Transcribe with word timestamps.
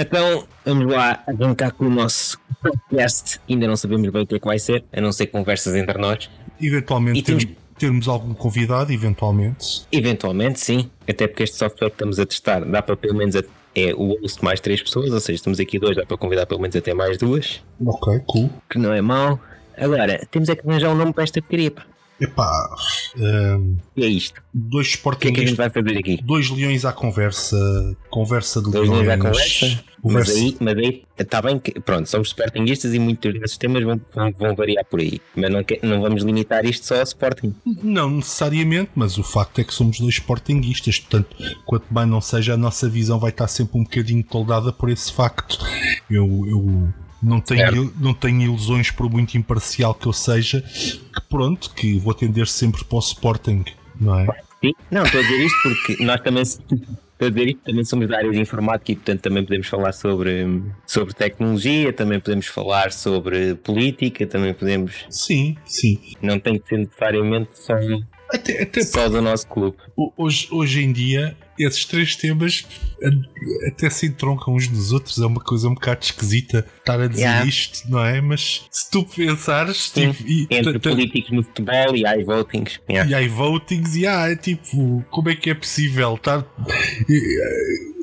Então, 0.00 0.46
vamos 0.64 0.92
lá 0.92 1.24
arrancar 1.26 1.72
com 1.72 1.86
o 1.86 1.90
nosso 1.90 2.38
podcast. 2.62 3.40
Ainda 3.50 3.66
não 3.66 3.76
sabemos 3.76 4.08
bem 4.10 4.22
o 4.22 4.26
que 4.26 4.36
é 4.36 4.38
que 4.38 4.46
vai 4.46 4.58
ser, 4.58 4.84
a 4.92 5.00
não 5.00 5.10
ser 5.10 5.26
conversas 5.26 5.74
entre 5.74 5.98
nós. 5.98 6.30
Eventualmente 6.62 7.18
E 7.18 7.22
temos- 7.22 7.44
ter- 7.44 7.56
termos 7.78 8.06
algum 8.06 8.32
convidado, 8.32 8.92
eventualmente. 8.92 9.82
Eventualmente, 9.90 10.60
sim. 10.60 10.88
Até 11.08 11.26
porque 11.26 11.42
este 11.42 11.56
software 11.56 11.88
que 11.90 11.94
estamos 11.96 12.18
a 12.20 12.26
testar 12.26 12.60
dá 12.64 12.80
para 12.80 12.96
pelo 12.96 13.14
menos 13.16 13.34
a- 13.34 13.42
é 13.74 13.92
o 13.94 14.16
host 14.20 14.42
mais 14.44 14.60
três 14.60 14.80
pessoas, 14.80 15.10
ou 15.12 15.18
seja, 15.20 15.34
estamos 15.36 15.58
aqui 15.58 15.78
dois, 15.80 15.96
dá 15.96 16.06
para 16.06 16.16
convidar 16.16 16.46
pelo 16.46 16.60
menos 16.60 16.76
até 16.76 16.94
mais 16.94 17.18
duas, 17.18 17.60
Ok, 17.84 18.20
cool. 18.26 18.50
que 18.70 18.78
não 18.78 18.92
é 18.92 19.00
mau. 19.00 19.40
Agora, 19.76 20.26
temos 20.30 20.48
é 20.48 20.54
que 20.56 20.68
arranjar 20.68 20.90
um 20.90 20.96
nome 20.96 21.12
para 21.12 21.24
esta 21.24 21.40
porcaria. 21.40 21.72
Pá. 22.26 22.26
Epá, 22.26 22.76
ehm, 23.16 23.76
E 23.96 24.04
é 24.04 24.08
isto. 24.08 24.42
dois 24.52 24.98
O 25.04 25.10
que 25.16 25.28
é 25.28 25.32
que 25.32 25.40
a 25.40 25.46
gente 25.46 25.56
vai 25.56 25.70
fazer 25.70 25.96
aqui? 25.98 26.20
dois 26.22 26.50
leões 26.50 26.84
à 26.84 26.92
conversa, 26.92 27.56
conversa 28.10 28.60
de 28.60 28.70
Dois 28.70 28.88
leões. 28.88 29.04
dias 29.04 29.14
à 29.14 29.22
conversa? 29.22 29.84
Mas 30.04 30.28
aí, 30.30 30.56
mas 30.60 30.76
aí 30.78 31.02
está 31.18 31.42
bem 31.42 31.58
que, 31.58 31.72
pronto, 31.80 32.08
somos 32.08 32.28
sportinguistas 32.28 32.94
e 32.94 32.98
muitos 33.00 33.32
desses 33.40 33.56
temas 33.56 33.82
vão, 33.82 34.00
vão, 34.14 34.32
vão 34.32 34.54
variar 34.54 34.84
por 34.84 35.00
aí. 35.00 35.20
Mas 35.34 35.50
não, 35.50 35.64
que- 35.64 35.80
não 35.82 36.00
vamos 36.00 36.22
limitar 36.22 36.64
isto 36.64 36.86
só 36.86 36.96
ao 36.96 37.02
Sporting. 37.02 37.52
Não 37.82 38.08
necessariamente, 38.10 38.90
mas 38.94 39.18
o 39.18 39.24
facto 39.24 39.60
é 39.60 39.64
que 39.64 39.74
somos 39.74 39.98
dois 39.98 40.14
sportinguistas, 40.14 41.00
portanto, 41.00 41.36
quanto 41.66 41.86
mais 41.92 42.08
não 42.08 42.20
seja, 42.20 42.54
a 42.54 42.56
nossa 42.56 42.88
visão 42.88 43.18
vai 43.18 43.30
estar 43.30 43.48
sempre 43.48 43.78
um 43.78 43.82
bocadinho 43.82 44.22
toldada 44.22 44.72
por 44.72 44.88
esse 44.88 45.12
facto. 45.12 45.58
Eu, 46.08 46.44
eu 46.48 46.88
não, 47.22 47.40
tenho, 47.40 47.60
Certo. 47.84 47.94
não 48.00 48.14
tenho 48.14 48.42
ilusões, 48.42 48.90
por 48.90 49.10
muito 49.10 49.36
imparcial 49.36 49.94
que 49.94 50.06
eu 50.06 50.12
seja, 50.12 50.60
que 50.62 51.20
pronto, 51.28 51.70
que 51.74 51.98
vou 51.98 52.14
tender 52.14 52.46
sempre 52.46 52.84
para 52.84 52.96
o 52.96 53.00
Sporting, 53.00 53.64
não 54.00 54.18
é? 54.20 54.26
Sim? 54.64 54.72
Não, 54.90 55.02
estou 55.04 55.20
a 55.20 55.22
dizer 55.22 55.44
isto 55.46 55.58
porque 55.62 56.04
nós 56.04 56.20
também, 56.20 56.42
estou 56.42 56.66
a 57.20 57.28
dizer 57.28 57.48
isto, 57.48 57.60
também 57.64 57.84
somos 57.84 58.08
da 58.08 58.16
área 58.18 58.30
de 58.30 58.40
informática 58.40 58.90
e 58.92 58.96
portanto 58.96 59.20
também 59.20 59.44
podemos 59.44 59.66
falar 59.68 59.92
sobre, 59.92 60.62
sobre 60.86 61.14
tecnologia, 61.14 61.92
também 61.92 62.18
podemos 62.18 62.46
falar 62.46 62.90
sobre 62.92 63.54
política, 63.56 64.26
também 64.26 64.52
podemos. 64.54 65.06
Sim, 65.10 65.56
sim. 65.64 66.00
Não 66.20 66.38
tem 66.40 66.58
que 66.58 66.68
ser 66.68 66.78
necessariamente 66.78 67.50
só, 67.54 67.74
Até, 68.32 68.62
até 68.62 68.82
só 68.82 69.08
do 69.08 69.22
nosso 69.22 69.46
clube. 69.46 69.76
Ho- 69.96 70.12
Hoje, 70.16 70.48
hoje 70.50 70.82
em 70.82 70.92
dia, 70.92 71.36
esses 71.58 71.84
três 71.84 72.16
temas 72.16 72.66
até 73.66 73.88
se 73.90 74.06
entroncam 74.06 74.54
uns 74.54 74.68
nos 74.68 74.92
outros. 74.92 75.18
É 75.18 75.26
uma 75.26 75.40
coisa 75.40 75.68
um 75.68 75.74
bocado 75.74 76.04
esquisita 76.04 76.66
estar 76.78 77.00
a 77.00 77.06
dizer 77.06 77.22
Yeah. 77.22 77.46
isto, 77.46 77.90
não 77.90 78.04
é? 78.04 78.20
Mas 78.20 78.66
se 78.70 78.90
tu 78.90 79.04
pensares, 79.04 79.90
Sim, 79.92 80.12
tipo, 80.12 80.28
e, 80.28 80.46
Entre 80.50 80.78
políticos 80.78 81.30
no 81.30 81.42
futebol 81.42 81.94
e 81.94 82.04
iVotings. 82.20 82.80
Yeah. 82.88 83.10
e 83.10 83.14
aí 83.14 83.28
votings, 83.28 83.94
e 83.96 84.06
ah, 84.06 84.30
é 84.30 84.36
tipo, 84.36 85.04
como 85.10 85.28
é 85.30 85.36
que 85.36 85.50
é 85.50 85.54
possível 85.54 86.14
estar. 86.14 86.44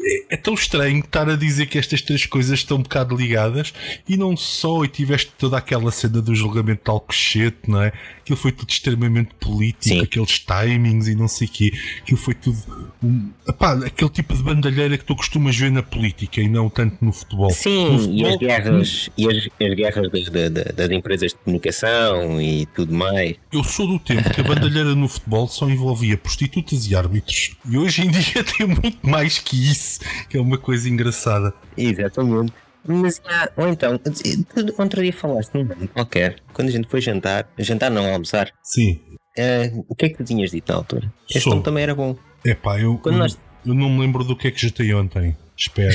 É, 0.05 0.35
é 0.35 0.37
tão 0.37 0.53
estranho 0.53 0.99
estar 0.99 1.27
a 1.29 1.35
dizer 1.35 1.65
que 1.65 1.77
estas 1.77 2.01
três 2.01 2.25
coisas 2.25 2.59
estão 2.59 2.77
um 2.77 2.81
bocado 2.83 3.15
ligadas 3.15 3.73
e 4.07 4.15
não 4.17 4.37
só, 4.37 4.83
e 4.83 4.87
tiveste 4.87 5.31
toda 5.37 5.57
aquela 5.57 5.91
cena 5.91 6.21
do 6.21 6.35
julgamento 6.35 6.83
de 6.85 6.91
Alcochete, 6.91 7.57
não 7.67 7.81
é? 7.81 7.91
Aquilo 8.19 8.37
foi 8.37 8.51
tudo 8.51 8.69
extremamente 8.69 9.29
político, 9.39 9.95
Sim. 9.95 10.01
aqueles 10.01 10.39
timings 10.39 11.07
e 11.07 11.15
não 11.15 11.27
sei 11.27 11.47
o 11.47 11.51
quê. 11.51 11.71
Aquilo 12.01 12.17
foi 12.17 12.33
tudo. 12.35 12.57
Um, 13.03 13.31
epá, 13.47 13.73
aquele 13.85 14.09
tipo 14.09 14.35
de 14.35 14.41
bandalheira 14.43 14.97
que 14.97 15.05
tu 15.05 15.15
costumas 15.15 15.55
ver 15.55 15.71
na 15.71 15.83
política 15.83 16.41
e 16.41 16.47
não 16.49 16.69
tanto 16.69 17.03
no 17.03 17.11
futebol. 17.11 17.49
No 17.49 17.53
Sim, 17.55 17.95
e 17.95 17.99
futebol, 17.99 18.29
as 18.31 18.37
guerras, 18.37 19.09
e 19.17 19.27
as, 19.27 19.37
as 19.61 19.73
guerras 19.75 20.11
das, 20.11 20.29
da- 20.29 20.49
da- 20.49 20.71
das 20.71 20.91
empresas 20.91 21.31
de 21.31 21.37
comunicação 21.37 22.41
e 22.41 22.65
tudo 22.67 22.93
mais. 22.93 23.35
Eu 23.51 23.63
sou 23.63 23.87
do 23.87 23.99
tempo 23.99 24.29
que 24.33 24.41
a 24.41 24.43
bandalheira 24.43 24.93
no 24.95 25.07
futebol 25.07 25.47
só 25.47 25.69
envolvia 25.69 26.17
prostitutas 26.17 26.85
e 26.89 26.95
árbitros. 26.95 27.51
E 27.69 27.77
hoje 27.77 28.01
em 28.03 28.09
dia 28.11 28.43
tem 28.57 28.67
muito 28.67 29.07
mais 29.07 29.37
que 29.39 29.55
isso, 29.71 29.94
que 30.29 30.37
é 30.37 30.41
uma 30.41 30.57
coisa 30.57 30.89
engraçada. 30.89 31.53
Exatamente. 31.77 32.53
Mas, 32.87 33.19
ah, 33.25 33.49
ou 33.57 33.67
então, 33.67 33.99
outro 34.77 35.01
dia 35.01 35.11
falaste 35.13 35.53
num 35.55 35.63
nome 35.63 35.87
qualquer, 35.87 36.35
quando 36.53 36.67
a 36.67 36.71
gente 36.71 36.87
foi 36.87 37.01
jantar, 37.01 37.49
jantar 37.57 37.89
não, 37.89 38.05
almoçar, 38.13 38.51
Sim. 38.63 39.01
ah, 39.39 39.71
o 39.87 39.95
que 39.95 40.05
é 40.05 40.09
que 40.09 40.17
tu 40.17 40.23
tinhas 40.23 40.51
dito 40.51 40.71
na 40.71 40.77
altura? 40.77 41.11
Este 41.27 41.41
Sou. 41.41 41.53
nome 41.53 41.63
também 41.63 41.81
era 41.83 41.95
bom. 41.95 42.15
Epá, 42.43 42.79
eu, 42.79 42.97
Quando 42.99 43.15
eu, 43.15 43.19
nós- 43.19 43.39
eu 43.65 43.73
não 43.73 43.89
me 43.89 44.01
lembro 44.01 44.23
do 44.23 44.35
que 44.37 44.47
é 44.47 44.51
que 44.51 44.61
jantei 44.61 44.93
ontem. 44.93 45.35
Espera. 45.57 45.91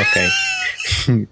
ok. 0.00 1.26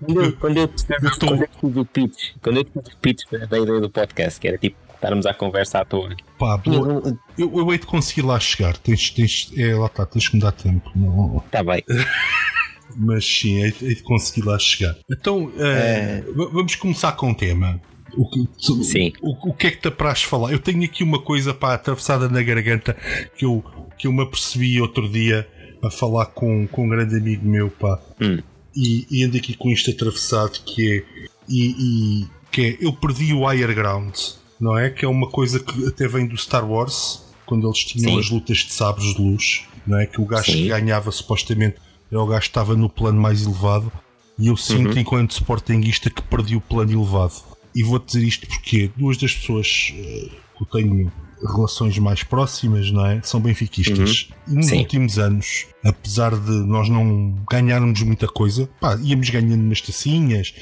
quando 0.00 0.22
eu, 0.22 0.32
quando 0.36 0.56
eu, 0.58 0.62
Eu 1.02 1.18
tô- 1.18 1.26
quando 1.26 1.42
eu 1.42 1.48
fiz 1.60 1.76
o 1.76 1.84
pitch, 1.84 2.30
quando 2.42 2.56
eu 2.58 2.64
fiz 2.64 2.94
o 2.94 2.96
pitch 2.98 3.22
da 3.32 3.46
da 3.46 3.58
ideia 3.58 3.80
do 3.80 3.90
podcast, 3.90 4.38
que 4.40 4.46
era 4.48 4.58
tipo 4.58 4.76
estarmos 4.98 5.26
à 5.26 5.32
conversa 5.34 5.78
à 5.80 5.84
toa. 5.84 6.14
Pá, 6.38 6.60
um- 6.66 7.16
eu, 7.38 7.52
eu 7.58 7.72
hei 7.72 7.78
de 7.78 7.86
conseguir 7.86 8.22
lá 8.22 8.38
chegar. 8.38 8.76
Tens, 8.76 9.10
tens, 9.10 9.50
é, 9.56 9.74
lá 9.74 9.86
está, 9.86 10.04
tens 10.04 10.28
que 10.28 10.36
me 10.36 10.42
dar 10.42 10.52
tempo. 10.52 10.90
Não, 10.94 11.42
Tá 11.50 11.62
bem. 11.62 11.82
mas 12.96 13.24
sim, 13.24 13.62
hei, 13.62 13.74
hei 13.82 13.94
de 13.94 14.02
conseguir 14.02 14.46
lá 14.46 14.58
chegar. 14.58 14.96
Então, 15.10 15.52
eh, 15.58 16.22
v- 16.26 16.48
vamos 16.52 16.74
começar 16.74 17.12
com 17.12 17.30
o 17.30 17.34
tema. 17.34 17.80
O 18.16 18.28
que, 18.28 18.48
Sim. 18.84 19.12
O, 19.20 19.50
o 19.50 19.54
que 19.54 19.66
é 19.66 19.70
que 19.70 19.76
te 19.82 19.88
apraz 19.88 20.22
falar? 20.22 20.50
Eu 20.50 20.58
tenho 20.58 20.82
aqui 20.82 21.04
uma 21.04 21.20
coisa 21.20 21.52
para 21.54 21.74
atravessada 21.74 22.28
na 22.28 22.42
garganta 22.42 22.96
que 23.36 23.44
eu, 23.44 23.62
que 23.98 24.06
eu 24.06 24.12
me 24.12 24.22
apercebi 24.22 24.80
outro 24.80 25.08
dia 25.08 25.46
a 25.82 25.90
falar 25.90 26.26
com, 26.26 26.66
com 26.66 26.86
um 26.86 26.88
grande 26.88 27.14
amigo 27.16 27.46
meu, 27.46 27.70
pá. 27.70 28.00
Hum. 28.20 28.38
E, 28.74 29.06
e 29.10 29.24
ando 29.24 29.36
aqui 29.36 29.54
com 29.54 29.70
isto 29.70 29.90
atravessado 29.90 30.58
que 30.64 30.98
é, 30.98 31.26
e, 31.48 32.22
e- 32.22 32.26
que 32.50 32.62
é 32.62 32.76
eu 32.80 32.92
perdi 32.94 33.32
o 33.34 33.46
Higher 33.48 33.74
Ground, 33.74 34.14
não 34.60 34.76
é? 34.76 34.90
Que 34.90 35.04
é 35.04 35.08
uma 35.08 35.28
coisa 35.28 35.60
que 35.60 35.86
até 35.86 36.06
vem 36.08 36.26
do 36.26 36.36
Star 36.36 36.68
Wars, 36.68 37.22
quando 37.46 37.66
eles 37.66 37.84
tinham 37.84 38.12
Sim. 38.14 38.18
as 38.20 38.30
lutas 38.30 38.58
de 38.58 38.72
sabres 38.72 39.14
de 39.14 39.22
luz, 39.22 39.64
não 39.86 39.98
é? 39.98 40.06
Que 40.06 40.20
o 40.20 40.26
gajo 40.26 40.50
Sim. 40.52 40.62
que 40.62 40.68
ganhava 40.68 41.10
supostamente 41.10 41.76
era 42.10 42.20
o 42.20 42.26
gajo 42.26 42.40
que 42.42 42.46
estava 42.48 42.74
no 42.76 42.88
plano 42.88 43.20
mais 43.20 43.42
elevado. 43.44 43.90
E 44.38 44.46
eu 44.48 44.56
sinto, 44.56 44.92
Uhum. 44.92 44.98
enquanto 44.98 45.32
sportinguista, 45.32 46.08
que 46.10 46.22
perdi 46.22 46.54
o 46.56 46.60
plano 46.60 46.92
elevado. 46.92 47.34
E 47.74 47.82
vou 47.82 47.98
dizer 47.98 48.22
isto 48.22 48.46
porque 48.46 48.90
duas 48.96 49.16
das 49.16 49.34
pessoas 49.34 49.92
eh, 49.94 50.28
que 50.56 50.62
eu 50.62 50.66
tenho 50.70 51.12
relações 51.46 51.98
mais 51.98 52.22
próximas, 52.22 52.90
não 52.90 53.04
é? 53.06 53.20
São 53.22 53.40
benfiquistas. 53.40 54.28
E 54.46 54.54
nos 54.54 54.56
Uhum. 54.56 54.62
Sim. 54.62 54.78
últimos 54.78 55.18
anos, 55.18 55.66
apesar 55.84 56.34
de 56.36 56.50
nós 56.50 56.88
não 56.88 57.34
ganharmos 57.50 58.00
muita 58.02 58.26
coisa, 58.26 58.68
pá, 58.80 58.96
íamos 59.02 59.28
ganhando 59.30 59.62
nas 59.62 59.80
tacinhas 59.80 60.54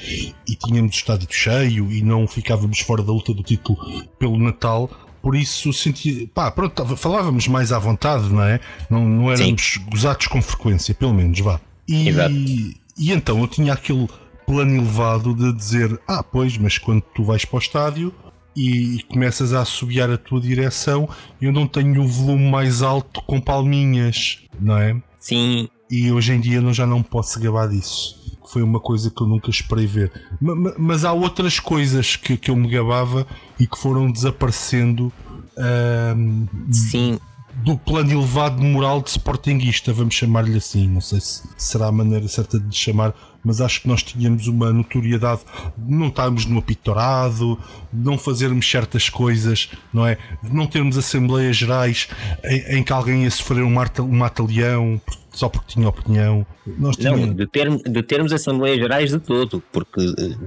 e 0.47 0.55
tínhamos 0.55 0.93
o 0.95 0.97
estádio 0.97 1.27
cheio 1.31 1.91
e 1.91 2.01
não 2.01 2.27
ficávamos 2.27 2.79
fora 2.79 3.01
da 3.01 3.11
luta 3.11 3.33
do 3.33 3.43
título 3.43 3.77
pelo 4.19 4.37
Natal. 4.37 4.89
Por 5.21 5.35
isso 5.35 5.73
sentia, 5.73 6.27
pá, 6.33 6.51
pronto, 6.51 6.95
falávamos 6.95 7.47
mais 7.47 7.71
à 7.71 7.79
vontade, 7.79 8.29
não 8.29 8.43
é? 8.43 8.59
Não, 8.89 9.07
não 9.07 9.31
éramos 9.31 9.77
gozados 9.89 10.27
com 10.27 10.41
frequência, 10.41 10.93
pelo 10.93 11.13
menos, 11.13 11.39
vá. 11.39 11.59
E, 11.87 12.09
Exato. 12.09 12.33
e 12.35 13.11
então 13.11 13.39
eu 13.41 13.47
tinha 13.47 13.73
aquele 13.73 14.07
plano 14.45 14.75
elevado 14.75 15.33
de 15.33 15.51
dizer: 15.53 15.99
Ah, 16.07 16.23
pois, 16.23 16.57
mas 16.57 16.77
quando 16.77 17.01
tu 17.13 17.23
vais 17.23 17.43
para 17.45 17.55
o 17.57 17.59
estádio 17.59 18.13
e, 18.57 18.97
e 18.97 19.03
começas 19.03 19.53
a 19.53 19.61
assobiar 19.61 20.09
a 20.09 20.17
tua 20.17 20.41
direção, 20.41 21.07
eu 21.41 21.51
não 21.51 21.67
tenho 21.67 22.01
o 22.03 22.07
volume 22.07 22.49
mais 22.49 22.81
alto 22.81 23.21
com 23.21 23.39
palminhas, 23.39 24.39
não 24.59 24.77
é? 24.77 25.01
Sim, 25.19 25.69
E 25.91 26.11
hoje 26.11 26.33
em 26.33 26.39
dia 26.41 26.57
eu 26.57 26.73
já 26.73 26.85
não 26.85 27.01
posso 27.03 27.39
gabar 27.39 27.69
disso. 27.69 28.17
Foi 28.51 28.61
uma 28.63 28.79
coisa 28.79 29.11
que 29.11 29.21
eu 29.21 29.27
nunca 29.27 29.49
esperei 29.49 29.85
ver. 29.85 30.11
Ma- 30.41 30.55
ma- 30.55 30.73
Mas 30.77 31.03
há 31.05 31.11
outras 31.13 31.59
coisas 31.59 32.15
que, 32.15 32.35
que 32.37 32.49
eu 32.49 32.55
me 32.55 32.69
gabava 32.69 33.27
e 33.59 33.67
que 33.67 33.77
foram 33.77 34.09
desaparecendo 34.11 35.11
ahm, 35.57 36.45
sim. 36.71 37.19
Do 37.63 37.77
plano 37.77 38.11
elevado 38.11 38.57
de 38.61 38.65
moral 38.65 39.01
de 39.01 39.09
sportinguista, 39.09 39.91
vamos 39.91 40.13
chamar-lhe 40.15 40.57
assim. 40.57 40.87
Não 40.87 41.01
sei 41.01 41.19
se 41.19 41.43
será 41.57 41.87
a 41.87 41.91
maneira 41.91 42.27
certa 42.27 42.59
de 42.59 42.75
chamar, 42.75 43.13
mas 43.43 43.59
acho 43.61 43.81
que 43.81 43.87
nós 43.87 44.03
tínhamos 44.03 44.47
uma 44.47 44.71
notoriedade 44.71 45.41
de 45.77 45.93
não 45.93 46.07
estarmos 46.07 46.45
no 46.45 46.59
apitorado, 46.59 47.57
de 47.91 48.05
não 48.05 48.17
fazermos 48.17 48.69
certas 48.69 49.09
coisas, 49.09 49.69
não 49.93 50.05
é? 50.05 50.17
De 50.43 50.53
não 50.53 50.67
termos 50.67 50.97
assembleias 50.97 51.55
gerais 51.57 52.07
em, 52.43 52.77
em 52.77 52.83
que 52.83 52.93
alguém 52.93 53.23
ia 53.23 53.31
sofrer 53.31 53.63
um 53.63 53.69
mata- 53.71 54.03
um 54.03 54.11
mata-leão 54.17 55.01
só 55.31 55.49
porque 55.49 55.73
tinha 55.73 55.87
opinião. 55.89 56.45
Nós 56.65 56.97
Não, 56.97 57.13
tínhamos. 57.15 57.35
de, 57.35 57.47
termo, 57.47 57.81
de 57.83 58.03
termos 58.03 58.31
Assembleias 58.33 58.79
Gerais 58.79 59.11
de 59.11 59.19
todo, 59.19 59.61
porque 59.71 60.01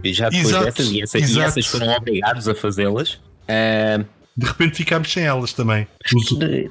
eh, 0.04 0.12
já 0.12 0.28
depois 0.28 0.48
Exato, 0.48 0.64
dessas 0.64 0.90
e, 0.90 1.02
essa- 1.02 1.18
e 1.18 1.40
essas 1.40 1.66
foram 1.66 1.88
obrigados 1.96 2.48
a 2.48 2.54
fazê-las. 2.54 3.20
ah, 3.48 4.04
De 4.36 4.46
repente 4.46 4.76
ficámos 4.76 5.12
sem 5.12 5.24
elas 5.24 5.52
também. 5.52 5.86
Os- 6.14 6.38
de- 6.38 6.70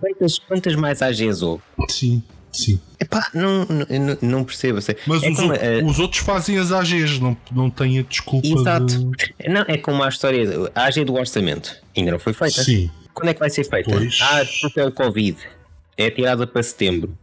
quantas, 0.00 0.38
quantas 0.38 0.74
mais 0.74 1.02
AGs 1.02 1.42
houve? 1.42 1.62
Sim, 1.88 2.22
sim. 2.52 2.80
Epá, 2.98 3.30
não, 3.34 3.64
não, 3.66 4.18
não- 4.22 4.44
percebo. 4.44 4.80
sei. 4.82 4.96
Mas 5.06 5.22
é 5.22 5.30
os, 5.30 5.36
como, 5.36 5.52
o- 5.52 5.54
eh, 5.54 5.82
os 5.84 5.98
outros 5.98 6.22
fazem 6.22 6.58
as 6.58 6.72
AGs, 6.72 7.18
não, 7.18 7.36
não 7.52 7.70
têm 7.70 7.98
a 7.98 8.02
desculpa 8.02 8.46
Exato. 8.46 8.86
de. 8.86 9.34
Não, 9.48 9.64
é 9.66 9.76
como 9.78 10.02
a 10.02 10.08
história. 10.08 10.46
A 10.74 10.84
AG 10.84 11.04
do 11.04 11.14
orçamento 11.14 11.76
ainda 11.96 12.12
não 12.12 12.18
foi 12.18 12.32
feita. 12.32 12.62
Sim. 12.62 12.90
Quando 13.14 13.28
é 13.28 13.34
que 13.34 13.40
vai 13.40 13.50
ser 13.50 13.64
feita? 13.64 13.90
Pois. 13.90 14.18
Ah, 14.22 14.44
porque 14.60 14.80
é 14.80 14.84
o 14.86 14.92
Covid. 14.92 15.36
É 15.96 16.10
tirada 16.10 16.46
para 16.46 16.62
setembro. 16.62 17.16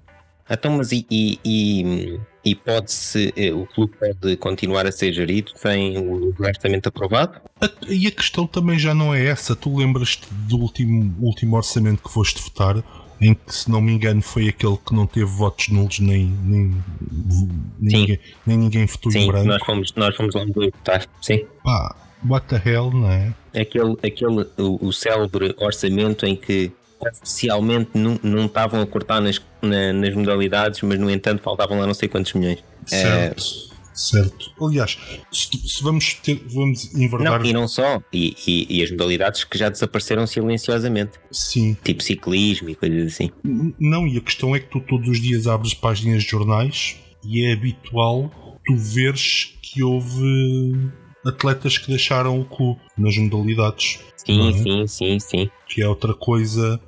Então, 0.49 0.77
mas 0.77 0.91
e, 0.91 1.05
e, 1.11 1.39
e, 1.43 2.19
e 2.45 2.55
pode-se. 2.55 3.33
eh, 3.35 3.51
O 3.53 3.65
clube 3.65 3.93
pode 3.97 4.37
continuar 4.37 4.85
a 4.85 4.91
ser 4.91 5.11
gerido 5.13 5.51
sem 5.55 5.97
o 5.97 6.33
orçamento 6.39 6.87
aprovado? 6.87 7.39
E 7.87 8.07
a 8.07 8.11
questão 8.11 8.47
também 8.47 8.79
já 8.79 8.93
não 8.93 9.13
é 9.13 9.25
essa. 9.25 9.55
Tu 9.55 9.75
lembras-te 9.75 10.27
do 10.31 10.57
último, 10.57 11.13
último 11.19 11.55
orçamento 11.57 12.01
que 12.03 12.09
foste 12.11 12.41
votar? 12.41 12.83
em 13.19 13.33
que, 13.33 13.51
se 13.51 13.67
não 13.71 13.81
me 13.81 13.91
engano, 13.91 14.21
foi 14.21 14.47
aquele 14.47 14.77
que 14.77 14.93
não 14.93 15.07
teve 15.07 15.25
votos 15.25 15.69
nulos 15.69 15.99
nem, 15.99 16.27
nem, 16.27 16.83
nem, 17.81 18.01
ninguém, 18.01 18.19
nem 18.45 18.57
ninguém 18.57 18.85
votou 18.85 19.11
Sim, 19.11 19.21
em 19.21 19.27
branco. 19.27 19.47
nós 19.47 19.65
fomos, 19.65 19.93
nós 19.95 20.15
fomos 20.15 20.35
lá 20.35 20.45
votar. 20.45 21.07
Sim. 21.19 21.43
Pá, 21.63 21.95
what 22.29 22.45
the 22.47 22.61
hell, 22.63 22.91
não 22.91 23.09
é? 23.09 23.33
Aquele, 23.59 23.93
aquele 24.03 24.45
o, 24.59 24.85
o 24.87 24.93
célebre 24.93 25.55
orçamento 25.57 26.27
em 26.27 26.35
que 26.35 26.71
oficialmente 26.99 27.91
não, 27.93 28.19
não 28.23 28.45
estavam 28.45 28.81
a 28.81 28.87
cortar 28.87 29.21
nas, 29.21 29.41
na- 29.61 29.93
nas 29.93 30.13
modalidades, 30.15 30.81
mas 30.81 30.99
no 30.99 31.09
entanto 31.09 31.41
faltavam 31.41 31.79
lá 31.79 31.87
não 31.87 31.93
sei 31.93 32.07
quantos 32.09 32.33
milhões. 32.33 32.63
Certo. 32.85 33.67
Certo. 33.93 34.51
Aliás, 34.61 34.95
se, 35.31 35.49
se 35.67 35.81
vamos, 35.81 36.13
ter, 36.13 36.35
vamos 36.53 36.93
enverdar. 36.93 37.39
Não, 37.39 37.45
e 37.47 37.51
não 37.51 37.67
só, 37.67 37.99
e, 38.13 38.35
e, 38.45 38.77
e 38.77 38.83
as 38.83 38.91
modalidades 38.91 39.43
que 39.43 39.57
já 39.57 39.69
desapareceram 39.69 40.27
silenciosamente, 40.27 41.13
Sim. 41.31 41.75
tipo 41.83 42.03
ciclismo 42.03 42.69
e 42.69 42.75
coisas 42.75 43.13
assim. 43.13 43.31
Não, 43.43 44.07
e 44.07 44.17
a 44.17 44.21
questão 44.21 44.55
é 44.55 44.59
que 44.59 44.67
tu 44.67 44.79
todos 44.81 45.09
os 45.09 45.19
dias 45.19 45.47
abres 45.47 45.73
páginas 45.73 46.21
de 46.23 46.29
jornais 46.29 46.95
e 47.25 47.43
é 47.43 47.53
habitual 47.53 48.31
tu 48.67 48.75
veres 48.75 49.55
que 49.63 49.81
houve 49.81 50.75
atletas 51.25 51.79
que 51.79 51.87
deixaram 51.87 52.39
o 52.39 52.45
clube 52.45 52.79
nas 52.95 53.17
modalidades. 53.17 53.99
Sim, 54.15 54.49
é? 54.49 54.53
sim, 54.53 54.87
sim, 54.87 55.19
sim. 55.19 55.49
Que 55.67 55.81
é 55.81 55.87
outra 55.87 56.13
coisa. 56.13 56.79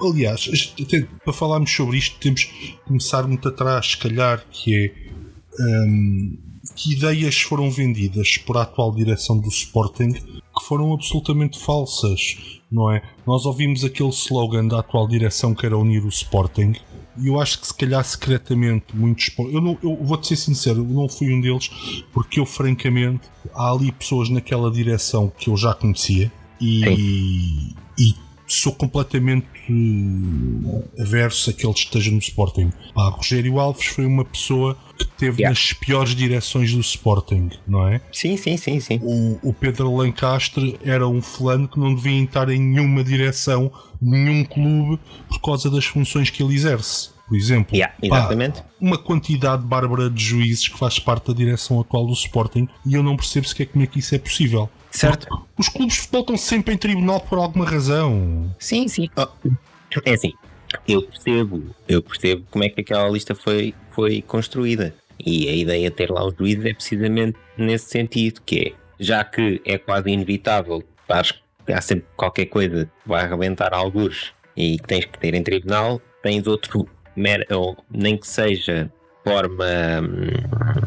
Aliás, 0.00 0.74
até 0.80 1.06
para 1.24 1.32
falarmos 1.32 1.70
sobre 1.70 1.96
isto, 1.96 2.18
temos 2.18 2.44
que 2.44 2.78
começar 2.86 3.26
muito 3.26 3.48
atrás, 3.48 3.92
se 3.92 3.96
calhar, 3.96 4.44
que 4.50 4.86
é 4.86 4.92
hum, 5.60 6.36
que 6.74 6.92
ideias 6.92 7.40
foram 7.40 7.70
vendidas 7.70 8.38
por 8.38 8.56
a 8.56 8.62
atual 8.62 8.94
direção 8.94 9.38
do 9.38 9.48
Sporting 9.48 10.12
que 10.12 10.64
foram 10.66 10.92
absolutamente 10.92 11.58
falsas, 11.58 12.60
não 12.70 12.90
é? 12.92 13.02
Nós 13.26 13.44
ouvimos 13.44 13.84
aquele 13.84 14.10
slogan 14.10 14.68
da 14.68 14.80
atual 14.80 15.08
direção 15.08 15.54
que 15.54 15.66
era 15.66 15.76
unir 15.76 16.04
o 16.04 16.08
Sporting 16.08 16.74
e 17.18 17.28
eu 17.28 17.40
acho 17.40 17.60
que 17.60 17.66
se 17.66 17.74
calhar 17.74 18.04
secretamente 18.04 18.86
muitos. 18.94 19.30
Eu, 19.38 19.60
não, 19.60 19.78
eu 19.82 19.96
vou-te 20.02 20.28
ser 20.28 20.36
sincero, 20.36 20.78
eu 20.78 20.84
não 20.84 21.08
fui 21.08 21.32
um 21.32 21.40
deles 21.40 21.70
porque 22.12 22.40
eu 22.40 22.46
francamente 22.46 23.28
há 23.54 23.70
ali 23.70 23.90
pessoas 23.92 24.28
naquela 24.28 24.70
direção 24.70 25.32
que 25.36 25.50
eu 25.50 25.56
já 25.56 25.74
conhecia 25.74 26.30
e, 26.60 27.74
e 27.98 28.14
sou 28.54 28.72
completamente 28.72 29.46
averso 30.98 31.50
a 31.50 31.52
que 31.52 31.66
ele 31.66 31.74
esteja 31.74 32.10
no 32.10 32.18
Sporting. 32.18 32.70
Pá, 32.94 33.08
Rogério 33.08 33.58
Alves 33.58 33.86
foi 33.86 34.06
uma 34.06 34.24
pessoa 34.24 34.76
que 34.98 35.06
teve 35.06 35.34
Yeah. 35.42 35.50
nas 35.50 35.72
piores 35.72 36.14
direções 36.14 36.72
do 36.72 36.80
Sporting, 36.80 37.50
não 37.66 37.88
é? 37.88 38.00
Sim, 38.12 38.36
sim, 38.36 38.56
sim, 38.56 38.78
sim. 38.80 39.00
O, 39.02 39.38
o 39.50 39.52
Pedro 39.52 39.94
Lancastre 39.96 40.78
era 40.84 41.06
um 41.08 41.20
fulano 41.20 41.66
que 41.66 41.78
não 41.78 41.94
devia 41.94 42.22
estar 42.22 42.48
em 42.48 42.60
nenhuma 42.60 43.02
direção, 43.02 43.70
nenhum 44.00 44.44
clube, 44.44 45.00
por 45.28 45.40
causa 45.40 45.68
das 45.70 45.84
funções 45.84 46.30
que 46.30 46.42
ele 46.42 46.54
exerce. 46.54 47.10
Por 47.26 47.36
exemplo, 47.36 47.74
Yeah, 47.74 47.94
pá, 48.08 48.18
exatamente. 48.18 48.62
uma 48.80 48.98
quantidade 48.98 49.64
bárbara 49.64 50.10
de 50.10 50.22
juízes 50.22 50.68
que 50.68 50.78
faz 50.78 50.98
parte 50.98 51.28
da 51.28 51.32
direção 51.32 51.80
atual 51.80 52.06
do 52.06 52.12
Sporting 52.12 52.68
e 52.86 52.94
eu 52.94 53.02
não 53.02 53.16
percebo 53.16 53.48
sequer 53.48 53.66
como 53.66 53.82
é 53.82 53.86
que 53.86 53.98
isso 53.98 54.14
é 54.14 54.18
possível. 54.18 54.68
Certo. 54.94 55.26
Os 55.58 55.68
clubes 55.68 55.94
de 55.94 56.00
futebol 56.02 56.20
estão 56.20 56.36
sempre 56.36 56.74
em 56.74 56.78
tribunal 56.78 57.20
por 57.20 57.36
alguma 57.38 57.68
razão. 57.68 58.54
Sim, 58.60 58.86
sim. 58.86 59.10
Oh, 59.16 59.26
É 60.04 60.14
assim, 60.14 60.32
eu 60.86 61.02
percebo, 61.02 61.74
eu 61.88 62.00
percebo 62.00 62.46
como 62.48 62.62
é 62.62 62.68
que 62.68 62.80
aquela 62.80 63.08
lista 63.08 63.34
foi, 63.34 63.74
foi 63.90 64.22
construída. 64.22 64.94
E 65.18 65.48
a 65.48 65.52
ideia 65.52 65.90
de 65.90 65.96
ter 65.96 66.10
lá 66.10 66.24
os 66.24 66.34
juízes 66.36 66.64
é 66.64 66.72
precisamente 66.72 67.36
nesse 67.58 67.90
sentido, 67.90 68.40
que 68.46 68.68
é, 68.68 68.72
já 68.98 69.24
que 69.24 69.60
é 69.64 69.78
quase 69.78 70.10
inevitável, 70.10 70.82
acho 71.08 71.42
que 71.66 71.72
há 71.72 71.80
sempre 71.80 72.06
qualquer 72.16 72.46
coisa 72.46 72.84
que 72.84 73.08
vai 73.08 73.24
arrebentar 73.24 73.74
alguns 73.74 74.32
e 74.56 74.78
que 74.78 74.86
tens 74.86 75.04
que 75.06 75.18
ter 75.18 75.34
em 75.34 75.42
tribunal, 75.42 76.00
tens 76.22 76.46
outro, 76.46 76.88
ou 77.50 77.76
nem 77.90 78.16
que 78.16 78.28
seja 78.28 78.92
forma 79.24 79.64
hum, 80.02 80.86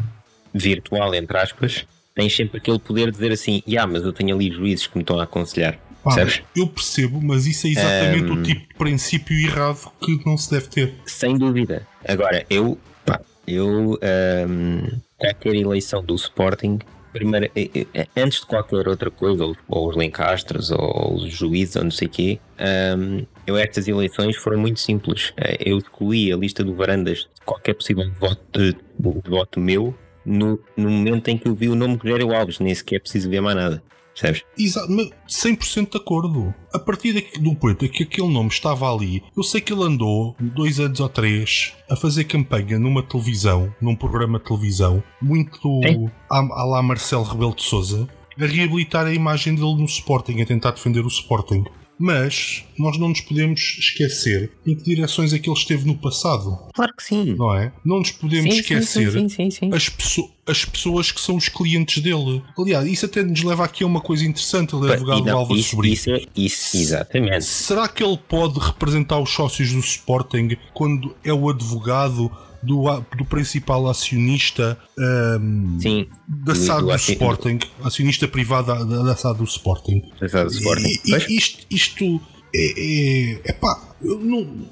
virtual, 0.54 1.14
entre 1.14 1.36
aspas, 1.36 1.86
tens 2.18 2.34
sempre 2.34 2.58
aquele 2.58 2.80
poder 2.80 3.06
de 3.06 3.12
dizer 3.12 3.30
assim, 3.30 3.62
ah, 3.78 3.86
mas 3.86 4.02
eu 4.02 4.12
tenho 4.12 4.34
ali 4.34 4.50
juízes 4.50 4.88
que 4.88 4.96
me 4.96 5.02
estão 5.04 5.20
a 5.20 5.22
aconselhar. 5.22 5.78
Pá, 6.02 6.16
Percebes? 6.16 6.42
eu 6.56 6.66
percebo, 6.66 7.20
mas 7.22 7.46
isso 7.46 7.68
é 7.68 7.70
exatamente 7.70 8.24
Ahm. 8.32 8.32
o 8.32 8.42
tipo 8.42 8.60
de 8.68 8.74
princípio 8.74 9.38
errado 9.38 9.92
que 10.00 10.20
não 10.26 10.36
se 10.36 10.50
deve 10.50 10.66
ter. 10.66 10.94
Sem 11.06 11.38
dúvida. 11.38 11.86
Agora, 12.06 12.44
eu, 12.50 12.76
pá, 13.06 13.20
eu, 13.46 13.96
ahm, 14.02 14.98
qualquer 15.16 15.54
eleição 15.54 16.02
do 16.02 16.16
Sporting, 16.16 16.80
primeiro, 17.12 17.48
eh, 17.54 17.86
eh, 17.94 18.06
antes 18.16 18.40
de 18.40 18.46
qualquer 18.46 18.88
outra 18.88 19.10
coisa, 19.12 19.44
ou, 19.44 19.56
ou 19.68 19.88
os 19.88 19.96
Lencastres, 19.96 20.72
ou 20.72 21.14
os 21.14 21.30
juízes, 21.32 21.76
ou 21.76 21.84
não 21.84 21.90
sei 21.92 22.08
o 22.08 22.10
quê, 22.10 22.40
ahm, 22.58 23.22
eu, 23.46 23.56
estas 23.56 23.86
eleições 23.86 24.36
foram 24.36 24.58
muito 24.58 24.80
simples. 24.80 25.32
Eh, 25.36 25.70
Eu 25.70 25.78
excluí 25.78 26.32
a 26.32 26.36
lista 26.36 26.64
do 26.64 26.74
Varandas 26.74 27.18
de 27.20 27.44
qualquer 27.44 27.74
possível 27.74 28.10
voto, 28.18 28.40
de, 28.52 28.72
de 28.72 29.30
voto 29.30 29.60
meu 29.60 29.94
no, 30.28 30.58
no 30.76 30.90
momento 30.90 31.28
em 31.28 31.38
que 31.38 31.48
eu 31.48 31.54
vi 31.54 31.68
o 31.68 31.74
nome 31.74 31.96
de 31.96 32.02
Rogério 32.02 32.34
Alves, 32.34 32.58
nem 32.60 32.74
sequer 32.74 33.00
preciso 33.00 33.28
ver 33.30 33.40
mais 33.40 33.56
nada. 33.56 33.82
Percebes? 34.14 34.42
Exato, 34.58 34.90
mas 34.90 35.10
100% 35.28 35.90
de 35.92 35.96
acordo. 35.96 36.52
A 36.72 36.78
partir 36.78 37.12
daqui- 37.12 37.38
do 37.38 37.52
momento 37.60 37.84
em 37.84 37.88
que 37.88 38.02
aquele 38.02 38.26
nome 38.28 38.48
estava 38.48 38.92
ali, 38.92 39.22
eu 39.36 39.44
sei 39.44 39.60
que 39.60 39.72
ele 39.72 39.84
andou 39.84 40.34
dois 40.40 40.80
anos 40.80 40.98
ou 40.98 41.08
três 41.08 41.72
a 41.88 41.94
fazer 41.94 42.24
campanha 42.24 42.78
numa 42.80 43.00
televisão, 43.02 43.72
num 43.80 43.94
programa 43.94 44.38
de 44.40 44.44
televisão, 44.44 45.02
muito 45.22 45.60
Sim. 45.86 46.10
à, 46.30 46.38
à 46.38 46.64
lá 46.64 46.82
Marcelo 46.82 47.22
Rebelo 47.22 47.54
de 47.54 47.62
Souza, 47.62 48.08
a 48.40 48.44
reabilitar 48.44 49.06
a 49.06 49.12
imagem 49.14 49.54
dele 49.54 49.76
no 49.76 49.84
Sporting, 49.84 50.40
a 50.42 50.46
tentar 50.46 50.72
defender 50.72 51.04
o 51.04 51.08
Sporting. 51.08 51.64
Mas 51.98 52.64
nós 52.78 52.96
não 52.98 53.08
nos 53.08 53.20
podemos 53.20 53.76
esquecer 53.78 54.52
em 54.66 54.74
que 54.74 54.84
direções 54.84 55.32
é 55.32 55.38
que 55.38 55.48
ele 55.50 55.58
esteve 55.58 55.84
no 55.84 55.96
passado, 55.96 56.56
Claro 56.74 56.92
que 56.96 57.02
sim. 57.02 57.34
não 57.36 57.54
é? 57.54 57.72
Não 57.84 57.98
nos 57.98 58.12
podemos 58.12 58.54
Sim, 58.54 58.60
esquecer 58.60 59.28
sim, 59.28 59.50
sim, 59.50 59.70
as, 59.72 59.88
pesso- 59.88 60.30
as 60.46 60.64
pessoas 60.64 61.10
que 61.10 61.20
são 61.20 61.34
os 61.36 61.48
clientes 61.48 62.00
dele. 62.02 62.42
Aliás, 62.56 62.86
isso 62.86 63.04
até 63.06 63.22
nos 63.24 63.42
leva 63.42 63.64
aqui 63.64 63.82
a 63.82 63.86
uma 63.86 64.00
coisa 64.00 64.24
interessante, 64.24 64.76
ele 64.76 64.88
é 64.90 64.92
advogado 64.92 65.22
do 65.22 65.30
Álvaro 65.30 65.58
isso, 65.58 65.70
Sobrinho. 65.70 65.94
isso, 65.94 66.10
é, 66.12 66.22
isso, 66.36 66.76
exatamente. 66.76 67.44
Será 67.44 67.88
que 67.88 68.02
ele 68.04 68.18
pode 68.28 68.58
representar 68.60 69.18
os 69.18 69.30
sócios 69.30 69.72
do 69.72 69.80
Sporting 69.80 70.56
quando 70.72 71.16
é 71.24 71.32
o 71.32 71.48
advogado 71.50 72.30
do, 72.62 72.84
do 73.16 73.24
principal 73.24 73.88
acionista 73.88 74.78
ahm, 74.98 75.78
Sim, 75.80 76.06
da 76.26 76.52
do- 76.52 76.58
SAD 76.58 76.80
do 76.80 76.86
do, 76.88 76.96
Sporting, 76.96 77.58
acionista 77.84 78.26
privada 78.28 78.84
da, 78.84 79.02
da 79.02 79.16
SAD 79.16 79.38
do 79.38 79.44
Sporting? 79.44 80.02
Exato, 80.20 80.52
Sporting. 80.52 80.88
E- 80.88 81.12
e- 81.14 81.36
isto, 81.36 81.66
isto 81.70 82.20
é, 82.54 82.72
é, 82.76 83.50
epá, 83.50 83.94
eu 84.02 84.18
não, 84.18 84.66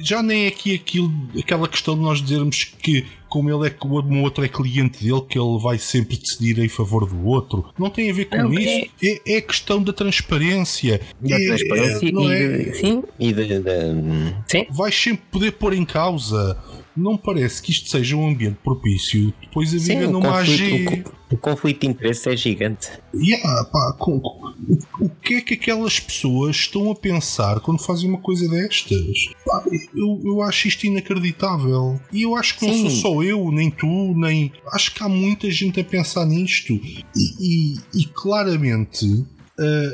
já 0.00 0.22
nem 0.22 0.44
é 0.44 0.48
aqui 0.48 0.74
aquilo, 0.74 1.12
aquela 1.38 1.68
questão 1.68 1.94
de 1.94 2.00
nós 2.02 2.20
dizermos 2.22 2.64
que 2.64 3.06
como 3.28 3.50
ele 3.50 3.66
é 3.66 3.70
que 3.70 3.86
o 3.86 4.00
um 4.00 4.22
outro 4.22 4.42
é 4.42 4.48
cliente 4.48 5.04
dele, 5.04 5.20
que 5.28 5.38
ele 5.38 5.58
vai 5.62 5.76
sempre 5.78 6.16
decidir 6.16 6.58
em 6.60 6.68
favor 6.68 7.06
do 7.06 7.26
outro. 7.26 7.66
Não 7.78 7.90
tem 7.90 8.10
a 8.10 8.14
ver 8.14 8.24
com 8.24 8.38
Não, 8.38 8.54
isso. 8.54 8.90
É, 9.04 9.34
é 9.36 9.40
questão 9.42 9.82
da 9.82 9.92
transparência. 9.92 10.98
Da 11.20 11.36
É- 11.36 11.46
transparência 11.46 12.08
é- 12.08 12.12
não 12.12 12.32
e 12.32 12.34
é- 12.34 12.48
de, 12.70 12.74
sim, 12.78 13.02
e 13.20 13.32
de, 13.34 13.46
de- 13.46 14.34
sim. 14.46 14.66
vais 14.70 14.94
sempre 14.94 15.24
poder 15.30 15.52
pôr 15.52 15.74
em 15.74 15.84
causa. 15.84 16.56
Não 16.98 17.16
parece 17.16 17.62
que 17.62 17.70
isto 17.70 17.88
seja 17.88 18.16
um 18.16 18.28
ambiente 18.28 18.58
propício 18.62 19.32
depois 19.40 19.72
a 19.74 19.78
Sim, 19.78 19.98
viver 19.98 20.06
o 20.06 20.18
o, 20.18 21.02
co- 21.02 21.12
o 21.30 21.36
conflito 21.36 21.80
de 21.82 21.86
interesse 21.86 22.28
é 22.28 22.36
gigante. 22.36 22.88
Yeah, 23.14 23.64
pá, 23.66 23.94
com- 23.98 24.18
com- 24.20 24.48
o, 24.68 25.04
o 25.04 25.08
que 25.08 25.34
é 25.34 25.40
que 25.40 25.54
aquelas 25.54 26.00
pessoas 26.00 26.56
estão 26.56 26.90
a 26.90 26.94
pensar 26.94 27.60
quando 27.60 27.80
fazem 27.82 28.08
uma 28.08 28.18
coisa 28.20 28.48
destas? 28.48 29.26
Pá, 29.46 29.64
eu, 29.94 30.20
eu 30.24 30.42
acho 30.42 30.68
isto 30.68 30.84
inacreditável. 30.86 32.00
E 32.12 32.22
eu 32.22 32.34
acho 32.36 32.58
que 32.58 32.66
não 32.66 32.74
Sim. 32.74 32.90
sou 32.90 33.14
só 33.14 33.22
eu, 33.22 33.50
nem 33.52 33.70
tu, 33.70 33.86
nem. 34.16 34.52
Acho 34.72 34.94
que 34.94 35.02
há 35.02 35.08
muita 35.08 35.50
gente 35.50 35.80
a 35.80 35.84
pensar 35.84 36.24
nisto. 36.26 36.72
E, 36.72 37.04
e- 37.16 37.74
e 37.94 38.04
claramente. 38.06 39.06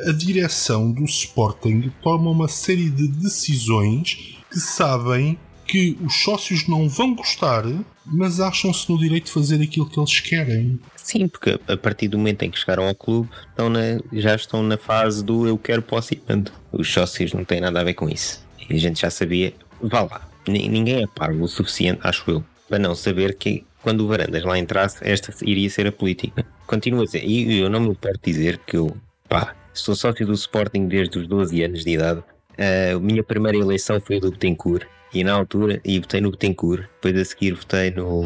a 0.09 0.13
direção 0.13 0.93
do 0.93 1.05
Sporting 1.05 1.91
toma 2.03 2.31
uma 2.31 2.49
série 2.49 2.91
de 2.91 3.09
decisões 3.09 4.37
que 4.51 4.61
sabem 4.61 5.39
que 5.66 5.97
os 6.02 6.23
sócios 6.23 6.68
não 6.68 6.88
vão 6.88 7.14
gostar, 7.14 7.64
mas 8.06 8.38
acham-se 8.40 8.90
no 8.90 8.99
direito 8.99 9.26
de 9.26 9.33
fazer 9.33 9.62
aquilo 9.62 9.88
que 9.88 9.99
eles 9.99 10.21
querem. 10.21 10.78
Sim, 10.97 11.26
porque 11.28 11.59
a 11.66 11.76
partir 11.76 12.09
do 12.09 12.18
momento 12.18 12.42
em 12.42 12.50
que 12.50 12.59
chegaram 12.59 12.87
ao 12.87 12.94
clube, 12.94 13.28
estão 13.50 13.68
na- 13.71 14.00
já 14.12 14.35
estão 14.35 14.62
na 14.62 14.76
fase 14.76 15.25
do 15.25 15.47
eu 15.47 15.56
quero, 15.59 15.83
posso 15.83 16.14
e 16.14 16.21
mando. 16.28 16.50
Os 16.73 16.90
sócios 16.92 17.33
não 17.33 17.44
têm 17.44 17.61
nada 17.61 17.80
a 17.80 17.85
ver 17.85 17.94
com 17.94 18.09
isso. 18.09 18.44
E 18.68 18.75
a 18.75 18.78
gente 18.78 19.00
já 19.00 19.11
sabia, 19.11 19.52
vá 19.83 20.02
lá, 20.02 20.28
ni- 20.49 20.68
ninguém 20.68 21.02
é 21.02 21.06
parvo 21.06 21.44
o 21.44 21.49
suficiente, 21.49 22.00
acho 22.02 22.30
eu, 22.30 22.44
para 22.68 22.78
não 22.78 22.94
saber 22.94 23.35
que 23.37 23.64
quando 23.83 24.00
o 24.02 24.06
Varandas 24.09 24.42
lá 24.44 24.59
entrasse, 24.59 24.97
esta 25.02 25.33
iria 25.42 25.68
ser 25.68 25.87
a 25.87 25.92
política. 25.92 26.44
Continuo 26.66 27.02
a 27.02 27.04
dizer, 27.04 27.23
e 27.25 27.59
eu 27.61 27.68
não 27.68 27.80
me 27.80 27.88
importo 27.90 28.21
dizer 28.25 28.59
que 28.66 28.76
eu, 28.78 28.97
pá, 29.28 29.54
sou 29.75 29.94
sócio 29.94 30.26
do 30.26 30.33
Sporting 30.33 30.87
desde 30.88 31.18
os 31.18 31.26
12 31.26 31.62
anos 31.62 31.85
de 31.85 31.90
idade. 31.90 32.23
A 32.56 32.99
minha 32.99 33.23
primeira 33.23 33.59
eleição 33.59 34.00
foi 34.00 34.18
do 34.21 34.30
Betancourt. 34.30 34.87
E 35.14 35.23
na 35.23 35.33
altura, 35.33 35.80
e 35.85 36.00
votei 36.00 36.21
no 36.21 36.30
Betancourt. 36.30 36.83
Depois 37.00 37.16
a 37.16 37.25
seguir 37.25 37.54
votei 37.54 37.90
no. 37.90 38.25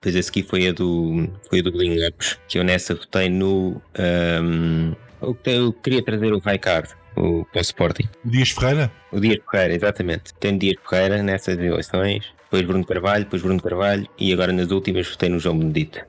Depois 0.00 0.16
a 0.16 0.22
seguir 0.22 0.42
foi 0.42 0.68
a 0.68 0.72
do. 0.72 1.28
Foi 1.48 1.60
a 1.60 1.62
do 1.62 1.72
Gling 1.72 2.06
Ups. 2.06 2.38
Que 2.48 2.58
eu 2.58 2.64
nessa 2.64 2.94
votei 2.94 3.28
no. 3.28 3.80
ahm, 3.98 4.94
eu, 5.22 5.36
eu 5.46 5.72
queria 5.72 6.02
trazer 6.02 6.32
o 6.32 6.38
Raikard. 6.38 6.90
o, 7.18 7.44
para 7.44 7.58
o 7.58 7.62
Sporting. 7.62 8.08
O 8.24 8.30
Dias 8.30 8.50
Ferreira? 8.50 8.90
O 9.12 9.20
Dias 9.20 9.38
Ferreira, 9.50 9.74
exatamente. 9.74 10.34
Tenho 10.34 10.58
Dias 10.58 10.76
Ferreira 10.88 11.22
nessas 11.22 11.58
eleições, 11.58 12.24
depois 12.44 12.62
Bruno 12.62 12.84
Carvalho, 12.84 13.24
depois 13.24 13.42
Bruno 13.42 13.60
Carvalho 13.60 14.06
e 14.18 14.32
agora 14.32 14.52
nas 14.52 14.70
últimas 14.70 15.08
votei 15.08 15.28
no 15.28 15.38
João 15.38 15.58
Benedito. 15.58 16.00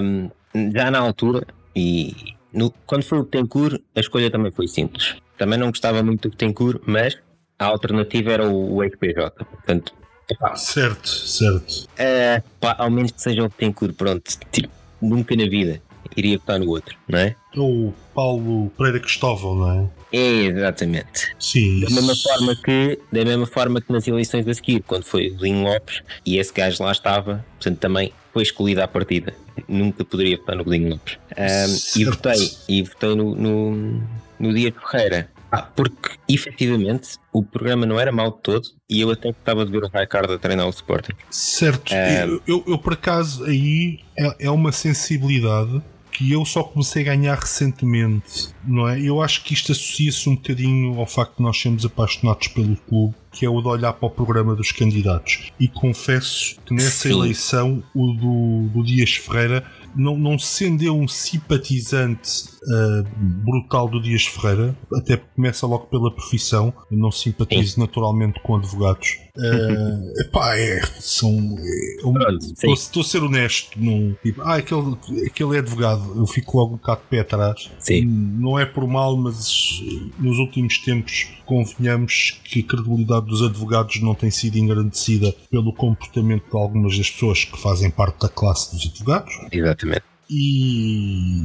Um, 0.00 0.30
já 0.72 0.90
na 0.90 0.98
altura, 0.98 1.46
e 1.74 2.14
no, 2.52 2.70
quando 2.86 3.04
foi 3.04 3.18
o 3.18 3.24
Tencourt, 3.24 3.80
a 3.94 4.00
escolha 4.00 4.30
também 4.30 4.52
foi 4.52 4.68
simples. 4.68 5.16
Também 5.36 5.58
não 5.58 5.68
gostava 5.68 6.02
muito 6.02 6.28
do 6.28 6.36
Tencourt, 6.36 6.80
mas 6.86 7.18
a 7.58 7.66
alternativa 7.66 8.32
era 8.32 8.48
o, 8.48 8.76
o 8.76 8.84
XPJ. 8.84 9.44
Portanto, 9.44 9.94
epá, 10.30 10.56
certo, 10.56 11.08
certo. 11.08 11.84
Uh, 11.94 12.42
pá, 12.60 12.76
ao 12.78 12.90
menos 12.90 13.12
que 13.12 13.20
seja 13.20 13.44
o 13.44 13.48
Tencourt, 13.48 13.94
pronto. 13.94 14.30
Tipo, 14.50 14.72
nunca 15.00 15.36
na 15.36 15.44
vida 15.44 15.80
iria 16.16 16.38
votar 16.38 16.58
no 16.58 16.68
outro, 16.68 16.96
não 17.08 17.18
é? 17.18 17.34
O 17.56 17.92
Paulo 18.14 18.70
Pereira 18.76 19.00
Cristóvão, 19.00 19.54
não 19.54 19.72
é? 19.72 19.88
É, 20.16 20.44
exatamente. 20.46 21.34
Sim. 21.38 21.80
Da 21.80 21.90
mesma 21.90 22.14
forma 22.14 22.56
que, 22.56 22.98
da 23.10 23.24
mesma 23.24 23.46
forma 23.46 23.80
que 23.80 23.92
nas 23.92 24.06
eleições 24.06 24.46
a 24.46 24.54
seguir, 24.54 24.82
quando 24.82 25.04
foi 25.04 25.30
o 25.30 25.36
Linho 25.36 25.64
Lopes 25.64 26.02
e 26.24 26.38
esse 26.38 26.52
gajo 26.52 26.82
lá 26.82 26.92
estava, 26.92 27.44
portanto 27.56 27.78
também 27.78 28.12
foi 28.32 28.42
escolhida 28.42 28.84
a 28.84 28.88
partida. 28.88 29.34
Nunca 29.68 30.04
poderia 30.04 30.36
votar 30.36 30.56
no 30.56 30.64
Linho 30.64 30.90
Lopes. 30.90 31.18
Um, 31.36 32.00
e 32.00 32.04
votei, 32.04 32.50
e 32.68 32.82
votei 32.82 33.14
no, 33.14 33.34
no, 33.34 34.02
no 34.38 34.54
Dias 34.54 34.74
Ferreira. 34.88 35.28
Ah, 35.54 35.62
porque 35.74 36.16
efetivamente 36.28 37.18
o 37.32 37.42
programa 37.42 37.86
não 37.86 37.98
era 37.98 38.12
mau 38.12 38.30
de 38.30 38.38
todo 38.42 38.68
e 38.88 39.00
eu 39.00 39.10
até 39.10 39.30
estava 39.30 39.64
de 39.64 39.70
ver 39.70 39.84
o 39.84 39.88
Raikard 39.88 40.32
a 40.32 40.38
treinar 40.38 40.66
o 40.66 40.70
Sporting. 40.70 41.12
Certo, 41.30 41.92
eu, 41.92 42.42
eu, 42.46 42.64
eu, 42.66 42.78
por 42.78 42.94
acaso 42.94 43.44
aí 43.44 44.00
é, 44.18 44.46
é 44.46 44.50
uma 44.50 44.72
sensibilidade 44.72 45.82
que 46.14 46.30
eu 46.30 46.44
só 46.44 46.62
comecei 46.62 47.02
a 47.02 47.06
ganhar 47.06 47.36
recentemente, 47.36 48.50
não 48.64 48.88
é? 48.88 49.00
Eu 49.00 49.20
acho 49.20 49.42
que 49.42 49.52
isto 49.52 49.72
associa-se 49.72 50.28
um 50.28 50.36
bocadinho 50.36 50.98
ao 51.00 51.06
facto 51.06 51.38
de 51.38 51.42
nós 51.42 51.60
sermos 51.60 51.84
apaixonados 51.84 52.46
pelo 52.48 52.76
clube, 52.76 53.14
que 53.32 53.44
é 53.44 53.50
o 53.50 53.60
de 53.60 53.66
olhar 53.66 53.92
para 53.92 54.06
o 54.06 54.10
programa 54.10 54.54
dos 54.54 54.70
candidatos. 54.70 55.52
E 55.58 55.66
confesso 55.66 56.56
que 56.64 56.72
nessa 56.72 57.08
Sim. 57.08 57.18
eleição, 57.18 57.82
o 57.92 58.12
do, 58.12 58.68
do 58.72 58.84
Dias 58.84 59.16
Ferreira 59.16 59.64
não, 59.94 60.16
não 60.16 60.38
sendo 60.38 60.84
eu 60.84 60.96
um 60.96 61.08
simpatizante 61.08 62.53
uh, 62.68 63.04
brutal 63.44 63.88
do 63.88 64.00
Dias 64.00 64.24
Ferreira, 64.26 64.76
até 64.94 65.16
começa 65.16 65.66
logo 65.66 65.86
pela 65.86 66.10
profissão, 66.10 66.72
eu 66.90 66.96
não 66.96 67.10
simpatizo 67.10 67.74
Sim. 67.74 67.80
naturalmente 67.80 68.40
com 68.40 68.56
advogados. 68.56 69.18
Uh, 69.36 70.20
epá, 70.20 70.56
é, 70.56 70.80
são. 71.00 71.56
É, 71.58 72.72
Estou 72.72 73.02
a 73.02 73.04
ser 73.04 73.22
honesto, 73.22 73.78
num, 73.80 74.14
tipo, 74.22 74.40
ah, 74.42 74.56
aquele, 74.56 74.96
aquele 75.26 75.56
é 75.56 75.58
advogado, 75.58 76.16
eu 76.16 76.26
fico 76.26 76.56
logo 76.56 76.74
um 76.74 76.76
bocado 76.76 77.00
de 77.02 77.08
pé 77.08 77.20
atrás. 77.20 77.70
Sim. 77.78 78.04
Não 78.04 78.58
é 78.58 78.64
por 78.64 78.86
mal, 78.86 79.16
mas 79.16 79.82
nos 80.18 80.38
últimos 80.38 80.78
tempos 80.78 81.28
convenhamos 81.44 82.40
que 82.44 82.60
a 82.60 82.62
credibilidade 82.62 83.26
dos 83.26 83.42
advogados 83.42 84.00
não 84.00 84.14
tem 84.14 84.30
sido 84.30 84.56
engrandecida 84.56 85.34
pelo 85.50 85.72
comportamento 85.72 86.48
de 86.48 86.56
algumas 86.56 86.96
das 86.96 87.10
pessoas 87.10 87.44
que 87.44 87.60
fazem 87.60 87.90
parte 87.90 88.20
da 88.20 88.28
classe 88.28 88.74
dos 88.74 88.86
advogados. 88.86 89.34
Exatamente. 89.50 90.04
E 90.30 91.42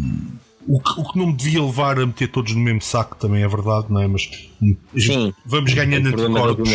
o 0.70 0.80
que, 0.80 1.02
o 1.02 1.04
que, 1.04 1.18
não 1.18 1.28
me 1.28 1.34
devia 1.34 1.64
levar 1.64 2.00
a 2.00 2.06
meter 2.06 2.28
todos 2.28 2.54
no 2.54 2.62
mesmo 2.62 2.82
saco 2.82 3.18
também 3.18 3.42
é 3.42 3.48
verdade, 3.48 3.88
não 3.90 4.00
é? 4.00 4.08
Mas 4.08 4.30
sim, 4.96 5.34
vamos 5.44 5.74
ganhando 5.74 6.10
anticorpos. 6.10 6.70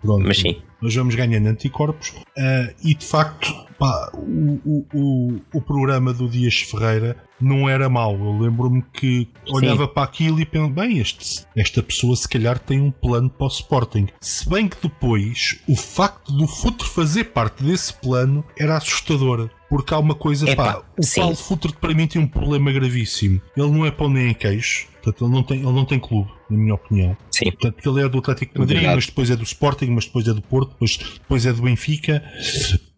Pronto, 0.00 0.24
mas 0.24 0.38
sim. 0.38 0.62
Mas 0.80 0.94
vamos 0.94 1.14
ganhando 1.14 1.46
anticorpos 1.48 2.10
uh, 2.10 2.74
e 2.84 2.94
de 2.94 3.04
facto 3.04 3.52
pá, 3.76 4.12
o, 4.14 4.60
o, 4.64 4.86
o, 4.94 5.40
o, 5.54 5.60
programa 5.60 6.12
do 6.12 6.28
Dias 6.28 6.60
Ferreira 6.60 7.16
não 7.40 7.68
era 7.68 7.88
mau. 7.88 8.14
Eu 8.14 8.38
lembro-me 8.38 8.82
que 8.92 9.28
olhava 9.48 9.86
sim. 9.86 9.92
para 9.92 10.02
aquilo 10.04 10.40
e 10.40 10.46
pensava, 10.46 10.72
bem, 10.72 10.98
este, 10.98 11.44
esta 11.56 11.82
pessoa 11.82 12.14
se 12.14 12.28
calhar 12.28 12.60
tem 12.60 12.80
um 12.80 12.92
plano 12.92 13.28
para 13.28 13.46
o 13.46 13.48
Sporting. 13.48 14.06
Se 14.20 14.48
bem 14.48 14.68
que 14.68 14.76
depois 14.80 15.60
o 15.68 15.74
facto 15.74 16.32
do 16.32 16.46
Futre 16.46 16.86
fazer 16.86 17.24
parte 17.24 17.64
desse 17.64 17.92
plano 17.94 18.44
era 18.56 18.76
assustador 18.76 19.50
porque 19.72 19.94
há 19.94 19.98
uma 19.98 20.14
coisa, 20.14 20.46
Epa, 20.50 20.64
pá, 20.74 20.82
o 20.98 21.02
sim. 21.02 21.22
Paulo 21.22 21.34
Futre 21.34 21.72
para 21.72 21.94
mim 21.94 22.06
tem 22.06 22.20
um 22.20 22.26
problema 22.26 22.70
gravíssimo. 22.70 23.40
Ele 23.56 23.70
não 23.70 23.86
é 23.86 23.90
pão 23.90 24.06
nem 24.06 24.28
em 24.28 24.34
queixo, 24.34 24.86
portanto 25.02 25.24
ele 25.24 25.32
não 25.32 25.42
tem, 25.42 25.56
ele 25.60 25.72
não 25.72 25.86
tem 25.86 25.98
clube, 25.98 26.30
na 26.50 26.58
minha 26.58 26.74
opinião. 26.74 27.16
Sim. 27.30 27.50
Portanto, 27.52 27.88
ele 27.88 28.04
é 28.04 28.08
do 28.10 28.18
Atlético 28.18 28.52
de 28.52 28.58
Madrid, 28.58 28.82
mas 28.82 29.06
depois 29.06 29.30
é 29.30 29.36
do 29.36 29.44
Sporting, 29.44 29.86
mas 29.86 30.04
depois 30.04 30.28
é 30.28 30.34
do 30.34 30.42
Porto, 30.42 30.72
depois, 30.72 30.98
depois 30.98 31.46
é 31.46 31.54
do 31.54 31.62
Benfica. 31.62 32.22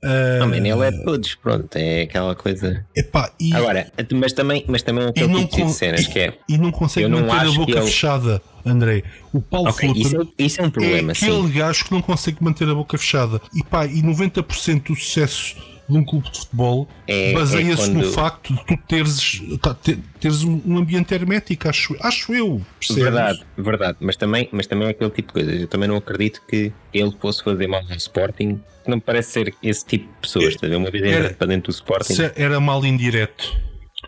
Uh... 0.02 0.40
Não, 0.40 0.52
ele 0.52 0.68
é 0.68 0.90
de 0.90 1.04
todos, 1.04 1.36
pronto, 1.36 1.76
é 1.76 2.02
aquela 2.02 2.34
coisa. 2.34 2.84
Epá, 2.96 3.32
e... 3.38 3.54
Agora, 3.54 3.92
mas 4.12 4.32
também, 4.32 4.64
mas 4.66 4.82
também 4.82 5.04
é 5.04 5.08
aquele 5.10 5.32
tipo 5.46 5.56
con... 5.58 5.66
de 5.66 5.72
cenas 5.74 6.00
e, 6.00 6.10
que 6.10 6.18
é. 6.18 6.34
E 6.48 6.58
não 6.58 6.72
consegue 6.72 7.06
manter 7.06 7.36
a 7.36 7.52
boca 7.52 7.70
ele... 7.70 7.82
fechada, 7.82 8.42
André. 8.66 9.04
O 9.32 9.40
Paulo 9.40 9.70
okay, 9.70 9.90
Futre 9.90 10.02
isso, 10.02 10.20
é, 10.20 10.42
isso 10.42 10.60
é 10.60 10.64
um 10.64 10.70
problema, 10.70 11.12
é 11.12 11.14
aquele 11.14 11.42
sim. 11.42 11.52
gajo 11.52 11.84
que 11.84 11.92
não 11.92 12.02
consegue 12.02 12.38
manter 12.42 12.68
a 12.68 12.74
boca 12.74 12.98
fechada. 12.98 13.40
E 13.54 13.62
pá, 13.62 13.86
e 13.86 14.02
90% 14.02 14.88
do 14.88 14.96
sucesso 14.96 15.73
de 15.88 15.98
um 15.98 16.04
clube 16.04 16.30
de 16.30 16.38
futebol 16.38 16.88
é, 17.06 17.32
baseia-se 17.32 17.82
é 17.82 17.86
quando... 17.86 18.06
no 18.06 18.12
facto 18.12 18.54
de 18.54 18.66
tu 18.66 18.76
teres, 18.88 19.42
tá, 19.60 19.74
teres 20.20 20.42
um 20.42 20.78
ambiente 20.78 21.12
hermético, 21.14 21.68
acho, 21.68 21.96
acho 22.00 22.32
eu. 22.32 22.60
Percebes? 22.78 23.02
Verdade, 23.02 23.46
verdade. 23.56 23.98
Mas 24.00 24.16
também, 24.16 24.48
mas 24.52 24.66
também 24.66 24.88
é 24.88 24.90
aquele 24.90 25.10
tipo 25.10 25.28
de 25.28 25.32
coisas. 25.44 25.60
Eu 25.60 25.68
também 25.68 25.88
não 25.88 25.96
acredito 25.96 26.42
que 26.48 26.72
ele 26.92 27.12
fosse 27.20 27.42
fazer 27.42 27.66
mal 27.66 27.82
ao 27.88 27.96
Sporting. 27.96 28.60
Não 28.86 28.96
me 28.96 29.02
parece 29.02 29.32
ser 29.32 29.54
esse 29.62 29.84
tipo 29.84 30.06
de 30.06 30.20
pessoas. 30.20 30.56
É, 30.62 30.76
uma 30.76 30.90
vez 30.90 31.04
era, 31.04 31.34
para 31.34 31.46
dentro 31.46 31.72
do 31.72 31.74
Sporting. 31.74 32.14
Era 32.36 32.60
mal 32.60 32.84
indireto. 32.84 33.54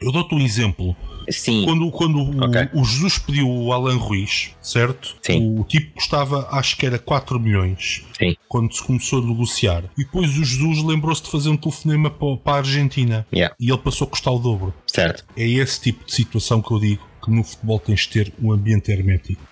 Eu 0.00 0.12
dou-te 0.12 0.35
um 0.35 0.40
exemplo. 0.40 0.97
Sim. 1.30 1.64
Quando, 1.64 1.90
quando 1.90 2.45
okay. 2.45 2.68
o, 2.73 2.80
o, 2.80 2.85
Jesus 2.85 3.18
pediu 3.18 3.49
o 3.49 3.73
Alan 3.73 3.97
Ruiz, 3.97 4.50
certo? 4.61 5.16
Sim. 5.23 5.59
O 5.59 5.64
tipo 5.64 5.95
custava, 5.95 6.49
acho 6.52 6.76
que 6.76 6.87
era 6.87 6.99
4 6.99 7.38
milhões. 7.38 8.04
Sim. 8.18 8.37
Quando 8.49 8.75
se 8.75 8.83
começou 8.83 9.23
a 9.23 9.26
negociar. 9.26 9.85
E 9.97 10.04
depois 10.04 10.30
o 10.37 10.45
Jesus 10.45 10.83
lembrou-se 10.83 11.23
de 11.23 11.30
fazer 11.30 11.49
um 11.49 11.56
telefonema 11.56 12.11
para, 12.11 12.37
para 12.37 12.52
a 12.52 12.56
Argentina. 12.59 13.26
Yeah. 13.33 13.54
E 13.59 13.71
ele 13.71 13.78
passou 13.78 14.06
a 14.06 14.11
custar 14.11 14.33
o 14.33 14.38
dobro. 14.38 14.75
Certo. 14.87 15.25
É 15.37 15.47
esse 15.47 15.80
tipo 15.80 16.04
de 16.04 16.12
situação 16.12 16.62
que 16.62 16.71
eu 16.71 16.78
digo 16.78 17.06
que 17.23 17.30
no 17.30 17.42
futebol 17.42 17.78
tens 17.80 18.00
de 18.00 18.09
ter 18.09 18.33
um 18.40 18.52
ambiente 18.52 18.90
hermético. 18.90 19.42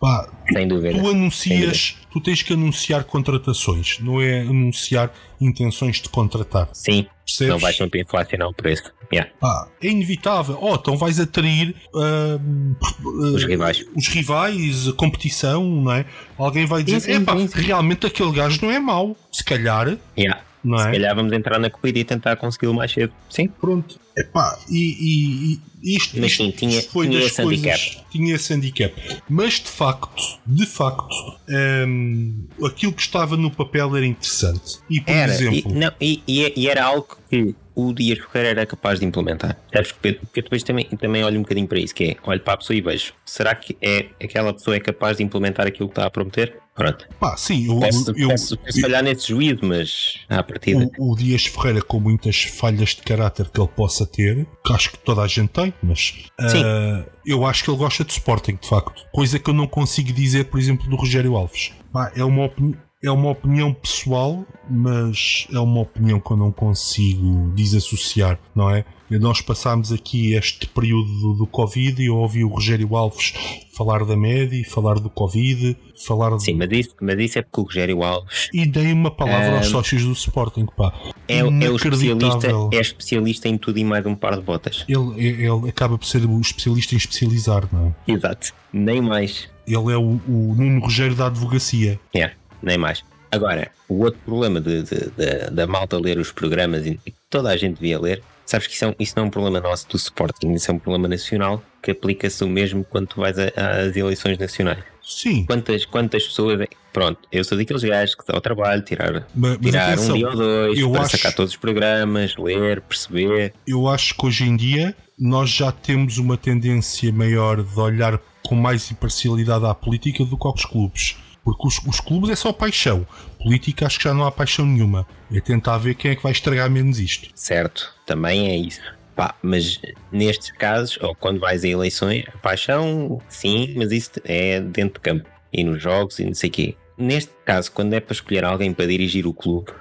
Pá, 0.00 0.28
Sem 0.52 0.68
dúvida. 0.68 0.98
Tu 0.98 1.08
anuncias, 1.08 1.96
tu 2.12 2.20
tens 2.20 2.42
que 2.42 2.52
anunciar 2.52 3.04
contratações, 3.04 3.98
não 4.00 4.20
é 4.20 4.42
anunciar 4.42 5.12
intenções 5.40 6.00
de 6.00 6.08
contratar. 6.08 6.68
Sim. 6.72 7.06
Percebes? 7.26 7.52
Não 7.52 7.58
vais 7.58 7.76
sempre 7.76 8.00
inflacionar 8.00 8.48
o 8.48 8.54
preço. 8.54 8.92
Yeah. 9.12 9.30
Ah, 9.42 9.68
é 9.82 9.88
inevitável. 9.88 10.58
Oh, 10.60 10.74
então 10.74 10.96
vais 10.96 11.18
atrair 11.18 11.74
uh, 11.94 13.34
os 13.34 13.42
rivais. 13.44 13.84
Os 13.96 14.06
rivais, 14.08 14.88
a 14.88 14.92
competição, 14.92 15.64
não 15.64 15.92
é? 15.92 16.06
Alguém 16.36 16.66
vai 16.66 16.82
dizer: 16.82 17.00
sim, 17.00 17.24
realmente 17.54 18.06
aquele 18.06 18.32
gajo 18.32 18.60
não 18.62 18.70
é 18.70 18.78
mau. 18.78 19.16
Se 19.32 19.42
calhar. 19.42 19.96
Yeah. 20.16 20.42
Não 20.62 20.78
é? 20.78 20.84
Se 20.84 20.90
calhar 20.92 21.14
vamos 21.14 21.32
entrar 21.32 21.58
na 21.58 21.70
corrida 21.70 21.98
e 21.98 22.04
tentar 22.04 22.36
consegui-lo 22.36 22.74
mais 22.74 22.92
cedo. 22.92 23.12
Sim. 23.30 23.48
Pronto. 23.48 23.98
Epá, 24.16 24.58
e, 24.68 25.56
e, 25.82 25.96
isto, 25.96 26.18
Mas 26.20 26.34
sim, 26.34 26.50
tinha, 26.50 26.82
foi 26.82 27.08
tinha 27.08 27.20
esse 27.20 27.40
coisas, 27.40 27.64
handicap. 27.64 28.04
Tinha 28.10 28.34
esse 28.34 28.52
handicap. 28.52 29.22
Mas 29.28 29.54
de 29.54 29.68
facto, 29.68 30.40
de 30.44 30.66
facto, 30.66 31.38
um, 31.86 32.46
aquilo 32.64 32.92
que 32.92 33.00
estava 33.00 33.36
no 33.36 33.50
papel 33.50 33.96
era 33.96 34.04
interessante. 34.04 34.80
E 34.90 35.00
por 35.00 35.10
era, 35.12 35.32
exemplo. 35.32 35.70
E, 35.70 35.74
não, 35.74 35.92
e, 36.00 36.52
e 36.56 36.68
era 36.68 36.84
algo 36.84 37.16
que 37.30 37.54
o 37.78 37.92
Dias 37.92 38.18
Ferreira 38.18 38.60
era 38.60 38.66
capaz 38.66 38.98
de 38.98 39.06
implementar. 39.06 39.56
Sabes? 39.72 39.92
Porque, 39.92 40.14
porque 40.14 40.42
depois 40.42 40.64
também, 40.64 40.84
também 40.84 41.22
olho 41.22 41.38
um 41.38 41.42
bocadinho 41.42 41.68
para 41.68 41.78
isso, 41.78 41.94
que 41.94 42.04
é, 42.04 42.16
olho 42.24 42.40
para 42.40 42.54
a 42.54 42.56
pessoa 42.56 42.76
e 42.76 42.80
vejo, 42.80 43.12
será 43.24 43.54
que 43.54 43.76
é, 43.80 44.06
aquela 44.20 44.52
pessoa 44.52 44.74
é 44.74 44.80
capaz 44.80 45.18
de 45.18 45.22
implementar 45.22 45.64
aquilo 45.64 45.88
que 45.88 45.92
está 45.92 46.04
a 46.04 46.10
prometer? 46.10 46.58
Pronto. 46.78 47.08
Pá, 47.18 47.36
sim, 47.36 47.66
eu, 47.66 47.80
peço, 47.80 48.12
eu, 48.16 48.28
peço, 48.28 48.56
peço 48.56 48.80
falhar 48.80 49.02
nesse 49.02 49.26
juízo, 49.26 49.58
mas 49.62 50.20
à 50.28 50.44
partida. 50.44 50.88
O, 50.96 51.12
o 51.12 51.16
Dias 51.16 51.44
Ferreira, 51.44 51.82
com 51.82 51.98
muitas 51.98 52.44
falhas 52.44 52.90
de 52.90 53.02
caráter 53.02 53.50
que 53.50 53.60
ele 53.60 53.68
possa 53.68 54.06
ter, 54.06 54.46
que 54.64 54.72
acho 54.72 54.92
que 54.92 54.98
toda 54.98 55.22
a 55.22 55.26
gente 55.26 55.48
tem, 55.48 55.74
mas 55.82 56.14
uh, 56.40 57.04
eu 57.26 57.44
acho 57.44 57.64
que 57.64 57.70
ele 57.70 57.78
gosta 57.78 58.04
de 58.04 58.12
Sporting, 58.12 58.56
de 58.62 58.68
facto. 58.68 59.04
Coisa 59.12 59.40
que 59.40 59.50
eu 59.50 59.54
não 59.54 59.66
consigo 59.66 60.12
dizer, 60.12 60.44
por 60.44 60.60
exemplo, 60.60 60.88
do 60.88 60.94
Rogério 60.94 61.36
Alves. 61.36 61.72
Pá, 61.92 62.12
é 62.14 62.22
uma 62.22 62.44
opinião 62.44 62.78
é 63.02 63.10
uma 63.10 63.30
opinião 63.30 63.72
pessoal, 63.72 64.44
mas 64.68 65.46
é 65.52 65.58
uma 65.58 65.80
opinião 65.80 66.18
que 66.18 66.30
eu 66.32 66.36
não 66.36 66.50
consigo 66.50 67.50
desassociar, 67.54 68.38
não 68.54 68.70
é? 68.70 68.84
Nós 69.10 69.40
passámos 69.40 69.90
aqui 69.90 70.34
este 70.34 70.66
período 70.66 71.08
do, 71.20 71.34
do, 71.38 71.46
Covid 71.46 72.02
e 72.02 72.06
eu 72.06 72.16
ouvi 72.16 72.44
o 72.44 72.48
Rogério 72.48 72.94
Alves 72.94 73.32
falar 73.74 74.04
da 74.04 74.14
média, 74.14 74.62
falar 74.68 74.94
do 74.98 75.08
Covid, 75.08 75.74
falar 76.06 76.38
Sim, 76.38 76.54
mas 76.54 76.68
isso, 76.70 76.94
mas 77.00 77.18
isso 77.18 77.38
é 77.38 77.42
porque 77.42 77.60
o 77.60 77.64
Rogério 77.64 78.02
Alves. 78.02 78.50
E 78.52 78.66
dei 78.66 78.92
uma 78.92 79.10
palavra 79.10 79.56
aos 79.56 79.68
sócios 79.68 80.04
do 80.04 80.12
Sporting, 80.12 80.66
pá. 80.76 80.92
É, 81.26 81.38
é, 81.38 81.44
o 81.44 81.76
especialista, 81.76 82.48
é 82.72 82.80
especialista 82.80 83.48
em 83.48 83.56
tudo 83.56 83.78
e 83.78 83.84
mais 83.84 84.04
um 84.04 84.14
par 84.14 84.36
de 84.36 84.42
botas. 84.42 84.84
Ele, 84.86 85.42
ele 85.42 85.68
acaba 85.70 85.96
por 85.96 86.04
ser 86.04 86.26
o 86.26 86.40
especialista 86.40 86.94
em 86.94 86.98
especializar, 86.98 87.66
não 87.72 87.94
é? 88.06 88.12
Exato, 88.12 88.52
nem 88.70 89.00
mais. 89.00 89.48
Ele 89.66 89.92
é 89.92 89.96
o, 89.96 90.20
o 90.28 90.54
Nuno 90.54 90.80
Rogério 90.80 91.14
da 91.14 91.28
advocacia. 91.28 91.98
É 92.14 92.32
nem 92.62 92.78
mais. 92.78 93.04
Agora, 93.30 93.70
o 93.88 94.04
outro 94.04 94.20
problema 94.24 94.60
de, 94.60 94.82
de, 94.82 95.10
de, 95.10 95.50
da 95.50 95.66
malta 95.66 95.98
ler 95.98 96.18
os 96.18 96.32
programas 96.32 96.86
e 96.86 96.94
que 96.96 97.14
toda 97.28 97.50
a 97.50 97.56
gente 97.56 97.74
devia 97.76 98.00
ler 98.00 98.22
Sabes 98.46 98.66
que 98.66 98.72
isso, 98.72 98.86
é 98.86 98.88
um, 98.88 98.94
isso 98.98 99.12
não 99.14 99.24
é 99.24 99.26
um 99.26 99.30
problema 99.30 99.60
nosso 99.60 99.86
do 99.90 99.96
Sporting, 99.98 100.54
isso 100.54 100.70
é 100.70 100.74
um 100.74 100.78
problema 100.78 101.06
nacional 101.06 101.62
que 101.82 101.90
aplica-se 101.90 102.42
o 102.42 102.48
mesmo 102.48 102.82
quando 102.82 103.08
tu 103.08 103.20
vais 103.20 103.36
às 103.38 103.94
eleições 103.94 104.38
nacionais. 104.38 104.82
Sim. 105.02 105.44
Quantas, 105.44 105.84
quantas 105.84 106.26
pessoas. 106.26 106.66
Pronto, 106.90 107.18
eu 107.30 107.44
sou 107.44 107.58
daqueles 107.58 107.84
gajos 107.84 108.14
que 108.14 108.22
ao 108.32 108.40
trabalho, 108.40 108.80
tirar, 108.80 109.26
Mas- 109.34 109.58
mas 109.58 109.60
tirar 109.60 109.92
atenção, 109.92 110.14
um 110.14 110.18
dia 110.18 110.28
ou 110.30 110.34
dois, 110.36 110.80
para 110.80 111.00
acho- 111.02 111.10
sacar 111.18 111.34
todos 111.34 111.52
os 111.52 111.58
programas, 111.58 112.36
ler, 112.38 112.80
perceber. 112.80 113.52
Eu 113.66 113.86
acho 113.86 114.14
que 114.16 114.24
hoje 114.24 114.44
em 114.44 114.56
dia 114.56 114.96
nós 115.18 115.50
já 115.50 115.70
temos 115.70 116.16
uma 116.16 116.38
tendência 116.38 117.12
maior 117.12 117.62
de 117.62 117.78
olhar 117.78 118.18
com 118.42 118.54
mais 118.54 118.90
imparcialidade 118.90 119.66
à 119.66 119.74
política 119.74 120.24
do 120.24 120.38
que 120.38 120.46
aos 120.46 120.64
clubes. 120.64 121.16
Porque 121.48 121.66
os, 121.66 121.78
os 121.86 121.98
clubes 121.98 122.28
é 122.28 122.36
só 122.36 122.52
paixão. 122.52 123.06
Política 123.42 123.86
acho 123.86 123.96
que 123.96 124.04
já 124.04 124.12
não 124.12 124.26
há 124.26 124.30
paixão 124.30 124.66
nenhuma. 124.66 125.06
É 125.32 125.40
tentar 125.40 125.78
ver 125.78 125.94
quem 125.94 126.10
é 126.10 126.14
que 126.14 126.22
vai 126.22 126.30
estragar 126.30 126.70
menos 126.70 127.00
isto. 127.00 127.30
Certo, 127.34 127.90
também 128.04 128.48
é 128.50 128.56
isso. 128.56 128.82
Pá, 129.16 129.34
mas 129.42 129.80
nestes 130.12 130.50
casos, 130.52 130.98
ou 131.00 131.14
quando 131.14 131.40
vais 131.40 131.64
a 131.64 131.68
eleições, 131.68 132.26
a 132.28 132.36
paixão, 132.36 133.18
sim, 133.30 133.72
mas 133.78 133.92
isso 133.92 134.10
é 134.24 134.60
dentro 134.60 134.94
de 134.94 135.00
campo 135.00 135.26
e 135.50 135.64
nos 135.64 135.82
jogos 135.82 136.18
e 136.18 136.26
não 136.26 136.34
sei 136.34 136.50
o 136.50 136.52
quê. 136.52 136.76
Neste 136.98 137.32
caso, 137.46 137.72
quando 137.72 137.94
é 137.94 138.00
para 138.00 138.12
escolher 138.12 138.44
alguém 138.44 138.74
para 138.74 138.86
dirigir 138.86 139.26
o 139.26 139.32
clube, 139.32 139.72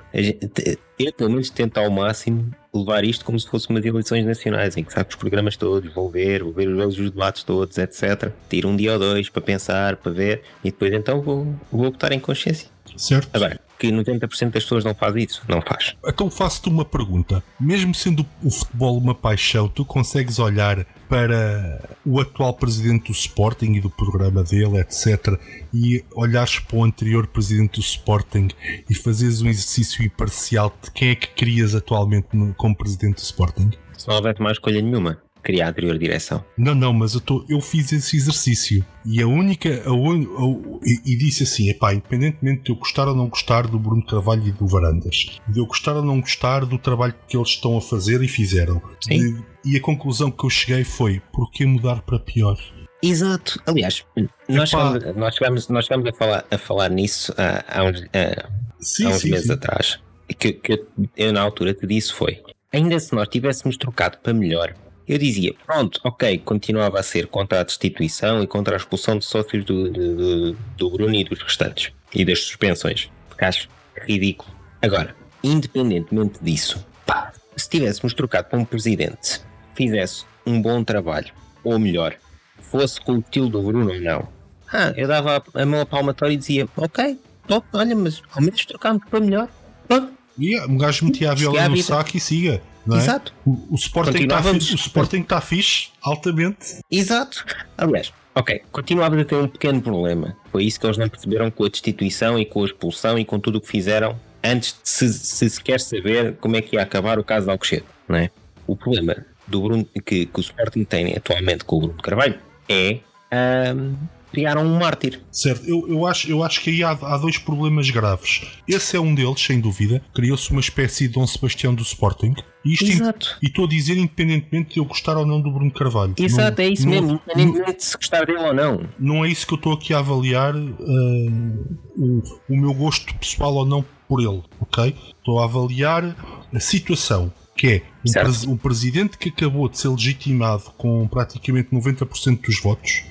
eu 0.98 1.12
pelo 1.12 1.32
menos 1.32 1.50
tento 1.50 1.78
ao 1.80 1.92
máximo 1.92 2.50
levar 2.78 3.04
isto 3.04 3.26
como 3.26 3.40
se 3.40 3.48
fosse 3.48 3.70
umas 3.70 3.86
eleições 3.86 4.26
nacionais, 4.26 4.78
em 4.78 4.84
que 4.84 4.94
sabe 4.94 5.10
os 5.10 5.16
programas 5.16 5.58
todos, 5.58 5.94
vou 5.94 6.10
ver, 6.10 6.44
vou 6.44 6.54
ver 6.54 6.68
os 6.68 6.96
debates 6.96 7.44
todos, 7.44 7.78
etc. 7.78 8.32
Tiro 8.50 8.70
um 8.70 8.76
dia 8.76 8.94
ou 8.94 9.00
dois 9.00 9.30
para 9.30 9.42
pensar, 9.42 9.98
para 9.98 10.12
ver, 10.12 10.42
e 10.64 10.72
depois 10.72 10.94
então 10.94 11.22
vou, 11.22 11.46
vou 11.72 11.92
votar 11.92 12.12
em 12.12 12.20
consciência. 12.20 12.70
Certo? 12.96 13.30
Agora, 13.34 13.60
que 13.78 13.88
90% 13.92 14.52
das 14.52 14.64
pessoas 14.64 14.84
não 14.84 14.96
faz 14.96 15.16
isso, 15.16 15.44
não 15.48 15.62
faz. 15.62 15.96
Então 16.06 16.30
faço-te 16.30 16.70
uma 16.70 16.86
pergunta. 16.86 17.44
Mesmo 17.60 17.94
sendo 17.94 18.26
o 18.44 18.50
futebol 18.50 18.98
uma 18.98 19.16
paixão, 19.16 19.68
tu 19.68 19.86
consegues 19.86 20.40
olhar 20.40 20.86
para 21.08 21.82
o 22.06 22.20
atual 22.20 22.54
presidente 22.54 23.08
do 23.08 23.12
Sporting 23.12 23.74
e 23.74 23.82
do 23.82 23.90
programa 23.90 24.44
dele, 24.44 24.80
etc., 24.80 25.40
e 25.74 26.04
olhares 26.14 26.60
para 26.60 26.78
o 26.78 26.84
anterior 26.84 27.28
presidente 27.28 27.76
do 27.76 27.82
Sporting 27.82 28.50
e 28.90 28.96
fazeres 28.96 29.42
um 29.42 29.48
exercício 29.48 30.04
imparcial 30.04 30.74
de 30.84 30.92
quem 30.92 31.10
é 31.10 31.16
que 31.16 31.28
querias 31.28 31.74
atualmente 31.76 32.28
como 32.58 32.76
presidente 32.76 33.16
do 33.16 33.24
Sporting? 33.24 33.72
Se 33.98 34.08
não 34.08 34.16
houvesse 34.16 34.42
mais 34.42 34.58
escolha 34.58 34.82
nenhuma, 34.82 35.20
queria 35.48 35.66
a 35.66 35.70
anterior 35.70 35.98
direção. 35.98 36.44
Não, 36.58 36.76
não, 36.76 36.94
mas 36.94 37.14
eu, 37.16 37.22
tô, 37.22 37.46
eu 37.50 37.60
fiz 37.62 37.92
esse 37.92 38.16
exercício 38.18 38.86
e 39.06 39.22
a 39.22 39.28
única. 39.28 39.70
A, 39.70 39.90
a- 39.92 40.78
e, 40.86 41.14
e 41.14 41.18
disse 41.18 41.44
assim: 41.44 41.70
epá, 41.70 41.94
independentemente 41.94 42.64
de 42.64 42.70
eu 42.72 42.76
gostar 42.76 43.08
ou 43.08 43.16
não 43.16 43.28
gostar 43.28 43.66
do 43.68 43.80
Bruno 43.80 44.06
Carvalho 44.06 44.46
e 44.48 44.52
do 44.52 44.68
Varandas, 44.68 45.40
de 45.48 45.60
eu 45.60 45.66
gostar 45.66 45.96
ou 45.96 46.04
não 46.06 46.20
gostar 46.22 46.66
do 46.66 46.78
trabalho 46.78 47.16
que 47.28 47.36
eles 47.38 47.50
estão 47.50 47.78
a 47.78 47.82
fazer 47.82 48.22
e 48.22 48.28
fizeram, 48.28 48.82
Sim. 49.02 49.18
de- 49.36 49.44
e 49.66 49.76
a 49.78 49.82
conclusão 49.82 50.30
que 50.30 50.46
eu 50.46 50.50
cheguei 50.50 50.84
foi: 50.84 51.22
porquê 51.32 51.66
mudar 51.66 52.02
para 52.02 52.20
pior? 52.20 52.58
Exato. 53.02 53.62
Aliás, 53.66 54.04
nós 54.50 54.70
chegamos, 54.70 55.16
nós 55.16 55.36
chegamos, 55.36 55.68
nós 55.70 55.86
chegamos 55.86 56.08
a, 56.10 56.14
falar, 56.14 56.46
a 56.50 56.58
falar 56.58 56.90
nisso 56.90 57.34
há, 57.38 57.80
há 57.80 57.84
uns, 57.84 58.02
há- 58.14 58.50
Sim, 58.80 59.06
há 59.06 59.10
uns 59.10 59.22
sim, 59.22 59.30
meses 59.32 59.48
sim. 59.48 59.54
atrás. 59.54 60.00
Que, 60.38 60.52
que 60.54 60.74
eu, 60.74 60.88
eu, 61.16 61.32
na 61.34 61.42
altura 61.42 61.74
te 61.74 61.86
disse 61.88 62.12
foi: 62.14 62.42
ainda 62.74 63.00
se 63.00 63.14
nós 63.16 63.28
tivéssemos 63.30 63.78
trocado 63.78 64.18
para 64.18 64.34
melhor, 64.34 64.74
eu 65.08 65.18
dizia, 65.18 65.54
pronto, 65.66 66.00
ok, 66.04 66.38
continuava 66.40 67.00
a 67.00 67.04
ser 67.04 67.28
contra 67.28 67.62
a 67.62 67.64
destituição 67.64 68.44
e 68.44 68.48
contra 68.48 68.76
a 68.76 68.78
expulsão 68.78 69.18
de 69.18 69.26
sócios 69.26 69.64
do, 69.66 69.90
do, 69.92 70.54
do- 70.78 70.90
Bruno 70.90 71.16
e 71.16 71.24
dos 71.24 71.42
restantes 71.42 71.92
e 72.14 72.26
das 72.26 72.40
suspensões, 72.42 73.10
porque 73.30 73.46
acho 73.46 73.70
ridículo. 74.06 74.52
Agora, 74.82 75.16
independentemente 75.44 76.40
disso, 76.42 76.86
pá, 77.06 77.32
se 77.56 77.70
tivéssemos 77.70 78.14
trocado 78.14 78.50
para 78.50 78.60
um 78.60 78.66
presidente 78.66 79.42
fizesse 79.76 80.26
um 80.46 80.62
bom 80.62 80.84
trabalho, 80.84 81.32
ou 81.64 81.78
melhor, 81.78 82.16
fosse 82.60 83.00
com 83.02 83.14
o 83.14 83.20
estilo 83.20 83.50
do 83.50 83.62
Bruno 83.62 83.92
ou 83.94 84.02
não, 84.02 84.28
ah, 84.74 84.92
eu 84.98 85.08
dava 85.08 85.44
a 85.54 85.66
mão 85.66 85.82
a 85.82 85.86
palmatória 85.86 86.34
e 86.34 86.38
dizia, 86.38 86.68
ok, 86.76 87.18
top, 87.48 87.66
olha, 87.74 87.96
mas 87.96 88.22
ao 88.34 88.42
menos 88.42 88.66
trocámos 88.66 89.04
para 89.10 89.20
melhor. 89.20 89.48
Pronto, 89.88 90.12
E 90.38 90.60
um 90.62 90.78
gajo 90.78 91.06
metia 91.06 91.32
a 91.32 91.36
viola 91.36 91.70
no 91.70 91.78
saco 91.82 92.18
e 92.18 92.20
siga. 92.20 92.62
Não 92.88 92.96
é? 92.98 93.00
Exato. 93.00 93.34
O, 93.46 93.52
o 93.72 93.76
Sporting 93.76 94.10
está 94.12 94.20
Continuávamos- 94.20 94.64
fixe, 94.64 94.74
o 94.74 94.78
Sporting 94.78 95.24
tá 95.24 95.42
fixe, 95.42 95.90
altamente. 96.02 96.80
Exato. 96.90 97.46
Aliás, 97.78 98.14
ok, 98.36 98.62
continuava 98.72 99.20
a 99.20 99.26
ter 99.26 99.36
um 99.36 99.48
pequeno 99.48 99.82
problema. 99.82 100.36
Foi 100.52 100.64
isso 100.64 100.80
que 100.80 100.86
eles 100.86 100.98
não 100.98 101.08
perceberam 101.10 101.52
com 101.52 101.66
a 101.66 101.70
destituição 101.70 102.38
e 102.40 102.46
com 102.46 102.64
a 102.64 102.66
expulsão 102.66 103.18
e 103.20 103.26
com 103.26 103.40
tudo 103.40 103.58
o 103.58 103.62
que 103.62 103.68
fizeram 103.68 104.18
antes 104.44 104.74
de 104.74 104.90
se, 104.90 105.12
se 105.14 105.50
sequer 105.50 105.80
saber 105.80 106.36
como 106.38 106.56
é 106.56 106.62
que 106.62 106.76
ia 106.76 106.82
acabar 106.82 107.20
o 107.20 107.24
caso 107.24 107.46
de 107.48 107.52
Alcochete, 107.52 107.86
não 108.08 108.18
é? 108.18 108.30
O 108.66 108.76
problema 108.76 109.16
do 109.48 109.62
Bruno, 109.62 109.86
que, 110.06 110.26
que 110.26 110.40
o 110.40 110.42
Sporting 110.42 110.84
tem 110.84 111.16
atualmente 111.16 111.64
com 111.66 111.78
o 111.78 111.80
Bruno 111.80 112.02
Carvalho 112.02 112.38
é 112.70 113.00
ahm, 113.32 113.94
criaram 114.32 114.64
um 114.66 114.78
mártir. 114.78 115.22
Certo, 115.32 115.66
eu, 115.68 115.88
eu, 115.88 116.06
acho, 116.06 116.30
eu 116.30 116.44
acho 116.44 116.62
que 116.62 116.70
aí 116.70 116.84
há, 116.84 116.92
há 116.92 117.18
dois 117.18 117.38
problemas 117.38 117.90
graves. 117.90 118.42
Esse 118.68 118.96
é 118.98 119.00
um 119.00 119.14
deles, 119.16 119.42
sem 119.42 119.60
dúvida. 119.60 120.02
Criou-se 120.14 120.52
uma 120.52 120.60
espécie 120.62 121.08
de 121.08 121.14
Dom 121.14 121.26
Sebastião 121.26 121.74
do 121.74 121.82
Sporting. 121.84 122.34
E 122.66 122.74
isto 122.74 122.86
Exato. 122.86 123.38
E 123.42 123.48
estou 123.48 123.66
a 123.66 123.68
dizer 123.70 123.98
independentemente 123.98 124.74
de 124.74 124.80
eu 124.80 124.86
gostar 124.86 125.16
ou 125.18 125.26
não 125.26 125.40
do 125.42 125.50
Bruno 125.52 125.72
Carvalho. 125.72 126.14
Exato, 126.18 126.62
Não- 126.62 126.68
é 126.68 126.72
isso 126.72 126.84
não- 126.86 126.92
mesmo, 126.92 127.12
independentemente 127.26 127.78
de 127.78 127.84
se 127.86 127.96
gostar 127.96 128.26
dele 128.26 128.40
ou 128.40 128.54
não. 128.54 128.82
não 129.00 129.26
é 129.26 129.30
isso 129.30 129.48
que 129.48 129.54
eu 129.54 129.58
estou 129.58 129.74
aqui 129.74 129.94
a 129.94 130.00
avaliar 130.00 130.54
uh, 130.56 131.78
o, 131.96 132.22
o 132.50 132.58
meu 132.58 132.74
gosto 132.74 133.14
pessoal 133.16 133.54
ou 133.56 133.66
não 133.66 133.84
por 134.08 134.20
ele, 134.22 134.42
ok? 134.60 134.96
Estou 135.18 135.40
a 135.40 135.46
avaliar 135.46 136.16
a 136.54 136.60
situação, 136.60 137.32
que 137.56 137.68
é 137.68 137.82
um, 138.08 138.12
pres- 138.12 138.46
um 138.46 138.58
presidente 138.58 139.18
que 139.18 139.30
acabou 139.30 139.68
de 139.70 139.78
ser 139.78 139.90
legitimado 139.90 140.64
com 140.78 141.08
praticamente 141.08 141.70
90% 141.72 142.42
dos 142.46 142.62
votos, 142.62 143.04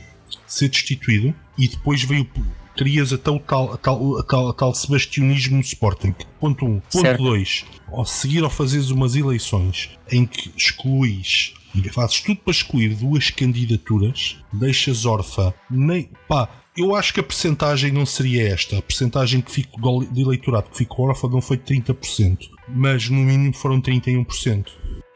ser 0.47 0.69
destituído 0.69 1.35
e 1.59 1.69
depois 1.69 2.03
veio. 2.03 2.29
Crias 2.77 3.11
até 3.11 3.31
o 3.31 3.39
tal, 3.39 3.73
a 3.73 3.77
tal, 3.79 4.19
a 4.19 4.23
tal, 4.23 4.49
a 4.51 4.53
tal 4.53 4.75
sebastianismo 4.75 5.57
no 5.57 5.63
Sporting. 5.63 6.15
Ponto 6.39 6.67
1. 6.67 6.69
Um. 6.69 6.81
Ponto 6.81 7.01
Certo. 7.01 7.23
2. 7.23 7.65
Ao 7.89 8.05
seguir 8.05 8.45
ao 8.45 8.51
fazeres 8.51 8.91
umas 8.91 9.17
eleições 9.17 9.89
em 10.13 10.27
que 10.27 10.51
excluís 10.55 11.55
e 11.75 11.89
fazes 11.89 12.21
tudo 12.21 12.39
para 12.41 12.51
excluir 12.51 12.95
duas 12.95 13.31
candidaturas, 13.31 14.37
deixas 14.53 15.07
órfã. 15.07 15.55
Nem, 15.71 16.11
pá, 16.29 16.51
eu 16.77 16.95
acho 16.95 17.15
que 17.15 17.21
a 17.21 17.23
percentagem 17.23 17.91
não 17.93 18.05
seria 18.05 18.47
esta. 18.49 18.77
A 18.79 18.83
percentagem 18.83 19.41
que 19.41 19.51
fico, 19.51 19.81
do- 19.81 20.05
de 20.05 20.21
eleitorado 20.21 20.69
que 20.71 20.77
ficou 20.77 21.07
órfã 21.09 21.29
não 21.29 21.41
foi 21.41 21.57
30%, 21.57 22.39
mas 22.69 23.09
no 23.09 23.17
mínimo 23.21 23.55
foram 23.55 23.81
31%. 23.81 24.67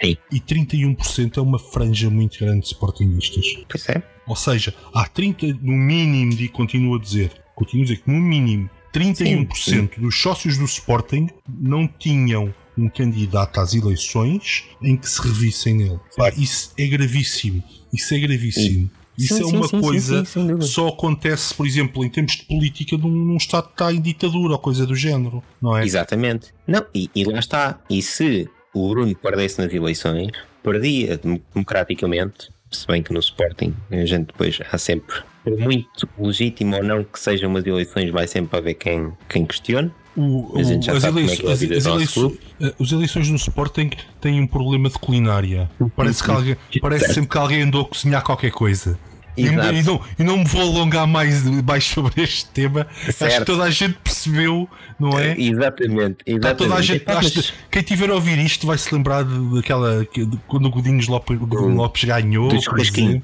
Sim. 0.03 0.17
E 0.33 0.41
31% 0.41 1.37
é 1.37 1.41
uma 1.43 1.59
franja 1.59 2.09
muito 2.09 2.39
grande 2.39 2.61
de 2.61 2.67
sportingistas. 2.69 3.45
Pois 3.69 3.87
é. 3.91 4.03
Ou 4.31 4.37
seja, 4.37 4.73
há 4.95 5.07
30, 5.09 5.59
no 5.61 5.73
mínimo, 5.73 6.33
e 6.41 6.49
continuo 6.49 6.95
a 6.97 7.01
dizer, 7.01 7.33
continuo 7.55 7.83
a 7.83 7.87
dizer 7.89 8.01
que 8.03 8.11
no 8.11 8.21
mínimo 8.21 8.71
31% 8.95 9.99
dos 9.99 10.15
sócios 10.21 10.57
do 10.57 10.65
Sporting 10.65 11.29
não 11.49 11.87
tinham 11.89 12.55
um 12.79 12.89
candidato 12.89 13.59
às 13.61 13.75
eleições 13.75 14.65
em 14.83 14.97
que 14.97 15.09
se 15.09 15.21
revissem 15.21 15.75
nele. 15.75 15.99
Pá, 16.17 16.31
isso 16.37 16.73
é 16.79 16.87
gravíssimo. 16.87 17.63
Isso 17.93 18.15
é 18.15 18.19
gravíssimo. 18.21 18.91
Isso 19.19 19.35
Sim, 19.35 19.43
é 19.43 19.45
sim, 19.47 19.57
uma 19.57 19.69
sim, 19.69 19.77
sim, 19.77 19.81
coisa 19.83 20.25
sim, 20.25 20.47
dúvida. 20.47 20.63
só 20.67 20.89
acontece, 20.89 21.53
por 21.53 21.67
exemplo, 21.67 22.05
em 22.05 22.09
termos 22.09 22.37
de 22.37 22.45
política 22.45 22.97
num, 22.97 23.09
num 23.11 23.37
Estado 23.37 23.67
que 23.67 23.73
está 23.73 23.93
em 23.93 24.01
ditadura 24.01 24.53
ou 24.55 24.59
coisa 24.59 24.87
do 24.87 24.95
género, 24.95 25.43
não 25.61 25.77
é? 25.77 25.85
Exatamente. 25.85 26.55
Não, 26.67 26.87
e, 26.95 27.11
e 27.15 27.25
lá 27.25 27.39
está. 27.41 27.81
E 27.91 28.01
se 28.01 28.49
o 28.73 28.89
Bruno 28.89 29.15
perdesse 29.17 29.59
nas 29.61 29.75
eleições, 29.75 30.31
perdia 30.63 31.19
dem- 31.19 31.43
democraticamente, 31.53 32.49
se 32.71 32.87
bem 32.87 33.03
que 33.03 33.13
no 33.13 33.19
Sporting 33.21 33.75
a 33.91 34.05
gente 34.07 34.27
depois 34.27 34.59
há 34.71 34.79
sempre, 34.79 35.17
por 35.45 35.59
muito 35.59 36.09
legítimo 36.19 36.77
ou 36.77 36.83
não 36.85 37.03
que 37.05 37.19
sejam 37.19 37.51
umas 37.51 37.67
eleições, 37.67 38.11
vai 38.11 38.27
sempre 38.27 38.57
haver 38.59 38.75
quem, 38.75 39.13
quem 39.29 39.45
questione. 39.45 39.91
O- 40.17 40.53
A 40.59 40.63
gente 40.63 40.87
já 40.87 40.93
o- 40.93 40.97
as, 40.97 41.03
sabe 41.03 41.15
como 41.15 41.31
é 41.31 41.33
eleições, 41.35 41.41
que 41.41 41.47
é 41.47 41.49
a 41.49 41.53
as, 41.53 41.61
vida 41.61 41.77
as 41.77 41.83
do 41.85 41.89
nosso 41.91 42.21
eleições, 42.21 42.39
eh, 42.61 42.75
as 42.81 42.93
eleições 42.93 43.31
no 43.31 43.37
Sporting 43.37 43.91
têm 44.21 44.41
um 44.41 44.47
problema 44.47 44.89
de 44.89 44.99
culinária. 44.99 45.71
Parece, 45.97 46.23
que 46.23 46.31
alguém, 46.31 46.57
parece 46.81 47.15
sempre 47.15 47.31
que 47.31 47.39
alguém 47.39 47.63
andou 47.63 47.83
a 47.83 47.89
cozinhar 47.89 48.23
qualquer 48.23 48.51
coisa. 48.51 48.99
E, 49.37 49.47
e 49.47 49.51
não, 49.83 50.01
e 50.19 50.25
não 50.25 50.39
me 50.39 50.45
vou 50.45 50.61
alongar 50.63 51.07
mais, 51.07 51.45
mais 51.63 51.85
sobre 51.85 52.23
este 52.23 52.47
tema. 52.47 52.87
Acho 52.91 53.07
que 53.07 53.13
Certo. 53.13 53.47
toda 53.47 53.63
a 53.65 53.71
gente 53.71 53.95
percebeu, 54.03 54.69
não 54.99 55.19
é? 55.19 55.35
Exatamente, 55.41 56.19
exatamente. 56.27 56.57
toda 56.59 56.75
a 56.75 56.83
gente, 56.83 57.05
acho- 57.07 57.55
quem 57.71 57.83
tiver 57.83 58.11
a 58.11 58.15
ouvir 58.15 58.39
isto 58.39 58.67
vai 58.67 58.77
se 58.77 58.93
lembrar 58.95 59.23
daquela 59.25 60.05
que- 60.05 60.27
de- 60.27 60.37
quando 60.47 60.67
o 60.67 60.71
Godinhos 60.71 61.07
Lopes, 61.09 61.39
Godinho 61.39 61.75
Lopes 61.75 62.05
ganhou. 62.05 62.49
do 62.49 62.61
churrasquinho. 62.61 63.23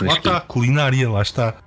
Lá 0.00 0.14
está, 0.14 0.40
culinária, 0.40 1.08
lá 1.08 1.22
está. 1.22 1.54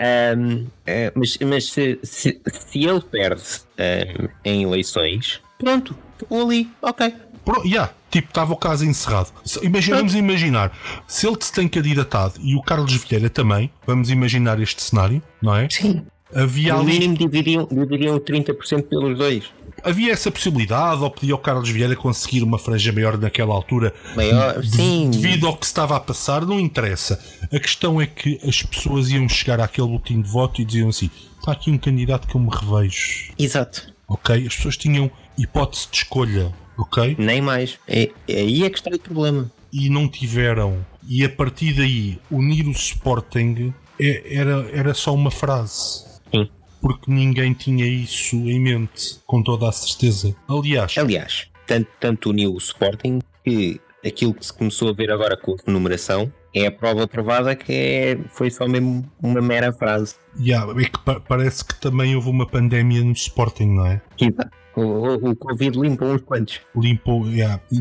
Ahm, 0.00 0.66
eh, 0.86 1.10
mas 1.14 1.36
mas 1.44 1.70
se, 1.70 1.98
se, 2.04 2.40
se 2.46 2.84
ele 2.84 3.00
perde 3.00 3.42
ahm, 3.76 4.28
em 4.44 4.62
eleições, 4.62 5.40
pronto, 5.58 5.96
ali, 6.30 6.70
ok. 6.80 7.12
Pro, 7.48 7.64
yeah, 7.66 7.90
tipo, 8.10 8.28
estava 8.28 8.52
o 8.52 8.56
caso 8.56 8.84
encerrado. 8.84 9.30
Imagina, 9.62 9.96
vamos 9.96 10.14
imaginar, 10.14 10.70
se 11.06 11.26
ele 11.26 11.36
se 11.40 11.50
tem 11.50 11.66
candidatado 11.66 12.34
e 12.42 12.54
o 12.54 12.60
Carlos 12.60 12.92
Vieira 12.92 13.30
também, 13.30 13.70
vamos 13.86 14.10
imaginar 14.10 14.60
este 14.60 14.82
cenário, 14.82 15.22
não 15.40 15.56
é? 15.56 15.66
Sim. 15.70 16.04
Havia 16.34 16.74
No 16.74 16.80
ali. 16.80 16.92
mínimo 16.92 17.16
dividiriam, 17.16 17.66
dividiriam 17.72 18.18
30% 18.20 18.82
pelos 18.82 19.16
dois. 19.16 19.44
havia 19.82 20.12
essa 20.12 20.30
possibilidade, 20.30 21.02
ou 21.02 21.10
podia 21.10 21.34
o 21.34 21.38
Carlos 21.38 21.70
Vieira 21.70 21.96
conseguir 21.96 22.42
uma 22.42 22.58
franja 22.58 22.92
maior 22.92 23.16
naquela 23.16 23.54
altura, 23.54 23.94
Maior, 24.14 24.62
sim. 24.62 25.08
devido 25.10 25.46
ao 25.46 25.56
que 25.56 25.64
se 25.64 25.70
estava 25.70 25.96
a 25.96 26.00
passar, 26.00 26.44
não 26.44 26.60
interessa. 26.60 27.18
A 27.50 27.58
questão 27.58 27.98
é 27.98 28.06
que 28.06 28.38
as 28.46 28.62
pessoas 28.62 29.08
iam 29.08 29.26
chegar 29.26 29.58
àquele 29.58 29.86
boletim 29.86 30.20
de 30.20 30.28
voto 30.28 30.60
e 30.60 30.66
diziam 30.66 30.90
assim: 30.90 31.10
está 31.40 31.52
aqui 31.52 31.70
um 31.70 31.78
candidato 31.78 32.28
que 32.28 32.34
eu 32.34 32.40
me 32.42 32.50
revejo. 32.54 33.32
Exato. 33.38 33.90
Ok? 34.06 34.46
As 34.46 34.54
pessoas 34.54 34.76
tinham 34.76 35.10
hipótese 35.38 35.88
de 35.90 35.96
escolha. 35.96 36.52
Ok? 36.78 37.16
Nem 37.18 37.40
mais. 37.42 37.78
É, 37.88 38.10
é 38.28 38.36
aí 38.40 38.64
é 38.64 38.70
que 38.70 38.78
está 38.78 38.90
o 38.94 38.98
problema. 38.98 39.50
E 39.72 39.90
não 39.90 40.08
tiveram. 40.08 40.84
E 41.06 41.24
a 41.24 41.28
partir 41.28 41.74
daí, 41.74 42.18
unir 42.30 42.66
o 42.66 42.70
Sporting 42.72 43.72
é- 44.00 44.36
era, 44.36 44.68
era 44.72 44.94
só 44.94 45.12
uma 45.14 45.30
frase. 45.30 46.04
Sim. 46.32 46.48
Porque 46.80 47.10
ninguém 47.10 47.52
tinha 47.52 47.84
isso 47.86 48.36
em 48.36 48.60
mente, 48.60 49.18
com 49.26 49.42
toda 49.42 49.68
a 49.68 49.72
certeza. 49.72 50.34
Aliás, 50.48 50.96
Aliás, 50.96 51.48
tanto, 51.66 51.88
tanto 51.98 52.30
uniu 52.30 52.52
o 52.54 52.58
Sporting 52.58 53.18
que 53.44 53.80
aquilo 54.06 54.32
que 54.32 54.46
se 54.46 54.52
começou 54.52 54.90
a 54.90 54.92
ver 54.92 55.10
agora 55.10 55.36
com 55.36 55.52
a 55.52 55.56
renumeração 55.66 56.32
é 56.54 56.66
a 56.66 56.72
prova 56.72 57.06
provada 57.08 57.54
que 57.56 57.72
é, 57.72 58.18
foi 58.30 58.50
só 58.50 58.66
mesmo 58.68 59.04
uma 59.22 59.40
mera 59.40 59.72
frase. 59.72 60.14
yeah, 60.40 60.70
é 60.80 60.84
que 60.84 60.98
pa- 61.04 61.20
parece 61.20 61.64
que 61.64 61.74
também 61.80 62.14
houve 62.16 62.30
uma 62.30 62.46
pandemia 62.46 63.02
no 63.02 63.12
Sporting, 63.12 63.66
não 63.74 63.86
é? 63.86 64.00
Exato. 64.18 64.50
O, 64.76 64.80
o, 64.82 65.30
o 65.30 65.36
Covid 65.36 65.78
limpa 65.78 66.04
uns 66.04 66.22
quantos. 66.22 66.60
limpou. 66.76 67.26
yeah. 67.26 67.60
E 67.72 67.78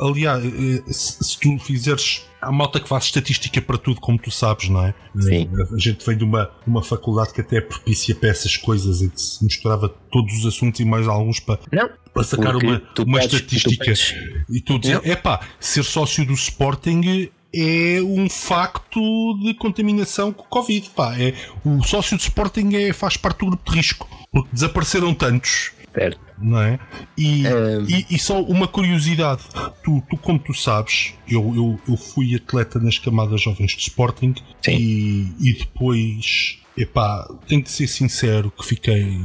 aliás, 0.00 0.44
eh, 0.44 0.82
se, 0.92 1.22
se 1.24 1.38
tu 1.38 1.58
fizeres. 1.58 2.26
Há 2.40 2.52
malta 2.52 2.78
que 2.78 2.86
faz 2.86 3.04
estatística 3.04 3.58
para 3.62 3.78
tudo, 3.78 4.00
como 4.02 4.18
tu 4.18 4.30
sabes, 4.30 4.68
não 4.68 4.84
é? 4.84 4.94
Sim. 5.18 5.48
Eh, 5.56 5.74
A 5.74 5.78
gente 5.78 6.04
vem 6.04 6.16
de 6.16 6.24
uma, 6.24 6.50
uma 6.66 6.82
faculdade 6.82 7.32
que 7.32 7.40
até 7.40 7.56
é 7.56 7.60
propícia 7.60 8.14
para 8.14 8.28
essas 8.28 8.56
coisas, 8.56 9.00
em 9.00 9.08
que 9.08 9.20
se 9.20 9.42
misturava 9.42 9.88
todos 9.88 10.34
os 10.38 10.46
assuntos 10.46 10.78
e 10.80 10.84
mais 10.84 11.06
alguns 11.08 11.40
para, 11.40 11.58
Não. 11.72 11.88
para 12.12 12.22
sacar 12.24 12.54
uma, 12.56 12.78
tu 12.80 13.04
uma 13.04 13.20
tu 13.20 13.26
estatística. 13.36 13.84
podes- 13.84 14.14
E 14.50 14.60
tu 14.60 14.78
dizes, 14.78 14.96
Não. 15.02 15.10
epá, 15.12 15.40
ser 15.58 15.84
sócio 15.84 16.26
do 16.26 16.34
Sporting 16.34 17.30
é 17.54 18.02
um 18.02 18.28
facto 18.28 19.00
de 19.42 19.54
contaminação 19.54 20.32
com 20.32 20.44
Covid. 20.44 20.90
Pá. 20.90 21.16
É, 21.18 21.34
o 21.64 21.82
sócio 21.82 22.16
do 22.16 22.20
Sporting 22.20 22.74
é, 22.74 22.92
faz 22.92 23.16
parte 23.16 23.38
do 23.40 23.46
grupo 23.46 23.70
de 23.70 23.76
risco, 23.76 24.08
porque 24.32 24.48
desapareceram 24.52 25.14
tantos 25.14 25.72
Certo. 25.92 26.18
não 26.38 26.60
é? 26.60 26.78
E, 27.16 27.46
Ahm. 27.46 27.86
e, 27.88 28.06
e 28.10 28.18
só 28.18 28.42
uma 28.42 28.66
curiosidade: 28.66 29.42
tu, 29.84 30.02
tu 30.10 30.16
como 30.16 30.38
tu 30.38 30.52
sabes, 30.52 31.14
eu, 31.28 31.52
eu, 31.54 31.80
eu 31.88 31.96
fui 31.96 32.34
atleta 32.34 32.80
nas 32.80 32.98
camadas 32.98 33.40
jovens 33.42 33.74
do 33.74 33.80
Sporting 33.80 34.34
e, 34.66 35.28
e 35.40 35.52
depois, 35.54 36.58
epá, 36.76 37.28
tenho 37.46 37.62
de 37.62 37.70
ser 37.70 37.86
sincero 37.86 38.50
que 38.50 38.66
fiquei, 38.66 39.16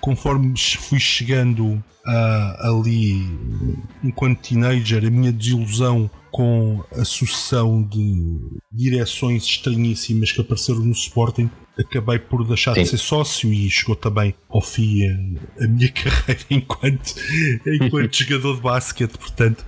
conforme 0.00 0.52
fui 0.80 0.98
chegando 0.98 1.82
a- 2.06 2.68
ali 2.68 3.22
enquanto 4.02 4.40
teenager, 4.48 5.04
a 5.06 5.10
minha 5.10 5.32
desilusão 5.32 6.10
com 6.34 6.82
a 6.90 7.04
sucessão 7.04 7.80
de 7.80 8.58
direções 8.72 9.44
estranhíssimas 9.44 10.32
que 10.32 10.40
apareceram 10.40 10.80
no 10.80 10.90
Sporting, 10.90 11.48
acabei 11.78 12.18
por 12.18 12.44
deixar 12.44 12.72
de 12.74 12.80
Sim. 12.80 12.86
ser 12.86 12.98
sócio 12.98 13.52
e 13.52 13.70
chegou 13.70 13.94
também 13.94 14.34
ao 14.48 14.60
fim 14.60 15.06
a, 15.06 15.64
a 15.64 15.68
minha 15.68 15.88
carreira 15.94 16.40
enquanto, 16.50 17.14
enquanto 17.80 18.10
jogador 18.18 18.56
de 18.56 18.62
basquete, 18.62 19.16
portanto, 19.16 19.64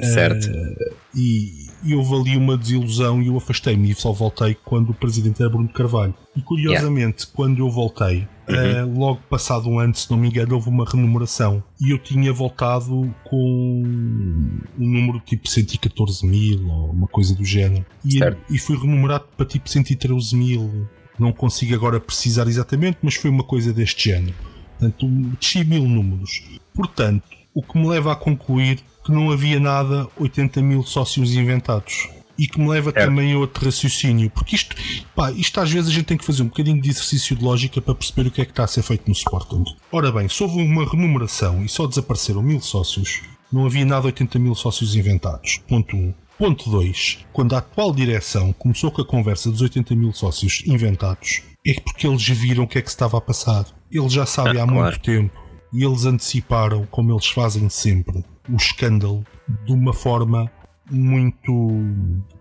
Certo. 0.00 0.48
e, 1.14 1.65
e 1.86 1.94
houve 1.94 2.14
ali 2.14 2.36
uma 2.36 2.56
desilusão 2.56 3.22
e 3.22 3.28
eu 3.28 3.36
afastei-me 3.36 3.90
e 3.90 3.94
só 3.94 4.12
voltei 4.12 4.56
quando 4.64 4.90
o 4.90 4.94
presidente 4.94 5.40
era 5.40 5.48
Bruno 5.48 5.68
Carvalho. 5.68 6.14
E 6.34 6.42
curiosamente, 6.42 7.26
quando 7.28 7.60
eu 7.60 7.70
voltei, 7.70 8.26
eh, 8.48 8.82
logo 8.82 9.20
passado 9.30 9.68
um 9.68 9.78
ano, 9.78 9.94
se 9.94 10.10
não 10.10 10.18
me 10.18 10.28
engano, 10.28 10.54
houve 10.54 10.68
uma 10.68 10.84
renumeração 10.84 11.62
e 11.80 11.90
eu 11.90 11.98
tinha 11.98 12.32
voltado 12.32 13.14
com 13.24 13.82
um 13.86 14.60
número 14.76 15.20
tipo 15.20 15.48
114 15.48 16.26
mil 16.26 16.68
ou 16.68 16.90
uma 16.90 17.06
coisa 17.06 17.34
do 17.34 17.44
género. 17.44 17.86
E, 18.04 18.18
e 18.50 18.58
fui 18.58 18.76
renumerado 18.76 19.24
para 19.36 19.46
tipo 19.46 19.68
113 19.68 20.36
mil. 20.36 20.88
Não 21.18 21.32
consigo 21.32 21.74
agora 21.74 22.00
precisar 22.00 22.46
exatamente, 22.48 22.98
mas 23.00 23.14
foi 23.14 23.30
uma 23.30 23.44
coisa 23.44 23.72
deste 23.72 24.10
género. 24.10 24.34
Portanto, 24.78 25.08
desci 25.40 25.64
mil 25.64 25.86
números. 25.86 26.42
Portanto, 26.74 27.24
o 27.54 27.62
que 27.62 27.78
me 27.78 27.88
leva 27.88 28.12
a 28.12 28.16
concluir 28.16 28.80
que 29.06 29.12
não 29.12 29.30
havia 29.30 29.58
nada 29.60 30.06
80 30.18 30.60
mil 30.62 30.82
sócios 30.82 31.32
inventados. 31.34 32.08
E 32.38 32.46
que 32.46 32.60
me 32.60 32.68
leva 32.68 32.92
Certo. 32.92 33.06
também 33.06 33.32
a 33.32 33.38
outro 33.38 33.64
raciocínio. 33.64 34.28
Porque 34.28 34.56
isto, 34.56 34.76
pá, 35.14 35.32
isto 35.32 35.58
às 35.58 35.72
vezes 35.72 35.88
a 35.88 35.92
gente 35.92 36.04
tem 36.04 36.18
que 36.18 36.24
fazer 36.24 36.42
um 36.42 36.48
bocadinho 36.48 36.78
de 36.82 36.90
exercício 36.90 37.34
de 37.34 37.42
lógica 37.42 37.80
para 37.80 37.94
perceber 37.94 38.28
o 38.28 38.30
que 38.30 38.42
é 38.42 38.44
que 38.44 38.50
está 38.52 38.64
a 38.64 38.66
ser 38.66 38.82
feito 38.82 39.06
no 39.06 39.12
Sporting. 39.14 39.64
Ora 39.90 40.12
bem, 40.12 40.28
se 40.28 40.42
houve 40.42 40.60
uma 40.60 40.84
renumeração 40.84 41.64
e 41.64 41.68
só 41.68 41.86
desapareceram 41.86 42.42
mil 42.42 42.60
sócios, 42.60 43.22
não 43.50 43.64
havia 43.64 43.86
nada 43.86 44.04
80 44.06 44.38
mil 44.38 44.54
sócios 44.54 44.94
inventados. 44.94 45.62
Ponto 45.66 45.96
1. 45.96 45.98
Um. 45.98 46.14
Ponto 46.38 46.68
2. 46.68 47.24
Quando 47.32 47.54
a 47.54 47.58
atual 47.58 47.94
direção 47.94 48.52
começou 48.52 48.90
com 48.90 49.00
a 49.00 49.06
conversa 49.06 49.50
dos 49.50 49.62
80 49.62 49.94
mil 49.96 50.12
sócios 50.12 50.62
inventados, 50.66 51.40
é 51.66 51.80
porque 51.80 52.06
eles 52.06 52.28
viram 52.28 52.64
o 52.64 52.68
que 52.68 52.76
é 52.76 52.82
que 52.82 52.90
se 52.90 52.96
estava 52.96 53.16
a 53.16 53.20
passar. 53.22 53.64
Eles 53.90 54.12
já 54.12 54.26
sabem 54.26 54.60
Ah, 54.60 54.64
há 54.64 54.66
claro. 54.66 54.82
muito 54.82 55.00
tempo 55.00 55.32
e 55.72 55.82
eles 55.82 56.04
anteciparam, 56.04 56.86
como 56.90 57.12
eles 57.12 57.26
fazem 57.28 57.66
sempre, 57.70 58.22
o 58.48 58.56
escândalo 58.56 59.24
de 59.64 59.72
uma 59.72 59.92
forma 59.92 60.50
muito 60.90 61.80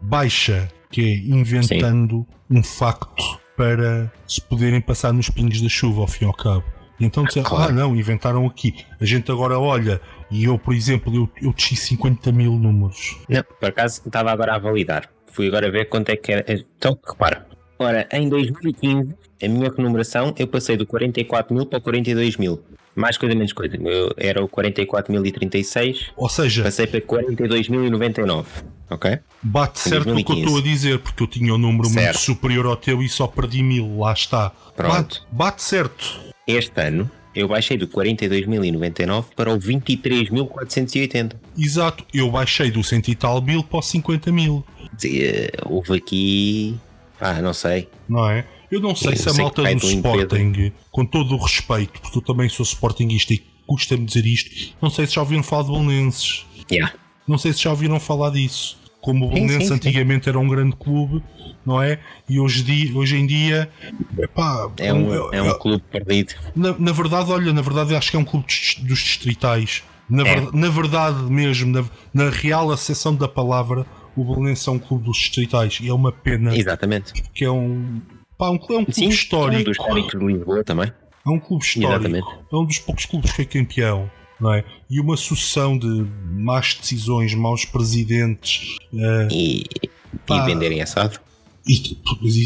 baixa, 0.01 0.67
que 0.91 1.01
é 1.01 1.15
inventando 1.35 2.25
um 2.49 2.63
facto 2.63 3.39
para 3.57 4.11
se 4.27 4.41
poderem 4.41 4.81
passar 4.81 5.13
nos 5.13 5.29
pingos 5.29 5.61
da 5.61 5.69
chuva 5.69 6.01
ao 6.01 6.07
fim 6.07 6.25
e 6.25 6.27
ao 6.27 6.33
cabo. 6.33 6.63
E 6.99 7.05
então 7.05 7.23
disseram, 7.23 7.49
Claro. 7.49 7.71
ah 7.71 7.73
não, 7.73 7.95
inventaram 7.95 8.45
aqui. 8.45 8.85
A 8.99 9.05
gente 9.05 9.29
agora 9.31 9.59
olha, 9.59 9.99
e 10.31 10.45
eu, 10.45 10.57
por 10.57 10.73
exemplo, 10.73 11.13
eu, 11.13 11.29
eu 11.41 11.53
desci 11.53 11.75
50 11.75 12.31
mil 12.31 12.53
números. 12.53 13.17
Não, 13.27 13.43
por 13.43 13.69
acaso 13.69 14.01
estava 14.05 14.31
agora 14.31 14.55
a 14.55 14.59
validar. 14.59 15.09
Fui 15.31 15.47
agora 15.47 15.69
ver 15.69 15.85
quanto 15.89 16.09
é 16.09 16.15
que 16.15 16.31
era. 16.31 16.45
Então, 16.77 16.97
repara. 17.05 17.45
Ora, 17.77 18.07
em 18.13 18.29
2015, 18.29 19.13
a 19.43 19.47
minha 19.49 19.69
renumeração, 19.69 20.33
eu 20.39 20.47
passei 20.47 20.77
do 20.77 20.85
44 20.87 21.53
mil 21.53 21.65
para 21.65 21.79
o 21.79 21.81
42 21.81 22.37
mil. 22.37 22.63
Mais 22.95 23.17
coisa, 23.17 23.35
menos 23.35 23.51
coisa. 23.53 23.75
Eu 23.77 24.13
era 24.17 24.43
o 24.43 24.47
44.036, 24.47 26.11
Ou 26.15 26.29
seja, 26.29 26.63
passei 26.63 26.87
para 26.87 27.01
42.099. 27.01 28.45
Ok? 28.89 29.17
bate 29.41 29.79
certo 29.79 30.01
o 30.01 30.03
que 30.03 30.09
eu 30.09 30.15
2015. 30.35 30.41
estou 30.45 30.57
a 30.59 30.61
dizer, 30.61 30.99
porque 30.99 31.23
eu 31.23 31.27
tinha 31.27 31.53
um 31.53 31.57
número 31.57 31.89
muito 31.89 31.99
Certo. 31.99 32.19
superior 32.19 32.65
ao 32.67 32.75
teu 32.75 33.01
e 33.01 33.09
só 33.09 33.25
perdi 33.27 33.63
mil, 33.63 33.97
lá 33.99 34.13
está. 34.13 34.51
Pronto. 34.75 34.93
Bate, 34.93 35.21
bate 35.31 35.63
certo. 35.63 36.19
Este 36.47 36.79
ano, 36.81 37.09
eu 37.35 37.47
baixei 37.47 37.77
do 37.77 37.87
42.099 37.87 39.25
para 39.35 39.51
o 39.51 39.57
23.480. 39.59 41.33
Exato, 41.57 42.03
eu 42.13 42.29
baixei 42.29 42.69
do 42.69 42.83
cento 42.83 43.07
e 43.09 43.15
tal 43.15 43.41
mil 43.41 43.63
para 43.63 43.79
os 43.79 43.87
50 43.87 44.31
mil, 44.31 44.63
Eh, 45.03 45.51
Houve 45.65 45.97
aqui. 45.97 46.75
Ah, 47.19 47.41
não 47.41 47.53
sei. 47.53 47.89
não 48.07 48.29
é? 48.29 48.45
Eu 48.71 48.79
não 48.79 48.95
sei 48.95 49.13
Eu 49.13 49.17
se 49.17 49.29
a 49.29 49.33
sei 49.33 49.43
malta 49.43 49.61
do. 49.63 49.87
Sporting, 49.87 50.71
com 50.91 51.05
todo 51.05 51.35
o 51.35 51.37
respeito, 51.37 51.99
porque 52.01 52.17
eu 52.17 52.21
também 52.21 52.49
sou 52.49 52.63
Sportingista 52.65 53.33
e 53.33 53.43
custa-me 53.67 54.05
dizer 54.05 54.25
isto, 54.25 54.75
não 54.81 54.89
sei 54.89 55.07
se 55.07 55.13
já 55.15 55.21
ouviram 55.21 55.43
falar 55.43 55.63
de 55.63 55.71
Belenenses. 55.71 56.45
Yeah. 56.71 56.93
Não 57.27 57.37
sei 57.37 57.53
se 57.53 57.63
já 57.63 57.71
ouviram 57.71 57.99
falar 57.99 58.29
disso. 58.31 58.77
Como 59.01 59.27
o 59.31 59.35
sim. 59.35 59.71
antigamente 59.73 60.27
era 60.27 60.39
um 60.39 60.47
grande 60.47 60.75
clube, 60.75 61.21
não 61.63 61.79
é? 61.79 61.99
E 62.27 62.39
hoje, 62.39 62.91
hoje 62.95 63.15
em 63.17 63.27
dia, 63.27 63.69
epá, 64.17 64.67
É 64.77 64.91
um, 64.91 65.31
é 65.31 65.41
um 65.43 65.59
clube 65.59 65.83
perdido. 65.91 66.33
Na, 66.55 66.75
na 66.77 66.91
verdade, 66.91 67.31
olha, 67.31 67.53
na 67.53 67.61
verdade 67.61 67.95
acho 67.95 68.09
que 68.09 68.17
é 68.17 68.19
um 68.19 68.25
clube 68.25 68.47
dos 68.81 68.99
distritais. 68.99 69.83
Na, 70.09 70.27
É. 70.27 70.39
ver- 70.39 70.53
na 70.53 70.69
verdade 70.69 71.21
mesmo, 71.31 71.71
na, 71.71 71.85
na 72.25 72.29
real 72.31 72.71
acessão 72.71 73.15
da 73.15 73.27
palavra, 73.27 73.85
o 74.15 74.23
Belenenses 74.23 74.67
é 74.67 74.71
um 74.71 74.79
clube 74.79 75.05
dos 75.05 75.17
distritais 75.17 75.77
e 75.81 75.87
é 75.87 75.93
uma 75.93 76.11
pena 76.11 76.57
Exatamente. 76.57 77.13
que 77.31 77.43
é 77.45 77.51
um, 77.51 78.01
pá, 78.37 78.49
um, 78.49 78.55
é 78.55 78.57
um 78.57 78.59
clube 78.59 78.93
Sim, 78.93 79.05
é 79.05 79.07
um 79.07 79.09
histórico. 79.11 79.63
dos 79.65 79.77
históricos 79.77 80.19
de 80.19 80.25
Lisboa 80.25 80.63
também. 80.63 80.91
É 81.25 81.29
um 81.29 81.39
clube 81.39 81.63
histórico. 81.63 81.93
Exatamente. 81.93 82.27
É 82.51 82.55
um 82.55 82.65
dos 82.65 82.79
poucos 82.79 83.05
clubes 83.05 83.31
que 83.31 83.35
foi 83.37 83.45
campeão. 83.45 84.09
Não 84.39 84.53
é? 84.53 84.63
E 84.89 84.99
uma 84.99 85.15
sucessão 85.15 85.77
de 85.77 85.87
más 86.31 86.73
decisões, 86.79 87.33
maus 87.33 87.63
presidentes. 87.65 88.75
eh, 88.93 89.27
E, 89.31 89.63
e 89.83 89.89
Pá. 90.27 90.43
venderem 90.45 90.81
assado. 90.81 91.19
e, 91.65 91.97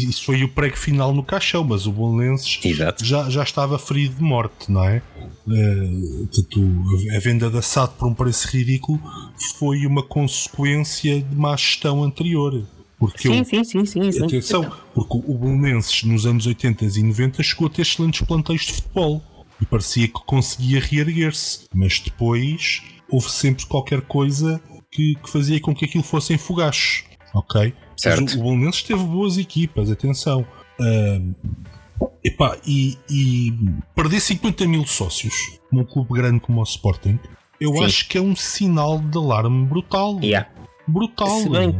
isso 0.08 0.24
foi 0.24 0.42
o 0.44 0.48
prego 0.48 0.76
final 0.76 1.12
no 1.12 1.22
caixão, 1.22 1.62
mas 1.64 1.86
o 1.86 1.92
Belenenses 1.92 2.58
Exato. 2.64 3.04
já, 3.04 3.28
já 3.28 3.42
estava 3.42 3.78
ferido 3.78 4.14
de 4.14 4.22
morte, 4.22 4.70
não 4.70 4.84
é? 4.84 5.02
Portanto, 5.44 6.60
a 7.14 7.18
venda 7.18 7.50
de 7.50 7.58
assado 7.58 7.92
por 7.98 8.06
um 8.08 8.14
preço 8.14 8.48
ridículo 8.48 9.00
foi 9.58 9.84
uma 9.84 10.02
consequência 10.02 11.20
de 11.20 11.34
má 11.36 11.56
gestão 11.56 12.02
anterior. 12.02 12.64
Porque 13.00 13.22
Sim, 13.28 13.38
eu- 13.38 13.44
sim, 13.46 13.64
sim, 13.64 13.84
sim. 13.86 14.12
sim. 14.12 14.24
atenção, 14.24 14.70
porque 14.94 15.16
o 15.26 15.34
Belenenses 15.38 16.04
nos 16.04 16.26
anos 16.26 16.46
80 16.46 16.84
e 16.84 17.02
90 17.02 17.42
chegou 17.42 17.66
a 17.66 17.70
ter 17.70 17.80
excelentes 17.82 18.20
plantéis 18.20 18.60
de 18.66 18.74
futebol 18.74 19.22
e 19.60 19.64
parecia 19.64 20.06
que 20.06 20.20
conseguia 20.26 20.78
reerguer-se, 20.80 21.60
mas 21.74 21.98
depois 21.98 22.82
houve 23.10 23.30
sempre 23.30 23.64
qualquer 23.64 24.02
coisa 24.02 24.60
que, 24.92 25.14
que 25.14 25.30
fazia 25.30 25.58
com 25.60 25.74
que 25.74 25.86
aquilo 25.86 26.04
fossem 26.04 26.36
fogachos, 26.36 27.04
ok? 27.34 27.72
Certo. 27.96 28.20
Mas 28.22 28.34
o, 28.34 28.40
o 28.40 28.42
Belenenses 28.42 28.82
teve 28.82 29.02
boas 29.02 29.38
equipas, 29.38 29.90
atenção. 29.90 30.46
Ah, 30.78 31.20
Epá, 32.24 32.56
e, 32.66 32.98
e 33.10 33.54
perder 33.94 34.20
50 34.20 34.66
mil 34.66 34.86
sócios 34.86 35.34
num 35.72 35.84
clube 35.84 36.12
grande 36.14 36.40
como 36.40 36.60
o 36.60 36.64
Sporting, 36.64 37.18
eu 37.60 37.74
Sim. 37.74 37.84
acho 37.84 38.08
que 38.08 38.18
é 38.18 38.20
um 38.20 38.34
sinal 38.36 38.98
de 38.98 39.16
alarme 39.18 39.66
brutal. 39.66 40.18
Yeah. 40.22 40.48
Brutal. 40.88 41.40
Se 41.40 41.48
bem. 41.48 41.76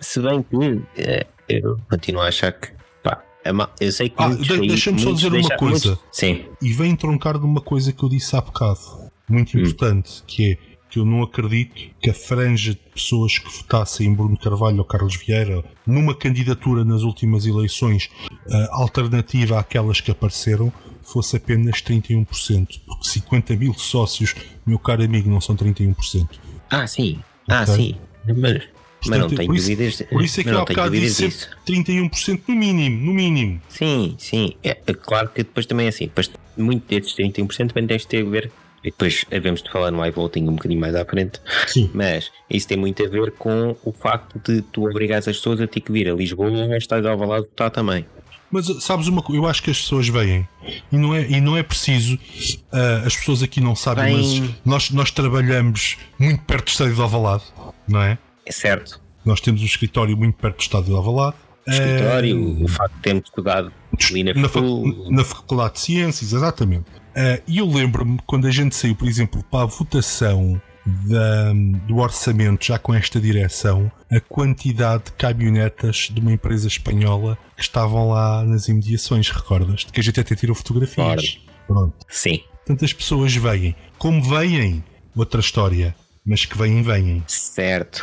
Se 0.00 0.20
bem 0.20 0.42
que 0.42 0.82
eh, 0.96 1.26
eu 1.48 1.78
continuo 1.88 2.22
a 2.22 2.28
achar 2.28 2.52
que 2.52 2.68
pá, 3.02 3.22
é 3.44 3.52
ma- 3.52 3.70
eu 3.80 3.90
sei 3.92 4.08
que 4.08 4.16
Ah, 4.22 4.28
de- 4.28 4.66
deixa-me 4.66 4.98
só 5.00 5.12
dizer 5.12 5.32
uma 5.32 5.56
coisa. 5.56 5.88
muitos- 5.90 5.98
sim, 6.12 6.44
E 6.60 6.72
vem 6.72 6.94
troncar 6.96 7.38
de 7.38 7.44
uma 7.46 7.60
coisa 7.60 7.92
que 7.92 8.02
eu 8.02 8.08
disse 8.08 8.34
há 8.36 8.40
bocado, 8.40 8.80
muito 9.28 9.56
Hum. 9.56 9.60
importante, 9.60 10.22
que 10.26 10.52
é 10.52 10.76
que 10.88 10.98
eu 11.00 11.04
não 11.04 11.22
acredito 11.22 11.90
que 12.00 12.08
a 12.10 12.14
franja 12.14 12.70
de 12.72 12.80
pessoas 12.94 13.38
que 13.38 13.50
votassem 13.56 14.06
em 14.06 14.14
Bruno 14.14 14.36
Carvalho 14.38 14.78
ou 14.78 14.84
Carlos 14.84 15.16
Vieira 15.16 15.64
numa 15.86 16.14
candidatura 16.14 16.84
nas 16.84 17.02
últimas 17.02 17.44
eleições 17.44 18.08
ah, 18.50 18.68
alternativa 18.72 19.58
àquelas 19.58 20.00
que 20.00 20.10
apareceram 20.10 20.72
fosse 21.02 21.36
apenas 21.36 21.80
31%, 21.82 22.80
porque 22.86 23.08
50 23.08 23.54
mil 23.56 23.74
sócios, 23.74 24.34
meu 24.66 24.78
caro 24.78 25.02
amigo, 25.04 25.28
não 25.30 25.40
são 25.40 25.54
31%. 25.56 26.28
ah 26.70 26.86
sim, 26.86 27.20
ah 27.48 27.62
Ok. 27.62 27.74
sim, 27.74 27.96
mas, 28.36 28.62
mas 29.08 29.18
não 29.18 29.28
Portanto, 29.28 29.36
tenho 29.38 29.48
por 29.50 29.56
isso- 29.56 29.70
dúvidas. 29.70 30.02
Por 30.10 30.22
isso 30.22 30.40
é 30.40 30.44
que 30.44 30.50
eu 30.50 30.58
há 30.58 30.64
bocado 30.64 30.90
disse 30.90 31.24
disso. 31.26 31.38
sempre 31.40 31.56
31% 31.64 32.42
no 32.48 32.54
mínimo, 32.56 33.06
no 33.06 33.12
mínimo. 33.14 33.60
Sim, 33.68 34.14
sim. 34.18 34.52
É, 34.62 34.70
é 34.86 34.94
claro 34.94 35.28
que 35.28 35.42
depois 35.42 35.66
também 35.66 35.86
é 35.86 35.88
assim. 35.88 36.04
Depois, 36.06 36.30
muito 36.56 36.86
desses 36.88 37.14
31% 37.14 37.68
também 37.72 37.86
tens 37.86 38.02
de 38.02 38.08
ter 38.08 38.26
a 38.26 38.28
ver. 38.30 38.50
E 38.84 38.90
depois 38.90 39.24
havemos 39.32 39.62
de 39.62 39.70
falar 39.70 39.90
no 39.90 40.04
iVoting 40.06 40.42
um 40.48 40.52
bocadinho 40.54 40.80
mais 40.80 40.94
à 40.94 41.04
frente. 41.04 41.40
Sim. 41.66 41.90
Mas 41.92 42.30
isso 42.48 42.68
tem 42.68 42.76
muito 42.76 43.04
a 43.04 43.08
ver 43.08 43.32
com 43.32 43.74
o 43.84 43.92
facto 43.92 44.38
de 44.44 44.62
tu 44.62 44.88
obrigares 44.88 45.26
as 45.26 45.36
pessoas 45.38 45.60
a 45.60 45.66
ter 45.66 45.80
que 45.80 45.90
vir 45.90 46.08
a 46.08 46.14
Lisboa 46.14 46.50
ou 46.50 46.76
estás 46.76 47.04
ao 47.04 47.18
Valado 47.18 47.44
votar 47.46 47.70
também. 47.70 48.06
Mas 48.48 48.68
uh, 48.68 48.80
sabes 48.80 49.08
uma 49.08 49.22
coisa, 49.22 49.42
eu 49.42 49.46
acho 49.48 49.60
que 49.60 49.72
as 49.72 49.80
pessoas 49.80 50.06
veem 50.08 50.46
e 50.92 50.96
não 50.96 51.12
é, 51.12 51.28
e 51.28 51.40
não 51.40 51.56
é 51.56 51.64
preciso, 51.64 52.14
uh, 52.14 53.04
as 53.04 53.16
pessoas 53.16 53.42
aqui 53.42 53.60
não 53.60 53.74
sabem, 53.74 54.04
Vêm. 54.04 54.40
mas 54.40 54.50
nós, 54.64 54.90
nós 54.92 55.10
trabalhamos 55.10 55.96
muito 56.16 56.42
perto 56.44 56.66
do 56.66 56.68
estádio 56.70 56.94
de 56.94 57.00
Alvalade, 57.00 57.42
não 57.88 58.00
é? 58.00 58.16
É 58.46 58.52
certo. 58.52 59.00
Nós 59.24 59.40
temos 59.40 59.60
um 59.60 59.64
escritório 59.64 60.16
muito 60.16 60.36
perto 60.36 60.56
do 60.56 60.60
estádio 60.62 60.86
de 60.90 60.94
Alvalade. 60.94 61.36
O 61.66 61.70
escritório, 61.70 62.38
Uh, 62.40 62.64
o 62.64 62.68
facto 62.68 62.94
de 62.94 63.00
termos 63.02 63.24
estudado 63.24 63.72
ali 64.10 64.22
na, 64.22 64.32
na, 64.34 65.10
na 65.10 65.24
Faculdade 65.24 65.74
de 65.74 65.80
Ciências, 65.80 66.32
exatamente. 66.32 66.88
Uh, 66.90 67.42
E 67.48 67.58
eu 67.58 67.66
lembro-me 67.68 68.18
quando 68.24 68.46
a 68.46 68.50
gente 68.52 68.76
saiu, 68.76 68.94
por 68.94 69.08
exemplo, 69.08 69.42
para 69.50 69.64
a 69.64 69.66
votação 69.66 70.60
da- 70.86 71.52
do 71.88 71.96
orçamento, 71.96 72.64
já 72.64 72.78
com 72.78 72.94
esta 72.94 73.20
direção, 73.20 73.90
a 74.08 74.20
quantidade 74.20 75.06
de 75.06 75.12
caminhonetas 75.14 76.08
de 76.12 76.20
uma 76.20 76.32
empresa 76.32 76.68
espanhola 76.68 77.36
que 77.56 77.62
estavam 77.62 78.10
lá 78.10 78.44
nas 78.44 78.68
imediações, 78.68 79.28
recordas? 79.28 79.80
De 79.80 79.86
que 79.86 79.98
a 79.98 80.02
gente 80.04 80.20
até 80.20 80.36
tirou 80.36 80.54
fotografias. 80.54 81.40
Pronto. 81.66 81.94
Sim, 82.08 82.40
Tantas 82.64 82.92
pessoas 82.92 83.34
veem. 83.34 83.74
Como 83.98 84.22
veem, 84.22 84.84
outra 85.16 85.40
história. 85.40 85.96
Mas 86.26 86.44
que 86.44 86.58
vêm, 86.58 86.82
vêm. 86.82 87.22
certo. 87.26 88.02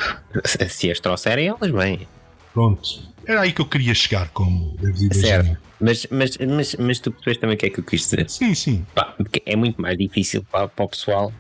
Se- 0.70 0.90
as 0.90 1.00
trouxerem, 1.00 1.48
elas 1.48 1.70
vêm. 1.72 2.08
Pronto. 2.54 2.82
Era 3.26 3.42
aí 3.42 3.52
que 3.52 3.62
eu 3.62 3.66
queria 3.66 3.94
chegar, 3.94 4.30
como. 4.30 4.78
Certo. 5.12 5.58
Mas, 5.80 6.08
mas, 6.10 6.38
mas, 6.38 6.76
mas 6.76 7.00
tu 7.00 7.12
percebes 7.12 7.38
também 7.40 7.56
o 7.56 7.60
que 7.60 7.66
é 7.66 7.70
que 7.70 7.80
eu 7.80 7.84
quis 7.84 8.02
dizer. 8.02 8.30
Sim, 8.30 8.54
sim. 8.56 8.86
Pá, 8.96 9.14
é 9.46 9.56
muito 9.56 9.82
mais 9.82 9.98
difícil 9.98 10.46
para, 10.50 10.68
para 10.68 10.86
o 10.86 10.90
pessoal 10.90 11.34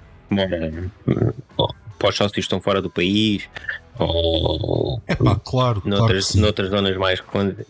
ou 1.58 1.74
para 2.00 2.10
os 2.10 2.16
sócios 2.16 2.32
que 2.34 2.40
estão 2.42 2.60
fora 2.60 2.82
do 2.82 2.90
país 2.90 3.44
ou 4.00 5.02
É 5.08 5.16
pá, 5.16 5.24
claro, 5.36 5.42
claro 5.44 5.82
noutras, 5.86 6.26
sim. 6.28 6.40
noutras 6.42 6.70
zonas 6.70 6.98
mais 6.98 7.22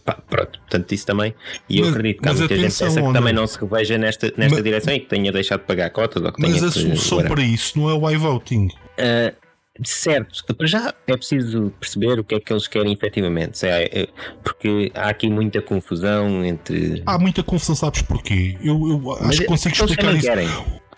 pá, 0.05 0.13
pronto, 0.29 0.59
portanto 0.59 0.91
isso 0.93 1.05
também 1.05 1.35
e 1.69 1.79
eu 1.79 1.85
Mas- 1.85 1.93
acredito 1.93 2.21
que 2.23 2.29
há 2.29 2.33
muita 2.33 2.55
gente 2.55 2.63
dessa 2.63 2.87
que 3.01 3.13
também 3.13 3.33
não 3.33 3.45
se 3.45 3.59
reveja 3.59 3.97
nesta, 3.97 4.27
nesta 4.37 4.55
Mas- 4.55 4.63
direção 4.63 4.93
e 4.93 4.99
que 5.01 5.07
tenha 5.07 5.31
deixado 5.31 5.59
de 5.59 5.65
pagar 5.67 5.89
cotas 5.89 6.23
ou 6.23 6.31
que 6.31 6.41
Mas 6.41 6.53
tenha 6.55 6.67
a 6.67 6.71
solução 6.71 7.23
para 7.25 7.41
isso 7.43 7.77
não 7.77 7.89
é 7.89 7.93
o 7.93 8.09
iVoting. 8.09 8.69
Ah, 8.97 9.33
certo, 9.83 10.43
para 10.55 10.67
já 10.67 10.93
é 11.07 11.17
preciso 11.17 11.73
perceber 11.79 12.19
o 12.19 12.23
que 12.23 12.35
é 12.35 12.39
que 12.39 12.53
eles 12.53 12.67
querem 12.67 12.93
efetivamente, 12.93 13.65
é- 13.65 14.03
é- 14.03 14.07
porque 14.43 14.91
há 14.93 15.09
aqui 15.09 15.29
muita 15.29 15.61
confusão 15.61 16.45
entre. 16.45 17.01
Há 17.05 17.17
muita 17.17 17.41
confusão, 17.43 17.75
sabes 17.75 18.01
porquê? 18.03 18.57
Eu, 18.61 18.75
eu 18.87 19.11
acho 19.13 19.23
Mas 19.25 19.39
que 19.39 19.45
consigo 19.45 19.75
explicar 19.75 20.13
isso. 20.13 20.27
querem. 20.27 20.47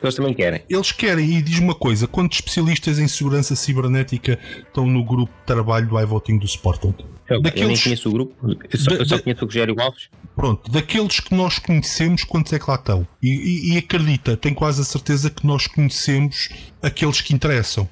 Eles 0.04 0.16
também 0.16 0.34
querem. 0.34 0.62
Eles 0.70 0.92
querem, 0.92 1.38
e 1.38 1.42
diz 1.42 1.58
uma 1.60 1.74
coisa: 1.74 2.06
quantos 2.06 2.38
especialistas 2.38 3.00
em 3.00 3.08
segurança 3.08 3.56
cibernética 3.56 4.38
estão 4.60 4.86
no 4.86 5.04
grupo 5.04 5.32
de 5.40 5.46
trabalho 5.46 5.88
do 5.88 6.00
iVoting 6.00 6.38
do 6.38 6.46
Sporting? 6.46 6.94
Eu, 7.28 7.38
eu 7.38 7.42
nem 7.42 7.52
Daqueles- 7.52 7.84
conheço 7.84 8.10
o 8.10 8.12
grupo, 8.12 8.36
eu 8.72 8.80
só, 8.80 8.92
Da- 8.92 8.98
eu 8.98 9.06
só 9.06 9.16
da- 9.18 9.22
conheço 9.24 9.42
o 9.44 9.46
Rogério 9.46 9.76
Alves. 9.82 10.10
Pronto, 10.36 10.70
daqueles 10.72 11.20
que 11.20 11.34
nós 11.34 11.58
conhecemos, 11.60 12.24
quantos 12.24 12.52
é 12.54 12.60
que 12.60 12.70
lá 12.70 12.76
estão? 12.76 13.08
E, 13.24 13.30
e- 13.30 13.74
e 13.74 13.78
acredita, 13.78 14.36
tenho 14.38 14.54
quase 14.54 14.82
a 14.82 14.84
certeza 14.86 15.30
que 15.30 15.46
nós 15.48 15.66
conhecemos 15.66 16.50
aqueles 16.82 17.22
que 17.22 17.34
interessam. 17.34 17.88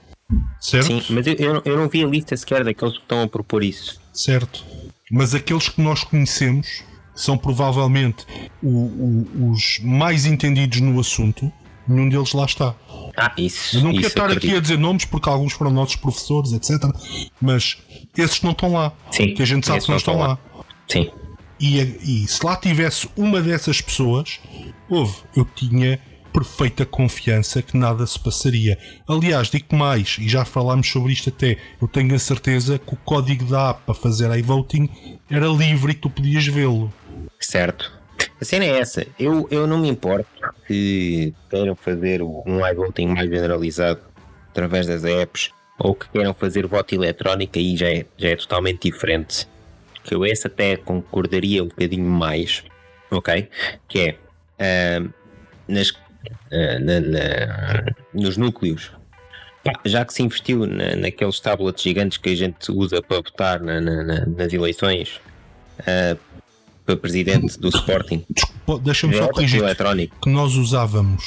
Certo? 0.59 1.01
Sim, 1.01 1.13
mas 1.13 1.27
eu, 1.27 1.33
eu, 1.35 1.53
não- 1.55 1.61
eu 1.65 1.77
não 1.77 1.87
vi 1.89 2.03
a 2.03 2.07
lista 2.07 2.35
sequer 2.35 2.63
daqueles 2.63 2.95
que 2.95 3.01
estão 3.01 3.21
a 3.21 3.27
propor 3.27 3.63
isso. 3.63 3.99
Certo. 4.13 4.63
Mas 5.11 5.33
aqueles 5.35 5.69
que 5.69 5.81
nós 5.81 6.03
conhecemos 6.03 6.83
são 7.15 7.37
provavelmente 7.37 8.25
o- 8.61 8.67
o- 8.69 9.51
os 9.51 9.79
mais 9.83 10.25
entendidos 10.25 10.79
no 10.81 10.99
assunto, 10.99 11.51
nenhum 11.87 12.09
deles 12.09 12.33
lá 12.33 12.45
está. 12.45 12.75
Ah, 13.15 13.31
isso. 13.37 13.77
Eu 13.77 13.83
não 13.83 13.93
quero 13.93 14.07
estar 14.07 14.25
aqui 14.25 14.33
acredito. 14.37 14.57
a 14.57 14.61
dizer 14.61 14.77
nomes 14.77 15.05
porque 15.05 15.29
alguns 15.29 15.53
foram 15.53 15.71
nossos 15.71 15.95
professores, 15.95 16.51
etc. 16.51 16.83
Mas 17.39 17.77
esses 18.17 18.41
não 18.41 18.51
estão 18.51 18.73
lá. 18.73 18.91
Sim, 19.11 19.33
que 19.33 19.41
a 19.41 19.45
gente 19.45 19.65
sabe 19.65 19.81
que 19.81 19.87
não 19.87 19.93
não 19.93 19.97
estão 19.97 20.13
estão 20.15 20.27
lá. 20.27 20.39
Sim. 20.87 21.11
E, 21.59 21.79
e 21.79 22.27
se 22.27 22.45
lá 22.45 22.55
tivesse 22.55 23.07
uma 23.15 23.39
dessas 23.41 23.79
pessoas, 23.79 24.39
houve, 24.89 25.15
eu 25.35 25.45
tinha 25.45 25.99
perfeita 26.33 26.85
confiança 26.85 27.61
que 27.61 27.77
nada 27.77 28.05
se 28.07 28.19
passaria. 28.19 28.77
Aliás, 29.07 29.49
digo 29.49 29.75
mais, 29.75 30.17
e 30.19 30.27
já 30.27 30.43
falámos 30.43 30.89
sobre 30.89 31.13
isto 31.13 31.29
até, 31.29 31.57
eu 31.79 31.87
tenho 31.87 32.15
a 32.15 32.19
certeza 32.19 32.79
que 32.79 32.93
o 32.93 32.97
código 32.97 33.45
da 33.45 33.69
app 33.69 33.81
para 33.85 33.93
fazer 33.93 34.35
iVoting 34.39 34.89
era 35.29 35.47
livre 35.47 35.91
e 35.91 35.95
tu 35.95 36.09
podias 36.09 36.45
vê-lo. 36.47 36.91
Certo. 37.39 37.91
A 38.41 38.45
cena 38.45 38.65
é 38.65 38.79
essa. 38.79 39.05
Eu, 39.17 39.47
eu 39.51 39.67
não 39.67 39.77
me 39.77 39.87
importo 39.87 40.32
que 40.67 41.33
queiram 41.49 41.75
fazer 41.75 42.21
um 42.21 42.65
iVoting 42.65 43.07
mais 43.07 43.29
generalizado 43.29 43.99
através 44.49 44.87
das 44.87 45.03
apps 45.03 45.51
ou 45.79 45.93
que 45.95 46.07
queiram 46.09 46.33
fazer 46.33 46.65
voto 46.67 46.93
eletrónico 46.95 47.57
aí 47.57 47.75
já 47.75 47.89
é, 47.89 48.05
já 48.17 48.29
é 48.29 48.35
totalmente 48.35 48.89
diferente. 48.89 49.47
Que 50.03 50.13
eu 50.15 50.25
esse 50.25 50.47
até 50.47 50.75
concordaria 50.77 51.63
um 51.63 51.67
bocadinho 51.67 52.05
mais, 52.05 52.63
ok? 53.09 53.47
Que 53.87 54.15
é 54.59 54.99
ah, 54.99 55.09
nas, 55.67 55.91
ah, 56.51 56.79
na- 56.79 56.99
na- 56.99 57.85
nos 58.13 58.37
núcleos. 58.37 58.91
Já 59.85 60.03
que 60.03 60.13
se 60.13 60.21
investiu 60.21 60.65
na, 60.67 60.95
naqueles 60.95 61.39
tablets 61.39 61.81
gigantes 61.81 62.17
que 62.17 62.29
a 62.29 62.35
gente 62.35 62.69
usa 62.71 63.01
para 63.01 63.17
votar 63.17 63.59
na- 63.61 63.79
na- 63.81 64.03
na- 64.03 64.25
nas 64.25 64.51
eleições, 64.53 65.19
ah, 65.79 66.17
para 66.85 66.97
presidente 66.97 67.57
do 67.59 67.69
Sporting. 67.69 68.25
Deixa-me 68.81 69.15
É 69.15 69.17
só 69.17 69.27
corrigir 69.29 69.61
que 70.21 70.29
nós 70.29 70.55
usávamos, 70.55 71.23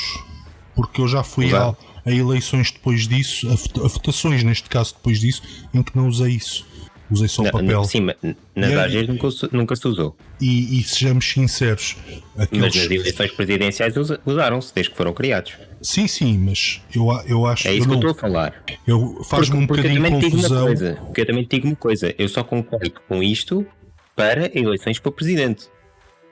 porque 0.75 1.01
eu 1.01 1.09
já 1.09 1.23
fui 1.23 1.55
a, 1.55 1.75
a 2.05 2.11
eleições 2.13 2.71
depois 2.71 3.07
disso, 3.07 3.47
a, 3.49 3.55
vota- 3.55 3.81
a 3.85 3.89
votações 3.89 4.43
neste 4.43 4.69
caso 4.69 4.95
depois 4.95 5.21
disso, 5.21 5.43
em 5.75 5.83
que 5.83 5.97
não 5.97 6.09
usei 6.09 6.33
isso. 6.33 6.65
Usei 7.09 7.29
só 7.29 7.43
o 7.43 7.45
Na- 7.45 7.53
papel. 7.53 7.85
Sim, 7.85 8.01
mas 8.01 8.17
nas 8.55 8.73
AGs 8.73 9.07
nunca, 9.07 9.31
se- 9.31 9.49
nunca 9.53 9.77
se 9.77 9.87
usou. 9.87 10.17
E, 10.41 10.81
e 10.81 10.83
sejamos 10.83 11.25
sinceros, 11.31 11.97
Mas 12.35 12.47
aqueles. 12.47 12.75
nas 12.75 12.91
eleições 12.91 13.31
presidenciais 13.31 13.97
usa- 13.97 14.21
usaram-se 14.27 14.75
desde 14.75 14.91
que 14.91 14.97
foram 14.97 15.13
criados. 15.15 15.53
Sim, 15.81 16.09
sim, 16.09 16.37
mas 16.37 16.81
eu, 16.93 17.07
eu 17.29 17.47
acho 17.47 17.69
É 17.69 17.75
isso 17.75 17.83
eu 17.83 17.91
que 17.91 17.95
eu 17.95 18.01
não- 18.01 18.11
estou 18.11 18.11
a 18.11 18.15
falar. 18.15 18.55
eu- 18.85 19.23
faz-me 19.23 19.57
um 19.59 19.67
porque 19.69 19.83
bocadinho 19.83 20.01
uma 20.09 20.21
confusão. 20.21 20.65
coisa. 20.67 20.99
Porque 21.07 21.21
eu 21.21 21.27
também 21.27 21.47
digo 21.49 21.67
uma 21.69 21.77
coisa. 21.77 22.13
Eu 22.19 22.29
só 22.29 22.43
concordo 22.43 22.91
com 23.09 23.23
isto 23.23 23.65
para 24.17 24.51
eleições 24.59 24.99
para 24.99 25.13
presidente. 25.13 25.69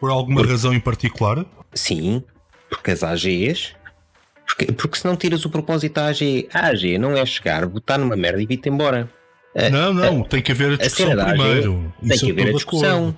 Por 0.05 0.11
alguma 0.11 0.45
razão 0.47 0.75
em 0.75 0.81
particular? 0.81 1.47
Sim, 1.73 2.23
porque 2.69 2.91
as 2.91 3.03
AGs. 3.03 3.73
Porque, 4.47 4.71
porque 4.73 4.99
se 4.99 5.07
não 5.07 5.17
tiras 5.17 5.43
o 5.47 5.49
propósito 5.51 5.95
da 5.95 6.09
AG, 6.09 6.47
a 6.53 6.67
AG 6.67 6.99
não 6.99 7.17
é 7.17 7.25
chegar, 7.25 7.65
botar 7.67 7.97
numa 7.97 8.15
merda 8.15 8.43
e 8.43 8.47
vir-te 8.47 8.69
embora. 8.69 9.09
A- 9.57 9.71
não, 9.71 9.95
não, 9.95 10.23
tem 10.23 10.43
que 10.43 10.53
haver 10.53 10.73
a 10.73 10.75
A 10.75 10.77
discussão 10.77 11.07
cena 11.09 11.25
da 11.25 11.31
AG 11.31 11.39
primeiro. 11.39 11.95
tem 12.07 12.19
que 12.19 12.27
eu 12.27 12.31
haver 12.33 12.49
a 12.49 12.53
discussão. 12.53 13.17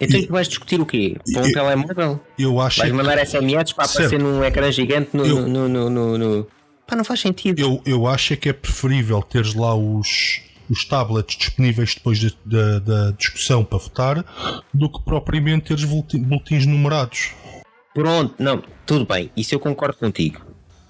Então 0.00 0.18
E- 0.20 0.26
tu 0.26 0.32
vais 0.32 0.48
discutir 0.48 0.80
o 0.80 0.86
quê? 0.86 1.16
Para 1.32 1.42
um 1.46 1.52
telemóvel? 1.52 2.20
Eu 2.36 2.60
acho 2.60 2.78
Vais 2.80 2.90
que- 2.90 2.96
mandar 2.96 3.18
SMS 3.18 3.72
para 3.72 3.86
Certo. 3.86 4.06
aparecer 4.06 4.18
num 4.20 4.42
ecrã 4.42 4.72
gigante 4.72 5.10
no. 5.12 5.24
Eu- 5.24 5.46
no, 5.48 5.68
no, 5.68 5.88
no, 5.90 6.18
no- 6.18 6.46
Pá, 6.84 6.96
não 6.96 7.04
faz 7.04 7.20
sentido. 7.20 7.60
eu, 7.60 7.80
eu 7.86 8.06
acho 8.08 8.32
é 8.32 8.36
que 8.36 8.48
é 8.48 8.52
preferível 8.52 9.22
teres 9.22 9.54
lá 9.54 9.76
os, 9.76 10.40
os 10.70 10.84
tablets 10.84 11.36
disponíveis 11.36 11.94
depois 11.94 12.22
da, 12.22 12.30
da- 12.44 12.78
da 12.78 13.10
discussão 13.12 13.64
para 13.64 13.78
votar 13.78 14.62
do 14.72 14.90
que 14.90 15.02
propriamente 15.02 15.66
teres 15.68 15.84
boletins 15.84 16.66
numerados. 16.66 17.30
Pronto, 17.94 18.34
não, 18.38 18.62
tudo 18.86 19.04
bem, 19.06 19.30
isso 19.36 19.54
eu 19.54 19.60
concordo 19.60 19.96
contigo. 19.96 20.40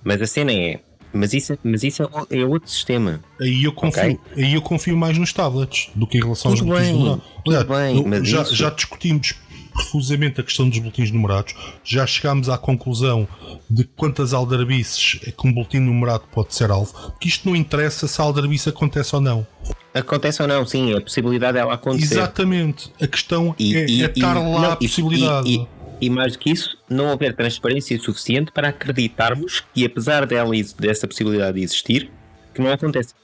Mas 0.05 0.21
a 0.21 0.27
cena 0.27 0.53
é. 0.53 0.81
Mas 1.11 1.33
isso, 1.33 1.57
mas 1.65 1.83
isso 1.83 2.03
é 2.31 2.39
é 2.41 2.45
outro 2.45 2.69
sistema. 2.71 3.21
Aí 3.41 3.65
eu 3.65 3.73
confio, 3.73 4.03
Ok. 4.13 4.45
aí 4.45 4.53
eu 4.55 4.61
confio 4.61 4.95
mais 4.97 5.17
nos 5.17 5.33
tablets 5.33 5.89
do 5.95 6.07
que 6.07 6.19
em 6.19 6.21
relação 6.23 6.51
Tudo 6.55 6.61
aos 6.61 6.69
boletins 6.69 6.89
bem, 6.93 6.99
numerados. 6.99 7.25
tudo 7.45 7.57
Aliás, 7.57 8.11
bem, 8.11 8.25
já, 8.27 8.43
isso- 8.43 8.55
já 8.55 8.71
discutimos 8.71 9.35
profusamente 9.79 10.41
a 10.41 10.45
questão 10.45 10.69
dos 10.69 10.79
boletins 10.79 11.11
numerados. 11.11 11.55
Já 11.85 12.07
chegámos 12.07 12.49
à 12.49 12.59
conclusão 12.59 13.29
de 13.71 13.85
quantas 13.85 14.35
aldrabices 14.35 15.21
é 15.27 15.31
que 15.31 15.47
um 15.47 15.53
boletim 15.53 15.79
numerado 15.79 16.25
pode 16.33 16.55
ser 16.55 16.71
alvo, 16.71 17.13
que 17.21 17.29
isto 17.29 17.49
não 17.49 17.55
interessa 17.55 18.09
se 18.09 18.21
a 18.21 18.25
aldrabice 18.25 18.69
acontece 18.69 19.15
ou 19.15 19.21
não. 19.21 19.47
Acontece 19.95 20.43
ou 20.43 20.49
não, 20.49 20.67
sim, 20.67 20.95
a 20.95 21.01
possibilidade 21.01 21.55
dela 21.55 21.75
acontecer. 21.75 22.15
Exatamente, 22.15 22.93
a 23.01 23.07
questão 23.07 23.55
e, 23.59 23.77
é, 23.77 23.87
e, 23.89 24.03
é 24.03 24.07
estar 24.07 24.37
e, 24.37 24.39
lá 24.39 24.61
não, 24.61 24.73
a 24.73 24.77
possibilidade. 24.77 25.49
E, 25.49 25.67
e, 26.01 26.11
mais 26.11 26.33
do 26.33 26.39
que 26.39 26.51
isso, 26.51 26.77
não 26.89 27.11
haver 27.11 27.35
transparência 27.35 27.99
suficiente 27.99 28.53
para 28.53 28.69
acreditarmos 28.69 29.65
que, 29.75 29.85
apesar 29.85 30.27
dela, 30.27 30.53
dessa 30.79 31.07
possibilidade 31.07 31.61
existir, 31.61 32.11
que 32.55 32.61
não 32.61 32.73
acontece. 32.73 33.15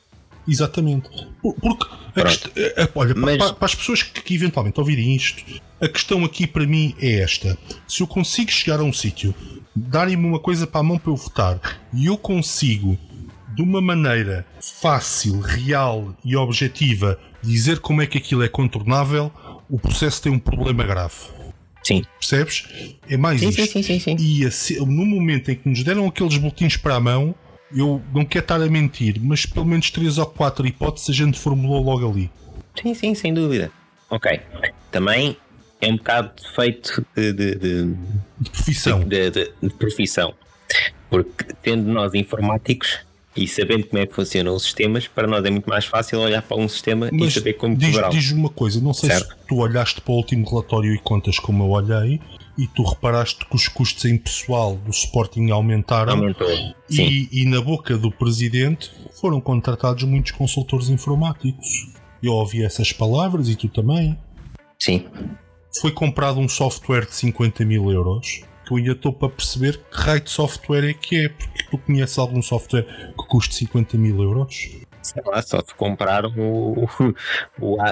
Exatamente. 0.47 1.09
Porque, 1.43 1.87
questão, 2.15 2.53
é, 2.57 2.83
é, 2.83 2.89
olha, 2.95 3.15
Mas... 3.15 3.37
para, 3.39 3.55
para, 3.55 3.67
as 3.67 3.75
pessoas 3.75 4.03
que, 4.03 4.23
que, 4.23 4.35
eventualmente 4.35 4.79
ouvirem 4.79 5.15
isto, 5.15 5.43
a 5.81 5.89
questão 5.89 6.25
aqui 6.25 6.47
para 6.47 6.67
mim 6.67 6.95
é 7.01 7.21
esta: 7.21 7.57
se 7.89 8.03
eu 8.03 8.07
consigo 8.07 8.51
chegar 8.51 8.81
a 8.81 8.85
um 8.85 8.93
sítio, 8.93 9.35
darem-me 9.75 10.27
uma 10.27 10.39
coisa 10.39 10.67
para 10.67 10.81
a 10.81 10.85
mão 10.85 10.99
para 10.99 11.13
eu 11.13 11.17
votar 11.17 11.61
e 11.93 12.07
eu 12.07 12.17
consigo, 12.17 12.99
de 13.55 13.63
uma 13.63 13.81
maneira 13.81 14.47
fácil, 14.61 15.41
real 15.41 16.15
e 16.25 16.37
objetiva, 16.37 17.19
dizer 17.43 17.79
como 17.81 18.03
é 18.03 18.07
que 18.07 18.19
aquilo 18.19 18.43
é 18.43 18.49
contornável, 18.49 19.33
o 19.69 19.79
processo 19.79 20.23
tem 20.23 20.33
um 20.33 20.39
problema 20.39 20.85
grave. 20.85 21.15
Sim. 21.83 22.03
Percebes? 22.19 22.67
É 23.09 23.17
mais 23.17 23.41
sim, 23.41 23.49
isto. 23.51 23.63
Sim, 23.63 23.83
sim, 23.83 23.83
sim, 23.83 23.99
sim. 24.01 24.17
E 24.19 24.47
assim, 24.47 24.77
no 24.77 25.05
momento 25.05 25.51
em 25.51 25.55
que 25.55 25.69
nos 25.69 25.85
deram 25.85 26.07
aqueles 26.07 26.37
boletins 26.39 26.79
para 26.79 26.95
a 26.95 27.01
mão, 27.01 27.35
eu 27.75 28.01
não 28.13 28.25
quero 28.25 28.45
estar 28.45 28.61
a 28.61 28.69
mentir, 28.69 29.21
mas 29.21 29.47
pelo 29.47 29.67
menos 29.67 29.91
três 29.91 30.19
ou 30.19 30.27
quatro 30.27 30.67
hipóteses 30.67 31.11
a 31.11 31.13
gente 31.13 31.39
formulou 31.39 31.83
logo 31.83 32.11
ali. 32.11 32.31
Sim, 32.81 32.95
sim, 32.95 33.15
sem 33.15 33.33
dúvida. 33.33 33.71
Ok. 34.11 34.41
Também 34.91 35.37
é 35.81 35.89
um 35.89 35.97
bocado 35.97 36.33
feito 36.55 37.05
de, 37.17 37.33
de, 37.33 37.55
de, 37.57 37.95
de 38.41 38.51
profissão. 38.51 39.01
De, 39.05 39.31
de, 39.31 39.71
profissão. 39.79 40.35
Porque 41.11 41.47
tendo 41.63 41.91
nós 41.91 42.15
informáticos 42.15 43.01
e 43.37 43.49
sabendo 43.49 43.87
como 43.87 44.01
é 44.01 44.07
que 44.07 44.15
funcionam 44.15 44.55
os 44.55 44.63
sistemas, 44.63 45.09
para 45.09 45.27
nós 45.27 45.45
é 45.45 45.51
muito 45.51 45.69
mais 45.69 45.85
fácil 45.85 46.21
olhar 46.21 46.43
para 46.43 46.57
um 46.57 46.69
sistema 46.69 47.09
Mas 47.13 47.31
e 47.31 47.33
saber 47.33 47.55
como 47.55 47.77
diz, 47.77 47.97
diz 48.11 48.31
uma 48.31 48.49
coisa, 48.49 48.81
não 48.81 48.95
sei 48.95 49.11
certo? 49.11 49.29
se 49.29 49.47
tu 49.49 49.57
olhaste 49.57 50.01
para 50.01 50.13
o 50.13 50.17
último 50.17 50.49
relatório 50.49 50.95
e 50.95 50.99
contas 50.99 51.39
como 51.39 51.65
eu 51.65 51.71
olhei, 51.71 52.21
e 52.57 52.67
tu 52.69 52.83
reparaste 52.85 53.45
que 53.45 53.57
os 53.57 53.69
custos 53.69 54.05
em 54.05 54.17
pessoal 54.17 54.77
do 54.77 54.91
Sporting 54.91 55.51
aumentaram 55.51 56.13
Aumentou. 56.13 56.49
E, 56.89 57.29
e, 57.33 57.47
na 57.47 57.61
boca 57.61 57.97
do 57.97 58.11
presidente 58.11 58.91
foram 59.21 59.41
contratados 59.41 60.05
muitos 60.05 60.33
consultores 60.33 60.89
informáticos. 60.89 61.93
Eu 62.23 62.33
ouvi 62.33 62.65
essas 62.65 62.93
palavras 62.93 63.49
e 63.49 63.57
tu 63.57 63.69
também. 63.69 64.17
Sim. 64.79 65.07
Foi 65.81 65.91
comprado 65.91 66.39
um 66.39 66.49
software 66.49 67.07
de 67.07 67.15
50 67.15 67.65
mil 67.65 67.91
euros 67.91 68.45
que 68.65 68.73
eu 68.73 68.77
ainda 68.79 68.93
estou 68.93 69.13
para 69.13 69.29
perceber 69.29 69.77
que 69.77 70.01
raio 70.01 70.21
de 70.21 70.31
software 70.31 70.89
é 70.89 70.95
que 70.95 71.27
é, 71.27 71.29
porque 71.29 71.65
tu 71.71 71.79
conheces 71.79 72.19
algum 72.19 72.41
software 72.41 72.85
que 72.85 73.29
custe 73.29 73.55
50 73.55 73.99
mil 73.99 74.23
euros? 74.23 74.71
Sei 75.03 75.23
lá, 75.27 75.43
só 75.43 75.61
se 75.61 75.75
compraram 75.75 76.33
o, 76.35 76.85
o, 76.85 76.89
o, 77.61 77.77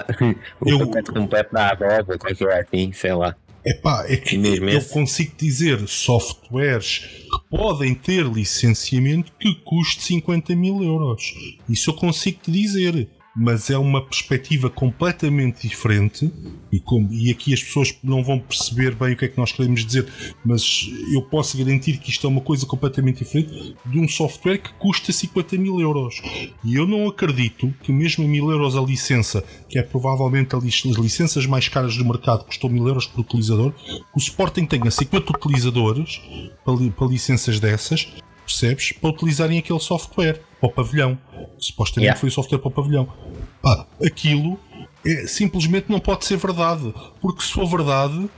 o 0.61 0.69
eu, 0.69 0.91
completo 1.13 1.53
da 1.53 1.71
Adobe 1.71 2.13
ou 2.13 2.19
qualquer 2.19 2.61
assim, 2.61 2.91
sei 2.93 3.13
lá. 3.13 3.37
Epá, 3.65 4.05
é 4.09 4.17
que 4.17 4.35
eu 4.37 4.85
consigo 4.87 5.33
dizer 5.37 5.87
softwares 5.87 6.99
que 6.99 7.49
podem 7.49 7.95
ter 7.95 8.27
licenciamento 8.27 9.33
que 9.39 9.55
custe 9.65 10.03
50 10.03 10.57
mil 10.57 10.83
euros. 10.83 11.33
Isso 11.69 11.91
eu 11.91 11.95
consigo 11.95 12.41
te 12.43 12.51
dizer 12.51 13.09
mas 13.35 13.71
é 13.71 13.79
uma 13.79 14.05
perspectiva 14.05 14.69
completamente 14.69 15.67
diferente 15.67 16.31
e, 16.71 16.79
com, 16.79 17.09
e 17.11 17.31
aqui 17.31 17.55
as 17.55 17.63
pessoas 17.63 17.95
não 18.03 18.23
vão 18.23 18.39
perceber 18.39 18.95
bem 18.95 19.15
o 19.15 19.17
que 19.17 19.25
é 19.25 19.29
que 19.29 19.39
nós 19.39 19.53
queremos 19.53 19.85
dizer, 19.85 20.07
mas 20.45 20.91
eu 21.13 21.23
posso 21.23 21.57
garantir 21.57 21.99
que 21.99 22.11
isto 22.11 22.27
é 22.27 22.31
uma 22.31 22.41
coisa 22.41 22.67
completamente 22.67 23.25
diferente 23.25 23.75
de 23.87 23.99
um 23.99 24.07
software 24.07 24.59
que 24.59 24.73
custa 24.75 25.13
50 25.13 25.57
mil 25.57 25.81
euros. 25.81 26.21
E 26.63 26.75
eu 26.75 26.87
não 26.87 27.09
acredito 27.09 27.73
que 27.83 27.91
mesmo 27.91 28.25
a 28.25 28.29
mil 28.29 28.51
euros 28.51 28.77
a 28.77 28.81
licença, 28.81 29.43
que 29.69 29.79
é 29.79 29.83
provavelmente 29.83 30.55
as 30.55 30.63
licenças 30.63 31.47
mais 31.47 31.69
caras 31.69 31.97
do 31.97 32.05
mercado, 32.05 32.45
custou 32.45 32.69
mil 32.69 32.87
euros 32.87 33.07
por 33.07 33.21
utilizador, 33.21 33.73
o 34.15 34.19
Sporting 34.19 34.67
tenha 34.67 34.91
50 34.91 35.33
utilizadores 35.37 36.21
para, 36.65 36.77
para 36.91 37.07
licenças 37.07 37.59
dessas, 37.59 38.13
percebes? 38.45 38.93
Para 38.93 39.11
utilizarem 39.11 39.59
aquele 39.59 39.81
software 39.81 40.41
para 40.63 40.69
o 40.69 40.73
pavilhão. 40.73 41.19
Supostamente 41.59 42.07
yeah. 42.07 42.21
foi 42.21 42.29
o 42.29 42.33
software 42.33 42.59
para 42.59 42.69
o 42.69 42.71
pavilhão. 42.71 43.13
Pá, 43.61 43.85
aquilo 44.05 44.59
é, 45.05 45.27
simplesmente 45.27 45.91
não 45.91 45.99
pode 45.99 46.25
ser 46.25 46.37
verdade. 46.37 46.95
Porque 47.21 47.43
se 47.43 47.53
for 47.53 47.67
verdade, 47.67 48.31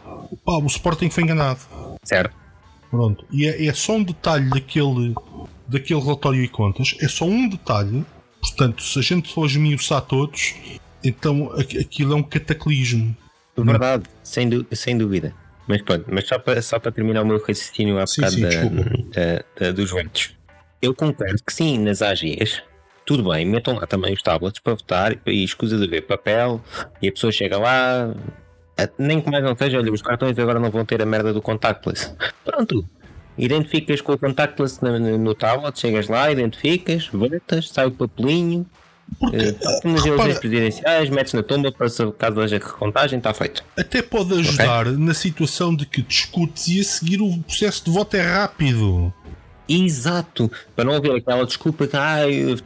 pá, 0.44 0.52
o 0.54 0.66
Sporting 0.66 1.10
foi 1.10 1.24
enganado. 1.24 1.60
Certo. 2.02 2.34
Pronto. 2.90 3.26
E 3.30 3.46
é, 3.46 3.66
é 3.66 3.72
só 3.74 3.96
um 3.96 4.02
detalhe 4.02 4.48
daquele, 4.48 5.14
daquele 5.68 6.00
relatório 6.00 6.42
e 6.42 6.48
contas. 6.48 6.96
É 7.00 7.08
só 7.08 7.26
um 7.26 7.48
detalhe. 7.48 8.04
Portanto, 8.40 8.82
se 8.82 8.98
a 8.98 9.02
gente 9.02 9.32
for 9.32 9.46
esmiuçar 9.46 10.00
todos, 10.02 10.54
então 11.02 11.52
aquilo 11.52 12.14
é 12.14 12.16
um 12.16 12.22
cataclismo. 12.22 13.14
Verdade, 13.56 14.04
sem, 14.22 14.48
sem 14.72 14.96
dúvida. 14.96 15.34
Mas 15.66 15.80
pronto, 15.80 16.04
mas 16.10 16.26
só 16.26 16.38
para, 16.38 16.60
só 16.60 16.78
para 16.78 16.92
terminar 16.92 17.22
o 17.22 17.26
meu 17.26 17.38
raciocínio 17.38 17.98
há 17.98 18.04
bocado 18.04 18.40
da, 18.40 18.50
da, 19.14 19.44
da, 19.58 19.72
dos 19.72 19.90
votos. 19.90 20.34
Eu 20.84 20.94
concordo 20.94 21.42
que 21.42 21.50
sim, 21.50 21.78
nas 21.78 22.02
AGs, 22.02 22.62
tudo 23.06 23.30
bem, 23.30 23.46
metam 23.46 23.74
lá 23.74 23.86
também 23.86 24.12
os 24.12 24.20
tablets 24.20 24.60
para 24.60 24.74
votar 24.74 25.16
e 25.24 25.42
escusa 25.42 25.78
de 25.78 25.86
ver 25.86 26.02
papel 26.02 26.60
e 27.00 27.08
a 27.08 27.12
pessoa 27.12 27.32
chega 27.32 27.56
lá, 27.56 28.14
nem 28.98 29.18
que 29.18 29.30
mais 29.30 29.42
não 29.42 29.56
seja, 29.56 29.78
olha, 29.78 29.90
os 29.90 30.02
cartões 30.02 30.38
agora 30.38 30.60
não 30.60 30.70
vão 30.70 30.84
ter 30.84 31.00
a 31.00 31.06
merda 31.06 31.32
do 31.32 31.40
contactless. 31.40 32.14
Pronto, 32.44 32.84
identificas 33.38 34.02
com 34.02 34.12
o 34.12 34.18
contactless 34.18 34.84
no, 34.84 35.16
no 35.16 35.34
tablet, 35.34 35.80
chegas 35.80 36.06
lá, 36.06 36.30
identificas, 36.30 37.08
votas, 37.08 37.70
sai 37.70 37.86
o 37.86 37.90
papelinho, 37.90 38.66
porque, 39.18 39.38
uh, 39.38 39.88
nas 39.88 40.04
eleições 40.04 40.38
presidenciais, 40.38 41.08
metes 41.08 41.32
na 41.32 41.42
tumba 41.42 41.72
para 41.72 41.88
se 41.88 42.12
caso 42.12 42.42
haja 42.42 42.58
recontagem, 42.58 43.16
está 43.16 43.32
feito. 43.32 43.64
Até 43.74 44.02
pode 44.02 44.34
ajudar 44.34 44.86
okay? 44.86 44.98
na 45.02 45.14
situação 45.14 45.74
de 45.74 45.86
que 45.86 46.02
discutes 46.02 46.68
e 46.68 46.80
a 46.80 46.84
seguir 46.84 47.22
o 47.22 47.38
processo 47.38 47.86
de 47.86 47.90
voto 47.90 48.14
é 48.18 48.20
rápido. 48.20 49.14
Exato, 49.68 50.50
para 50.76 50.84
não 50.84 50.94
haver 50.94 51.16
aquela 51.16 51.46
desculpa 51.46 51.86
que 51.86 51.96
ah, 51.96 52.20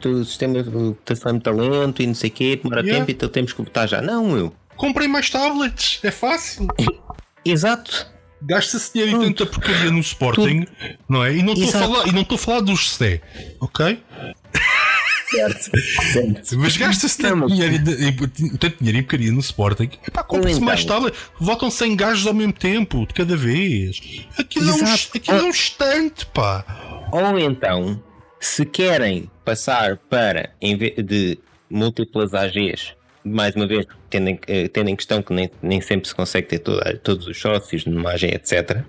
o 0.05 0.25
sistema 0.25 0.61
votação 0.61 1.29
é 1.29 1.33
muito 1.33 1.43
talento 1.43 2.01
e 2.01 2.07
não 2.07 2.13
sei 2.13 2.29
o 2.29 2.33
quê, 2.33 2.59
demora 2.61 2.81
yeah. 2.81 2.99
tempo, 2.99 3.11
então 3.11 3.29
temos 3.29 3.53
que 3.53 3.61
votar 3.61 3.87
já. 3.87 4.01
Não, 4.01 4.37
eu. 4.37 4.53
Comprei 4.75 5.07
mais 5.07 5.29
tablets, 5.29 5.99
é 6.03 6.11
fácil. 6.11 6.67
Exato. 7.43 8.07
Gasta-se 8.41 8.93
dinheiro 8.93 9.23
e 9.23 9.25
tanta 9.25 9.45
porcaria 9.45 9.91
no 9.91 9.99
Sporting, 9.99 10.63
Tudo. 10.63 10.97
não 11.09 11.25
é? 11.25 11.35
E 11.35 11.43
não 11.43 11.53
estou 11.53 11.69
a 11.69 11.71
falar, 11.83 12.07
e 12.07 12.11
não 12.13 12.21
estou 12.21 12.35
a 12.35 12.39
falar 12.39 12.61
dos 12.61 12.91
C, 12.91 13.21
ok? 13.59 14.01
Certo. 15.29 15.69
certo. 16.11 16.57
Mas 16.57 16.77
gasta-se 16.77 17.17
tanto, 17.17 17.47
dinheiro, 17.47 17.75
tanto 18.59 18.77
dinheiro 18.79 19.03
porcaria 19.03 19.31
no 19.31 19.39
Sporting. 19.39 19.89
Epá, 20.07 20.23
compra-se 20.23 20.59
mais 20.59 20.83
tablet. 20.83 21.15
Votam 21.39 21.69
100 21.69 21.95
gajos 21.95 22.27
ao 22.27 22.33
mesmo 22.33 22.53
tempo, 22.53 23.05
de 23.05 23.13
cada 23.13 23.35
vez. 23.35 24.01
Aquilo, 24.37 24.69
é 24.69 24.73
um, 24.73 24.93
aquilo 24.93 25.37
é 25.37 25.43
um 25.43 25.49
instante, 25.49 26.25
pá. 26.27 26.65
Ou 27.11 27.39
então, 27.39 28.01
se 28.39 28.65
querem 28.65 29.29
passar 29.43 29.97
para, 29.97 30.53
em 30.61 30.77
vez 30.77 30.95
de 31.03 31.37
múltiplas 31.69 32.33
AGs, 32.33 32.93
mais 33.29 33.55
uma 33.55 33.67
vez, 33.67 33.85
tendo 34.09 34.29
em, 34.29 34.39
eh, 34.47 34.67
tendo 34.67 34.89
em 34.89 34.95
questão 34.95 35.21
que 35.21 35.33
nem, 35.33 35.49
nem 35.61 35.81
sempre 35.81 36.07
se 36.07 36.15
consegue 36.15 36.47
ter 36.47 36.59
toda, 36.59 36.97
todos 36.97 37.27
os 37.27 37.39
sócios 37.39 37.85
AG, 37.87 38.25
etc., 38.25 38.83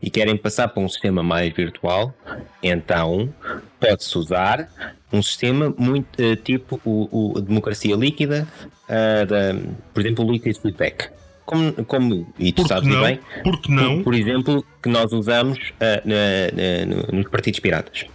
e 0.00 0.10
querem 0.10 0.36
passar 0.36 0.68
para 0.68 0.82
um 0.82 0.88
sistema 0.88 1.22
mais 1.22 1.52
virtual, 1.52 2.14
então 2.62 3.32
pode-se 3.80 4.16
usar 4.16 4.68
um 5.12 5.22
sistema 5.22 5.74
muito 5.76 6.22
uh, 6.22 6.36
tipo 6.36 6.80
o, 6.84 7.34
o, 7.36 7.40
democracia 7.40 7.94
líquida, 7.94 8.46
uh, 8.84 9.26
da, 9.26 9.54
por 9.92 10.00
exemplo, 10.00 10.26
o 10.26 10.32
liquid 10.32 10.56
feedback. 10.56 11.10
Como, 11.44 11.72
como 11.84 12.32
e 12.38 12.52
tu 12.52 12.66
sabes 12.66 12.88
não? 12.88 13.02
bem, 13.02 13.18
porque 13.42 13.70
não? 13.70 13.96
Por, 13.96 14.04
por, 14.04 14.14
exemplo, 14.14 14.64
que 14.82 14.88
nós 14.88 15.12
usamos 15.12 15.58
uh, 15.58 16.02
na, 16.04 16.96
na, 17.02 17.12
nos 17.12 17.28
partidos 17.28 17.60
piratas. 17.60 18.06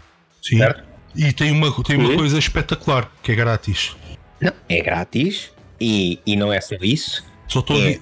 Sim. 0.41 0.57
Certo? 0.57 0.83
E 1.15 1.33
tem 1.33 1.51
uma, 1.51 1.83
tem 1.83 1.97
uma 1.97 2.15
coisa 2.15 2.37
espetacular 2.37 3.11
que 3.21 3.31
é 3.31 3.35
grátis. 3.35 3.95
Não, 4.39 4.53
é 4.69 4.81
grátis 4.81 5.51
e, 5.79 6.19
e 6.25 6.35
não 6.35 6.51
é 6.51 6.59
só 6.61 6.75
isso. 6.81 7.23
Só 7.47 7.59
estou 7.59 7.77
é, 7.77 7.99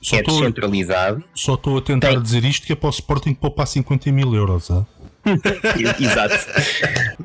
só 0.00 0.16
é 0.16 0.22
descentralizado. 0.22 1.24
Só 1.34 1.54
estou 1.54 1.78
a 1.78 1.82
tentar 1.82 2.08
tem. 2.08 2.20
dizer 2.22 2.44
isto 2.44 2.66
que 2.66 2.72
é 2.72 2.76
para 2.76 2.88
o 2.88 2.90
Sporting 2.90 3.32
poupar 3.34 3.66
50 3.66 4.12
mil 4.12 4.34
euros. 4.34 4.68
Exato. 5.98 6.46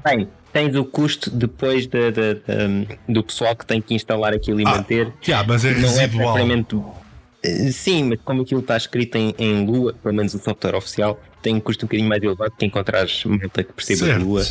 Bem, 0.05 0.29
tens 0.53 0.75
o 0.75 0.85
custo 0.85 1.29
depois 1.29 1.87
de, 1.87 2.11
de, 2.11 2.33
de, 2.35 2.97
do 3.09 3.23
pessoal 3.23 3.55
que 3.55 3.65
tem 3.65 3.81
que 3.81 3.93
instalar 3.93 4.33
aquilo 4.33 4.61
e 4.61 4.63
ah, 4.65 4.71
manter. 4.71 5.13
Yeah, 5.27 5.45
mas 5.47 5.65
é 5.65 5.73
não 5.73 5.89
é 5.89 6.05
residual. 6.05 6.37
é 7.43 7.71
Sim, 7.71 8.03
mas 8.05 8.19
como 8.23 8.41
aquilo 8.41 8.61
está 8.61 8.77
escrito 8.77 9.15
em, 9.15 9.33
em 9.37 9.65
Lua, 9.65 9.93
pelo 9.93 10.15
menos 10.15 10.33
o 10.33 10.39
software 10.39 10.75
oficial, 10.75 11.19
tem 11.41 11.55
um 11.55 11.59
custo 11.59 11.85
um 11.85 11.87
bocadinho 11.87 12.09
mais 12.09 12.21
elevado 12.23 12.51
que 12.57 12.65
encontrares 12.65 13.23
malta 13.25 13.63
que 13.63 13.73
perceba 13.73 14.05
certo. 14.05 14.23
Lua. 14.23 14.43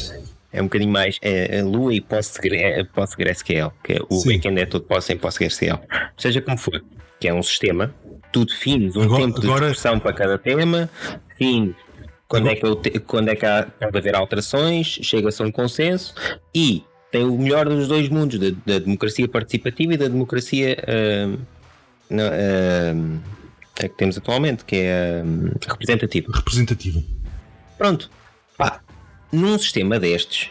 É 0.57 0.61
um 0.63 0.65
bocadinho 0.65 0.91
mais 0.91 1.19
é, 1.23 1.63
Lua 1.63 1.93
e 1.95 2.01
PostgreSQL, 2.01 3.73
que 3.85 3.93
é 3.95 3.99
o 4.09 4.25
backend 4.25 4.61
é 4.61 4.67
todo 4.67 4.85
POS 4.85 5.11
em 5.11 5.17
PostgreSQL. 5.19 5.79
Seja 6.17 6.41
como 6.41 6.57
for. 6.57 6.83
que 7.21 7.29
é 7.29 7.33
um 7.35 7.43
sistema, 7.43 7.95
tu 8.33 8.45
defines 8.45 8.95
um 8.97 9.03
Agora- 9.03 9.23
tempo 9.25 9.41
de 9.41 9.47
agora- 9.47 9.67
discussão 9.71 9.99
para 9.99 10.13
cada 10.13 10.37
tema, 10.39 10.91
defines 11.31 11.75
quando 12.29 12.49
é 12.49 12.55
que, 12.57 12.67
eu 12.67 12.75
te- 12.77 12.99
quando 13.01 13.29
é 13.31 13.37
que 13.37 13.47
há, 13.47 13.67
pode 13.81 13.97
haver 13.99 14.15
alterações, 14.17 14.87
chega-se 15.03 15.41
a 15.43 15.47
um 15.47 15.51
consenso 15.53 16.13
e 16.55 16.85
tem 17.11 17.25
o 17.25 17.39
melhor 17.39 17.67
dos 17.69 17.87
dois 17.89 18.09
mundos, 18.11 18.39
da, 18.39 18.51
da 18.67 18.79
democracia 18.81 19.27
participativa 19.29 19.95
e 19.95 19.97
da 19.97 20.09
democracia 20.09 20.77
é 23.79 23.89
que 23.89 23.97
temos 23.97 24.17
atualmente, 24.19 24.65
que 24.65 24.77
é 24.77 25.21
ahm, 25.23 25.51
representativa. 25.69 26.33
Representativa. 26.35 27.03
Pronto, 27.79 28.11
num 29.37 29.59
sistema 29.59 29.99
destes, 29.99 30.51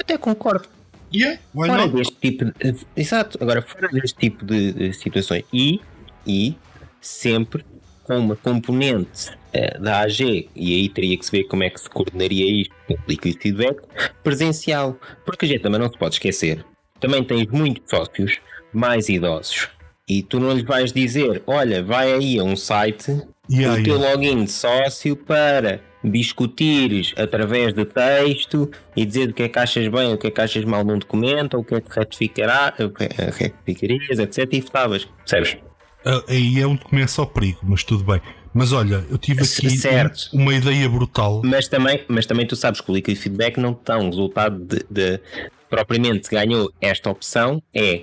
até 0.00 0.16
concordo. 0.18 0.68
Yeah, 1.14 1.38
why 1.54 1.68
Fora 1.68 1.88
deste 1.88 2.16
tipo 2.16 2.44
de. 2.44 2.52
Exato, 2.96 3.38
agora 3.40 3.62
fora 3.62 3.88
deste 3.88 4.18
tipo 4.18 4.44
de, 4.44 4.72
de 4.72 4.92
situações 4.92 5.44
e, 5.52 5.80
e 6.26 6.56
sempre 7.00 7.64
com 8.04 8.18
uma 8.18 8.36
componente 8.36 9.30
eh, 9.52 9.78
da 9.78 10.00
AG, 10.00 10.48
e 10.54 10.74
aí 10.74 10.88
teria 10.88 11.16
que 11.16 11.24
se 11.24 11.30
ver 11.30 11.44
como 11.44 11.64
é 11.64 11.70
que 11.70 11.80
se 11.80 11.88
coordenaria 11.88 12.62
isto 12.62 12.74
com 12.86 12.94
o 12.94 12.98
liquid 13.08 13.40
feedback, 13.40 13.80
presencial. 14.22 14.98
Porque 15.24 15.44
a 15.44 15.48
gente 15.48 15.62
também 15.62 15.80
não 15.80 15.90
se 15.90 15.98
pode 15.98 16.14
esquecer. 16.14 16.64
Também 17.00 17.22
tens 17.24 17.46
muitos 17.48 17.88
sócios 17.88 18.38
mais 18.72 19.08
idosos 19.08 19.68
e 20.08 20.22
tu 20.22 20.38
não 20.38 20.52
lhes 20.52 20.64
vais 20.64 20.92
dizer: 20.92 21.42
olha, 21.46 21.82
vai 21.82 22.12
aí 22.12 22.38
a 22.38 22.44
um 22.44 22.56
site 22.56 23.22
Yeah, 23.48 23.80
o 23.80 23.84
teu 23.84 23.96
yeah. 23.96 24.12
login 24.12 24.44
de 24.44 24.50
sócio 24.50 25.14
para 25.16 25.80
discutires 26.10 27.12
através 27.16 27.74
de 27.74 27.84
texto 27.84 28.70
e 28.96 29.04
dizer 29.04 29.30
o 29.30 29.32
que 29.34 29.42
é 29.44 29.48
que 29.48 29.58
achas 29.58 29.88
bem, 29.88 30.12
o 30.14 30.18
que 30.18 30.26
é 30.28 30.30
que 30.30 30.40
achas 30.40 30.64
mal 30.64 30.84
num 30.84 30.98
documento, 30.98 31.54
ou 31.54 31.60
o 31.60 31.64
que 31.64 31.74
é 31.74 31.80
que 31.80 31.98
retificará, 31.98 32.72
o 32.80 32.90
que 32.90 33.04
é 33.04 33.08
que 33.08 33.22
retificarias, 33.22 34.18
etc. 34.18 34.48
E 34.52 34.60
votavas, 34.60 35.04
percebes? 35.04 35.56
Ah, 36.04 36.22
Aí 36.28 36.60
é 36.60 36.66
onde 36.66 36.82
começa 36.84 37.20
o 37.22 37.26
perigo, 37.26 37.60
mas 37.62 37.82
tudo 37.84 38.04
bem. 38.04 38.20
Mas 38.54 38.72
olha, 38.72 39.04
eu 39.10 39.18
tive 39.18 39.42
aqui 39.42 39.68
Certo. 39.70 40.30
uma 40.32 40.54
ideia 40.54 40.88
brutal. 40.88 41.42
Mas 41.44 41.68
também, 41.68 42.02
mas 42.08 42.24
também 42.24 42.46
tu 42.46 42.56
sabes 42.56 42.80
que 42.80 42.90
o 42.90 42.94
liquid 42.94 43.16
feedback 43.16 43.58
não 43.58 43.78
dá 43.84 43.98
um 43.98 44.06
resultado 44.08 44.58
de, 44.64 44.84
de- 44.90 45.20
propriamente 45.68 46.30
ganhou 46.30 46.72
esta 46.80 47.10
opção, 47.10 47.62
é 47.74 48.02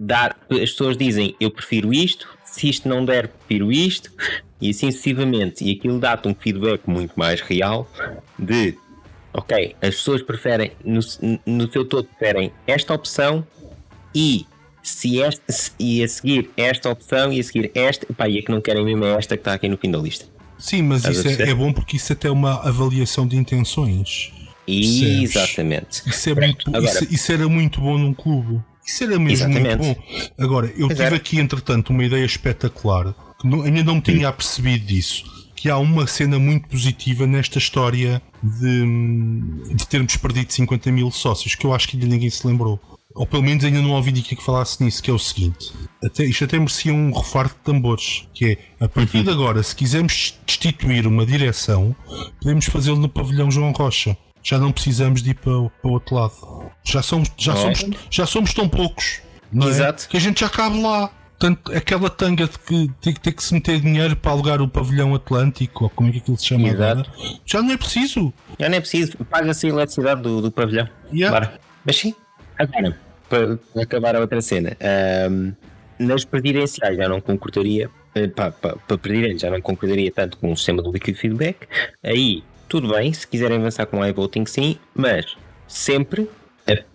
dar, 0.00 0.36
as 0.50 0.70
pessoas 0.70 0.96
dizem 0.96 1.34
eu 1.38 1.50
prefiro 1.50 1.92
isto, 1.92 2.26
se 2.52 2.68
isto 2.68 2.88
não 2.88 3.04
der, 3.04 3.28
prefiro 3.28 3.72
isto, 3.72 4.10
e 4.60 4.70
assim 4.70 4.90
sucessivamente, 4.92 5.64
e 5.64 5.72
aquilo 5.72 5.98
dá-te 5.98 6.28
um 6.28 6.34
feedback 6.34 6.82
muito 6.86 7.12
mais 7.16 7.40
real 7.40 7.90
de 8.38 8.78
ok, 9.34 9.74
as 9.82 9.96
pessoas 9.96 10.22
preferem, 10.22 10.70
no, 10.84 11.00
no 11.46 11.72
seu 11.72 11.84
todo 11.84 12.04
preferem 12.04 12.52
esta 12.66 12.94
opção 12.94 13.44
e 14.14 14.46
se 14.82 15.20
esta, 15.22 15.50
se- 15.50 15.70
e 15.78 16.02
a 16.04 16.08
seguir 16.08 16.50
esta 16.56 16.90
opção 16.90 17.32
e 17.32 17.40
a 17.40 17.42
seguir 17.42 17.70
esta, 17.74 18.06
pá, 18.12 18.28
e 18.28 18.38
a 18.38 18.42
que 18.42 18.50
não 18.52 18.60
querem 18.60 18.84
mesmo 18.84 19.04
é 19.04 19.14
esta 19.16 19.36
que 19.36 19.40
está 19.40 19.54
aqui 19.54 19.68
no 19.68 19.78
fim 19.78 19.90
da 19.90 19.98
lista. 19.98 20.26
Sim, 20.58 20.82
mas 20.82 20.98
Estás 21.04 21.24
isso 21.24 21.42
é, 21.42 21.48
é 21.50 21.54
bom 21.54 21.72
porque 21.72 21.96
isso 21.96 22.12
até 22.12 22.28
é 22.28 22.30
uma 22.30 22.54
avaliação 22.68 23.26
de 23.26 23.36
intenções. 23.36 24.32
Exatamente. 24.68 26.02
Isso, 26.08 26.30
é 26.30 26.34
muito, 26.34 26.70
isso, 26.84 27.04
isso 27.14 27.32
era 27.32 27.48
muito 27.48 27.80
bom 27.80 27.98
num 27.98 28.14
clube. 28.14 28.60
Isso 28.86 29.04
era 29.04 29.18
mesmo 29.18 29.48
Exatamente. 29.48 29.76
muito 29.86 30.00
bom. 30.00 30.44
Agora, 30.44 30.72
eu 30.76 30.88
tive 30.88 31.14
aqui, 31.14 31.38
entretanto, 31.38 31.90
uma 31.90 32.04
ideia 32.04 32.24
espetacular 32.24 33.14
que 33.40 33.46
não- 33.46 33.62
ainda 33.62 33.82
não 33.84 33.96
me 33.96 34.00
tinha 34.00 34.28
apercebido 34.28 34.86
disso. 34.86 35.24
Que 35.54 35.70
há 35.70 35.78
uma 35.78 36.06
cena 36.08 36.38
muito 36.40 36.68
positiva 36.68 37.24
nesta 37.26 37.58
história 37.58 38.20
de, 38.42 39.74
de 39.74 39.86
termos 39.86 40.16
perdido 40.16 40.52
50 40.52 40.90
mil 40.90 41.10
sócios, 41.10 41.54
que 41.54 41.64
eu 41.64 41.72
acho 41.72 41.88
que 41.88 41.96
ainda 41.96 42.08
ninguém 42.08 42.28
se 42.30 42.44
lembrou. 42.46 42.80
Ou 43.14 43.26
pelo 43.26 43.42
menos 43.42 43.62
ainda 43.64 43.80
não 43.80 43.90
ouvi 43.90 44.10
ninguém 44.10 44.36
que 44.36 44.42
falasse 44.42 44.82
nisso, 44.82 45.02
que 45.02 45.10
é 45.10 45.12
o 45.14 45.18
seguinte. 45.18 45.70
Até, 46.04 46.24
isto 46.24 46.44
até 46.44 46.58
merecia 46.58 46.92
um 46.92 47.12
refar 47.12 47.46
de 47.48 47.54
tambores, 47.62 48.26
que 48.34 48.46
é, 48.46 48.84
a 48.84 48.88
partir 48.88 49.22
de 49.22 49.30
agora, 49.30 49.62
se 49.62 49.76
quisermos 49.76 50.34
destituir 50.46 51.06
uma 51.06 51.24
direção, 51.26 51.94
podemos 52.40 52.64
fazê-lo 52.64 52.96
no 52.98 53.08
pavilhão 53.08 53.50
João 53.50 53.70
Rocha. 53.70 54.16
Já 54.42 54.58
não 54.58 54.72
precisamos 54.72 55.22
de 55.22 55.30
ir 55.30 55.34
para, 55.34 55.56
o- 55.56 55.70
para 55.70 55.88
o 55.90 55.94
outro 55.94 56.14
lado. 56.16 56.70
Já 56.84 57.02
somos, 57.02 57.30
já, 57.36 57.54
Não 57.54 57.68
é? 57.70 57.74
somos, 57.74 57.96
já 58.10 58.26
somos 58.26 58.52
tão 58.54 58.68
poucos. 58.68 59.20
É? 59.54 59.92
Que 60.08 60.16
a 60.16 60.20
gente 60.20 60.40
já 60.40 60.48
cabe 60.48 60.80
lá. 60.82 61.10
Tanto, 61.38 61.72
aquela 61.76 62.08
tanga 62.08 62.46
de 62.46 62.56
que 62.58 62.88
tem 63.00 63.12
que 63.12 63.20
ter 63.20 63.32
que 63.32 63.42
se 63.42 63.52
meter 63.52 63.80
dinheiro 63.80 64.14
para 64.14 64.30
alugar 64.30 64.62
o 64.62 64.68
pavilhão 64.68 65.12
Atlântico, 65.12 65.84
ou 65.84 65.90
como 65.90 66.08
é 66.08 66.12
que 66.12 66.18
aquilo 66.18 66.38
se 66.38 66.46
chama 66.46 66.68
Exato. 66.68 67.00
agora, 67.10 67.38
já 67.44 67.60
não 67.60 67.72
é 67.72 67.76
preciso. 67.76 68.32
Já 68.60 68.68
não 68.68 68.76
é 68.76 68.80
preciso, 68.80 69.16
paga-se 69.28 69.66
a 69.66 69.70
eletricidade 69.70 70.22
do, 70.22 70.40
do 70.40 70.52
pavilhão. 70.52 70.88
Yeah. 71.12 71.36
Bora. 71.40 71.58
Mas 71.84 71.96
sim, 71.96 72.14
agora, 72.56 72.96
para 73.28 73.58
acabar 73.82 74.14
a 74.14 74.20
outra 74.20 74.40
cena, 74.40 74.76
ahm, 74.80 75.52
nas 75.98 76.24
presidenciais 76.24 76.96
já 76.96 77.08
não 77.08 77.20
concordaria, 77.20 77.90
eh, 78.14 78.28
pá, 78.28 78.52
para 78.52 78.96
presidente 78.98 79.42
já 79.42 79.50
não 79.50 79.60
concordaria 79.60 80.12
tanto 80.12 80.36
com 80.38 80.52
o 80.52 80.56
sistema 80.56 80.80
do 80.80 80.92
liquid 80.92 81.16
feedback. 81.16 81.66
Aí, 82.04 82.44
tudo 82.72 82.88
bem, 82.88 83.12
se 83.12 83.26
quiserem 83.26 83.58
avançar 83.58 83.84
com 83.84 83.98
o 83.98 84.06
iVoting, 84.06 84.46
sim, 84.46 84.78
mas 84.94 85.36
sempre 85.68 86.26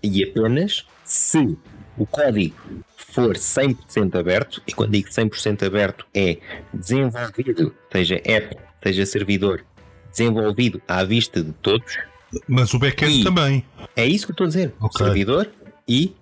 e 0.02 0.24
apenas 0.24 0.88
se 1.04 1.56
o 1.96 2.04
código 2.04 2.56
for 2.96 3.36
100% 3.36 4.16
aberto, 4.20 4.60
e 4.66 4.74
quando 4.74 4.94
digo 4.94 5.08
100% 5.08 5.68
aberto 5.68 6.04
é 6.16 6.40
desenvolvido, 6.74 7.76
seja 7.92 8.20
app, 8.26 8.58
seja 8.82 9.06
servidor, 9.06 9.64
desenvolvido 10.10 10.82
à 10.88 11.04
vista 11.04 11.44
de 11.44 11.52
todos, 11.54 12.00
Mas 12.48 12.74
o 12.74 12.80
back-end 12.80 13.24
também. 13.24 13.64
é 13.96 14.04
isso 14.04 14.26
que 14.26 14.32
eu 14.32 14.34
estou 14.34 14.46
a 14.46 14.48
dizer. 14.48 14.74
Ok. 14.82 15.06
Servidor 15.06 15.48
e 15.88 16.16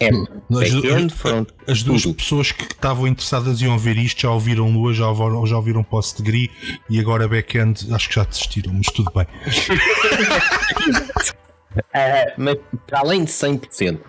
app. 0.00 0.16
As, 0.50 0.74
Backend, 0.74 1.14
front, 1.14 1.48
as 1.66 1.82
duas 1.82 2.02
tudo. 2.02 2.14
pessoas 2.14 2.52
que 2.52 2.64
estavam 2.64 3.06
interessadas 3.06 3.62
em 3.62 3.68
ouvir 3.68 3.96
isto 3.98 4.22
já 4.22 4.30
ouviram 4.30 4.70
Lua, 4.70 4.92
já 4.92 5.08
ouviram, 5.08 5.46
já 5.46 5.56
ouviram 5.56 5.82
Post 5.82 6.22
Degree 6.22 6.50
e 6.88 7.00
agora 7.00 7.26
back-end 7.26 7.92
acho 7.92 8.08
que 8.08 8.14
já 8.14 8.24
desistiram, 8.24 8.72
mas 8.72 8.86
tudo 8.86 9.10
bem. 9.14 9.26
Ah, 11.92 12.32
mas 12.38 12.56
para 12.86 13.00
além 13.00 13.24
de 13.24 13.30
100%, 13.30 14.00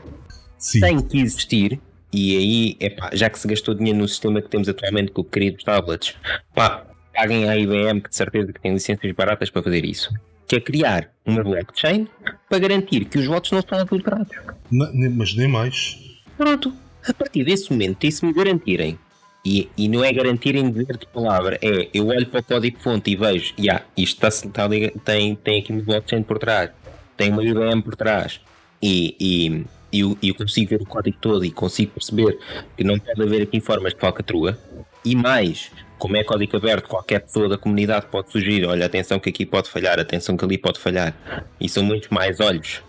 Sim. 0.57 0.79
tem 0.79 1.01
que 1.01 1.19
existir, 1.19 1.79
e 2.13 2.37
aí, 2.37 2.77
epá, 2.79 3.09
já 3.13 3.29
que 3.29 3.37
se 3.37 3.47
gastou 3.47 3.75
dinheiro 3.75 3.99
no 3.99 4.07
sistema 4.07 4.41
que 4.41 4.49
temos 4.49 4.69
atualmente 4.69 5.11
com 5.11 5.21
o 5.21 5.25
querido 5.25 5.57
tablets, 5.63 6.15
pá, 6.55 6.85
paguem 7.13 7.49
à 7.49 7.57
IBM 7.57 8.01
que 8.01 8.09
de 8.09 8.15
certeza 8.15 8.53
que 8.53 8.61
tem 8.61 8.73
licenças 8.73 9.11
baratas 9.11 9.49
para 9.49 9.61
fazer 9.61 9.83
isso. 9.83 10.09
Que 10.47 10.55
é 10.55 10.59
criar 10.61 11.11
uma 11.25 11.43
blockchain 11.43 12.07
para 12.49 12.59
garantir 12.59 13.05
que 13.05 13.19
os 13.19 13.25
votos 13.25 13.51
não 13.51 13.59
estão 13.59 13.79
adulterados. 13.79 14.35
Mas 14.71 15.35
nem 15.35 15.47
mais. 15.47 15.97
Pronto. 16.37 16.73
A 17.07 17.13
partir 17.13 17.43
desse 17.43 17.71
momento, 17.71 18.03
e 18.03 18.11
se 18.11 18.25
me 18.25 18.33
garantirem, 18.33 18.97
e, 19.45 19.69
e 19.77 19.87
não 19.87 20.03
é 20.03 20.11
garantirem 20.11 20.69
de 20.69 20.83
ver 20.83 20.97
de 20.97 21.07
palavra, 21.07 21.57
é 21.61 21.89
eu 21.93 22.07
olho 22.07 22.27
para 22.27 22.41
o 22.41 22.43
código-fonte 22.43 23.11
e 23.11 23.15
vejo, 23.15 23.53
yeah, 23.57 23.85
isto 23.95 24.15
está, 24.25 24.27
está 24.27 24.67
tem, 25.05 25.35
tem 25.35 25.61
aqui 25.61 25.71
uma 25.71 25.81
blockchain 25.81 26.23
por 26.23 26.37
trás, 26.37 26.71
tem 27.15 27.31
uma 27.31 27.43
IBM 27.43 27.81
por 27.81 27.95
trás, 27.95 28.41
e, 28.81 29.15
e, 29.19 29.65
eu, 30.01 30.17
eu 30.21 30.35
consigo 30.35 30.71
ver 30.71 30.81
o 30.81 30.85
código 30.85 31.17
todo 31.21 31.45
e 31.45 31.51
consigo 31.51 31.93
perceber 31.93 32.37
que 32.75 32.83
não 32.83 32.99
pode 32.99 33.21
haver 33.21 33.43
aqui 33.43 33.61
formas 33.61 33.93
de 33.93 33.99
falcatrua, 33.99 34.59
e 35.05 35.15
mais, 35.15 35.71
como 35.97 36.15
é 36.17 36.23
código 36.23 36.57
aberto, 36.57 36.87
qualquer 36.87 37.19
pessoa 37.21 37.49
da 37.49 37.57
comunidade 37.57 38.05
pode 38.07 38.31
sugerir, 38.31 38.65
olha, 38.65 38.85
atenção 38.85 39.19
que 39.19 39.29
aqui 39.29 39.45
pode 39.45 39.69
falhar, 39.69 39.99
atenção 39.99 40.35
que 40.37 40.45
ali 40.45 40.57
pode 40.57 40.79
falhar, 40.79 41.15
e 41.59 41.67
são 41.67 41.83
muitos 41.83 42.09
mais 42.09 42.39
olhos 42.39 42.81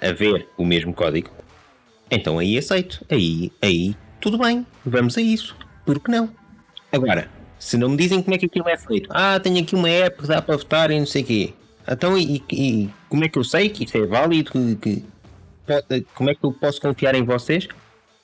a 0.00 0.12
ver 0.12 0.48
o 0.56 0.64
mesmo 0.64 0.92
código, 0.92 1.30
então 2.10 2.38
aí 2.38 2.56
aceito. 2.58 3.04
Aí, 3.10 3.52
aí, 3.60 3.94
tudo 4.20 4.38
bem. 4.38 4.66
Vamos 4.84 5.16
a 5.18 5.20
isso. 5.20 5.56
Por 5.84 6.00
que 6.00 6.10
não? 6.10 6.30
Agora, 6.92 7.28
se 7.58 7.76
não 7.76 7.88
me 7.90 7.96
dizem 7.96 8.22
como 8.22 8.34
é 8.34 8.38
que 8.38 8.46
aquilo 8.46 8.68
é 8.68 8.76
feito. 8.76 9.08
Ah, 9.12 9.38
tenho 9.38 9.60
aqui 9.60 9.74
uma 9.74 9.88
app 9.90 10.22
que 10.22 10.26
dá 10.28 10.40
para 10.40 10.56
votar 10.56 10.90
e 10.90 10.98
não 10.98 11.06
sei 11.06 11.22
o 11.22 11.26
quê. 11.26 11.54
Então, 11.90 12.16
e, 12.18 12.42
e 12.52 12.88
como 13.08 13.24
é 13.24 13.28
que 13.28 13.38
eu 13.38 13.44
sei 13.44 13.68
que 13.68 13.84
isto 13.84 13.96
é 13.98 14.06
válido? 14.06 14.50
Que, 14.52 14.76
que- 14.76 15.04
como 16.14 16.30
é 16.30 16.34
que 16.34 16.44
eu 16.44 16.52
posso 16.52 16.80
confiar 16.80 17.14
em 17.14 17.24
vocês? 17.24 17.68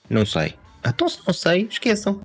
Não 0.08 0.24
sei. 0.24 0.54
Então, 0.86 1.08
se 1.08 1.18
não 1.26 1.34
sei, 1.34 1.66
esqueçam. 1.70 2.20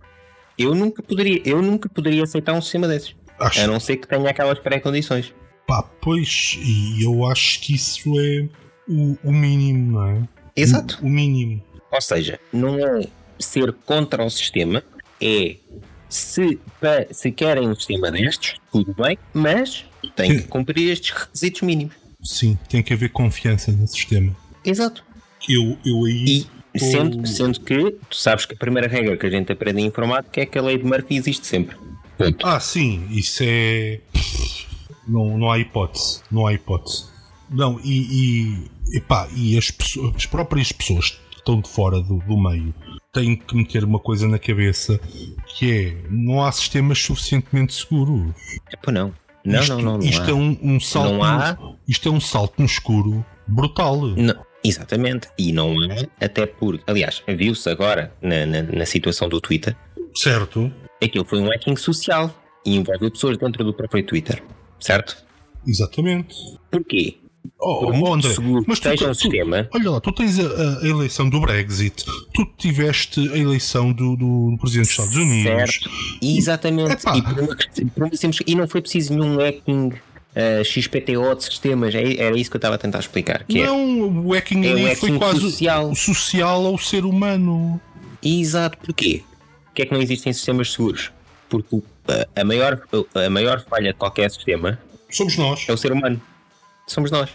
Eu 0.59 0.75
nunca 0.75 1.01
poderia, 1.01 1.41
eu 1.45 1.61
nunca 1.61 1.87
poderia 1.87 2.21
aceitar 2.21 2.53
um 2.53 2.61
sistema 2.61 2.85
desses. 2.85 3.15
Acho 3.39 3.61
A 3.61 3.67
não 3.67 3.79
ser 3.79 3.95
que 3.95 4.07
tenha 4.07 4.29
aquelas 4.29 4.59
pré-condições. 4.59 5.33
Pá, 5.65 5.81
pois, 5.81 6.59
e 6.61 7.01
eu 7.05 7.25
acho 7.25 7.61
que 7.61 7.75
isso 7.75 8.19
é 8.19 8.49
o, 8.85 9.17
o 9.23 9.31
mínimo, 9.31 9.93
não 9.93 10.07
é? 10.07 10.23
Exato. 10.53 10.99
O, 11.01 11.07
o 11.07 11.09
mínimo. 11.09 11.63
Ou 11.89 12.01
seja, 12.01 12.37
não 12.51 12.75
é 12.77 13.07
ser 13.39 13.71
contra 13.85 14.25
o 14.25 14.29
sistema, 14.29 14.83
é 15.21 15.55
se, 16.09 16.59
se 17.11 17.31
querem 17.31 17.69
um 17.69 17.75
sistema 17.75 18.11
destes, 18.11 18.55
tudo 18.71 18.93
bem, 18.93 19.17
mas 19.33 19.85
tem 20.15 20.39
que 20.39 20.47
cumprir 20.47 20.91
estes 20.91 21.11
requisitos 21.11 21.61
mínimos. 21.61 21.95
Sim, 22.21 22.57
tem 22.67 22.83
que 22.83 22.93
haver 22.93 23.09
confiança 23.11 23.71
no 23.71 23.87
sistema. 23.87 24.35
Exato. 24.65 25.05
Eu, 25.47 25.77
eu 25.85 26.03
aí. 26.03 26.25
E 26.25 26.47
sendo, 26.77 27.21
o- 27.21 27.27
sendo 27.27 27.59
que 27.59 27.91
tu 28.09 28.15
sabes 28.15 28.45
que 28.45 28.53
a 28.53 28.57
primeira 28.57 28.87
regra 28.87 29.17
que 29.17 29.25
a 29.25 29.29
gente 29.29 29.51
aprende 29.51 29.81
em 29.81 29.85
informática 29.85 30.41
é 30.41 30.45
que 30.45 30.57
a 30.57 30.61
lei 30.61 30.77
de 30.77 30.83
Murphy 30.83 31.15
existe 31.15 31.45
sempre. 31.47 31.75
Ponto. 32.17 32.45
Ah, 32.45 32.59
sim, 32.59 33.07
isso 33.11 33.41
é. 33.45 34.01
Não, 35.07 35.37
não 35.37 35.51
há 35.51 35.57
hipótese. 35.59 36.21
Não 36.31 36.45
há 36.45 36.53
hipótese. 36.53 37.05
Não, 37.49 37.79
e, 37.83 38.67
e, 38.93 38.97
epá, 38.97 39.27
e 39.35 39.57
as, 39.57 39.71
pessoas- 39.71 40.15
as 40.15 40.25
próprias 40.25 40.71
pessoas 40.71 41.11
que 41.31 41.37
estão 41.37 41.59
de 41.61 41.67
fora 41.69 41.99
do, 42.01 42.19
do 42.19 42.37
meio 42.37 42.73
têm 43.11 43.35
que 43.35 43.55
meter 43.55 43.83
uma 43.83 43.97
coisa 43.97 44.27
na 44.27 44.37
cabeça 44.37 44.99
que 45.57 45.71
é 45.71 45.97
não 46.11 46.43
há 46.43 46.51
sistemas 46.51 46.99
suficientemente 47.01 47.73
seguros. 47.73 48.31
É, 48.71 48.75
pô, 48.77 48.91
não. 48.91 49.11
Não, 49.43 49.59
isto, 49.61 49.69
não, 49.77 49.81
não, 49.81 49.97
não 49.97 50.05
isto 50.05 50.21
há. 50.25 50.29
é 50.29 50.33
um, 50.33 50.59
um 50.61 50.79
salto. 50.79 51.13
Não 51.13 51.23
há. 51.23 51.57
Isto 51.87 52.09
é 52.09 52.11
um 52.11 52.19
salto 52.19 52.53
no 52.59 52.65
escuro 52.65 53.25
brutal. 53.47 53.99
Não, 53.99 54.35
exatamente. 54.63 55.27
E 55.37 55.51
não 55.51 55.73
há, 55.81 56.25
até 56.25 56.45
porque, 56.45 56.83
aliás, 56.87 57.21
viu-se 57.27 57.69
agora 57.69 58.13
na, 58.21 58.45
na, 58.45 58.61
na 58.63 58.85
situação 58.85 59.27
do 59.29 59.39
Twitter, 59.41 59.75
Certo? 60.15 60.71
aquilo 61.03 61.23
foi 61.25 61.39
um 61.39 61.47
hacking 61.49 61.75
social 61.75 62.33
e 62.65 62.75
envolveu 62.75 63.09
pessoas 63.11 63.37
dentro 63.37 63.63
do 63.63 63.73
próprio 63.73 64.03
Twitter, 64.05 64.43
certo? 64.79 65.15
Exatamente. 65.65 66.35
Porquê? 66.71 67.17
Oh, 67.57 67.79
Por 67.79 67.93
muito 67.93 68.13
André, 68.15 68.33
seguro 68.33 68.65
mas 68.67 68.79
tu, 68.81 68.95
tu- 68.95 69.13
sistema, 69.15 69.67
olha 69.73 69.91
lá, 69.91 70.01
tu 70.01 70.11
tens 70.11 70.37
a, 70.39 70.43
a- 70.43 70.87
eleição 70.87 71.29
do 71.29 71.39
Brexit, 71.39 72.03
tu 72.33 72.45
tiveste 72.57 73.19
a 73.31 73.37
eleição 73.37 73.93
do, 73.93 74.15
do 74.17 74.57
Presidente 74.59 74.87
dos 74.87 74.91
Estados 74.91 75.15
Unidos. 75.15 75.73
certo? 75.79 75.89
Exatamente. 76.21 77.05
E, 77.15 77.21
por 77.21 77.39
uma, 77.43 77.55
quest- 77.55 77.85
por 77.95 78.03
uma 78.03 78.15
simples- 78.15 78.43
e 78.45 78.55
não 78.55 78.67
foi 78.67 78.81
preciso 78.81 79.13
nenhum 79.15 79.37
hacking 79.37 79.93
eh, 80.35 80.63
XPTO 80.63 81.35
de 81.35 81.43
sistemas, 81.45 81.93
é- 81.95 82.17
era 82.17 82.37
isso 82.37 82.49
que 82.49 82.55
eu 82.57 82.59
estava 82.59 82.75
a 82.75 82.77
tentar 82.77 82.99
explicar. 82.99 83.43
Que 83.45 83.61
é, 83.61 83.65
Não, 83.65 84.25
o 84.25 84.33
hacking 84.33 84.65
É 84.65 84.71
ali 84.71 84.95
foi 84.95 85.17
quase 85.17 85.39
social. 85.41 85.95
social 85.95 86.65
ao 86.65 86.77
ser 86.77 87.05
humano. 87.05 87.79
Exato, 88.21 88.77
porquê? 88.77 89.23
Porquê 89.65 89.83
é 89.83 89.85
que 89.85 89.93
não 89.93 90.01
existem 90.01 90.31
sistemas 90.33 90.71
seguros? 90.71 91.11
Porque 91.49 91.81
a, 92.35 92.43
maior, 92.43 92.81
a 93.15 93.29
maior 93.29 93.63
falha 93.65 93.91
de 93.93 93.97
qualquer 93.97 94.29
sistema 94.29 94.77
Somos 95.09 95.37
nós. 95.37 95.65
é 95.67 95.73
o 95.73 95.77
ser 95.77 95.91
humano. 95.91 96.21
Somos 96.87 97.11
nós. 97.11 97.29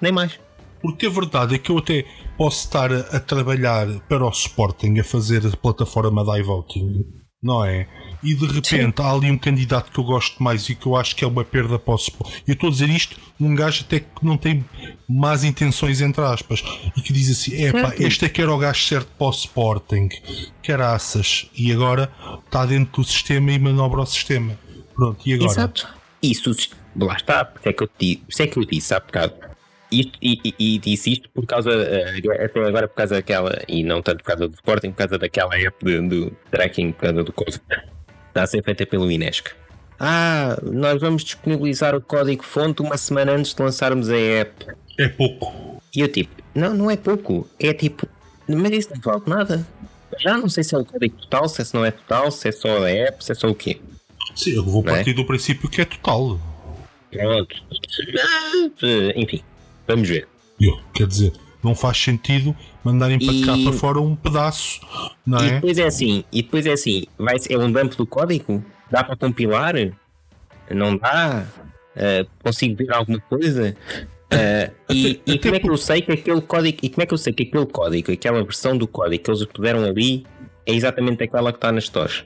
Nem 0.00 0.10
mais. 0.12 0.38
Porque 0.82 1.06
a 1.06 1.10
verdade 1.10 1.54
é 1.54 1.58
que 1.58 1.70
eu 1.70 1.78
até 1.78 2.04
posso 2.36 2.64
estar 2.66 2.92
a, 2.92 3.18
trabalhar 3.20 3.86
para 4.08 4.24
o 4.24 4.28
Sporting, 4.30 4.98
a 4.98 5.04
fazer 5.04 5.46
a 5.46 5.56
plataforma 5.56 6.24
da 6.24 6.38
iVoting, 6.38 7.04
não 7.44 7.62
é? 7.62 7.86
E 8.22 8.34
de 8.34 8.46
repente 8.46 9.02
há 9.02 9.12
ali 9.12 9.30
um 9.30 9.36
candidato 9.36 9.92
que 9.92 10.00
eu 10.00 10.04
gosto 10.04 10.42
mais 10.42 10.66
e 10.70 10.74
que 10.74 10.86
eu 10.86 10.96
acho 10.96 11.14
que 11.14 11.22
é 11.22 11.28
uma 11.28 11.44
perda 11.44 11.78
para 11.78 11.92
o 11.92 11.96
Sporting. 11.96 12.42
Eu 12.46 12.54
estou 12.54 12.70
a 12.70 12.72
dizer 12.72 12.88
isto, 12.88 13.20
um 13.38 13.54
gajo 13.54 13.84
até 13.86 14.00
que 14.00 14.24
não 14.24 14.38
tem 14.38 14.64
más 15.06 15.44
intenções, 15.44 16.00
entre 16.00 16.24
aspas, 16.24 16.64
e 16.96 17.02
que 17.02 17.12
diz 17.12 17.30
assim: 17.30 17.62
é 17.62 17.70
pá, 17.70 17.88
Certo. 17.88 18.02
este 18.02 18.24
é 18.24 18.28
que 18.30 18.40
era 18.40 18.50
o 18.50 18.56
gajo 18.56 18.82
certo 18.82 19.08
para 19.18 19.26
o 19.26 19.30
Sporting, 19.30 20.08
caraças, 20.62 21.46
e 21.54 21.70
agora 21.70 22.10
está 22.46 22.64
dentro 22.64 23.02
do 23.02 23.06
sistema 23.06 23.52
e 23.52 23.58
manobra 23.58 24.00
o 24.00 24.06
sistema. 24.06 24.58
Pronto, 24.94 25.20
e 25.28 25.34
agora? 25.34 25.50
Exato. 25.50 25.86
Isso, 26.22 26.50
lá 26.96 27.16
está, 27.16 27.44
porque 27.44 27.68
é 27.68 27.72
que 27.74 27.82
eu 27.82 27.88
te 27.88 28.22
é 28.40 28.46
que 28.46 28.56
eu 28.56 28.64
disse 28.64 28.94
há 28.94 29.00
bocado. 29.00 29.34
Isto, 30.00 30.18
e, 30.22 30.40
e, 30.44 30.54
e 30.74 30.78
disse 30.78 31.12
isto 31.12 31.28
por 31.30 31.46
causa, 31.46 31.70
eh, 31.70 32.20
até 32.44 32.64
agora 32.66 32.88
por 32.88 32.94
causa 32.96 33.14
daquela, 33.16 33.62
e 33.68 33.82
não 33.84 34.02
tanto 34.02 34.18
por 34.18 34.24
causa 34.24 34.48
do 34.48 34.54
Sporting, 34.54 34.90
por 34.90 34.96
causa 34.98 35.18
daquela 35.18 35.56
app 35.58 35.84
de- 35.84 36.00
do 36.08 36.30
tracking, 36.50 36.92
por 36.92 37.02
causa 37.02 37.22
do 37.24 37.32
Covid. 37.32 37.60
Está 38.28 38.42
a 38.42 38.46
ser 38.46 38.62
feita 38.64 38.84
pelo 38.86 39.10
Inesc. 39.10 39.50
Ah, 40.00 40.58
nós 40.62 41.00
vamos 41.00 41.22
disponibilizar 41.22 41.94
o 41.94 42.00
código-fonte 42.00 42.82
uma 42.82 42.96
semana 42.96 43.32
antes 43.32 43.54
de 43.54 43.62
lançarmos 43.62 44.10
a 44.10 44.16
app. 44.16 44.66
É 44.98 45.08
pouco. 45.08 45.80
E 45.94 46.00
eu 46.00 46.08
tipo, 46.08 46.42
não, 46.54 46.74
não 46.74 46.90
é 46.90 46.96
pouco. 46.96 47.48
É 47.60 47.72
tipo, 47.72 48.08
mas 48.48 48.70
isso 48.72 48.90
não 48.92 49.00
vale 49.00 49.22
nada. 49.26 49.66
Já 50.20 50.36
não 50.36 50.48
sei 50.48 50.64
se 50.64 50.74
é 50.74 50.78
o 50.78 50.84
código 50.84 51.16
total, 51.16 51.48
se 51.48 51.62
esse 51.62 51.74
não 51.74 51.84
é 51.84 51.90
total, 51.92 52.30
se 52.30 52.48
é 52.48 52.52
só 52.52 52.84
a 52.84 52.90
app, 52.90 53.24
se 53.24 53.32
é 53.32 53.34
só 53.34 53.48
o 53.48 53.54
quê. 53.54 53.80
Sim, 54.34 54.54
eu 54.56 54.64
vou 54.64 54.82
Não 54.82 54.92
é? 54.92 54.96
partir 54.96 55.12
do 55.12 55.24
princípio 55.24 55.68
que 55.70 55.80
é 55.80 55.84
total. 55.84 56.40
Pronto. 57.12 57.54
Ah, 58.18 59.12
Enfim, 59.16 59.42
vamos 59.86 60.08
ver. 60.08 60.26
Eu, 60.60 60.78
quer 60.92 61.06
dizer, 61.06 61.32
não 61.62 61.74
faz 61.74 61.96
sentido 61.98 62.54
mandarem 62.84 63.18
para 63.18 63.34
cá 63.46 63.62
para 63.62 63.72
fora 63.72 64.00
um 64.00 64.14
pedaço, 64.14 64.80
não 65.26 65.38
E 65.44 65.48
é? 65.48 65.54
depois 65.54 65.78
é 65.78 65.84
assim, 65.86 66.24
e 66.32 66.42
depois 66.42 66.66
é 66.66 66.72
assim, 66.72 67.04
vai 67.18 67.38
ser, 67.38 67.54
é 67.54 67.58
um 67.58 67.72
dump 67.72 67.96
do 67.96 68.06
código? 68.06 68.62
Dá 68.90 69.02
para 69.02 69.16
compilar? 69.16 69.74
Não 70.70 70.96
dá? 70.96 71.46
Ah, 71.96 72.26
consigo 72.42 72.76
ver 72.76 72.92
alguma 72.92 73.20
coisa? 73.20 73.76
Ah, 74.30 74.70
e, 74.90 75.20
e 75.26 75.38
como 75.40 75.54
é 75.54 75.60
que 75.60 75.68
eu 75.70 75.76
sei 75.76 76.02
que 76.02 76.12
aquele 76.12 76.40
código, 76.40 76.78
e 76.82 76.88
como 76.88 77.02
é 77.02 77.06
que 77.06 77.14
eu 77.14 77.18
sei 77.18 77.32
que 77.32 77.44
aquele 77.44 77.66
código, 77.66 78.12
aquela 78.12 78.42
versão 78.42 78.76
do 78.76 78.86
código 78.86 79.24
que 79.24 79.30
eles 79.30 79.44
puderam 79.46 79.84
ali 79.84 80.26
é 80.66 80.72
exatamente 80.72 81.22
aquela 81.24 81.52
que 81.52 81.58
está 81.58 81.72
nas 81.72 81.84
stores? 81.84 82.24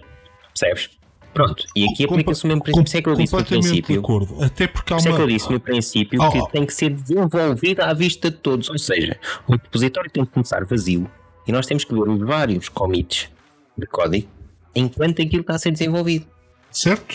Percebes? 0.49 0.91
Pronto, 1.33 1.65
e 1.77 1.85
aqui 1.85 2.05
aplica-se 2.05 2.45
o 2.45 2.49
mesmo 2.49 2.63
princípio. 2.63 2.99
É 2.99 3.03
que 3.03 3.09
eu 3.09 3.17
disse 3.17 3.35
no 3.35 3.45
princípio. 3.45 4.01
acordo. 4.01 4.43
Até 4.43 4.67
porque 4.67 4.93
há 4.93 4.97
isso 4.97 5.09
é 5.09 5.13
que 5.13 5.17
eu 5.17 5.25
uma. 5.25 5.33
disse 5.33 5.53
no 5.53 5.61
princípio 5.61 6.23
Oh, 6.23 6.31
que 6.31 6.39
oh. 6.39 6.47
tem 6.47 6.67
que 6.67 6.75
ser 6.75 6.91
desenvolvido 6.91 7.81
à 7.83 7.93
vista 7.93 8.31
de 8.31 8.37
todos. 8.39 8.69
Ou 8.71 8.79
seja, 8.79 9.19
o 9.47 9.53
repositório 9.53 10.11
tem 10.11 10.25
que 10.25 10.33
começar 10.33 10.65
vazio 10.65 11.09
e 11.47 11.53
nós 11.53 11.67
temos 11.67 11.85
que 11.85 11.95
ver 11.95 12.09
os 12.09 12.21
vários 12.21 12.69
commits 12.69 13.29
de 13.77 13.87
código 13.87 14.27
enquanto 14.75 15.23
aquilo 15.23 15.43
está 15.43 15.55
a 15.55 15.59
ser 15.59 15.71
desenvolvido. 15.73 16.27
Certo? 16.71 17.15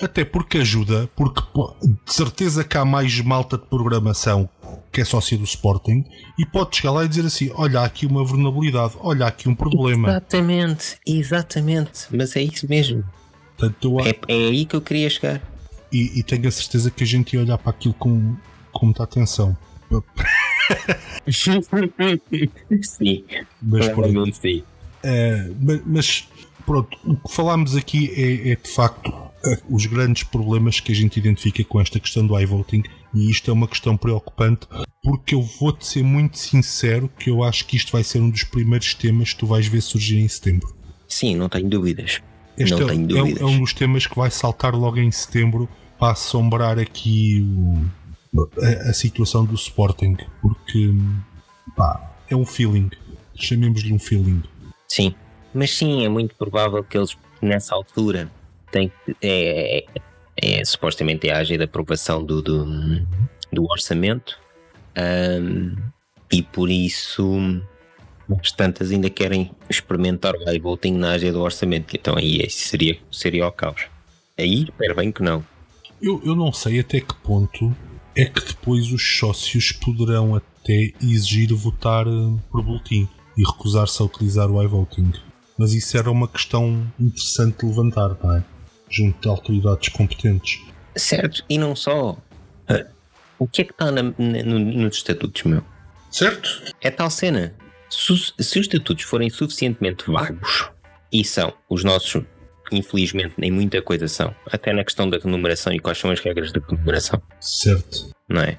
Até 0.00 0.24
porque 0.24 0.58
ajuda, 0.58 1.08
porque 1.16 1.42
de 1.82 2.12
certeza 2.12 2.62
que 2.62 2.76
há 2.76 2.84
mais 2.84 3.18
malta 3.20 3.56
de 3.56 3.66
programação 3.66 4.48
que 4.92 5.00
é 5.00 5.04
sócia 5.04 5.38
do 5.38 5.44
Sporting 5.44 6.04
e 6.38 6.44
pode 6.44 6.76
chegar 6.76 6.92
lá 6.92 7.04
e 7.04 7.08
dizer 7.08 7.24
assim: 7.24 7.50
olha 7.54 7.80
há 7.80 7.84
aqui 7.84 8.06
uma 8.06 8.22
vulnerabilidade, 8.24 8.94
olha 9.00 9.24
há 9.24 9.28
aqui 9.28 9.48
um 9.48 9.54
problema. 9.54 10.08
Exatamente, 10.10 10.98
exatamente. 11.06 12.06
Mas 12.10 12.36
é 12.36 12.42
isso 12.42 12.68
mesmo. 12.68 13.02
Portanto, 13.60 14.00
É, 14.00 14.18
é 14.28 14.48
aí 14.48 14.64
que 14.64 14.74
eu 14.74 14.80
queria 14.80 15.10
chegar. 15.10 15.42
e, 15.92 16.18
e 16.18 16.22
tenho 16.22 16.48
a 16.48 16.50
certeza 16.50 16.90
que 16.90 17.04
a 17.04 17.06
gente 17.06 17.34
ia 17.34 17.40
olhar 17.42 17.58
para 17.58 17.70
aquilo 17.70 17.94
com, 17.94 18.34
com 18.72 18.86
muita 18.86 19.02
atenção. 19.04 19.56
sim, 21.30 23.24
Mas 23.62 23.86
pronto. 23.88 23.94
provavelmente 23.94 24.36
sim. 24.38 24.62
É, 25.02 25.50
ma- 25.60 25.80
mas 25.86 26.28
pronto, 26.64 26.96
o 27.04 27.16
que 27.16 27.34
falámos 27.34 27.76
aqui 27.76 28.10
é, 28.14 28.50
é, 28.52 28.56
de 28.56 28.70
facto 28.70 29.12
os 29.70 29.86
grandes 29.86 30.22
problemas 30.22 30.80
que 30.80 30.92
a 30.92 30.94
gente 30.94 31.16
identifica 31.18 31.64
com 31.64 31.80
esta 31.80 31.98
questão 31.98 32.26
do 32.26 32.38
iVoting 32.38 32.82
e 33.14 33.30
isto 33.30 33.50
é 33.50 33.54
uma 33.54 33.66
questão 33.66 33.96
preocupante 33.96 34.66
porque 35.02 35.34
eu 35.34 35.40
vou-te 35.40 35.86
ser 35.86 36.02
muito 36.04 36.36
sincero 36.38 37.10
que 37.18 37.30
eu 37.30 37.42
acho 37.42 37.64
que 37.66 37.74
isto 37.76 37.90
vai 37.90 38.04
ser 38.04 38.20
um 38.20 38.28
dos 38.28 38.44
primeiros 38.44 38.92
temas 38.94 39.32
que 39.32 39.38
tu 39.40 39.46
vais 39.46 39.66
ver 39.66 39.80
surgir 39.80 40.18
em 40.18 40.28
setembro. 40.28 40.76
Sim, 41.08 41.36
não 41.36 41.48
tenho 41.48 41.68
dúvidas. 41.70 42.20
Este 42.62 42.76
não 42.80 42.86
é, 42.88 42.90
tenho 42.92 43.02
é 43.02 43.22
um- 43.22 43.24
dúvidas. 43.24 43.40
é 43.42 43.44
um 43.46 43.60
dos 43.60 43.72
temas 43.74 44.06
que 44.06 44.16
vai 44.16 44.30
saltar 44.30 44.74
logo 44.74 44.98
em 44.98 45.10
setembro 45.10 45.68
para 45.98 46.12
assombrar 46.12 46.78
aqui 46.78 47.44
o- 48.34 48.48
a, 48.62 48.90
a 48.90 48.92
situação 48.92 49.44
do 49.44 49.54
Sporting 49.54 50.16
porque 50.40 50.92
pá, 51.76 52.12
é 52.28 52.36
um 52.36 52.44
feeling, 52.46 52.90
chamemos-lhe 53.34 53.92
um 53.92 53.98
feeling. 53.98 54.42
Sim, 54.88 55.14
mas 55.54 55.76
sim, 55.76 56.04
é 56.04 56.08
muito 56.08 56.34
provável 56.34 56.82
que 56.84 56.96
eles 56.96 57.16
nessa 57.42 57.74
altura 57.74 58.30
têm 58.70 58.88
que. 59.04 59.16
É, 59.20 59.78
é, 59.78 59.84
é, 60.60 60.64
supostamente 60.64 61.28
é 61.28 61.34
a 61.34 61.38
agir 61.38 61.58
de 61.58 61.64
aprovação 61.64 62.24
do, 62.24 62.40
do, 62.40 62.64
do 63.52 63.64
orçamento 63.64 64.38
ahm, 64.96 65.74
e 66.32 66.42
por 66.42 66.70
isso 66.70 67.60
as 68.40 68.52
tantas 68.52 68.90
ainda 68.90 69.08
querem 69.10 69.50
experimentar 69.68 70.34
o 70.34 70.50
iVoting 70.54 70.92
na 70.92 71.12
agenda 71.12 71.34
do 71.34 71.40
orçamento. 71.42 71.96
Então 71.96 72.16
aí 72.16 72.40
esse 72.40 72.68
seria, 72.68 72.98
seria 73.10 73.46
o 73.46 73.52
caos. 73.52 73.86
Aí 74.38 74.64
espero 74.64 74.94
bem 74.96 75.10
que 75.12 75.22
não. 75.22 75.44
Eu, 76.00 76.20
eu 76.24 76.34
não 76.34 76.52
sei 76.52 76.80
até 76.80 77.00
que 77.00 77.14
ponto 77.14 77.74
é 78.16 78.24
que 78.24 78.44
depois 78.44 78.90
os 78.92 79.18
sócios 79.18 79.72
poderão 79.72 80.34
até 80.34 80.92
exigir 81.02 81.52
votar 81.54 82.06
eh, 82.06 82.10
por 82.50 82.62
boletim 82.62 83.08
e 83.36 83.42
recusar-se 83.44 84.00
a 84.02 84.04
utilizar 84.06 84.50
o 84.50 84.62
iVoting. 84.62 85.12
Mas 85.58 85.72
isso 85.74 85.96
era 85.96 86.10
uma 86.10 86.26
questão 86.26 86.86
interessante 86.98 87.58
de 87.60 87.66
levantar, 87.66 88.16
não 88.22 88.36
é? 88.36 88.44
Junto 88.88 89.20
de 89.20 89.28
autoridades 89.28 89.88
competentes. 89.90 90.60
Certo, 90.96 91.44
e 91.48 91.58
não 91.58 91.76
só. 91.76 92.16
Ah, 92.68 92.86
O 93.38 93.46
que 93.46 93.62
é 93.62 93.64
que 93.64 93.72
está 93.72 93.90
na- 93.90 94.02
na- 94.02 94.42
no- 94.44 94.58
nos 94.58 94.96
estatutos, 94.96 95.44
meu? 95.44 95.62
Certo? 96.10 96.48
É 96.80 96.90
tal 96.90 97.08
cena. 97.10 97.54
Se, 97.90 98.12
os- 98.12 98.34
estatutos 98.38 99.04
forem 99.04 99.28
suficientemente 99.28 100.10
vagos, 100.10 100.70
e 101.12 101.24
são, 101.24 101.52
os 101.68 101.82
nossos, 101.84 102.22
infelizmente, 102.70 103.34
nem 103.36 103.50
muita 103.50 103.82
coisa 103.82 104.06
são, 104.08 104.34
até 104.46 104.72
na 104.72 104.84
questão 104.84 105.10
da 105.10 105.18
remuneração 105.18 105.72
e 105.72 105.80
quais 105.80 105.98
são 105.98 106.10
as 106.10 106.20
regras 106.20 106.52
da 106.52 106.60
remuneração, 106.66 107.20
Certo. 107.40 108.10
não 108.28 108.40
é? 108.42 108.56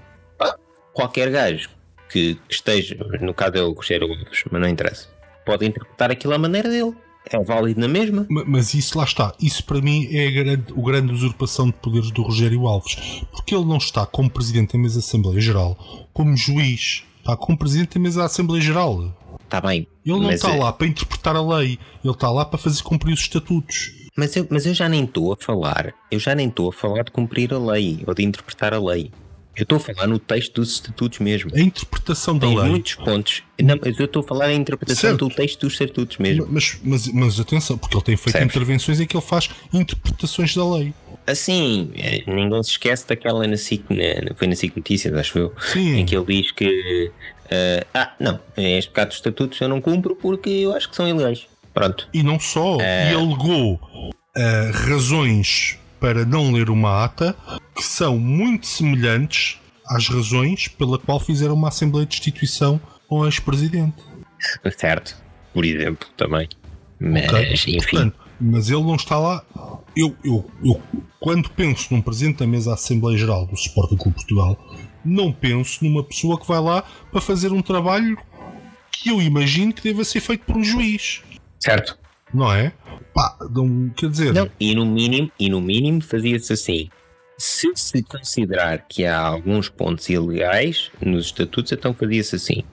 Qualquer 0.93 1.31
gajo 1.31 1.69
que 2.09 2.37
esteja, 2.49 2.97
no 3.21 3.33
caso 3.33 3.55
é 3.55 3.63
o 3.63 3.71
Rocheiro 3.71 4.05
Alves, 4.11 4.43
mas 4.51 4.61
não 4.61 4.67
interessa, 4.67 5.07
pode 5.45 5.65
interpretar 5.65 6.11
aquilo 6.11 6.33
à 6.33 6.37
maneira 6.37 6.69
dele. 6.69 6.93
É 7.29 7.39
válido 7.41 7.79
na 7.79 7.87
mesma. 7.87 8.25
Ma- 8.29 8.43
Mas 8.45 8.73
isso 8.73 8.97
lá 8.97 9.03
está. 9.05 9.33
Isso 9.39 9.63
para 9.63 9.79
mim 9.79 10.09
é 10.11 10.27
a 10.27 10.31
grande, 10.31 10.73
o 10.73 10.81
grande 10.81 11.13
usurpação 11.13 11.67
de 11.67 11.73
poderes 11.73 12.09
do 12.11 12.23
Rogério 12.23 12.65
Alves. 12.67 12.95
Porque 13.31 13.53
ele 13.55 13.63
não 13.63 13.77
está 13.77 14.05
como 14.07 14.29
Presidente 14.29 14.73
da 14.73 14.79
Mesa 14.79 14.95
da 14.95 14.99
Assembleia 15.05 15.39
Geral, 15.39 15.77
como 16.13 16.35
juiz. 16.35 17.03
Está 17.19 17.37
como 17.37 17.57
Presidente 17.57 17.93
da 17.93 17.99
Mesa 18.01 18.19
da 18.21 18.25
Assembleia 18.25 18.61
Geral. 18.61 19.15
Está 19.51 19.59
bem. 19.67 19.85
Ele 20.05 20.19
não 20.19 20.31
está 20.31 20.55
eh, 20.55 20.57
lá 20.57 20.71
para 20.71 20.87
interpretar 20.87 21.35
a 21.35 21.41
lei. 21.41 21.77
Ele 22.03 22.13
está 22.13 22.31
lá 22.31 22.45
para 22.45 22.57
fazer 22.57 22.81
cumprir 22.83 23.13
os 23.13 23.19
estatutos. 23.19 23.91
Mas 24.15 24.33
eu, 24.35 24.47
mas 24.49 24.65
eu 24.65 24.73
já 24.73 24.87
nem 24.87 25.03
estou 25.03 25.33
a 25.33 25.37
falar, 25.37 25.93
eu 26.09 26.19
já 26.19 26.33
nem 26.35 26.47
estou 26.47 26.69
a 26.69 26.73
falar 26.73 27.03
de 27.03 27.11
cumprir 27.11 27.53
a 27.53 27.57
lei 27.59 28.01
ou 28.07 28.13
de 28.13 28.23
interpretar 28.23 28.73
a 28.73 28.79
lei. 28.79 29.11
Eu 29.55 29.63
estou 29.63 29.75
a 29.77 29.79
falar 29.81 30.07
no 30.07 30.17
texto 30.19 30.53
dos 30.55 30.71
estatutos 30.71 31.19
mesmo. 31.19 31.51
A 31.53 31.59
interpretação 31.59 32.37
da 32.37 32.47
Tem 32.47 32.57
lei. 32.57 32.69
muitos 32.69 32.95
pontos. 32.95 33.43
Não, 33.61 33.77
mas 33.83 33.99
eu 33.99 34.05
estou 34.05 34.21
a 34.21 34.27
falar 34.27 34.45
da 34.47 34.53
interpretação 34.53 35.09
Certo. 35.11 35.27
do 35.27 35.35
texto 35.35 35.59
dos 35.61 35.73
estatutos 35.73 36.17
mesmo. 36.17 36.47
Mas, 36.49 36.79
mas, 36.83 37.07
mas 37.09 37.39
atenção, 37.39 37.77
porque 37.77 37.95
ele 37.97 38.03
tem 38.03 38.15
feito 38.15 38.31
Percebes? 38.33 38.55
intervenções 38.55 38.99
em 39.01 39.05
que 39.05 39.15
ele 39.17 39.25
faz 39.25 39.49
interpretações 39.73 40.55
da 40.55 40.65
lei. 40.75 40.93
Assim, 41.27 41.91
eh, 41.95 42.23
ninguém 42.27 42.63
se 42.63 42.71
esquece 42.71 43.07
daquela 43.07 43.45
na 43.45 43.57
SIC, 43.57 43.83
na- 43.89 44.33
foi 44.35 44.47
na 44.47 44.55
SIC 44.55 44.75
Notícias, 44.75 45.13
acho 45.13 45.37
eu, 45.37 45.53
Sim. 45.59 45.97
em 45.99 46.05
que 46.05 46.15
ele 46.15 46.25
diz 46.41 46.51
que 46.51 47.11
eh, 47.51 47.85
ah, 47.93 48.13
não, 48.19 48.39
este 48.57 48.89
bocado 48.89 49.09
de 49.09 49.15
estatutos 49.17 49.59
eu 49.61 49.67
não 49.67 49.81
cumpro 49.81 50.15
porque 50.15 50.49
eu 50.49 50.73
acho 50.73 50.89
que 50.89 50.95
são 50.95 51.07
ilegais. 51.07 51.45
Pronto. 51.73 52.07
E 52.13 52.23
não 52.23 52.39
só, 52.39 52.77
É. 52.81 53.11
e 53.11 53.15
alegou 53.15 53.79
ah, 54.35 54.71
razões 54.87 55.77
para 55.99 56.25
não 56.25 56.51
ler 56.51 56.69
uma 56.69 57.03
ata 57.03 57.35
que 57.75 57.83
são 57.83 58.17
muito 58.17 58.65
semelhantes 58.67 59.59
às 59.87 60.07
razões 60.07 60.67
pela 60.67 60.97
qual 60.97 61.19
fizeram 61.19 61.53
uma 61.53 61.67
Assembleia 61.67 62.05
de 62.05 62.11
Destituição 62.11 62.79
ao 63.09 63.25
ex-presidente. 63.25 63.97
Certo. 64.77 65.15
Por 65.53 65.65
exemplo, 65.65 66.07
também. 66.17 66.47
Mas, 66.99 67.25
Ok? 67.31 67.53
enfim. 67.53 67.77
Portanto, 67.77 68.15
mas 68.39 68.69
ele 68.69 68.83
não 68.83 68.95
está 68.95 69.17
lá. 69.19 69.43
Eu, 69.95 70.15
eu, 70.23 70.49
eu, 70.63 70.81
quando 71.19 71.49
penso 71.49 71.93
num 71.93 72.01
presidente 72.01 72.37
da 72.39 72.47
mesa 72.47 72.69
da 72.69 72.75
Assembleia 72.75 73.17
Geral 73.17 73.45
do 73.45 73.53
Sporting 73.55 73.97
Clube 73.97 74.15
Portugal, 74.15 74.57
não 75.03 75.31
penso 75.31 75.83
numa 75.83 76.03
pessoa 76.03 76.39
que 76.39 76.47
vai 76.47 76.59
lá 76.59 76.83
para 77.11 77.21
fazer 77.21 77.51
um 77.51 77.61
trabalho 77.61 78.17
que 78.91 79.09
eu 79.09 79.21
imagino 79.21 79.73
que 79.73 79.81
deva 79.81 80.03
ser 80.03 80.19
feito 80.19 80.45
por 80.45 80.57
um 80.57 80.63
juiz, 80.63 81.21
certo. 81.59 81.97
não 82.33 82.53
é? 82.53 82.71
Pá, 83.13 83.37
não, 83.49 83.89
quer 83.89 84.09
dizer, 84.09 84.33
Não, 84.33 84.49
e 84.59 84.75
no 84.75 84.85
mínimo, 84.85 85.31
e 85.39 85.49
no 85.49 85.59
mínimo 85.59 86.01
fazia-se 86.01 86.53
assim. 86.53 86.89
Se 87.37 87.71
se 87.75 88.03
considerar 88.03 88.85
que 88.87 89.03
há 89.03 89.17
alguns 89.17 89.67
pontos 89.67 90.07
ilegais 90.09 90.91
nos 91.01 91.25
estatutos, 91.25 91.71
então 91.71 91.93
fazia-se 91.93 92.35
assim. 92.35 92.63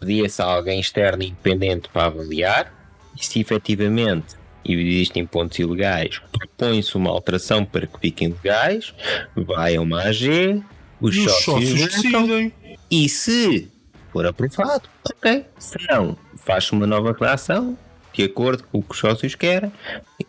Pedia-se 0.00 0.42
a 0.42 0.46
alguém 0.46 0.80
externo 0.80 1.22
independente 1.22 1.88
para 1.88 2.06
avaliar 2.06 2.72
e 3.16 3.24
se 3.24 3.40
efetivamente 3.40 4.36
existem 4.64 5.24
pontos 5.24 5.58
ilegais, 5.58 6.20
propõe-se 6.32 6.96
uma 6.96 7.10
alteração 7.10 7.64
para 7.64 7.86
que 7.86 7.98
fiquem 7.98 8.28
legais, 8.28 8.92
vai 9.34 9.76
a 9.76 9.80
uma 9.80 10.02
AG, 10.02 10.62
os, 11.00 11.14
e 11.16 11.20
os 11.26 11.32
sócios, 11.32 11.80
sócios 11.80 12.02
decidem. 12.02 12.52
e 12.90 13.08
se 13.08 13.68
for 14.12 14.26
aprovado, 14.26 14.88
ok. 15.04 15.44
Se 15.58 15.76
não, 15.90 16.16
faz-se 16.44 16.72
uma 16.72 16.86
nova 16.86 17.12
redação 17.12 17.76
de 18.12 18.24
acordo 18.24 18.64
com 18.64 18.78
o 18.78 18.82
que 18.82 18.92
os 18.92 18.98
sócios 18.98 19.34
querem 19.36 19.70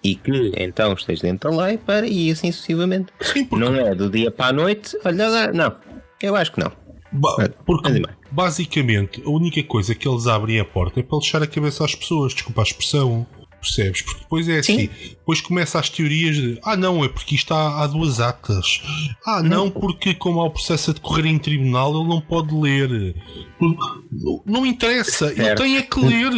e 0.04 0.14
que 0.16 0.52
então 0.58 0.94
esteja 0.94 1.24
dentro 1.24 1.50
da 1.50 1.66
lei 1.66 1.78
para 1.78 2.06
e 2.08 2.30
assim 2.30 2.52
sucessivamente. 2.52 3.08
Sim, 3.22 3.46
porque, 3.46 3.64
Não 3.66 3.74
é 3.76 3.96
do 3.96 4.10
dia 4.10 4.30
para 4.30 4.48
a 4.48 4.54
noite, 4.54 4.98
olha 5.04 5.28
lá, 5.28 5.52
não. 5.52 5.74
Eu 6.22 6.36
acho 6.36 6.52
que 6.52 6.60
não. 6.60 6.72
ba- 7.12 7.50
porque 7.66 7.92
é 7.92 8.02
basicamente 8.30 9.24
a 9.26 9.30
única 9.30 9.64
coisa 9.64 9.96
que 9.96 10.08
eles 10.08 10.28
abrem 10.28 10.60
a 10.60 10.66
porta 10.66 11.00
é 11.00 11.04
para 11.04 11.18
lixar 11.18 11.42
a 11.42 11.48
cabeça 11.48 11.84
às 11.84 11.96
pessoas, 11.96 12.34
desculpa 12.34 12.62
a 12.62 12.64
expressão. 12.64 13.26
Percebes? 13.62 14.02
Porque 14.04 14.20
depois 14.22 14.48
é 14.48 14.60
assim, 14.60 14.80
Sim. 14.80 14.90
depois 15.10 15.42
começa 15.42 15.80
as 15.80 15.90
teorias 15.90 16.36
de 16.36 16.60
ah 16.64 16.78
não, 16.78 17.04
é 17.04 17.10
porque 17.10 17.36
isto 17.36 17.54
há, 17.54 17.84
há 17.84 17.88
duas 17.88 18.20
atas. 18.22 18.82
Ah 19.26 19.44
não, 19.44 19.70
porque 19.70 20.14
como 20.14 20.40
há 20.42 20.46
o 20.46 20.50
processo 20.52 20.92
a 20.92 20.94
decorrer 20.94 21.26
em 21.26 21.38
tribunal 21.38 21.94
ele 22.00 22.08
não 22.08 22.22
pode 22.22 22.54
ler. 22.56 23.16
Não, 23.60 24.42
não 24.46 24.66
interessa, 24.66 25.28
ele 25.28 25.36
Certo. 25.44 25.62
tem 25.62 25.76
é 25.78 25.82
que 25.82 26.00
ler 26.00 26.32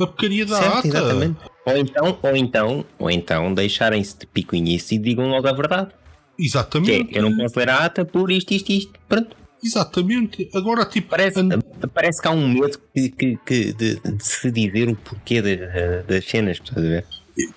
a 0.00 0.06
porcaria 0.06 0.44
da 0.46 0.58
Certo, 0.58 0.76
ata. 0.78 0.88
exatamente. 0.88 1.36
Ou 1.64 1.76
então, 1.76 2.18
ou 2.22 2.36
então, 2.36 2.84
ou 2.98 3.10
então 3.10 3.54
deixarem-se 3.54 4.18
de 4.18 4.26
picuinice 4.26 4.94
e 4.96 4.98
digam 4.98 5.28
logo 5.28 5.46
a 5.48 5.52
verdade. 5.52 5.90
Que 6.36 6.42
é, 6.42 6.46
Exatamente. 6.46 7.16
eu 7.16 7.22
não 7.22 7.36
posso 7.36 7.58
ler 7.58 7.70
a 7.70 7.84
ata 7.86 8.04
por 8.04 8.30
isto, 8.30 8.52
isto, 8.52 8.70
isto. 8.70 8.92
Pronto. 9.08 9.34
Exatamente. 9.64 10.48
Agora 10.54 10.84
tipo 10.84 11.08
Parece, 11.08 11.40
and- 11.40 11.62
parece 11.92 12.20
que 12.22 12.28
há 12.28 12.30
um 12.30 12.48
medo 12.48 12.78
que, 12.94 13.08
que- 13.10 13.38
que- 13.44 13.72
de, 13.72 13.96
de 14.00 14.24
se 14.24 14.50
dizer 14.50 14.88
o 14.88 14.96
porquê 14.96 15.42
da- 15.42 16.02
das 16.06 16.24
cenas, 16.24 16.58
estás 16.58 16.78
a 16.78 16.80
ver? 16.88 17.04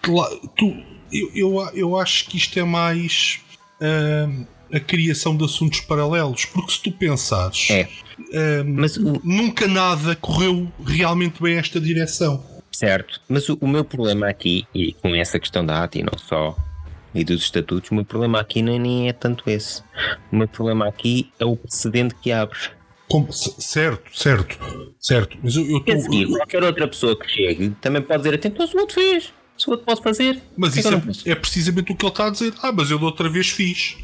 Claro, 0.01 0.51
tu, 0.57 0.75
eu, 1.11 1.31
eu, 1.35 1.69
eu 1.73 1.97
acho 1.97 2.25
que 2.29 2.37
isto 2.37 2.57
é 2.59 2.63
mais 2.63 3.39
ah, 3.81 4.27
a 4.73 4.79
criação 4.79 5.35
de 5.37 5.45
assuntos 5.45 5.79
paralelos, 5.81 6.45
porque 6.45 6.71
se 6.73 6.81
tu 6.83 6.91
pensares, 6.91 7.69
É. 7.69 7.87
ah, 8.33 8.63
Mas 8.65 8.97
o, 8.97 9.21
nunca 9.23 9.67
nada 9.67 10.15
correu 10.15 10.71
realmente 10.85 11.41
bem 11.41 11.55
esta 11.57 11.79
direção. 11.79 12.43
certo, 12.71 13.21
mas 13.29 13.47
o, 13.49 13.57
o 13.61 13.67
meu 13.67 13.83
problema 13.85 14.27
aqui, 14.29 14.65
e 14.75 14.93
com 14.93 15.15
essa 15.15 15.39
questão 15.39 15.65
da 15.65 15.83
ATA 15.83 15.99
e 15.99 16.03
não 16.03 16.17
só, 16.17 16.55
e 17.15 17.23
dos 17.23 17.41
estatutos, 17.43 17.89
o 17.89 17.95
meu 17.95 18.05
problema 18.05 18.39
aqui 18.39 18.61
nem, 18.61 18.77
nem 18.79 19.09
é 19.09 19.13
tanto 19.13 19.49
esse. 19.49 19.81
O 20.31 20.35
meu 20.35 20.47
problema 20.47 20.87
aqui 20.87 21.31
é 21.39 21.45
o 21.45 21.55
precedente 21.57 22.13
que 22.21 22.31
abres. 22.31 22.69
Como- 23.09 23.31
c- 23.33 23.53
certo, 23.59 24.03
certo, 24.17 24.57
certo. 24.99 25.37
Mas 25.43 25.55
eu, 25.55 25.65
eu 25.69 25.79
tô- 25.79 25.93
dizer, 25.93 26.27
qualquer 26.27 26.63
outra 26.63 26.87
pessoa 26.87 27.17
que 27.19 27.27
chegue 27.27 27.71
também 27.81 28.01
pode 28.01 28.23
dizer, 28.23 28.45
então 28.45 28.67
se 28.67 28.75
o 28.75 28.79
outro 28.79 28.95
fez, 28.95 29.33
se 29.57 29.67
o 29.67 29.71
outro 29.71 29.85
pode 29.85 30.01
fazer. 30.03 30.41
mas 30.55 30.75
isso 30.77 30.87
é, 31.25 31.31
é 31.31 31.35
precisamente 31.35 31.91
o 31.91 31.95
que 31.95 32.05
ele 32.05 32.11
está 32.11 32.27
a 32.27 32.29
dizer. 32.29 32.53
Ah, 32.61 32.71
mas 32.71 32.91
eu 32.91 32.99
da 32.99 33.05
outra 33.05 33.27
vez 33.29 33.49
fiz. 33.49 33.97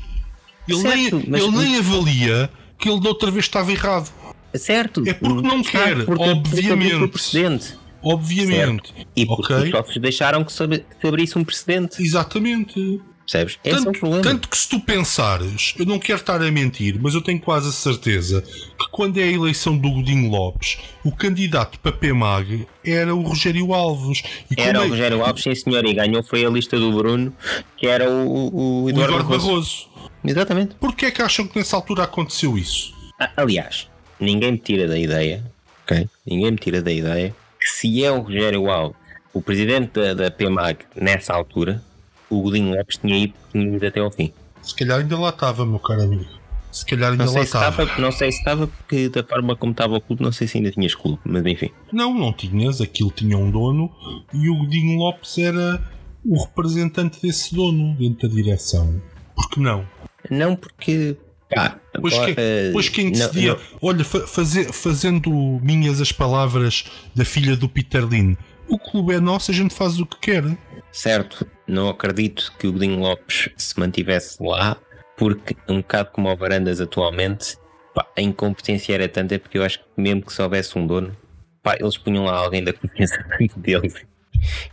Ele, 0.67 0.79
Certo, 0.79 1.17
nem, 1.17 1.25
mas- 1.29 1.41
ele 1.43 1.51
nem 1.57 1.77
avalia 1.77 2.49
que 2.79 2.89
ele 2.89 2.99
da 2.99 3.09
outra 3.09 3.29
vez 3.29 3.45
estava 3.45 3.71
errado. 3.71 4.11
Certo. 4.55 5.03
É 5.07 5.13
porque 5.13 5.41
não 5.47 5.61
quer, 5.61 6.03
porque- 6.05 6.23
obviamente. 6.23 7.77
Obviamente. 8.01 8.93
E 9.15 9.25
porque 9.25 9.53
Ok. 9.53 9.65
os 9.65 9.71
sócios 9.71 9.97
deixaram 10.01 10.43
que 10.43 10.53
se, 10.53 10.63
ab- 10.63 10.77
que 10.79 11.01
se 11.01 11.07
abrisse 11.07 11.37
um 11.37 11.43
precedente. 11.43 12.01
Exatamente. 12.03 13.01
Percebes? 13.25 13.57
Esse 13.63 13.77
é 13.77 13.81
o 13.81 13.83
Tanto, 13.85 13.99
problema. 13.99 14.23
tanto 14.23 14.47
que 14.49 14.57
se 14.57 14.69
tu 14.69 14.79
pensares, 14.79 15.73
eu 15.79 15.85
não 15.85 15.97
quero 15.97 16.19
estar 16.19 16.41
a 16.41 16.51
mentir, 16.51 16.99
mas 17.01 17.15
eu 17.15 17.21
tenho 17.21 17.39
quase 17.39 17.69
a 17.69 17.71
certeza 17.71 18.41
que 18.43 18.87
quando 18.91 19.17
é 19.19 19.23
a 19.23 19.31
eleição 19.31 19.75
do 19.75 19.89
Godinho 19.91 20.29
Lopes, 20.29 20.77
o 21.03 21.11
candidato 21.11 21.79
para 21.79 21.91
PMAG 21.91 22.67
era 22.85 23.15
o 23.15 23.21
Rogério 23.23 23.73
Alves. 23.73 24.21
E 24.55 24.61
Era 24.61 24.73
como 24.79 24.81
o 24.81 24.85
é- 24.85 24.89
Rogério 24.91 25.25
Alves, 25.25 25.41
sim 25.43 25.55
senhor, 25.55 25.83
e 25.85 25.93
ganhou 25.93 26.21
foi 26.23 26.45
a 26.45 26.49
lista 26.49 26.77
do 26.79 26.91
Bruno, 26.91 27.33
que 27.77 27.87
era 27.87 28.07
o, 28.09 28.27
o, 28.27 28.83
o 28.83 28.89
Eduardo, 28.89 29.13
Eduardo 29.15 29.29
Barroso. 29.29 29.47
Barroso. 29.47 29.87
Exatamente. 30.23 30.75
Porquê 30.75 31.07
é 31.07 31.11
que 31.11 31.21
acham 31.21 31.47
que 31.47 31.57
nessa 31.57 31.75
altura 31.75 32.03
aconteceu 32.03 32.57
isso? 32.57 32.93
Ah, 33.19 33.31
Aliás, 33.37 33.87
ninguém 34.19 34.51
me 34.51 34.57
tira 34.59 34.87
da 34.87 34.97
ideia, 34.99 35.43
ok? 35.83 36.07
Ninguém 36.27 36.51
me 36.51 36.57
tira 36.57 36.79
da 36.81 36.91
ideia 36.91 37.35
que 37.59 37.67
se 37.69 38.03
é 38.03 38.11
o 38.11 38.21
Rogério 38.21 38.69
Alves, 38.69 38.97
o 39.33 39.41
presidente 39.41 39.93
da, 39.93 40.13
da 40.13 40.29
PMAG 40.31 40.79
nessa 40.95 41.33
altura, 41.33 41.83
o 42.29 42.41
Godinho 42.41 42.75
Lopes 42.75 42.97
tinha 42.97 43.17
ido, 43.17 43.33
tinha 43.51 43.75
ido 43.75 43.85
até 43.85 43.99
ao 43.99 44.11
fim. 44.11 44.31
Se 44.61 44.75
calhar 44.75 44.99
ainda 44.99 45.17
lá 45.17 45.29
estava, 45.29 45.65
meu 45.65 45.79
caro 45.79 46.03
amigo. 46.03 46.25
Se 46.71 46.85
calhar 46.85 47.11
ainda 47.11 47.23
Não 47.25 47.31
lá 47.33 47.39
sei, 47.39 47.47
se 47.47 47.55
estava. 47.57 48.01
não 48.01 48.11
sei 48.11 48.31
se 48.31 48.37
estava, 48.39 48.67
porque 48.67 49.07
da 49.09 49.23
forma 49.23 49.55
como 49.55 49.71
estava 49.71 49.95
o 49.95 50.01
clube, 50.01 50.21
não 50.23 50.31
sei 50.31 50.47
se 50.47 50.57
ainda 50.57 50.71
tinhas 50.71 50.93
clube, 50.93 51.19
mas 51.23 51.45
enfim. 51.45 51.69
Não, 51.93 52.13
não 52.13 52.33
tinhas. 52.33 52.81
Aquilo 52.81 53.11
tinha 53.11 53.37
um 53.37 53.49
dono 53.49 53.89
e 54.33 54.49
o 54.49 54.57
Godinho 54.57 54.97
Lopes 54.99 55.37
era 55.37 55.81
o 56.25 56.43
representante 56.43 57.21
desse 57.21 57.53
dono 57.55 57.95
dentro 57.95 58.27
da 58.27 58.35
direção. 58.35 59.01
Por 59.35 59.49
que 59.49 59.59
não? 59.61 59.87
Não 60.29 60.55
porque. 60.55 61.15
Pá, 61.53 61.79
Pois, 62.01 62.13
agora, 62.15 62.33
que, 62.33 62.41
eh, 62.41 62.69
pois 62.73 62.89
quem 62.89 63.05
não- 63.05 63.11
decidia, 63.11 63.53
não- 63.53 63.59
olha, 63.83 64.03
fa- 64.03 64.25
faze- 64.27 64.73
fazendo 64.73 65.29
minhas 65.61 66.01
as 66.01 66.11
palavras 66.11 66.85
da 67.13 67.23
filha 67.23 67.55
do 67.55 67.69
Peter 67.69 68.03
Lin, 68.03 68.35
o 68.67 68.77
clube 68.77 69.13
é 69.13 69.19
nosso, 69.19 69.51
a 69.51 69.53
gente 69.53 69.73
faz 69.73 69.99
o 69.99 70.05
que 70.05 70.19
quer. 70.19 70.43
Certo, 70.91 71.45
não 71.67 71.89
acredito 71.89 72.53
que 72.57 72.67
o 72.67 72.71
Godinho 72.71 72.99
Lopes 72.99 73.49
se 73.57 73.79
mantivesse 73.79 74.41
lá, 74.41 74.77
porque 75.17 75.55
um 75.67 75.77
bocado 75.77 76.11
como 76.11 76.31
o 76.31 76.35
Varandas 76.35 76.79
atualmente, 76.79 77.57
pá, 77.93 78.05
a 78.17 78.21
incompetência 78.21 78.93
era 78.93 79.07
tanta 79.07 79.37
porque 79.39 79.57
eu 79.57 79.63
acho 79.63 79.79
que 79.79 79.85
mesmo 79.97 80.21
que 80.21 80.33
se 80.33 80.41
houvesse 80.41 80.77
um 80.77 80.85
dono, 80.85 81.15
pá, 81.61 81.75
eles 81.79 81.97
punham 81.97 82.25
lá 82.25 82.37
alguém 82.37 82.63
da 82.63 82.73
confiança 82.73 83.23
deles 83.57 83.93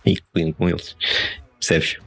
e 0.05 0.21
punham 0.33 0.53
com 0.53 0.69
eles. 0.69 0.97
Percebes? 1.59 1.99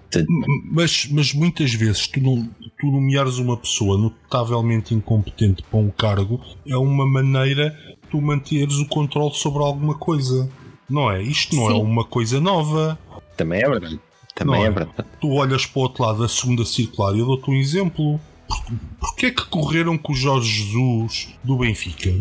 Mas, 0.71 1.07
mas 1.11 1.33
muitas 1.33 1.73
vezes 1.73 2.07
tu, 2.07 2.21
não, 2.21 2.49
tu 2.79 2.87
nomeares 2.87 3.37
uma 3.37 3.57
pessoa 3.57 3.97
notavelmente 3.97 4.93
incompetente 4.93 5.63
para 5.63 5.79
um 5.79 5.89
cargo 5.89 6.39
é 6.65 6.77
uma 6.77 7.05
maneira 7.05 7.71
de 7.71 7.95
tu 8.09 8.21
manteres 8.21 8.75
o 8.75 8.87
controle 8.87 9.33
sobre 9.33 9.63
alguma 9.63 9.95
coisa. 9.95 10.49
Não 10.89 11.09
é? 11.11 11.21
Isto 11.21 11.55
não 11.55 11.65
é 11.69 11.73
Sim. 11.73 11.81
uma 11.81 12.03
coisa 12.03 12.39
nova. 12.39 12.97
Também 13.37 13.61
é 13.61 13.69
verdade. 13.69 13.99
Também 14.35 14.63
é 14.63 14.65
é? 14.67 14.69
verdade. 14.69 15.07
Tu 15.19 15.29
olhas 15.31 15.65
para 15.65 15.79
o 15.79 15.83
outro 15.83 16.03
lado 16.03 16.19
da 16.21 16.27
segunda 16.27 16.65
circular 16.65 17.15
e 17.15 17.19
eu 17.19 17.25
dou-te 17.25 17.49
um 17.49 17.53
exemplo. 17.55 18.19
Por- 18.47 18.63
Porquê 18.99 19.27
é 19.27 19.31
que 19.31 19.45
correram 19.45 19.97
com 19.97 20.13
o 20.13 20.15
Jorge 20.15 20.49
Jesus 20.63 21.29
do 21.43 21.57
Benfica? 21.57 22.13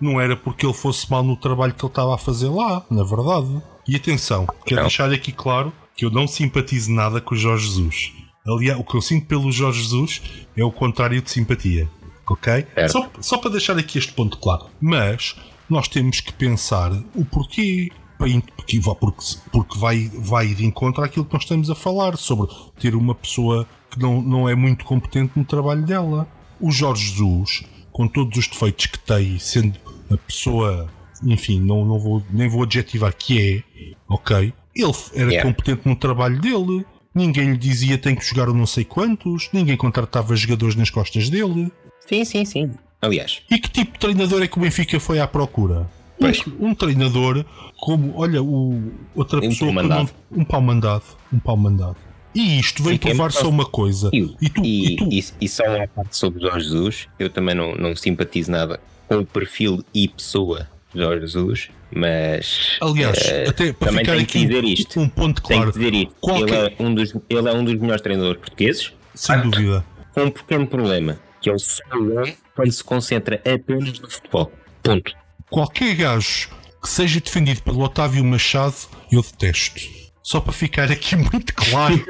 Não 0.00 0.20
era 0.20 0.36
porque 0.36 0.64
ele 0.66 0.72
fosse 0.74 1.08
mal 1.10 1.22
no 1.22 1.36
trabalho 1.36 1.74
que 1.74 1.84
ele 1.84 1.90
estava 1.90 2.14
a 2.14 2.18
fazer 2.18 2.48
lá, 2.48 2.84
na 2.90 3.04
verdade. 3.04 3.62
E 3.86 3.94
atenção, 3.96 4.46
quero 4.64 4.80
Não. 4.80 4.88
deixar 4.88 5.12
aqui 5.12 5.30
claro 5.32 5.72
que 5.94 6.04
eu 6.04 6.10
não 6.10 6.26
simpatizo 6.26 6.90
nada 6.90 7.20
com 7.20 7.34
o 7.34 7.38
Jorge 7.38 7.66
Jesus. 7.66 8.12
Aliás, 8.46 8.80
o 8.80 8.84
que 8.84 8.96
eu 8.96 9.02
sinto 9.02 9.26
pelo 9.26 9.52
Jorge 9.52 9.82
Jesus 9.82 10.22
é 10.56 10.64
o 10.64 10.72
contrário 10.72 11.20
de 11.20 11.30
simpatia. 11.30 11.88
Ok? 12.28 12.66
Certo. 12.74 12.92
Só, 12.92 13.10
só 13.20 13.38
para 13.38 13.50
deixar 13.50 13.76
aqui 13.78 13.98
este 13.98 14.12
ponto 14.12 14.38
claro. 14.38 14.66
Mas 14.80 15.36
nós 15.68 15.86
temos 15.88 16.20
que 16.20 16.32
pensar 16.32 16.90
o 17.14 17.24
porquê. 17.24 17.90
Porque, 18.28 18.78
vai- 18.80 18.94
porque, 18.96 19.22
porque 19.50 19.78
vai, 19.78 20.10
vai 20.18 20.46
de 20.54 20.64
encontro 20.64 21.02
àquilo 21.02 21.24
que 21.24 21.32
nós 21.32 21.42
estamos 21.42 21.70
a 21.70 21.74
falar 21.74 22.16
sobre 22.16 22.48
ter 22.78 22.94
uma 22.94 23.14
pessoa 23.14 23.66
que 23.90 23.98
não, 23.98 24.20
não 24.22 24.48
é 24.48 24.54
muito 24.54 24.84
competente 24.84 25.32
no 25.36 25.44
trabalho 25.44 25.82
dela. 25.84 26.28
o 26.60 26.70
Jorge 26.70 27.08
Jesus, 27.08 27.64
com 27.90 28.06
todos 28.06 28.36
os 28.38 28.46
defeitos 28.46 28.86
que 28.86 28.98
tem, 28.98 29.38
sendo 29.38 29.78
a 30.10 30.16
pessoa, 30.18 30.88
enfim, 31.24 31.58
não, 31.60 31.84
não 31.84 31.98
vou, 31.98 32.22
nem 32.30 32.48
vou 32.48 32.62
adjetivar 32.64 33.14
que 33.16 33.64
é, 33.78 33.94
ok? 34.08 34.52
Ele 34.76 34.92
era 35.14 35.30
Yeah. 35.30 35.42
competente 35.50 35.88
no 35.88 35.96
trabalho 35.96 36.38
dele, 36.40 36.84
ninguém 37.14 37.50
lhe 37.52 37.56
dizia 37.58 37.96
tem 37.98 38.14
que 38.14 38.24
jogar 38.24 38.48
ou 38.48 38.54
não 38.54 38.66
sei 38.66 38.84
quantos, 38.84 39.48
ninguém 39.52 39.76
contratava 39.76 40.36
jogadores 40.36 40.76
nas 40.76 40.90
costas 40.90 41.28
dele. 41.30 41.72
Sim, 42.06 42.24
sim, 42.24 42.44
sim. 42.44 42.70
Aliás, 43.02 43.42
E 43.50 43.58
que 43.58 43.70
tipo 43.70 43.92
de 43.94 43.98
treinador 43.98 44.42
é 44.42 44.46
que 44.46 44.58
o 44.58 44.60
Benfica 44.60 45.00
foi 45.00 45.18
à 45.18 45.26
procura? 45.26 45.90
Um, 46.20 46.66
um 46.68 46.74
treinador 46.74 47.44
como, 47.78 48.12
olha, 48.16 48.42
o, 48.42 48.92
outra 49.14 49.38
Um 49.38 49.48
pessoa 49.48 49.72
pau 49.72 49.82
que 49.82 49.88
não, 49.88 50.08
um 50.32 50.44
pau 50.44 50.60
mandado. 50.60 51.02
Um 51.32 51.38
pau 51.38 51.56
mandado. 51.56 51.96
E 52.34 52.60
isto 52.60 52.82
vem 52.82 52.96
provar 52.98 53.32
só 53.32 53.48
uma 53.48 53.64
coisa. 53.64 54.10
e, 54.12 54.36
E 54.40 54.48
tu, 54.48 54.62
e, 54.64 54.92
e 54.92 54.96
tu 54.96 55.08
e- 55.10 55.24
e 55.40 55.48
só 55.48 55.64
uma 55.64 55.88
parte 55.88 56.16
sobre 56.16 56.40
Jorge 56.42 56.64
Jesus, 56.68 57.08
eu 57.18 57.28
também 57.30 57.54
não, 57.54 57.74
não 57.74 57.96
simpatizo 57.96 58.50
nada 58.50 58.78
com 59.08 59.16
o 59.18 59.26
perfil 59.26 59.82
e 59.94 60.06
pessoa 60.06 60.68
de 60.94 61.00
Jorge 61.00 61.20
Jesus, 61.26 61.70
mas 61.92 62.76
aliás, 62.80 63.18
eh, 63.26 63.48
até 63.48 63.72
para 63.72 63.88
também 63.88 64.04
ficar 64.04 64.14
tenho 64.16 64.26
que 64.26 64.38
aqui 64.38 64.46
dizer 64.46 64.64
um- 64.64 64.68
isto. 64.68 65.00
um 65.00 65.08
ponto 65.08 65.42
tenho 65.42 65.60
claro, 65.62 65.72
que 65.72 65.78
dizer 65.78 65.94
isto. 65.94 66.14
Qualquer- 66.20 66.64
Ele, 66.66 66.76
é 66.78 66.82
um 66.86 66.94
dos, 66.94 67.14
ele 67.28 67.48
é 67.48 67.52
um 67.52 67.64
dos 67.64 67.74
melhores 67.74 68.02
treinadores 68.02 68.40
portugueses, 68.40 68.92
sem 69.14 69.40
dúvida. 69.40 69.84
com 70.14 70.22
um 70.24 70.30
pequeno 70.30 70.66
problema, 70.66 71.18
que 71.40 71.50
ele 71.50 71.58
só 71.58 71.82
é 72.24 72.36
quando 72.54 72.70
se 72.70 72.84
concentra 72.84 73.36
apenas 73.44 73.98
no 73.98 74.08
futebol. 74.10 74.52
Ponto. 74.82 75.12
Qualquer 75.50 75.94
gajo 75.96 76.48
que 76.82 76.88
seja 76.88 77.20
defendido 77.20 77.62
pelo 77.62 77.80
Otávio 77.82 78.24
Machado, 78.24 78.74
eu 79.10 79.20
detesto. 79.22 79.80
Só 80.22 80.40
para 80.40 80.52
ficar 80.52 80.90
aqui 80.90 81.16
muito 81.16 81.54
claro. 81.54 82.02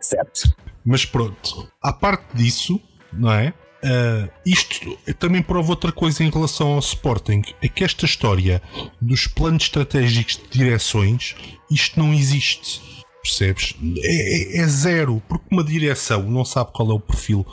Certo. 0.00 0.54
Mas 0.84 1.04
pronto, 1.04 1.70
à 1.82 1.92
parte 1.92 2.24
disso, 2.34 2.80
não 3.12 3.30
é? 3.30 3.52
Ah, 3.84 4.28
isto 4.44 4.98
também 5.18 5.42
prova 5.42 5.70
outra 5.70 5.92
coisa 5.92 6.24
em 6.24 6.30
relação 6.30 6.68
ao 6.72 6.78
Sporting: 6.78 7.42
é 7.62 7.68
que 7.68 7.84
esta 7.84 8.04
história 8.06 8.62
dos 9.00 9.26
planos 9.26 9.64
estratégicos 9.64 10.36
de 10.36 10.58
direções, 10.58 11.36
isto 11.70 11.98
não 12.00 12.12
existe. 12.14 12.80
Percebes? 13.22 13.74
É, 13.98 14.58
é- 14.58 14.62
é 14.62 14.66
zero, 14.66 15.22
porque 15.28 15.44
uma 15.50 15.62
direção 15.64 16.22
não 16.22 16.44
sabe 16.44 16.72
qual 16.72 16.90
é 16.90 16.94
o 16.94 17.00
perfil 17.00 17.44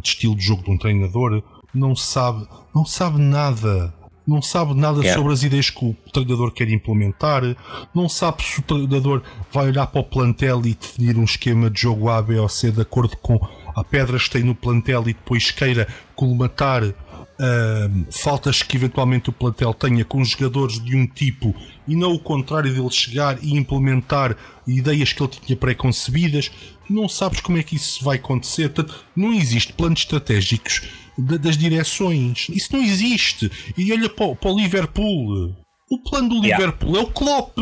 de 0.00 0.08
estilo 0.08 0.36
de 0.36 0.44
jogo 0.44 0.62
de 0.62 0.70
um 0.70 0.78
treinador, 0.78 1.42
não 1.74 1.96
sabe, 1.96 2.46
não 2.74 2.84
sabe 2.84 3.20
nada. 3.20 3.92
Não 4.26 4.40
sabe 4.40 4.72
nada 4.72 5.00
Yeah. 5.00 5.18
sobre 5.20 5.34
as 5.34 5.42
ideias 5.42 5.68
que 5.68 5.84
o 5.84 5.94
treinador 6.10 6.50
quer 6.50 6.70
implementar, 6.70 7.42
não 7.94 8.08
sabe 8.08 8.42
se 8.42 8.58
o 8.58 8.62
treinador 8.62 9.20
vai 9.52 9.66
olhar 9.66 9.86
para 9.86 10.00
o 10.00 10.04
plantel 10.04 10.62
e 10.64 10.72
definir 10.74 11.18
um 11.18 11.24
esquema 11.24 11.68
de 11.68 11.82
jogo 11.82 12.08
A, 12.08 12.22
B 12.22 12.38
ou 12.38 12.48
C 12.48 12.70
de 12.70 12.80
acordo 12.80 13.18
com 13.18 13.38
a 13.76 13.84
pedras 13.84 14.22
que 14.24 14.30
tem 14.30 14.42
no 14.42 14.54
plantel 14.54 15.02
e 15.02 15.12
depois 15.12 15.50
queira 15.50 15.86
colmatar 16.16 16.82
ahm, 17.38 18.04
faltas 18.10 18.62
que 18.62 18.78
eventualmente 18.78 19.28
o 19.28 19.32
plantel 19.32 19.74
tenha 19.74 20.06
com 20.06 20.24
jogadores 20.24 20.82
de 20.82 20.96
um 20.96 21.06
tipo 21.06 21.54
e 21.86 21.94
não 21.94 22.14
o 22.14 22.18
contrário 22.18 22.72
dele 22.72 22.90
chegar 22.90 23.36
e 23.42 23.54
implementar 23.54 24.38
ideias 24.66 25.12
que 25.12 25.22
ele 25.22 25.32
tinha 25.32 25.56
pré-concebidas. 25.56 26.50
Não 26.88 27.10
sabes 27.10 27.40
como 27.40 27.58
é 27.58 27.62
que 27.62 27.76
isso 27.76 28.02
vai 28.02 28.16
acontecer. 28.16 28.70
Portanto, 28.70 29.04
não 29.14 29.34
existe 29.34 29.74
planos 29.74 30.00
estratégicos 30.00 31.03
da- 31.18 31.36
das 31.36 31.56
direções. 31.56 32.48
Isso 32.50 32.68
não 32.72 32.82
existe. 32.82 33.50
E 33.76 33.92
olha 33.92 34.08
para, 34.08 34.26
o- 34.26 34.36
para 34.36 34.50
o 34.50 34.56
Liverpool. 34.58 35.54
O 35.90 35.98
plano 35.98 36.28
do 36.30 36.34
Yeah. 36.36 36.56
Liverpool 36.58 36.96
é 36.96 37.00
o 37.00 37.06
Klopp. 37.06 37.58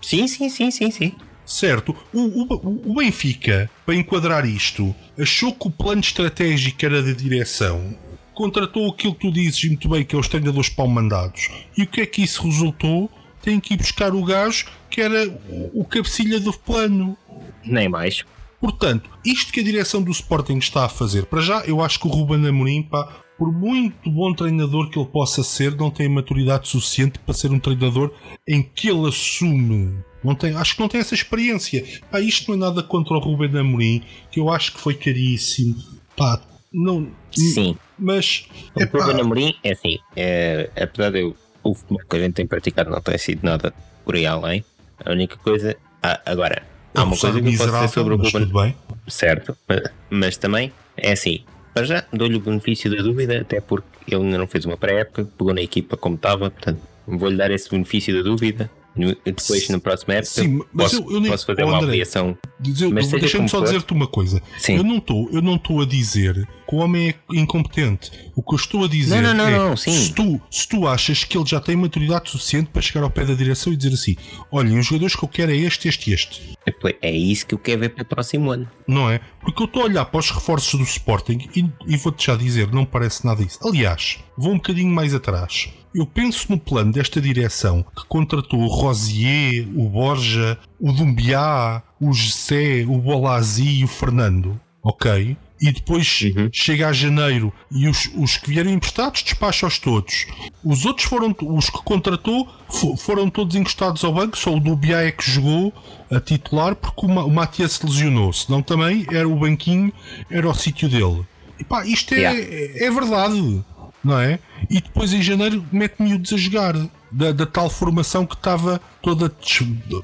Sim, 0.00 0.26
sim, 0.26 0.48
sim, 0.48 0.70
sim, 0.70 0.90
sim. 0.90 1.12
Certo, 1.44 1.94
o, 2.12 2.20
o- 2.20 2.90
o 2.90 2.94
Benfica, 2.94 3.70
para 3.84 3.94
enquadrar 3.94 4.44
isto, 4.46 4.94
achou 5.18 5.52
que 5.54 5.66
o 5.68 5.70
plano 5.70 6.00
estratégico 6.00 6.84
era 6.84 7.02
da 7.02 7.12
direção, 7.12 7.94
contratou 8.32 8.88
aquilo 8.90 9.14
que 9.14 9.20
tu 9.28 9.32
dizes 9.32 9.62
muito 9.64 9.88
bem, 9.88 10.04
que 10.04 10.14
é 10.14 10.18
os 10.18 10.28
treinadores 10.28 10.68
pau-mandados. 10.70 11.48
E 11.76 11.82
o 11.82 11.86
que 11.86 12.00
é 12.00 12.06
que 12.06 12.22
isso 12.22 12.42
resultou? 12.44 13.10
Tem 13.42 13.58
que 13.60 13.74
ir 13.74 13.76
buscar 13.76 14.14
o 14.14 14.24
gajo 14.24 14.66
que 14.88 15.00
era 15.00 15.28
o 15.48 15.80
o 15.80 15.84
cabecilha 15.84 16.38
do 16.40 16.52
plano. 16.52 17.16
Nem 17.64 17.88
mais. 17.88 18.24
Portanto, 18.62 19.10
isto 19.24 19.52
que 19.52 19.58
a 19.58 19.64
direção 19.64 20.00
do 20.00 20.12
Sporting 20.12 20.58
está 20.58 20.84
a 20.84 20.88
fazer, 20.88 21.26
para 21.26 21.40
já, 21.40 21.64
eu 21.64 21.82
acho 21.82 21.98
que 21.98 22.06
o 22.06 22.10
Ruben 22.10 22.46
Amorim, 22.46 22.84
pá, 22.84 23.20
por 23.36 23.52
muito 23.52 24.08
bom 24.08 24.32
treinador 24.32 24.88
que 24.88 24.96
ele 24.96 25.08
possa 25.08 25.42
ser, 25.42 25.74
não 25.74 25.90
tem 25.90 26.08
maturidade 26.08 26.68
suficiente 26.68 27.18
para 27.18 27.34
ser 27.34 27.50
um 27.50 27.58
treinador 27.58 28.14
em 28.46 28.62
que 28.62 28.88
ele 28.88 29.08
assume. 29.08 29.98
Não 30.22 30.36
tem, 30.36 30.54
acho 30.54 30.76
que 30.76 30.80
não 30.80 30.86
tem 30.86 31.00
essa 31.00 31.12
experiência. 31.12 31.84
Pá, 32.08 32.20
isto 32.20 32.52
não 32.52 32.54
é 32.54 32.70
nada 32.70 32.84
contra 32.84 33.14
o 33.14 33.18
Ruben 33.18 33.58
Amorim, 33.58 34.04
que 34.30 34.38
eu 34.38 34.48
acho 34.48 34.74
que 34.74 34.80
foi 34.80 34.94
caríssimo. 34.94 35.74
Pá, 36.16 36.40
não. 36.72 37.08
Sim. 37.32 37.76
Mas. 37.98 38.46
O 38.76 38.80
É 38.80 38.86
pá, 38.86 39.06
Ruben 39.06 39.22
Amorim 39.22 39.54
é 39.64 39.72
assim, 39.72 39.98
é, 40.14 40.70
apesar 40.80 41.10
de 41.10 41.22
eu, 41.22 41.36
o 41.64 41.74
futebol 41.74 42.00
que 42.08 42.16
a 42.16 42.20
gente 42.20 42.34
tem 42.34 42.46
praticado 42.46 42.90
não 42.90 43.00
ter 43.00 43.18
sido 43.18 43.42
nada 43.42 43.74
por 44.04 44.14
aí 44.14 44.24
além, 44.24 44.64
a 45.04 45.10
única 45.10 45.36
coisa. 45.36 45.76
ah, 46.00 46.20
agora, 46.24 46.62
há 46.94 47.02
uma 47.04 47.14
um 47.14 47.18
coisa 47.18 47.40
que 47.40 47.48
eu 47.48 47.58
posso 47.58 47.72
dizer 47.72 47.88
sobre 47.88 48.14
o 48.14 48.16
Ruben 48.16 48.76
certo, 49.08 49.56
mas, 49.68 49.82
mas 50.10 50.36
também 50.36 50.72
é 50.96 51.12
assim. 51.12 51.40
Para 51.74 51.84
já, 51.84 52.04
dou-lhe 52.12 52.36
o 52.36 52.40
benefício 52.40 52.94
da 52.94 53.02
dúvida, 53.02 53.40
até 53.40 53.60
porque 53.60 53.86
ele 54.06 54.22
ainda 54.24 54.38
não 54.38 54.46
fez 54.46 54.64
uma 54.66 54.76
pré-época, 54.76 55.26
pegou 55.38 55.54
na 55.54 55.62
equipa 55.62 55.96
como 55.96 56.16
estava, 56.16 56.50
portanto, 56.50 56.80
vou-lhe 57.06 57.36
dar 57.36 57.50
esse 57.50 57.70
benefício 57.70 58.14
da 58.14 58.22
dúvida. 58.22 58.70
No- 58.94 59.16
Depois, 59.24 59.68
na 59.70 59.78
próxima 59.78 60.14
época, 60.14 60.30
Sim, 60.30 60.60
mas 60.72 60.92
posso, 60.92 61.02
eu- 61.08 61.12
eu 61.16 61.20
nem- 61.20 61.30
posso 61.30 61.46
fazer 61.46 61.62
Oh, 61.62 61.66
uma 61.68 61.76
André, 61.76 61.86
avaliação. 61.86 62.36
Deixa-me 62.60 63.48
só 63.48 63.60
dizer-te 63.60 63.92
uma 63.92 64.06
coisa. 64.06 64.40
Sim. 64.58 64.76
Eu 64.76 64.82
não 64.84 64.98
estou, 64.98 65.28
eu 65.32 65.40
não 65.40 65.56
estou 65.56 65.80
a 65.80 65.86
dizer 65.86 66.46
que 66.68 66.74
o 66.74 66.78
homem 66.78 67.08
é 67.10 67.14
incompetente. 67.34 68.10
O 68.36 68.42
que 68.42 68.52
eu 68.54 68.56
estou 68.56 68.84
a 68.84 68.88
dizer 68.88 69.20
Não, 69.22 69.34
não, 69.34 69.34
não, 69.34 69.46
é 69.48 69.58
não, 69.58 69.76
sim. 69.76 69.92
se 69.92 70.12
tu, 70.12 70.40
se 70.50 70.68
tu 70.68 70.86
achas 70.86 71.24
que 71.24 71.36
ele 71.36 71.46
já 71.46 71.58
tem 71.60 71.74
maturidade 71.76 72.30
suficiente 72.30 72.68
para 72.70 72.82
chegar 72.82 73.02
ao 73.02 73.10
pé 73.10 73.24
da 73.24 73.34
direção 73.34 73.72
e 73.72 73.76
dizer 73.76 73.94
assim: 73.94 74.16
olhem, 74.50 74.78
os 74.78 74.86
jogadores 74.86 75.16
que 75.16 75.24
eu 75.24 75.28
quero 75.28 75.52
é 75.52 75.56
este, 75.56 75.88
este 75.88 76.10
e 76.10 76.14
este. 76.14 76.52
É 77.00 77.10
isso 77.10 77.46
que 77.46 77.54
eu 77.54 77.58
quero 77.58 77.80
ver 77.80 77.88
para 77.90 78.02
o 78.02 78.06
próximo 78.06 78.50
ano. 78.50 78.68
Não 78.86 79.10
é? 79.10 79.20
Porque 79.40 79.62
eu 79.62 79.66
estou 79.66 79.82
a 79.82 79.86
olhar 79.86 80.04
para 80.04 80.20
os 80.20 80.30
reforços 80.30 80.78
do 80.78 80.84
Sporting 80.84 81.48
e, 81.56 81.64
e 81.86 81.96
vou-te 81.96 82.26
já 82.26 82.36
dizer, 82.36 82.70
não 82.72 82.84
parece 82.84 83.24
nada 83.24 83.42
isso. 83.42 83.58
Aliás, 83.66 84.18
vou 84.36 84.52
um 84.52 84.56
bocadinho 84.56 84.90
mais 84.92 85.14
atrás. 85.14 85.70
Eu 85.94 86.06
penso 86.06 86.46
no 86.50 86.58
plano 86.58 86.92
desta 86.92 87.20
direção 87.20 87.84
que 87.96 88.06
contratou 88.06 88.60
o 88.60 88.66
Rosier, 88.66 89.68
o 89.76 89.88
Borja, 89.88 90.58
o 90.80 90.90
Dumbiá, 90.92 91.82
o 92.00 92.12
José, 92.12 92.84
o 92.88 92.96
Bolazzi 92.98 93.80
e 93.80 93.84
o 93.84 93.88
Fernando. 93.88 94.58
Ok? 94.82 95.36
E 95.60 95.70
depois 95.70 96.20
Uhum. 96.22 96.48
chega 96.52 96.88
a 96.88 96.92
janeiro 96.92 97.52
e 97.70 97.86
os, 97.86 98.10
os 98.16 98.36
que 98.36 98.48
vieram 98.50 98.68
emprestados 98.72 99.22
despacha-os 99.22 99.78
todos. 99.78 100.26
Os 100.64 100.84
outros 100.84 101.06
foram, 101.06 101.32
os 101.40 101.70
que 101.70 101.78
contratou 101.84 102.48
fo- 102.68 102.96
foram 102.96 103.30
todos 103.30 103.54
encostados 103.54 104.02
ao 104.02 104.12
banco, 104.12 104.36
só 104.36 104.52
o 104.52 104.58
Dubiá 104.58 105.02
é 105.02 105.12
que 105.12 105.30
jogou 105.30 105.72
a 106.10 106.18
titular 106.18 106.74
porque 106.74 107.06
o, 107.06 107.08
Ma- 107.08 107.22
o 107.24 107.30
Matias 107.30 107.74
se 107.74 107.86
lesionou, 107.86 108.32
senão 108.32 108.60
também 108.60 109.06
era 109.12 109.28
o 109.28 109.36
banquinho, 109.36 109.92
era 110.28 110.48
o 110.50 110.54
sítio 110.54 110.88
dele. 110.88 111.24
E 111.60 111.62
pá, 111.64 111.86
isto 111.86 112.12
é, 112.12 112.16
Yeah. 112.18 112.40
é, 112.40 112.86
é 112.86 112.90
verdade, 112.90 113.62
não 114.04 114.18
é? 114.18 114.38
E 114.70 114.80
depois 114.80 115.12
em 115.12 115.22
janeiro 115.22 115.64
mete 115.72 116.00
miúdos 116.02 116.32
a 116.32 116.36
jogar. 116.36 116.74
Da, 117.14 117.30
da 117.30 117.44
tal 117.44 117.68
formação 117.68 118.24
que 118.24 118.34
estava 118.34 118.80
toda. 119.02 119.30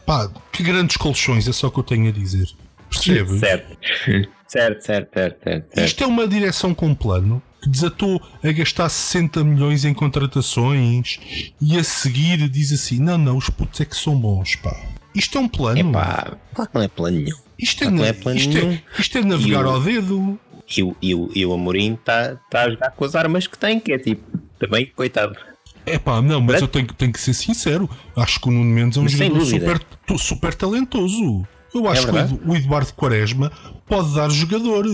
Pá, 0.04 0.30
que 0.52 0.62
grandes 0.62 0.98
colchões, 0.98 1.48
é 1.48 1.52
só 1.52 1.68
o 1.68 1.70
que 1.70 1.78
eu 1.78 1.82
tenho 1.82 2.08
a 2.08 2.12
dizer. 2.12 2.46
Percebes? 2.90 3.40
Certo. 3.40 3.76
certo, 4.46 4.82
certo, 4.84 5.14
certo, 5.14 5.42
certo. 5.42 5.80
Isto 5.80 6.04
é 6.04 6.06
uma 6.06 6.28
direção 6.28 6.74
com 6.74 6.94
plano 6.94 7.42
que 7.62 7.68
desatou 7.70 8.20
a 8.44 8.52
gastar 8.52 8.88
60 8.90 9.42
milhões 9.42 9.86
em 9.86 9.94
contratações 9.94 11.18
e 11.60 11.78
a 11.78 11.84
seguir 11.84 12.48
diz 12.48 12.72
assim: 12.72 12.98
não, 12.98 13.16
não, 13.18 13.36
os 13.36 13.48
putos 13.50 13.80
é 13.80 13.84
que 13.84 13.96
são 13.96 14.14
bons, 14.18 14.56
pá. 14.56 14.76
Isto 15.14 15.38
é 15.38 15.40
um 15.40 15.48
plano. 15.48 15.80
Epá, 15.90 16.36
claro 16.54 16.70
que 16.70 16.76
não 16.76 16.82
é 16.84 16.88
plano 16.88 17.16
nenhum. 17.18 17.36
isto, 17.58 17.84
é, 17.84 17.90
na- 17.90 18.06
é 18.06 18.12
plano 18.12 18.38
isto, 18.38 18.56
é, 18.56 18.82
isto 18.98 19.18
é 19.18 19.22
navegar 19.24 19.62
E 19.62 19.64
o- 19.64 19.70
ao 19.70 19.80
dedo. 19.82 20.38
E 20.76 20.82
o, 20.82 20.96
e 21.00 21.14
o, 21.14 21.30
e 21.34 21.46
o 21.46 21.52
Amorim 21.52 21.94
está 21.94 22.36
tá 22.50 22.64
a 22.64 22.70
jogar 22.70 22.90
com 22.90 23.04
as 23.04 23.14
armas 23.14 23.46
que 23.46 23.58
tem, 23.58 23.80
que 23.80 23.92
é 23.92 23.98
tipo, 23.98 24.38
também, 24.58 24.86
coitado. 24.86 25.34
É 25.86 25.98
pá, 25.98 26.20
não, 26.20 26.40
mas 26.40 26.58
Pronto. 26.58 26.62
eu 26.62 26.68
tenho, 26.68 26.94
tenho 26.94 27.12
que 27.12 27.20
ser 27.20 27.32
sincero. 27.32 27.88
Acho 28.14 28.38
que 28.38 28.48
o 28.48 28.50
Nuno 28.50 28.70
Mendes 28.70 28.98
é 28.98 29.00
um 29.00 29.04
Mas 29.04 29.12
jogador 29.12 29.44
super, 29.46 29.80
super 30.18 30.54
talentoso. 30.54 31.46
Eu 31.74 31.88
acho 31.88 32.06
que 32.06 32.12
o 32.46 32.56
Eduardo 32.56 32.92
Quaresma 32.92 33.50
pode 33.86 34.14
dar 34.14 34.28
jogador. 34.30 34.84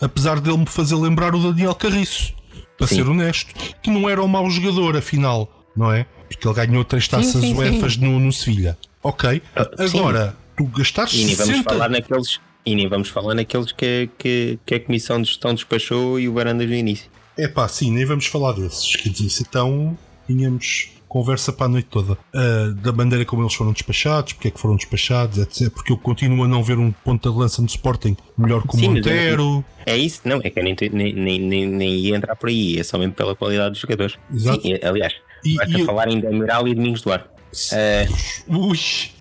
Apesar 0.00 0.40
dele 0.40 0.58
me 0.58 0.66
fazer 0.66 0.94
lembrar 0.94 1.34
o 1.34 1.40
Daniel 1.52 1.74
Carriço. 1.74 2.34
Para 2.78 2.86
Sim. 2.86 2.96
ser 2.96 3.08
honesto. 3.08 3.54
Que 3.82 3.90
não 3.90 4.08
era 4.08 4.22
um 4.22 4.28
mau 4.28 4.48
jogador, 4.50 4.96
afinal. 4.96 5.50
Não 5.74 5.92
é? 5.92 6.06
Porque 6.28 6.46
ele 6.46 6.54
ganhou 6.54 6.84
três 6.84 7.08
taças 7.08 7.32
sim, 7.32 7.54
sim. 7.54 7.54
UEFAs 7.54 7.96
no, 7.96 8.18
no 8.18 8.32
Sevilha. 8.32 8.76
Ok. 9.02 9.42
Ah. 9.54 9.68
Agora, 9.78 10.36
tu 10.56 10.64
gastares 10.66 11.14
E 11.14 11.24
nem 11.24 11.34
vamos 11.34 11.52
60... 11.52 11.70
falar 11.70 11.88
naqueles. 11.88 12.40
E 12.66 12.74
nem 12.74 12.88
vamos 12.88 13.08
falar 13.08 13.34
naqueles 13.34 13.70
que, 13.70 14.10
que, 14.18 14.58
que 14.66 14.74
a 14.74 14.80
Comissão 14.80 15.22
de 15.22 15.28
Gestão 15.28 15.54
despachou 15.54 16.18
e 16.18 16.28
o 16.28 16.32
Varandas 16.32 16.68
no 16.68 16.74
início. 16.74 17.08
É 17.38 17.46
pá, 17.46 17.68
sim, 17.68 17.92
nem 17.92 18.04
vamos 18.04 18.26
falar 18.26 18.52
desses. 18.52 18.96
Quer 18.96 19.10
dizer, 19.10 19.44
então 19.48 19.96
tínhamos, 20.26 20.90
conversa 21.06 21.52
para 21.52 21.66
a 21.66 21.68
noite 21.68 21.86
toda. 21.88 22.14
Uh, 22.34 22.74
da 22.82 22.92
maneira 22.92 23.24
como 23.24 23.42
eles 23.42 23.54
foram 23.54 23.72
despachados, 23.72 24.32
porque 24.32 24.48
é 24.48 24.50
que 24.50 24.58
foram 24.58 24.74
despachados, 24.74 25.38
etc. 25.38 25.70
Porque 25.70 25.92
eu 25.92 25.96
continuo 25.96 26.44
a 26.44 26.48
não 26.48 26.60
ver 26.64 26.76
um 26.76 26.90
ponto 26.90 27.30
de 27.30 27.38
lança 27.38 27.62
no 27.62 27.68
Sporting 27.68 28.16
melhor 28.36 28.62
que 28.62 28.74
o 28.74 28.80
Sim, 28.80 28.88
Montero. 28.88 29.64
É 29.84 29.96
isso, 29.96 30.22
não, 30.24 30.40
é 30.42 30.50
que 30.50 30.58
eu 30.58 30.64
nem, 30.64 30.74
nem, 30.92 31.38
nem, 31.38 31.66
nem, 31.66 31.94
ia 31.94 32.16
entrar 32.16 32.34
por 32.34 32.48
aí, 32.48 32.80
é 32.80 32.82
somente 32.82 33.14
pela 33.14 33.36
qualidade 33.36 33.70
dos 33.70 33.78
jogadores. 33.78 34.16
Exato. 34.34 34.62
Sim, 34.62 34.76
aliás, 34.82 35.14
e, 35.44 35.54
basta 35.54 35.78
e 35.78 35.84
falar 35.84 36.08
em 36.08 36.18
Demiral 36.18 36.66
e 36.66 36.74
Domingos 36.74 37.02
Duarte. 37.02 37.28
Uh... 37.72 38.68
Ui, 38.68 38.78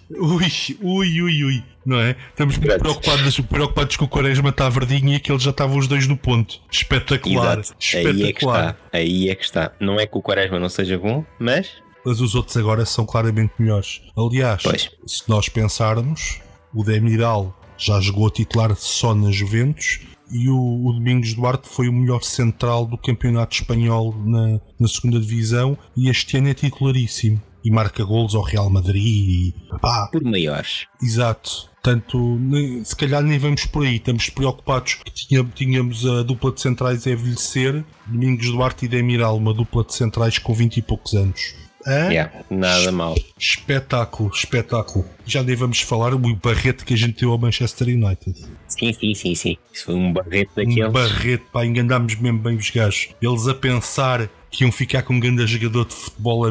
ui, 0.09 0.51
ui, 0.81 1.21
ui, 1.21 1.43
ui 1.43 1.63
não 1.85 1.99
é? 1.99 2.15
Estamos 2.29 2.57
muito 2.57 2.79
preocupados, 2.79 3.39
preocupados 3.41 3.95
com 3.95 4.05
o 4.05 4.07
Quaresma 4.07 4.49
está 4.49 4.67
verdinho 4.67 5.09
e 5.09 5.15
aqueles 5.15 5.43
já 5.43 5.51
estavam 5.51 5.77
os 5.77 5.87
dois 5.87 6.07
no 6.07 6.17
ponto. 6.17 6.59
Espetacular. 6.71 7.59
Exato. 7.59 7.77
Espetacular. 7.79 8.09
Aí 8.11 8.27
é, 8.27 8.33
que 8.33 8.43
está. 8.43 8.77
Aí 8.91 9.29
é 9.29 9.35
que 9.35 9.43
está. 9.43 9.71
Não 9.79 9.99
é 9.99 10.07
que 10.07 10.17
o 10.17 10.21
Quaresma 10.21 10.59
não 10.59 10.69
seja 10.69 10.97
bom, 10.97 11.23
mas. 11.39 11.69
Mas 12.03 12.19
os 12.19 12.35
outros 12.35 12.57
agora 12.57 12.85
são 12.85 13.05
claramente 13.05 13.53
melhores. 13.59 14.01
Aliás, 14.17 14.63
pois. 14.63 14.91
se 15.05 15.23
nós 15.27 15.47
pensarmos, 15.49 16.39
o 16.73 16.83
Demiral 16.83 17.55
já 17.77 17.99
jogou 17.99 18.27
a 18.27 18.31
titular 18.31 18.75
só 18.75 19.13
na 19.13 19.31
Juventus 19.31 20.01
e 20.31 20.49
o, 20.49 20.85
o, 20.85 20.93
Domingos 20.93 21.33
Duarte 21.33 21.67
foi 21.67 21.87
o 21.87 21.93
melhor 21.93 22.23
central 22.23 22.85
do 22.85 22.97
campeonato 22.97 23.55
espanhol 23.55 24.15
na, 24.25 24.59
na 24.79 24.87
segunda 24.87 25.19
divisão 25.19 25.77
e 25.95 26.09
este 26.09 26.37
ano 26.37 26.49
é 26.49 26.53
titularíssimo 26.53 27.41
e 27.65 27.71
marca 27.71 28.03
golos 28.03 28.35
ao 28.35 28.43
Real 28.43 28.69
Madrid 28.69 29.03
e 29.03 29.55
pá. 29.81 30.07
Por 30.11 30.23
maiores. 30.23 30.85
Exato. 31.01 31.67
Portanto, 31.73 32.39
se 32.83 32.95
calhar 32.95 33.23
nem 33.23 33.39
vamos 33.39 33.65
por 33.65 33.85
aí. 33.85 33.95
Estamos 33.95 34.29
preocupados 34.29 34.95
que 35.03 35.43
tínhamos 35.53 36.05
a 36.05 36.21
dupla 36.21 36.51
de 36.51 36.61
centrais 36.61 37.05
a 37.07 37.11
envelhecer. 37.11 37.83
Domingos 38.05 38.51
Duarte 38.51 38.85
e 38.85 38.87
Demiral, 38.87 39.35
uma 39.35 39.53
dupla 39.53 39.83
de 39.83 39.93
centrais 39.95 40.37
com 40.37 40.53
20 40.53 40.77
e 40.77 40.81
poucos 40.83 41.13
anos. 41.15 41.64
Yeah, 41.87 42.31
nada 42.49 42.91
mal. 42.91 43.15
Espetáculo, 43.37 44.31
espetáculo. 44.33 45.05
Já 45.25 45.43
nem 45.43 45.55
vamos 45.55 45.81
falar 45.81 46.13
o 46.13 46.35
barrete 46.35 46.83
que 46.83 46.93
a 46.93 46.97
gente 46.97 47.19
deu 47.19 47.31
ao 47.31 47.37
Manchester 47.37 47.87
United. 47.87 48.35
Sim, 48.67 48.93
sim, 48.93 49.13
sim, 49.13 49.35
sim. 49.35 49.57
Isso 49.71 49.85
foi 49.85 49.95
um 49.95 50.11
barrete 50.11 50.51
daqueles. 50.55 50.89
Um 50.89 50.91
barrete, 50.91 51.43
pá, 51.51 51.65
enganámos 51.65 52.15
mesmo 52.15 52.39
bem 52.39 52.55
os 52.55 52.69
gajos. 52.69 53.09
Eles 53.21 53.47
a 53.47 53.53
pensar 53.53 54.29
que 54.49 54.63
iam 54.63 54.71
ficar 54.71 55.03
com 55.03 55.13
um 55.13 55.19
grande 55.19 55.45
jogador 55.45 55.85
de 55.85 55.93
futebol, 55.93 56.45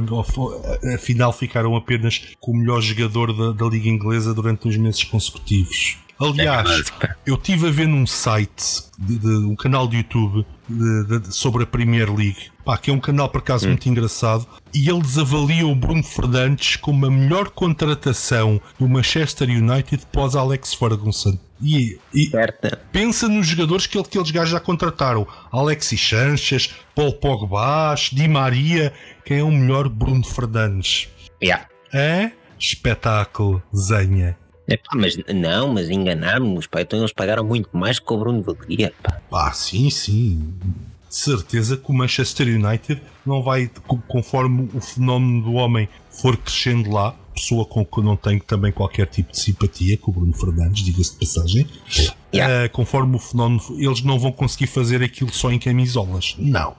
afinal 0.94 1.32
ficaram 1.32 1.74
apenas 1.74 2.34
com 2.38 2.52
o 2.52 2.56
melhor 2.56 2.80
jogador 2.80 3.32
da, 3.32 3.52
da 3.52 3.70
Liga 3.70 3.88
Inglesa 3.88 4.34
durante 4.34 4.68
uns 4.68 4.76
meses 4.76 5.02
consecutivos. 5.04 5.96
Aliás, 6.18 6.92
eu 7.26 7.34
estive 7.34 7.68
a 7.68 7.70
ver 7.70 7.88
num 7.88 8.06
site, 8.06 8.84
de, 8.98 9.18
de, 9.18 9.28
um 9.28 9.56
canal 9.56 9.88
de 9.88 9.96
YouTube 9.98 10.46
de, 10.68 11.18
de, 11.18 11.34
sobre 11.34 11.64
a 11.64 11.66
Premier 11.66 12.08
League, 12.08 12.50
pá, 12.64 12.78
que 12.78 12.90
é 12.90 12.94
um 12.94 13.00
canal 13.00 13.28
por 13.28 13.38
acaso 13.38 13.66
hum. 13.66 13.70
muito 13.70 13.88
engraçado, 13.88 14.46
e 14.72 14.88
eles 14.88 15.18
avaliam 15.18 15.72
o 15.72 15.74
Bruno 15.74 16.02
Fernandes 16.02 16.76
como 16.76 17.06
a 17.06 17.10
melhor 17.10 17.50
contratação 17.50 18.60
do 18.78 18.88
Manchester 18.88 19.48
United 19.48 20.06
pós 20.12 20.36
Alex 20.36 20.74
Ferguson. 20.74 21.38
E, 21.62 21.98
e 22.12 22.30
pensa 22.92 23.28
nos 23.28 23.46
jogadores 23.46 23.86
que, 23.86 23.98
aqueles 23.98 24.30
gajos 24.30 24.50
já 24.50 24.60
contrataram: 24.60 25.26
Alexis 25.50 26.00
Sanches, 26.00 26.74
Paul 26.94 27.14
Pogba, 27.14 27.94
Di 28.12 28.28
Maria. 28.28 28.92
Quem 29.24 29.38
é 29.38 29.42
o 29.42 29.50
melhor 29.50 29.88
Bruno 29.88 30.24
Fernandes? 30.24 31.08
Yeah. 31.42 31.66
É? 31.92 32.32
Espetáculo, 32.58 33.62
zenha. 33.74 34.36
É, 34.66 34.76
pá, 34.76 34.90
mas 34.94 35.16
não, 35.34 35.72
mas 35.72 35.90
enganámos-nos, 35.90 36.66
pá. 36.66 36.80
Então 36.80 36.98
eles 36.98 37.12
pagaram 37.12 37.44
muito 37.44 37.68
mais 37.72 37.98
que 37.98 38.12
o 38.12 38.16
Bruno 38.16 38.42
Valeria, 38.42 38.92
pá. 39.02 39.20
Pá, 39.30 39.52
sim, 39.52 39.90
sim. 39.90 40.54
De 41.08 41.14
certeza 41.14 41.76
que 41.76 41.90
o 41.90 41.94
Manchester 41.94 42.48
United 42.48 43.00
não 43.24 43.42
vai, 43.42 43.70
conforme 44.08 44.68
o 44.74 44.80
fenómeno 44.80 45.42
do 45.42 45.52
homem 45.54 45.88
for 46.10 46.36
crescendo 46.36 46.90
lá, 46.90 47.14
pessoa 47.34 47.64
com 47.64 47.84
que 47.84 47.98
eu 47.98 48.04
não 48.04 48.16
tenho 48.16 48.40
também 48.40 48.72
qualquer 48.72 49.06
tipo 49.06 49.32
de 49.32 49.38
simpatia, 49.38 49.98
com 49.98 50.10
o 50.10 50.14
Bruno 50.14 50.32
Fernandes, 50.32 50.84
diga-se 50.84 51.12
de 51.12 51.18
passagem, 51.18 51.66
yeah. 52.32 52.66
uh, 52.66 52.70
conforme 52.70 53.16
o 53.16 53.18
fenómeno, 53.18 53.60
eles 53.76 54.02
não 54.02 54.18
vão 54.18 54.32
conseguir 54.32 54.68
fazer 54.68 55.02
aquilo 55.02 55.32
só 55.32 55.50
em 55.52 55.58
camisolas. 55.58 56.36
Não. 56.38 56.74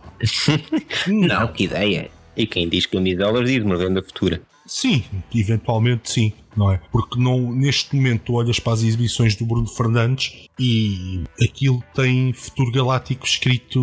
não. 1.07 1.27
não, 1.27 1.47
que 1.47 1.65
ideia. 1.65 2.09
E 2.35 2.47
quem 2.47 2.67
diz 2.67 2.85
camisolas 2.85 3.49
diz 3.49 3.63
uma 3.63 3.77
venda 3.77 4.01
futura. 4.01 4.41
Sim, 4.65 5.03
eventualmente 5.33 6.09
sim, 6.09 6.33
não 6.55 6.71
é? 6.71 6.79
Porque 6.91 7.19
não, 7.19 7.51
neste 7.53 7.95
momento 7.95 8.23
tu 8.25 8.33
olhas 8.33 8.59
para 8.59 8.73
as 8.73 8.83
exibições 8.83 9.35
do 9.35 9.45
Bruno 9.45 9.67
Fernandes 9.67 10.47
e 10.59 11.23
aquilo 11.41 11.83
tem 11.93 12.33
futuro 12.33 12.71
galáctico 12.71 13.25
escrito 13.25 13.81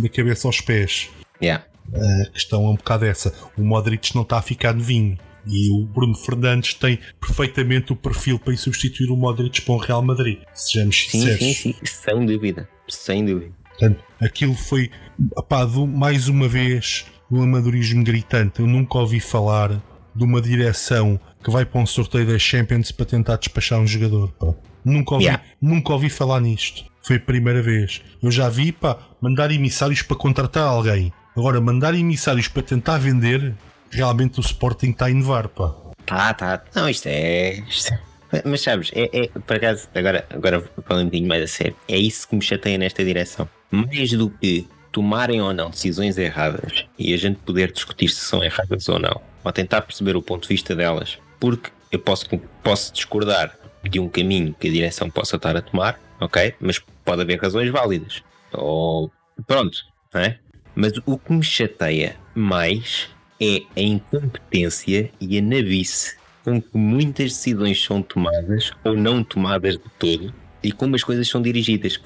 na 0.00 0.08
cabeça 0.08 0.48
aos 0.48 0.60
pés. 0.60 1.10
Yeah. 1.42 1.64
A 1.92 2.30
questão 2.30 2.64
é 2.64 2.70
um 2.70 2.76
bocado 2.76 3.04
essa. 3.04 3.34
O 3.56 3.62
Modric 3.62 4.14
não 4.14 4.22
está 4.22 4.38
a 4.38 4.42
ficar 4.42 4.72
novinho. 4.72 5.18
E 5.46 5.70
o 5.70 5.84
Bruno 5.84 6.14
Fernandes 6.14 6.72
tem 6.72 6.98
perfeitamente 7.20 7.92
o 7.92 7.96
perfil 7.96 8.38
para 8.38 8.54
ir 8.54 8.56
substituir 8.56 9.10
o 9.10 9.16
Modric 9.16 9.60
para 9.60 9.74
o 9.74 9.78
Real 9.78 10.02
Madrid. 10.02 10.38
Sejamos 10.54 11.10
sinceros. 11.10 11.38
Sim, 11.38 11.52
sim, 11.52 11.74
sim, 11.74 11.84
sem 11.84 12.24
dúvida. 12.26 12.68
Sem 12.88 13.24
dúvida. 13.26 13.52
Portanto, 13.68 14.02
aquilo 14.20 14.54
foi, 14.54 14.90
apá, 15.36 15.66
mais 15.66 16.28
uma 16.28 16.48
vez, 16.48 17.04
um 17.30 17.42
amadorismo 17.42 18.02
gritante. 18.02 18.60
Eu 18.60 18.66
nunca 18.66 18.98
ouvi 18.98 19.20
falar 19.20 19.82
de 20.14 20.24
uma 20.24 20.40
direção 20.40 21.20
que 21.44 21.50
vai 21.50 21.66
para 21.66 21.78
um 21.78 21.86
sorteio 21.86 22.26
da 22.26 22.38
Champions 22.38 22.90
para 22.90 23.04
tentar 23.04 23.36
despachar 23.36 23.78
um 23.78 23.86
jogador. 23.86 24.32
Pá. 24.32 24.54
Nunca, 24.82 25.14
ouvi, 25.14 25.26
yeah. 25.26 25.44
nunca 25.60 25.92
ouvi 25.92 26.08
falar 26.08 26.40
nisto. 26.40 26.84
Foi 27.02 27.16
a 27.16 27.20
primeira 27.20 27.62
vez. 27.62 28.00
Eu 28.22 28.30
já 28.30 28.48
vi 28.48 28.72
pá, 28.72 28.98
mandar 29.20 29.50
emissários 29.50 30.00
para 30.00 30.16
contratar 30.16 30.66
alguém. 30.66 31.12
Agora, 31.36 31.60
mandar 31.60 31.94
emissários 31.94 32.48
para 32.48 32.62
tentar 32.62 32.96
vender, 32.96 33.54
realmente 33.90 34.38
o 34.38 34.42
Sporting 34.42 34.90
está 34.90 35.06
a 35.06 35.10
inovar. 35.10 35.48
Pá. 35.48 35.74
Tá, 36.06 36.32
tá. 36.32 36.64
Não, 36.74 36.88
isto 36.88 37.06
é. 37.06 37.58
Isto 37.68 37.92
é... 37.92 38.00
Mas 38.44 38.62
sabes, 38.62 38.90
é, 38.94 39.10
é, 39.12 39.28
por 39.28 39.56
acaso, 39.56 39.86
agora, 39.94 40.26
agora 40.28 40.60
falando 40.84 41.02
um 41.02 41.06
bocadinho 41.06 41.28
mais 41.28 41.44
a 41.44 41.46
sério, 41.46 41.76
é 41.86 41.96
isso 41.96 42.26
que 42.26 42.34
me 42.34 42.42
chateia 42.42 42.76
nesta 42.76 43.04
direção. 43.04 43.48
Mais 43.70 44.10
do 44.10 44.28
que 44.28 44.66
tomarem 44.90 45.40
ou 45.40 45.52
não 45.52 45.70
decisões 45.70 46.18
erradas 46.18 46.84
e 46.98 47.14
a 47.14 47.16
gente 47.16 47.36
poder 47.40 47.70
discutir 47.70 48.08
se 48.08 48.22
são 48.22 48.42
erradas 48.42 48.88
ou 48.88 48.98
não, 48.98 49.20
ou 49.44 49.52
tentar 49.52 49.82
perceber 49.82 50.16
o 50.16 50.22
ponto 50.22 50.42
de 50.42 50.48
vista 50.48 50.74
delas, 50.74 51.18
porque 51.44 51.70
eu 51.92 51.98
posso, 51.98 52.26
posso 52.62 52.90
discordar 52.94 53.54
de 53.82 54.00
um 54.00 54.08
caminho 54.08 54.56
que 54.58 54.66
a 54.66 54.70
direção 54.70 55.10
possa 55.10 55.36
estar 55.36 55.54
a 55.54 55.60
tomar, 55.60 56.00
ok? 56.18 56.54
Mas 56.58 56.80
pode 57.04 57.20
haver 57.20 57.38
razões 57.38 57.68
válidas. 57.68 58.22
Ou 58.50 59.12
pronto, 59.46 59.76
não 60.14 60.22
é? 60.22 60.38
Mas 60.74 60.92
o 61.04 61.18
que 61.18 61.32
me 61.34 61.42
chateia 61.42 62.16
mais 62.34 63.10
é 63.38 63.60
a 63.76 63.80
incompetência 63.80 65.10
e 65.20 65.36
a 65.36 65.42
navice 65.42 66.16
com 66.42 66.62
que 66.62 66.78
muitas 66.78 67.32
decisões 67.32 67.84
são 67.84 68.00
tomadas 68.00 68.72
ou 68.82 68.96
não 68.96 69.22
tomadas 69.22 69.74
de 69.74 69.84
todo 69.98 70.32
e 70.62 70.72
como 70.72 70.96
as 70.96 71.04
coisas 71.04 71.28
são 71.28 71.42
dirigidas, 71.42 72.00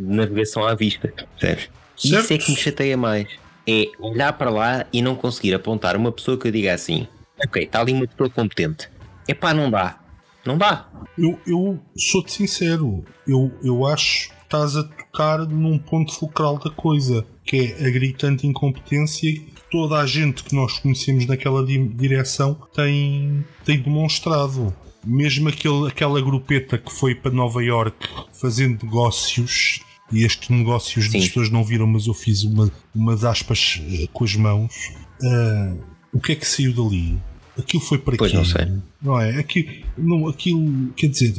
navegação 0.00 0.66
à 0.66 0.74
vista, 0.74 1.14
percebes? 1.38 1.68
Isso 2.02 2.32
é 2.32 2.38
que 2.38 2.50
me 2.50 2.56
chateia 2.56 2.96
mais 2.96 3.28
é 3.68 3.86
olhar 4.00 4.32
para 4.32 4.50
lá 4.50 4.84
e 4.92 5.00
não 5.00 5.14
conseguir 5.14 5.54
apontar 5.54 5.96
uma 5.96 6.10
pessoa 6.10 6.36
que 6.36 6.48
eu 6.48 6.50
diga 6.50 6.74
assim: 6.74 7.06
ok, 7.44 7.62
está 7.62 7.80
ali 7.80 7.92
uma 7.92 8.06
pessoa 8.06 8.30
competente. 8.30 8.88
É 9.28 9.34
pá, 9.34 9.54
não 9.54 9.70
dá. 9.70 9.98
Não 10.44 10.56
dá. 10.56 10.88
Eu, 11.18 11.38
eu 11.46 11.78
sou-te 11.96 12.32
sincero, 12.32 13.04
eu, 13.26 13.52
eu 13.62 13.86
acho 13.86 14.30
que 14.30 14.34
estás 14.44 14.76
a 14.76 14.82
tocar 14.82 15.38
num 15.46 15.78
ponto 15.78 16.12
fulcral 16.12 16.58
da 16.58 16.70
coisa, 16.70 17.24
que 17.44 17.56
é 17.56 17.86
a 17.86 17.90
gritante 17.90 18.46
incompetência 18.46 19.32
que 19.32 19.52
toda 19.70 19.98
a 19.98 20.06
gente 20.06 20.42
que 20.42 20.54
nós 20.54 20.78
conhecemos 20.78 21.26
naquela 21.26 21.64
direção 21.64 22.58
tem, 22.74 23.44
tem 23.64 23.80
demonstrado. 23.80 24.74
Mesmo 25.04 25.48
aquele, 25.48 25.88
aquela 25.88 26.20
grupeta 26.20 26.76
que 26.76 26.92
foi 26.92 27.14
para 27.14 27.30
Nova 27.30 27.62
York 27.62 28.06
fazendo 28.32 28.84
negócios 28.84 29.80
e 30.12 30.24
estes 30.24 30.48
negócios 30.50 31.06
Sim. 31.10 31.18
as 31.18 31.28
pessoas 31.28 31.50
não 31.50 31.64
viram, 31.64 31.86
mas 31.86 32.06
eu 32.06 32.14
fiz 32.14 32.42
uma, 32.42 32.70
umas 32.94 33.24
aspas 33.24 33.80
uh, 33.80 34.08
com 34.08 34.24
as 34.24 34.34
mãos. 34.34 34.92
Uh, 35.22 35.80
o 36.12 36.20
que 36.20 36.32
é 36.32 36.34
que 36.34 36.46
saiu 36.46 36.74
dali? 36.74 37.18
Aquilo 37.58 37.82
foi 37.82 37.98
para 37.98 38.16
pois 38.16 38.32
não 38.32 38.44
sei. 38.44 38.68
Não 39.02 39.20
é? 39.20 39.38
Aquilo, 39.38 39.68
não, 39.98 40.28
aquilo 40.28 40.92
quer 40.96 41.08
dizer, 41.08 41.34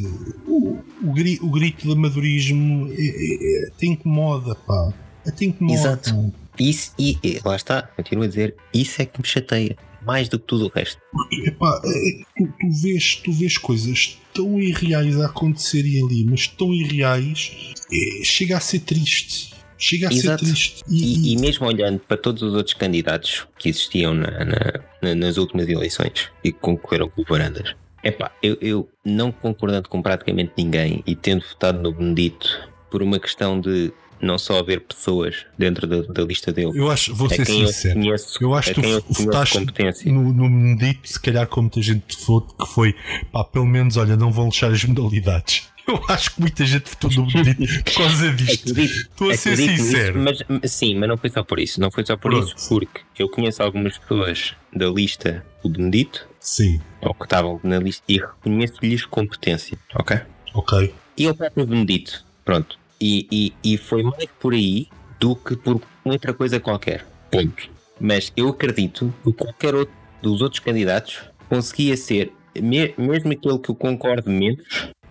o, 0.47 0.78
o, 1.03 1.14
grito, 1.14 1.45
o 1.45 1.49
grito 1.49 1.88
de 1.88 1.93
amadorismo 1.93 2.88
é, 2.91 2.95
é, 2.95 3.68
é, 3.68 3.72
te 3.78 3.88
incomoda, 3.88 4.55
pá. 4.55 4.93
Te 5.36 5.45
incomoda. 5.45 5.80
Exato. 5.80 6.34
Isso, 6.59 6.93
e, 6.99 7.18
e 7.24 7.39
lá 7.43 7.55
está, 7.55 7.84
continuo 7.84 8.24
a 8.24 8.28
dizer, 8.28 8.55
isso 8.74 9.01
é 9.01 9.05
que 9.05 9.20
me 9.20 9.28
chateia 9.28 9.76
mais 10.05 10.28
do 10.28 10.39
que 10.39 10.45
tudo 10.45 10.66
o 10.66 10.70
resto. 10.70 11.01
Porque, 11.12 11.49
epá, 11.49 11.82
é, 11.84 12.24
tu, 12.38 12.53
tu, 12.59 12.72
vês, 12.82 13.16
tu 13.16 13.32
vês 13.32 13.57
coisas 13.57 14.20
tão 14.34 14.59
irreais 14.59 15.20
a 15.20 15.28
acontecerem 15.28 16.03
ali, 16.03 16.26
mas 16.26 16.47
tão 16.47 16.74
irreais, 16.74 17.74
é, 17.91 18.24
chega 18.24 18.57
a 18.57 18.59
ser 18.59 18.80
triste. 18.80 19.53
Chega 19.82 20.09
a 20.09 20.13
Exato. 20.13 20.45
ser 20.45 20.51
triste. 20.51 20.84
E, 20.88 21.32
e, 21.32 21.34
e, 21.34 21.38
mesmo 21.38 21.65
olhando 21.65 21.99
para 21.99 22.15
todos 22.15 22.43
os 22.43 22.53
outros 22.53 22.75
candidatos 22.75 23.47
que 23.57 23.67
existiam 23.67 24.13
na, 24.13 24.45
na, 24.45 24.79
na, 25.01 25.15
nas 25.15 25.38
últimas 25.38 25.67
eleições 25.67 26.29
e 26.43 26.51
que 26.51 26.59
concorreram 26.59 27.09
com 27.09 27.23
o 27.23 27.25
Varandas, 27.25 27.73
epá, 28.03 28.32
eu, 28.43 28.55
eu 28.61 28.89
não 29.03 29.32
concordando 29.32 29.89
com 29.89 29.99
praticamente 29.99 30.53
ninguém 30.55 31.03
e 31.07 31.15
tendo 31.15 31.43
votado 31.43 31.82
no 31.82 31.91
Benedito 31.91 32.69
por 32.91 33.01
uma 33.01 33.19
questão 33.19 33.59
de 33.59 33.91
não 34.22 34.38
só 34.38 34.59
haver 34.59 34.82
pessoas 34.82 35.45
dentro 35.57 35.88
da, 35.88 36.01
da 36.01 36.24
lista 36.24 36.53
dele. 36.53 36.72
Eu 36.76 36.89
acho, 36.91 37.13
vou 37.13 37.30
ser 37.30 37.45
sincero. 37.45 37.99
Eu, 37.99 38.03
conheço, 38.03 38.38
eu 38.43 38.53
acho 38.53 38.74
que 38.74 38.82
tu 38.82 39.13
votaste 39.13 40.11
no, 40.11 40.34
no 40.34 40.49
Medito, 40.49 41.07
se 41.07 41.19
calhar 41.19 41.47
com 41.47 41.61
muita 41.61 41.82
gente 41.82 42.03
que 42.15 42.67
foi, 42.67 42.95
pá, 43.32 43.43
pelo 43.43 43.65
menos, 43.65 43.97
olha, 43.97 44.15
não 44.15 44.32
vão 44.32 44.49
deixar 44.49 44.72
as 44.72 44.84
modalidades. 44.84 45.69
Eu 45.88 45.99
acho 46.07 46.36
que 46.36 46.39
muita 46.41 46.63
gente 46.63 46.89
votou 46.91 47.11
no 47.11 47.26
Medito 47.26 47.84
por 47.84 47.93
causa 47.95 48.32
disto. 48.36 48.80
Estou 48.80 49.32
a 49.32 49.36
ser 49.36 49.57
sincero. 49.57 50.30
Isso, 50.30 50.45
mas, 50.47 50.72
sim, 50.72 50.95
mas 50.95 51.09
não 51.09 51.17
foi 51.17 51.30
só 51.30 51.43
por 51.43 51.59
isso. 51.59 51.82
Não 51.82 51.89
foi 51.89 52.05
só 52.05 52.15
por 52.15 52.32
Pronto. 52.32 52.55
isso, 52.55 52.69
porque 52.69 53.01
eu 53.17 53.28
conheço 53.28 53.63
algumas 53.63 53.97
pessoas 53.97 54.53
da 54.74 54.88
lista 54.88 55.43
do 55.63 55.69
Benedito. 55.69 56.28
Sim. 56.39 56.80
Ou 57.01 57.13
que 57.13 57.24
estavam 57.24 57.59
na 57.63 57.80
lista 57.80 58.03
e 58.07 58.19
reconheço-lhes 58.19 59.05
competência. 59.05 59.78
Ok? 59.95 60.19
Ok. 60.53 60.93
E 61.17 61.28
o 61.28 61.36
próprio 61.36 61.65
Benedito. 61.65 62.24
Pronto. 62.45 62.80
E, 63.02 63.28
e, 63.32 63.74
e 63.74 63.78
foi 63.78 64.04
mais 64.04 64.28
por 64.39 64.54
aí 64.54 64.88
do 65.20 65.36
que 65.36 65.56
por 65.56 65.82
outra 66.06 66.34
coisa 66.34 66.60
qualquer. 66.60 67.06
Ponto. 67.32 67.70
Mas 67.99 68.32
eu 68.38 68.49
acredito 68.49 69.14
que 69.24 69.34
qualquer 69.34 69.76
outro 69.76 69.93
dos 70.22 70.41
outros 70.41 70.60
candidatos 70.60 71.20
conseguia 71.49 71.97
ser, 71.97 72.32
mesmo 72.56 73.32
aquele 73.32 73.58
que 73.58 73.70
eu 73.70 73.76
concordo 73.76 74.30
menos, 74.30 74.64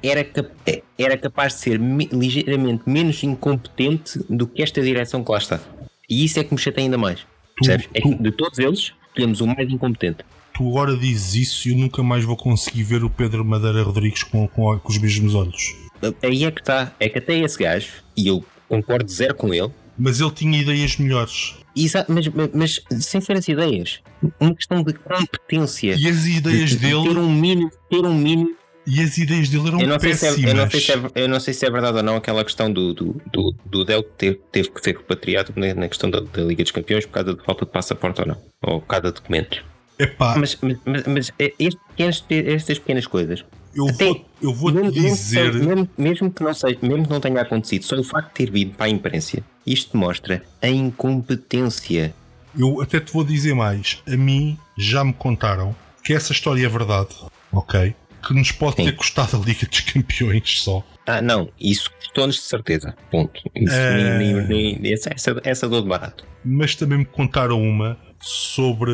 era, 0.03 0.25
cap 0.25 0.51
era 0.97 1.17
capaz 1.17 1.55
de 1.55 1.61
ser 1.61 1.79
me 1.79 2.09
ligeiramente 2.13 2.83
menos 2.87 3.23
incompetente 3.23 4.19
do 4.29 4.47
que 4.47 4.63
esta 4.63 4.81
direção 4.81 5.23
que 5.23 5.31
lá 5.31 5.39
está. 5.39 5.61
E 6.09 6.25
isso 6.25 6.39
é 6.41 6.45
que 6.45 6.55
me 6.55 6.61
chateia 6.61 6.87
ainda 6.87 6.97
mais. 6.97 7.27
Percebes? 7.57 7.89
É 7.93 8.01
que 8.01 8.15
de 8.15 8.33
todos 8.33 8.59
eles, 8.59 8.93
temos 9.15 9.41
o 9.41 9.47
mais 9.47 9.69
incompetente. 9.69 10.25
Tu 10.55 10.69
agora 10.69 10.97
dizes 10.97 11.35
isso 11.35 11.69
e 11.69 11.73
eu 11.73 11.79
nunca 11.79 12.03
mais 12.03 12.25
vou 12.25 12.37
conseguir 12.37 12.83
ver 12.83 13.05
o 13.05 13.11
Pedro 13.11 13.45
Madeira 13.45 13.83
Rodrigues 13.83 14.23
com, 14.23 14.49
com, 14.49 14.79
com 14.79 14.89
os 14.89 14.99
mesmos 14.99 15.35
olhos. 15.35 15.90
Aí 16.23 16.45
é 16.45 16.51
que 16.51 16.61
está. 16.61 16.93
É 16.99 17.09
que 17.09 17.19
até 17.19 17.39
esse 17.39 17.59
gajo, 17.59 17.93
e 18.17 18.29
eu 18.29 18.45
concordo 18.69 19.11
zero 19.11 19.35
com 19.35 19.53
ele. 19.53 19.71
Mas 19.99 20.21
ele 20.21 20.31
tinha 20.31 20.59
ideias 20.59 20.97
melhores. 20.97 21.57
Exato, 21.77 22.11
mas, 22.11 22.27
mas, 22.29 22.51
mas 22.55 23.05
sem 23.05 23.21
ser 23.21 23.37
as 23.37 23.47
ideias. 23.47 24.01
Uma 24.41 24.55
questão 24.55 24.83
de 24.83 24.95
competência. 24.95 25.95
E 25.95 26.09
as 26.09 26.25
ideias 26.27 26.71
de, 26.71 26.77
de, 26.77 26.87
dele. 26.89 27.03
Ter 27.03 27.19
um 27.19 27.31
mínimo, 27.31 27.71
ter 27.91 28.05
um 28.05 28.15
mínimo 28.15 28.57
e 28.87 29.01
as 29.01 29.19
ideias 29.19 29.49
dele 29.49 29.69
eram 29.69 29.81
eu 29.81 29.87
não 29.87 29.99
péssimas. 29.99 30.35
Se 30.35 30.47
é, 30.47 30.51
eu, 30.51 30.55
não 30.55 30.71
sei 30.71 30.81
se 30.81 30.93
é, 30.93 30.97
eu 31.15 31.29
não 31.29 31.41
sei 31.41 31.55
se 31.55 31.67
é 31.67 31.71
verdade 31.71 31.97
ou 31.99 32.03
não 32.03 32.17
aquela 32.17 32.45
questão 32.45 32.73
do, 32.73 32.95
do, 32.95 33.21
do, 33.33 33.55
do 33.65 33.85
Del 33.85 34.03
que 34.03 34.11
teve, 34.17 34.41
teve, 34.51 34.71
que 34.71 34.81
ser 34.83 34.97
repatriado 34.97 35.53
na, 35.55 35.89
questão 35.89 36.11
da, 36.11 36.21
da, 36.21 36.43
Liga 36.43 36.63
dos 36.63 36.73
Campeões 36.73 37.05
por 37.07 37.13
causa 37.13 37.35
de 37.35 37.45
falta 37.45 37.65
de 37.65 37.71
passaporte 37.71 38.21
ou 38.21 38.27
não. 38.27 38.37
Ou 38.63 38.81
por 38.81 38.87
causa 38.87 39.09
de 39.09 39.13
documentos. 39.13 39.63
Epá. 39.99 40.35
Mas, 40.37 40.57
mas, 40.63 40.79
mas, 40.85 41.05
mas 41.07 41.33
é, 41.39 41.53
estas 41.99 42.79
pequenas 42.79 43.07
coisas. 43.07 43.45
Eu 43.75 43.89
até, 43.89 44.05
vou, 44.05 44.27
eu 44.43 44.55
vou 44.55 44.73
mesmo, 44.73 44.93
dizer. 44.93 45.55
Mesmo, 45.55 45.89
mesmo, 45.97 46.31
que 46.31 46.43
não 46.43 46.53
seja, 46.53 46.79
mesmo 46.83 47.05
que 47.05 47.11
não 47.11 47.21
tenha 47.21 47.41
acontecido, 47.41 47.85
só 47.85 47.97
o 47.97 48.05
facto 48.05 48.29
de 48.29 48.35
ter 48.35 48.51
vindo 48.51 48.75
para 48.75 48.87
a 48.87 48.89
imprensa, 48.89 49.43
isto 49.67 49.97
mostra 49.97 50.43
a 50.61 50.69
incompetência. 50.69 52.15
Eu 52.59 52.81
até 52.81 52.99
te 52.99 53.13
vou 53.13 53.25
dizer 53.25 53.55
mais. 53.55 54.03
A 54.07 54.17
mim 54.17 54.59
já 54.77 55.05
me 55.05 55.13
contaram 55.13 55.75
que 56.03 56.13
essa 56.13 56.33
história 56.33 56.65
é 56.65 56.69
verdade. 56.69 57.15
Ok? 57.53 57.95
que 58.27 58.35
nos 58.35 58.53
pode 58.53 58.77
Sim. 58.77 58.85
ter 58.85 58.97
custado 58.97 59.37
a 59.37 59.41
Liga 59.41 59.67
dos 59.67 59.81
Campeões 59.81 60.63
só. 60.63 60.85
Ah, 61.07 61.21
não, 61.21 61.51
isso 61.59 61.91
custou-nos 61.91 62.37
de 62.37 62.43
certeza. 62.43 62.95
Ponto. 63.11 63.41
Isso, 63.55 63.75
é... 63.75 64.19
nem, 64.19 64.47
nem, 64.47 64.79
nem, 64.79 64.93
essa, 64.93 65.11
essa 65.43 65.69
dor 65.69 65.83
de 65.83 65.89
barato. 65.89 66.25
Mas 66.45 66.75
também 66.75 66.99
me 66.99 67.05
contaram 67.05 67.61
uma 67.61 67.99
sobre 68.21 68.93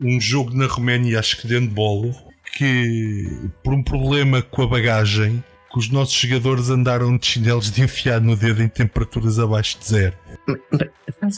um 0.00 0.20
jogo 0.20 0.54
na 0.54 0.66
Roménia, 0.66 1.18
acho 1.18 1.40
que 1.40 1.46
de 1.46 1.54
handball, 1.54 2.12
que 2.54 3.50
por 3.62 3.74
um 3.74 3.82
problema 3.82 4.40
com 4.42 4.62
a 4.62 4.66
bagagem, 4.66 5.42
que 5.72 5.78
os 5.78 5.90
nossos 5.90 6.14
jogadores 6.14 6.70
andaram 6.70 7.16
de 7.16 7.26
chinelos 7.26 7.70
de 7.70 7.82
enfiar 7.82 8.20
no 8.20 8.36
dedo 8.36 8.62
em 8.62 8.68
temperaturas 8.68 9.38
abaixo 9.38 9.78
de 9.78 9.86
zero. 9.86 10.14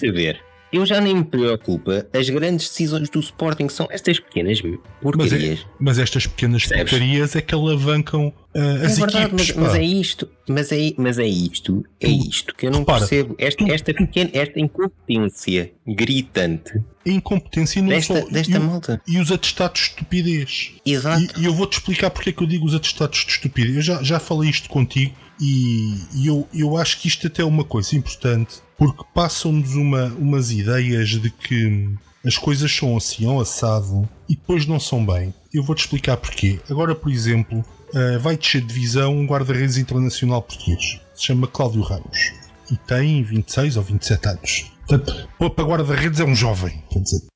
A 0.08 0.12
ver? 0.12 0.40
Eu 0.76 0.86
já 0.86 1.00
nem 1.00 1.16
me 1.16 1.24
preocupa. 1.24 2.06
As 2.12 2.28
grandes 2.28 2.68
decisões 2.68 3.08
do 3.08 3.20
Sporting 3.20 3.68
são 3.68 3.88
estas 3.90 4.20
pequenas 4.20 4.60
porcarias. 5.00 5.32
Mas, 5.32 5.60
é, 5.60 5.64
mas 5.78 5.98
estas 5.98 6.26
pequenas 6.26 6.66
Percebes? 6.66 6.90
porcarias 6.90 7.36
é 7.36 7.40
que 7.40 7.54
alavancam 7.54 8.28
uh, 8.54 8.84
as 8.84 8.98
é 8.98 9.00
verdade, 9.00 9.26
equipes. 9.26 9.54
Mas, 9.54 9.66
mas, 9.66 9.74
é 9.74 9.82
isto, 9.82 10.28
mas 10.48 10.72
é, 10.72 10.76
mas 10.96 11.18
é 11.18 11.26
isto, 11.26 11.84
é 12.00 12.08
isto 12.08 12.54
que 12.54 12.66
eu 12.66 12.70
não 12.70 12.80
Repara, 12.80 13.00
percebo. 13.00 13.34
Esta, 13.38 13.64
tu, 13.64 13.72
esta 13.72 13.94
pequena, 13.94 14.30
esta 14.32 14.60
incompetência 14.60 15.72
gritante. 15.86 16.82
A 17.06 17.10
incompetência 17.10 17.80
não 17.80 17.88
desta, 17.88 18.20
só, 18.20 18.28
desta 18.28 18.56
e, 18.56 18.60
malta. 18.60 19.02
E 19.06 19.18
os 19.18 19.30
atestados 19.32 19.80
de 19.80 19.88
estupidez. 19.88 20.72
Exato. 20.84 21.22
E, 21.38 21.42
e 21.42 21.44
eu 21.44 21.54
vou-te 21.54 21.78
explicar 21.78 22.10
porque 22.10 22.30
é 22.30 22.32
que 22.32 22.42
eu 22.42 22.46
digo 22.46 22.66
os 22.66 22.74
atestados 22.74 23.24
de 23.24 23.32
estupidez. 23.32 23.76
Eu 23.76 23.82
já, 23.82 24.02
já 24.02 24.18
falei 24.18 24.50
isto 24.50 24.68
contigo 24.68 25.14
e, 25.40 25.94
e 26.14 26.26
eu, 26.26 26.48
eu 26.54 26.76
acho 26.76 27.00
que 27.00 27.08
isto 27.08 27.26
até 27.26 27.42
é 27.42 27.44
uma 27.44 27.64
coisa 27.64 27.94
importante 27.96 28.65
porque 28.78 29.04
passam-nos 29.14 29.74
uma, 29.74 30.06
umas 30.18 30.50
ideias 30.50 31.10
de 31.10 31.30
que 31.30 31.88
as 32.24 32.36
coisas 32.36 32.74
são 32.74 32.96
assim 32.96 33.26
ou 33.26 33.40
assado 33.40 34.08
e 34.28 34.34
depois 34.34 34.66
não 34.66 34.80
são 34.80 35.04
bem. 35.04 35.32
Eu 35.52 35.62
vou-te 35.62 35.80
explicar 35.80 36.16
porquê. 36.16 36.58
Agora, 36.68 36.94
por 36.94 37.10
exemplo, 37.10 37.60
uh, 37.60 38.20
vai 38.20 38.36
descer 38.36 38.60
de 38.60 38.66
divisão 38.66 39.16
um 39.16 39.26
guarda-redes 39.26 39.76
internacional 39.76 40.42
português. 40.42 41.00
Se 41.14 41.26
chama 41.26 41.46
Cláudio 41.46 41.82
Ramos. 41.82 42.32
E 42.70 42.76
tem 42.76 43.22
26 43.22 43.76
ou 43.76 43.82
27 43.84 44.28
anos. 44.28 44.72
Portanto, 44.88 45.28
para 45.38 45.64
guarda-redes 45.64 46.20
é 46.20 46.24
um 46.24 46.34
jovem. 46.34 46.82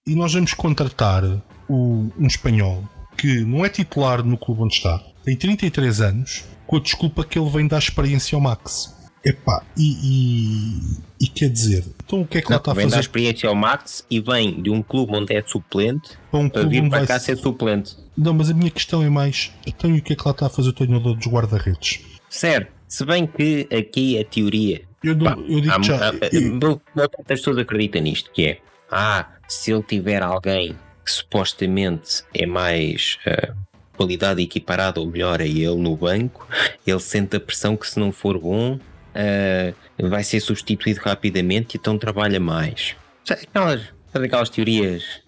E 0.06 0.14
nós 0.14 0.34
vamos 0.34 0.54
contratar 0.54 1.24
o, 1.68 2.08
um 2.18 2.26
espanhol 2.26 2.82
que 3.16 3.44
não 3.44 3.64
é 3.64 3.68
titular 3.68 4.24
no 4.24 4.36
clube 4.36 4.62
onde 4.62 4.74
está. 4.74 5.00
Tem 5.24 5.36
33 5.36 6.00
anos, 6.00 6.44
com 6.66 6.76
a 6.76 6.80
desculpa 6.80 7.24
que 7.24 7.38
ele 7.38 7.50
vem 7.50 7.66
dar 7.66 7.78
experiência 7.78 8.34
ao 8.34 8.40
Max. 8.40 8.94
Epá, 9.22 9.62
e, 9.76 9.98
e, 10.02 11.24
e 11.24 11.26
quer 11.26 11.50
dizer, 11.50 11.84
então 12.02 12.22
o 12.22 12.26
que 12.26 12.38
é 12.38 12.40
que 12.40 12.48
não, 12.48 12.54
ela 12.54 12.60
está 12.60 12.72
a 12.72 12.74
fazer? 12.74 12.86
Vem 12.86 12.96
da 12.96 13.00
experiência 13.00 13.48
ao 13.50 13.54
Max 13.54 14.04
e 14.10 14.18
vem 14.18 14.62
de 14.62 14.70
um 14.70 14.82
clube 14.82 15.14
onde 15.14 15.34
é 15.34 15.42
suplente 15.42 16.12
para, 16.30 16.40
um 16.40 16.48
para 16.48 16.62
vir 16.62 16.88
para 16.88 17.06
cá 17.06 17.18
ser 17.18 17.36
suplente. 17.36 17.96
Não, 18.16 18.32
mas 18.32 18.48
a 18.48 18.54
minha 18.54 18.70
questão 18.70 19.02
é 19.02 19.10
mais: 19.10 19.52
então 19.66 19.94
o 19.94 20.00
que 20.00 20.14
é 20.14 20.16
que 20.16 20.22
ela 20.22 20.30
está 20.30 20.46
a 20.46 20.48
fazer 20.48 20.70
o 20.70 20.72
treinador 20.72 21.14
dos 21.14 21.26
guarda-redes? 21.26 22.00
Certo, 22.30 22.72
se 22.88 23.04
bem 23.04 23.26
que 23.26 23.68
aqui 23.70 24.18
a 24.18 24.24
teoria. 24.24 24.82
Eu, 25.04 25.14
não, 25.14 25.24
Pá, 25.24 25.36
eu 25.46 25.60
digo 25.60 25.74
há, 25.74 25.82
já. 25.82 26.08
Há, 26.08 26.12
eu... 26.32 26.80
As 27.18 27.24
pessoas 27.26 27.58
acreditam 27.58 28.00
nisto: 28.00 28.30
que 28.32 28.46
é, 28.46 28.58
ah, 28.90 29.28
se 29.46 29.70
ele 29.70 29.82
tiver 29.82 30.22
alguém 30.22 30.74
que 31.04 31.12
supostamente 31.12 32.22
é 32.32 32.46
mais. 32.46 33.18
Uh, 33.26 33.70
qualidade 33.96 34.40
equiparada 34.40 34.98
ou 34.98 35.06
melhor 35.06 35.42
a 35.42 35.44
ele 35.44 35.76
no 35.76 35.94
banco, 35.94 36.48
ele 36.86 37.00
sente 37.00 37.36
a 37.36 37.40
pressão 37.40 37.76
que 37.76 37.86
se 37.86 38.00
não 38.00 38.10
for 38.10 38.38
bom 38.38 38.80
uh, 39.14 40.08
vai 40.08 40.24
ser 40.24 40.40
substituído 40.40 41.00
rapidamente 41.00 41.76
e 41.76 41.78
então 41.78 41.98
trabalha 41.98 42.40
mais. 42.40 42.96
Aquelas, 43.28 43.82
aquelas 44.12 44.48
teorias. 44.48 45.20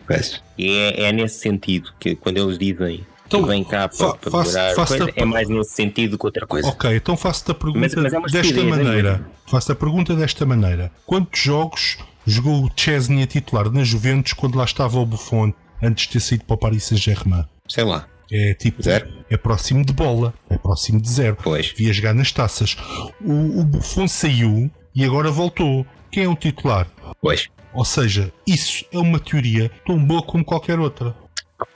E 0.58 0.70
é, 0.70 1.02
é, 1.04 1.12
nesse 1.12 1.38
sentido 1.38 1.92
que 1.98 2.14
quando 2.14 2.38
eles 2.38 2.58
dizem 2.58 3.06
então, 3.26 3.42
que 3.42 3.48
vem 3.48 3.64
cá 3.64 3.88
para, 3.88 4.14
para 4.14 4.42
melhorar 4.42 4.74
coisa, 4.74 5.10
é 5.16 5.24
mais 5.24 5.48
nesse 5.48 5.72
sentido 5.72 6.18
que 6.18 6.26
outra 6.26 6.46
coisa. 6.46 6.68
Ok, 6.68 6.94
então 6.94 7.16
faço-te 7.16 7.50
a 7.50 7.54
pergunta 7.54 7.80
mas, 7.80 8.12
mas 8.12 8.34
é 8.34 8.42
desta 8.42 8.62
maneira. 8.62 9.26
Faço-te 9.46 9.72
a 9.72 9.74
pergunta 9.74 10.14
desta 10.14 10.44
maneira. 10.44 10.92
Quantos 11.06 11.40
jogos 11.40 11.96
jogou 12.26 12.64
o 12.64 12.70
Chesney 12.76 13.22
a 13.22 13.26
titular 13.26 13.70
na 13.70 13.84
Juventus 13.84 14.32
quando 14.34 14.56
lá 14.56 14.64
estava 14.64 14.98
o 14.98 15.06
Buffon 15.06 15.52
antes 15.82 16.06
de 16.06 16.12
ter 16.12 16.20
saído 16.20 16.44
para 16.44 16.54
o 16.54 16.58
Paris 16.58 16.84
Saint-Germain? 16.84 17.44
Sei 17.68 17.84
lá. 17.84 18.06
É 18.32 18.54
tipo. 18.54 18.82
Zero? 18.82 19.06
É 19.28 19.36
próximo 19.36 19.84
de 19.84 19.92
bola. 19.92 20.32
É 20.48 20.56
próximo 20.56 21.00
de 21.00 21.10
zero. 21.10 21.36
Pois. 21.42 21.68
Via 21.76 21.92
jogar 21.92 22.14
nas 22.14 22.32
taças. 22.32 22.76
O, 23.20 23.60
o 23.60 23.64
Buffon 23.64 24.08
saiu 24.08 24.70
e 24.94 25.04
agora 25.04 25.30
voltou. 25.30 25.86
Quem 26.10 26.24
é 26.24 26.28
o 26.28 26.34
titular? 26.34 26.88
Pois. 27.20 27.48
Ou 27.74 27.84
seja, 27.84 28.32
isso 28.46 28.84
é 28.90 28.98
uma 28.98 29.18
teoria 29.18 29.70
tão 29.86 30.02
boa 30.02 30.22
como 30.22 30.44
qualquer 30.44 30.78
outra. 30.78 31.14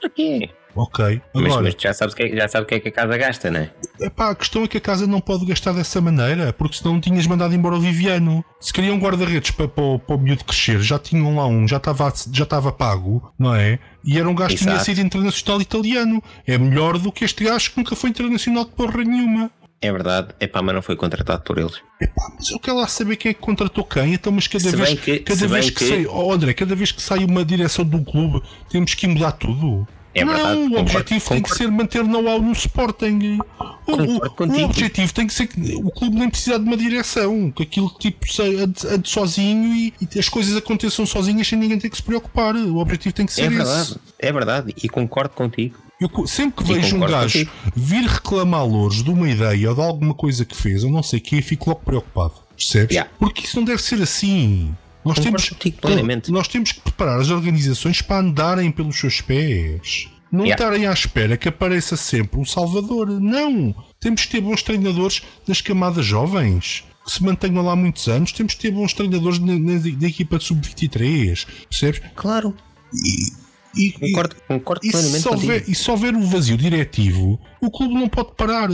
Por 0.01 0.09
quê? 0.11 0.49
Ok. 0.77 1.21
Agora, 1.33 1.49
mas, 1.49 1.55
mas 1.55 1.75
já, 1.77 1.93
sabes 1.93 2.13
que, 2.13 2.23
é, 2.23 2.35
já 2.35 2.47
sabe 2.47 2.63
o 2.63 2.67
que 2.67 2.75
é 2.75 2.79
que 2.79 2.89
a 2.89 2.91
casa 2.91 3.17
gasta, 3.17 3.51
não 3.51 3.59
é? 3.59 3.71
Epá, 3.99 4.29
a 4.29 4.35
questão 4.35 4.63
é 4.63 4.67
que 4.67 4.77
a 4.77 4.81
casa 4.81 5.07
não 5.07 5.19
pode 5.19 5.45
gastar 5.45 5.73
dessa 5.73 5.99
maneira, 5.99 6.53
porque 6.53 6.77
senão 6.77 7.01
tinhas 7.01 7.25
mandado 7.25 7.53
embora 7.55 7.75
o 7.75 7.79
Viviano. 7.79 8.45
Se 8.59 8.71
queriam 8.71 8.97
guarda-redes 8.99 9.51
para, 9.51 9.67
para, 9.67 9.99
para 9.99 10.15
o 10.15 10.19
miúdo 10.19 10.45
crescer, 10.45 10.79
já 10.79 10.99
tinham 10.99 11.35
lá 11.35 11.47
um, 11.47 11.67
já 11.67 11.77
estava 11.77 12.13
já 12.31 12.43
estava 12.43 12.71
pago, 12.71 13.33
não 13.37 13.53
é? 13.53 13.79
E 14.03 14.17
era 14.17 14.29
um 14.29 14.35
gajo 14.35 14.55
que 14.55 14.63
tinha 14.63 14.79
sido 14.79 15.01
internacional 15.01 15.61
italiano. 15.61 16.23
É 16.45 16.57
melhor 16.57 16.97
do 16.97 17.11
que 17.11 17.25
este 17.25 17.43
gajo 17.43 17.71
que 17.71 17.77
nunca 17.77 17.95
foi 17.95 18.09
internacional 18.09 18.65
de 18.65 18.71
porra 18.71 19.03
nenhuma. 19.03 19.51
É 19.79 19.91
verdade, 19.91 20.29
epá, 20.39 20.61
mas 20.61 20.73
não 20.73 20.81
foi 20.81 20.95
contratado 20.95 21.43
por 21.43 21.59
eles. 21.59 21.75
Epá, 22.01 22.31
mas 22.35 22.49
eu 22.49 22.59
quero 22.59 22.77
lá 22.77 22.87
saber 22.87 23.15
quem 23.15 23.29
é 23.29 23.33
que 23.33 23.39
contratou 23.39 23.83
quem, 23.83 24.13
então, 24.13 24.31
mas 24.31 24.47
cada 24.47 24.63
se 24.63 24.75
vez 24.75 24.99
que, 24.99 25.19
cada 25.19 25.47
vez 25.47 25.69
que, 25.69 25.75
que, 25.75 25.87
sai, 25.87 26.07
oh 26.07 26.31
André, 26.31 26.53
cada 26.53 26.75
vez 26.75 26.91
que 26.91 27.01
sai 27.01 27.23
uma 27.23 27.45
direção 27.45 27.85
do 27.85 28.03
clube, 28.03 28.41
temos 28.69 28.95
que 28.95 29.05
mudar 29.05 29.33
tudo. 29.33 29.87
É 30.13 30.25
não, 30.25 30.33
verdade, 30.33 30.59
o 30.59 30.79
objetivo 30.79 31.21
concordo. 31.21 31.27
tem 31.29 31.41
que 31.43 31.57
ser 31.57 31.71
manter 31.71 32.03
know-how 32.03 32.41
no 32.41 32.51
Sporting. 32.53 33.39
O, 33.85 33.91
o, 33.91 34.61
o, 34.61 34.65
objetivo 34.65 35.13
tem 35.13 35.27
que 35.27 35.33
ser 35.33 35.47
que 35.47 35.75
o 35.75 35.91
clube 35.91 36.17
nem 36.17 36.29
precisa 36.29 36.57
de 36.57 36.65
uma 36.65 36.75
direção, 36.75 37.51
que 37.51 37.63
aquilo 37.63 37.89
tipo 37.99 38.25
ande, 38.41 38.87
ande 38.87 39.09
sozinho 39.09 39.73
e, 39.73 39.93
e, 40.01 40.19
as 40.19 40.27
coisas 40.27 40.55
aconteçam 40.55 41.05
sozinhas 41.05 41.47
sem 41.47 41.57
ninguém 41.57 41.77
ter 41.77 41.89
que 41.89 41.97
se 41.97 42.03
preocupar. 42.03 42.55
O 42.55 42.77
objetivo 42.77 43.13
tem 43.13 43.25
que 43.25 43.33
ser 43.33 43.43
é 43.43 43.49
verdade, 43.49 43.81
esse. 43.81 43.99
É 44.19 44.31
verdade, 44.31 44.73
e 44.81 44.89
concordo 44.89 45.35
contigo. 45.35 45.77
Eu, 45.99 46.27
sempre 46.27 46.63
que 46.63 46.73
vejo 46.73 46.95
um 46.95 46.99
gajo 46.99 47.39
contigo. 47.39 47.51
vir 47.75 48.05
reclamar 48.05 48.65
louros 48.65 49.03
de 49.03 49.09
uma 49.09 49.29
ideia 49.29 49.69
ou 49.69 49.75
de 49.75 49.81
alguma 49.81 50.13
coisa 50.13 50.45
que 50.45 50.55
fez, 50.55 50.83
eu 50.83 50.91
não 50.91 51.01
sei 51.01 51.19
que, 51.19 51.41
fico 51.41 51.69
logo 51.69 51.81
preocupado. 51.83 52.33
Percebes? 52.55 52.95
Yeah. 52.95 53.11
Porque 53.19 53.45
isso 53.45 53.57
não 53.57 53.63
deve 53.63 53.81
ser 53.81 54.01
assim. 54.01 54.75
Nós 55.07 55.19
temos, 55.19 55.49
plenamente. 55.81 56.31
nós 56.31 56.47
temos 56.47 56.71
que 56.71 56.81
preparar 56.81 57.19
as 57.19 57.29
organizações 57.29 58.01
para 58.01 58.19
andarem 58.21 58.71
pelos 58.71 58.97
seus 58.99 59.21
pés. 59.21 60.07
Não 60.31 60.45
Yeah. 60.45 60.61
estarem 60.61 60.85
à 60.87 60.91
espera 60.91 61.37
que 61.37 61.47
apareça 61.47 61.95
sempre 61.95 62.39
um 62.39 62.45
salvador. 62.45 63.07
Não! 63.09 63.73
Temos 63.99 64.25
que 64.25 64.31
ter 64.31 64.41
bons 64.41 64.61
treinadores 64.61 65.21
das 65.47 65.61
camadas 65.61 66.05
jovens. 66.05 66.83
Que 67.05 67.11
se 67.13 67.23
mantenham 67.23 67.63
lá 67.63 67.73
muitos 67.77 68.07
anos. 68.09 68.33
Temos 68.33 68.53
que 68.53 68.61
ter 68.63 68.71
bons 68.71 68.91
treinadores 68.93 69.39
na, 69.39 69.53
na- 69.57 69.79
na 69.79 70.07
equipa 70.07 70.37
de 70.37 70.43
sub-23. 70.43 71.47
Percebes? 71.69 72.01
Claro, 72.15 72.53
E, 72.93 73.87
e- 73.87 73.91
concordo, 73.93 74.35
concordo 74.47 74.81
e, 74.83 74.87
se 74.87 74.91
plenamente 74.91 75.27
houver, 75.29 75.59
contigo. 75.59 75.71
e 75.71 75.75
se 75.75 75.91
houver 75.91 76.15
um 76.15 76.27
vazio 76.27 76.57
diretivo, 76.57 77.39
o 77.61 77.71
clube 77.71 77.93
não 77.93 78.09
pode 78.09 78.33
parar. 78.35 78.69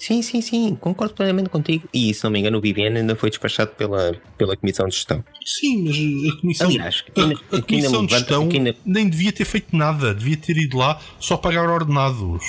Sim, 0.00 0.22
sim, 0.22 0.40
sim, 0.40 0.74
concordo 0.80 1.12
plenamente 1.14 1.50
contigo. 1.50 1.86
E 1.92 2.14
se 2.14 2.24
não 2.24 2.30
me 2.30 2.38
engano, 2.38 2.56
o 2.56 2.60
Viviane 2.60 2.96
ainda 3.00 3.14
foi 3.14 3.28
despachado 3.28 3.72
pela, 3.72 4.14
pela 4.38 4.56
Comissão 4.56 4.88
de 4.88 4.94
Gestão. 4.94 5.22
Sim, 5.44 5.84
mas 5.84 6.32
a 6.32 6.40
comissão, 6.40 6.66
Aliás, 6.68 7.04
a, 7.14 7.20
ainda- 7.20 7.34
a 7.34 7.54
ainda 7.56 7.66
comissão 7.66 8.06
de 8.06 8.14
gestão 8.14 8.48
ainda- 8.50 8.74
nem 8.86 9.08
devia 9.10 9.30
ter 9.30 9.44
feito 9.44 9.76
nada, 9.76 10.14
devia 10.14 10.38
ter 10.38 10.56
ido 10.56 10.78
lá 10.78 10.98
só 11.20 11.36
pagar 11.36 11.68
ordenados. 11.68 12.42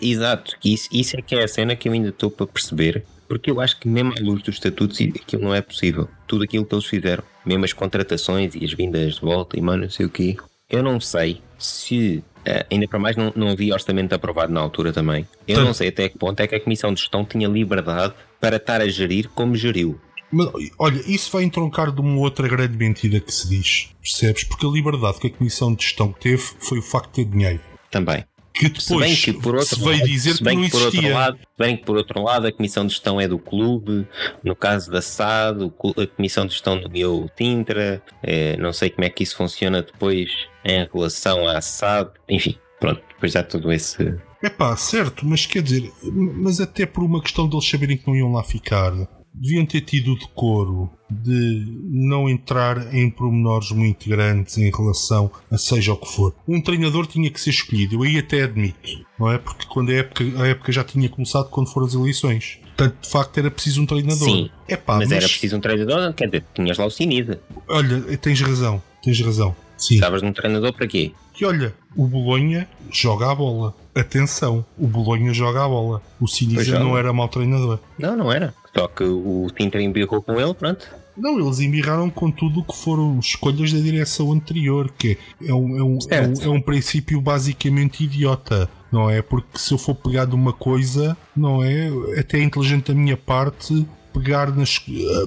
Exato, 0.00 0.56
isso, 0.64 0.88
isso 0.90 1.14
é 1.18 1.20
que 1.20 1.34
é 1.34 1.44
a 1.44 1.48
cena 1.48 1.76
que 1.76 1.88
eu 1.88 1.92
ainda 1.92 2.08
estou 2.08 2.30
para 2.30 2.46
perceber, 2.46 3.04
porque 3.28 3.50
eu 3.50 3.60
acho 3.60 3.78
que 3.78 3.86
mesmo 3.86 4.14
à 4.16 4.20
luz 4.22 4.42
dos 4.42 4.54
estatutos 4.54 4.98
aquilo 5.00 5.42
não 5.42 5.54
é 5.54 5.60
possível. 5.60 6.08
Tudo 6.26 6.44
aquilo 6.44 6.64
que 6.64 6.74
eles 6.74 6.86
fizeram, 6.86 7.22
mesmo 7.44 7.66
as 7.66 7.72
contratações 7.74 8.54
e 8.54 8.64
as 8.64 8.72
vindas 8.72 9.16
de 9.16 9.20
volta 9.20 9.58
e 9.58 9.60
mais 9.60 9.78
não 9.78 9.90
sei 9.90 10.06
o 10.06 10.10
quê, 10.10 10.36
eu 10.74 10.82
não 10.82 10.98
sei 11.00 11.40
se, 11.58 12.22
eh, 12.44 12.66
ainda 12.70 12.86
para 12.88 12.98
mais 12.98 13.16
não, 13.16 13.32
não 13.34 13.48
havia 13.50 13.72
orçamento 13.74 14.12
aprovado 14.14 14.52
na 14.52 14.60
altura 14.60 14.92
também, 14.92 15.26
eu 15.46 15.56
Tá. 15.56 15.64
não 15.64 15.72
sei 15.74 15.88
até 15.88 16.08
que 16.08 16.18
ponto 16.18 16.38
é 16.40 16.46
que 16.46 16.54
a 16.54 16.60
Comissão 16.60 16.92
de 16.92 17.00
Gestão 17.00 17.24
tinha 17.24 17.48
liberdade 17.48 18.14
para 18.40 18.56
estar 18.56 18.80
a 18.80 18.88
gerir 18.88 19.28
como 19.34 19.54
geriu. 19.54 20.00
Mas, 20.30 20.48
olha, 20.78 21.00
isso 21.06 21.30
vai 21.30 21.44
entroncar 21.44 21.92
de 21.92 22.00
uma 22.00 22.18
outra 22.18 22.48
grande 22.48 22.76
mentira 22.76 23.20
que 23.20 23.30
se 23.32 23.48
diz, 23.48 23.90
percebes? 24.02 24.42
Porque 24.44 24.66
a 24.66 24.68
liberdade 24.68 25.20
que 25.20 25.28
a 25.28 25.30
comissão 25.30 25.72
de 25.72 25.84
gestão 25.84 26.12
teve 26.12 26.42
foi 26.58 26.78
o 26.78 26.82
facto 26.82 27.08
de 27.14 27.24
ter 27.24 27.30
dinheiro. 27.30 27.60
Também. 27.90 28.24
Que 28.54 28.80
Se 28.80 28.96
bem 28.96 29.00
depois 29.00 29.24
que 29.24 29.32
por 29.32 29.54
outro 29.56 29.76
se 29.76 29.82
veio 29.82 29.98
lado, 29.98 30.08
dizer 30.08 30.32
se 30.34 30.38
que 30.38 30.44
não 30.44 30.62
que 30.62 30.70
por 30.70 30.82
outro 30.82 30.98
existia. 30.98 31.14
lado, 31.14 31.38
se 31.38 31.58
bem 31.58 31.76
que 31.76 31.84
por 31.84 31.96
outro 31.96 32.22
lado 32.22 32.46
a 32.46 32.52
comissão 32.52 32.86
de 32.86 32.92
gestão 32.92 33.20
é 33.20 33.26
do 33.26 33.38
clube, 33.38 34.06
no 34.44 34.54
caso 34.54 34.92
da 34.92 35.02
SAD, 35.02 35.64
a 35.64 36.06
comissão 36.06 36.46
de 36.46 36.52
gestão 36.52 36.80
nomeou 36.80 37.24
o 37.24 37.28
Tintra, 37.28 38.00
eh, 38.22 38.56
não 38.58 38.72
sei 38.72 38.90
como 38.90 39.04
é 39.04 39.10
que 39.10 39.24
isso 39.24 39.36
funciona 39.36 39.82
depois 39.82 40.30
em 40.64 40.88
relação 40.92 41.48
à 41.48 41.60
SAD, 41.60 42.10
enfim, 42.28 42.56
pronto, 42.78 43.02
depois 43.08 43.32
já 43.32 43.42
todo 43.42 43.72
esse. 43.72 44.14
É 44.40 44.48
pá, 44.50 44.76
certo, 44.76 45.26
mas 45.26 45.46
quer 45.46 45.62
dizer, 45.62 45.90
mas 46.02 46.60
até 46.60 46.84
por 46.86 47.02
uma 47.02 47.20
questão 47.22 47.48
deles 47.48 47.68
saberem 47.68 47.96
que 47.96 48.06
não 48.06 48.14
iam 48.14 48.30
lá 48.30 48.44
ficar, 48.44 48.92
deviam 49.34 49.66
ter 49.66 49.80
tido 49.80 50.12
o 50.12 50.18
decoro 50.18 50.90
de 51.10 51.66
não 51.90 52.28
entrar 52.28 52.94
em 52.94 53.10
pormenores 53.10 53.70
muito 53.72 54.08
grandes 54.08 54.56
em 54.56 54.70
relação 54.70 55.30
a 55.50 55.58
seja 55.58 55.92
o 55.92 55.96
que 55.96 56.08
for. 56.08 56.34
Um 56.46 56.60
treinador 56.60 57.06
tinha 57.06 57.30
que 57.30 57.40
ser 57.40 57.50
escolhido, 57.50 57.96
eu 57.96 58.02
aí 58.02 58.18
até 58.18 58.42
admito, 58.42 59.04
não 59.18 59.30
é? 59.30 59.38
Porque 59.38 59.66
quando 59.66 59.90
a 59.90 59.94
época, 59.94 60.24
a 60.42 60.46
época 60.46 60.72
já 60.72 60.84
tinha 60.84 61.08
começado 61.08 61.50
quando 61.50 61.68
foram 61.68 61.86
as 61.86 61.94
eleições. 61.94 62.58
Portanto, 62.76 62.96
de 63.02 63.08
facto, 63.08 63.38
era 63.38 63.50
preciso 63.50 63.82
um 63.82 63.86
treinador. 63.86 64.28
Sim, 64.28 64.50
é 64.68 64.76
pá, 64.76 64.94
mas, 64.94 65.08
mas, 65.08 65.12
era 65.12 65.28
preciso 65.28 65.56
um 65.56 65.60
treinador, 65.60 66.12
quer 66.14 66.26
dizer, 66.26 66.44
tinhas 66.54 66.78
lá 66.78 66.86
o 66.86 66.90
Sinida. 66.90 67.40
olha, 67.68 68.16
tens 68.16 68.40
razão, 68.40 68.82
tens 69.02 69.20
razão. 69.20 69.54
Sim. 69.84 69.96
Precisavas 69.96 70.22
de 70.22 70.28
um 70.28 70.32
treinador 70.32 70.72
para 70.72 70.86
quê? 70.86 71.12
E 71.38 71.44
olha, 71.44 71.74
o 71.94 72.06
Bolonha 72.06 72.66
joga 72.90 73.30
a 73.30 73.34
bola. 73.34 73.74
Atenção, 73.94 74.64
o 74.78 74.86
Bolonha 74.86 75.34
joga 75.34 75.62
a 75.62 75.68
bola. 75.68 76.02
O 76.18 76.26
Sinisa 76.26 76.78
não 76.78 76.96
era 76.96 77.12
mau 77.12 77.28
treinador. 77.28 77.78
Não, 77.98 78.16
não 78.16 78.32
era. 78.32 78.54
Só 78.74 78.88
que 78.88 79.04
o 79.04 79.46
Tintra 79.54 79.82
embirrou 79.82 80.22
com 80.22 80.40
ele, 80.40 80.54
pronto. 80.54 80.88
Não, 81.16 81.38
eles 81.38 81.60
embirraram 81.60 82.08
com 82.10 82.30
tudo 82.30 82.60
o 82.60 82.64
que 82.64 82.76
foram 82.76 83.18
escolhas 83.20 83.72
da 83.72 83.78
direção 83.78 84.32
anterior, 84.32 84.90
que 84.98 85.18
é 85.44 85.52
um, 85.52 85.78
é 85.78 85.82
um, 85.82 85.98
é 86.10 86.20
um, 86.26 86.42
é 86.42 86.48
um 86.48 86.60
princípio 86.60 87.20
basicamente 87.20 88.02
idiota, 88.02 88.68
não 88.90 89.08
é? 89.08 89.22
Porque 89.22 89.58
se 89.58 89.72
eu 89.72 89.78
for 89.78 89.94
pegar 89.94 90.24
de 90.24 90.34
uma 90.34 90.52
coisa, 90.52 91.16
não 91.36 91.62
é? 91.62 91.88
Até 92.18 92.38
é 92.38 92.42
inteligente 92.42 92.92
da 92.92 92.98
minha 92.98 93.16
parte 93.16 93.86
pegar 94.14 94.54
nas. 94.54 94.80
eh, 94.88 95.26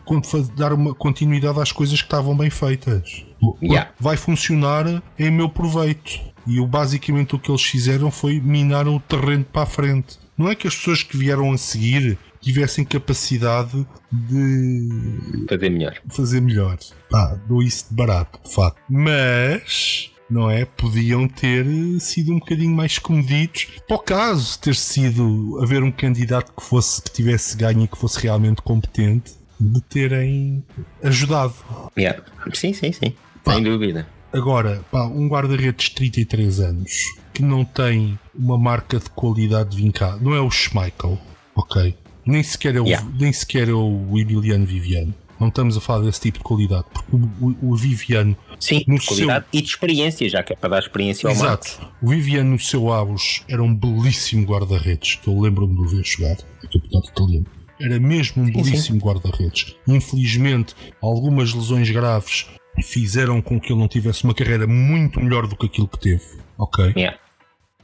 dar 0.56 0.74
uma 0.74 0.96
continuidade 0.96 1.60
às 1.60 1.72
coisas 1.72 2.00
que 2.00 2.08
estavam 2.08 2.36
bem 2.36 2.50
feitas. 2.50 3.26
Yeah. 3.62 3.92
Vai 4.00 4.18
funcionar 4.18 5.04
em 5.20 5.30
meu 5.30 5.50
proveito. 5.50 6.20
E 6.48 6.60
o, 6.62 6.66
basicamente 6.66 7.36
o 7.36 7.40
que 7.40 7.52
eles 7.52 7.62
fizeram 7.64 8.10
foi 8.10 8.40
minar 8.40 8.88
o 8.88 9.00
terreno 9.02 9.44
para 9.44 9.64
a 9.64 9.66
frente. 9.66 10.18
Não 10.38 10.50
é 10.50 10.56
que 10.56 10.68
as 10.68 10.76
pessoas 10.76 11.04
que 11.04 11.18
vieram 11.18 11.52
a 11.52 11.58
seguir 11.58 12.18
tivessem 12.40 12.86
capacidade 12.86 13.86
de 14.12 15.46
Fazer 15.50 15.70
melhor. 15.70 15.98
fazer 16.10 16.42
melhor. 16.42 16.78
Pá, 17.10 17.38
dou 17.48 17.62
isso 17.62 17.88
de 17.90 17.96
barato, 17.96 18.40
de 18.48 18.54
facto. 18.54 18.80
Mas, 18.90 20.10
não 20.30 20.50
é? 20.50 20.66
Podiam 20.66 21.28
ter 21.28 21.66
sido 22.00 22.34
um 22.34 22.40
bocadinho 22.40 22.76
mais 22.76 23.00
comedidos. 23.00 23.68
Para 23.88 23.96
o 23.96 24.00
caso 24.00 24.60
ter 24.60 24.76
sido 24.76 25.60
haver 25.62 25.84
um 25.84 25.92
candidato 25.92 26.52
que 26.54 26.64
fosse 26.64 27.02
que 27.02 27.12
tivesse 27.12 27.56
ganho 27.56 27.84
e 27.84 27.88
que 27.88 27.98
fosse 27.98 28.20
realmente 28.20 28.62
competente, 28.62 29.34
de 29.60 29.82
terem 29.82 30.64
ajudado. 31.04 31.54
Yeah. 31.98 32.24
Sim, 32.54 32.74
sim, 32.74 32.92
sim. 32.92 33.14
Pá. 33.44 33.54
Sem 33.54 33.64
dúvida. 33.64 34.08
Agora, 34.32 34.84
pá, 34.92 35.06
um 35.06 35.28
guarda-redes 35.28 35.90
de 35.90 35.96
33 35.96 36.60
anos 36.60 36.92
que 37.34 37.42
não 37.42 37.64
tem 37.64 38.20
uma 38.36 38.58
marca 38.58 39.00
de 39.00 39.10
qualidade 39.10 39.76
vincada, 39.76 40.18
não 40.22 40.34
é 40.34 40.42
o 40.42 40.50
Schmeichel, 40.50 41.18
ok? 41.56 41.96
Nem 42.26 42.44
sequer 42.44 42.76
é 42.76 42.82
o, 42.82 42.86
Yeah. 42.86 43.08
nem 43.18 43.32
sequer 43.32 43.70
é 43.70 43.74
o 43.74 44.18
Emiliano 44.18 44.66
Viviano. 44.66 45.14
Não 45.40 45.50
estamos 45.50 45.78
a 45.78 45.82
falar 45.82 46.06
desse 46.06 46.22
tipo 46.22 46.40
de 46.40 46.44
qualidade, 46.44 46.86
porque 46.92 47.16
o, 47.16 47.46
o, 47.46 47.72
o 47.72 47.76
Viviano, 47.76 48.36
Sim, 48.60 48.84
No 48.88 48.98
de 48.98 49.06
qualidade 49.06 49.46
e 49.54 49.62
de 49.62 49.68
experiência, 49.68 50.28
já 50.28 50.42
que 50.42 50.54
é 50.54 50.56
para 50.56 50.70
dar 50.70 50.80
experiência 50.80 51.28
ao 51.30 51.36
exato, 51.36 51.88
o 52.02 52.10
Viviano 52.10 52.52
no 52.52 52.60
seu 52.60 52.92
auge 52.92 53.44
era 53.48 53.62
um 53.62 53.74
belíssimo 53.74 54.46
guarda-redes, 54.46 55.16
que 55.16 55.28
eu 55.28 55.40
lembro-me 55.40 55.76
de 55.76 55.82
o 55.82 55.88
ver 55.88 56.04
jogar, 56.04 56.38
no 56.64 56.70
campeonato 56.70 57.10
italiano. 57.12 57.46
Era 57.80 58.00
mesmo 58.00 58.42
um 58.42 58.48
Sim, 58.48 58.54
sim. 58.54 58.64
belíssimo 58.64 59.00
guarda-redes. 59.00 59.76
Infelizmente, 59.88 60.74
algumas 61.00 61.54
lesões 61.54 61.90
graves 61.92 62.48
fizeram 62.82 63.42
com 63.42 63.60
que 63.60 63.72
ele 63.72 63.80
não 63.80 63.88
tivesse 63.88 64.24
uma 64.24 64.34
carreira 64.34 64.66
muito 64.66 65.20
melhor 65.20 65.48
do 65.48 65.56
que 65.56 65.68
aquilo 65.68 65.88
que 65.88 66.00
teve. 66.00 66.24
Ok? 66.58 66.94
Yeah. 66.96 67.18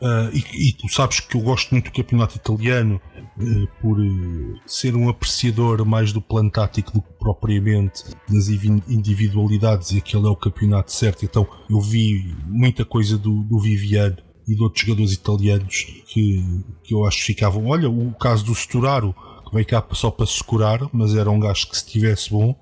Ah, 0.03 0.29
e, 0.33 0.69
e 0.69 0.73
tu 0.73 0.89
sabes 0.89 1.21
que 1.21 1.37
eu 1.37 1.41
gosto 1.41 1.71
muito 1.71 1.85
do 1.85 1.95
campeonato 1.95 2.35
italiano 2.35 2.99
eh, 3.39 3.67
por 3.81 3.97
eh, 4.03 4.59
ser 4.65 4.97
um 4.97 5.07
apreciador 5.07 5.85
mais 5.85 6.11
do 6.11 6.21
plano 6.21 6.51
tático 6.51 6.91
do 6.91 7.01
que 7.01 7.13
propriamente 7.13 8.03
das 8.27 8.49
individualidades 8.49 9.91
e 9.91 9.99
aquele 9.99 10.25
é 10.25 10.29
o 10.29 10.35
campeonato 10.35 10.91
certo. 10.91 11.23
Então 11.23 11.47
eu 11.69 11.79
vi 11.79 12.35
muita 12.45 12.83
coisa 12.83 13.17
do, 13.17 13.43
do 13.43 13.57
Viviano 13.57 14.17
e 14.45 14.53
de 14.53 14.61
outros 14.61 14.85
jogadores 14.85 15.13
italianos 15.13 15.85
que, 16.07 16.65
que 16.83 16.93
eu 16.93 17.05
acho 17.05 17.19
que 17.19 17.23
ficavam. 17.23 17.67
Olha, 17.67 17.89
o 17.89 18.13
caso 18.15 18.43
do 18.43 18.53
Sturaro, 18.53 19.15
que 19.47 19.53
veio 19.53 19.65
cá 19.65 19.81
só 19.93 20.11
para 20.11 20.25
se 20.25 20.43
curar, 20.43 20.81
mas 20.91 21.15
era 21.15 21.31
um 21.31 21.39
gajo 21.39 21.69
que 21.69 21.77
se 21.77 21.85
tivesse 21.85 22.29
bom, 22.29 22.53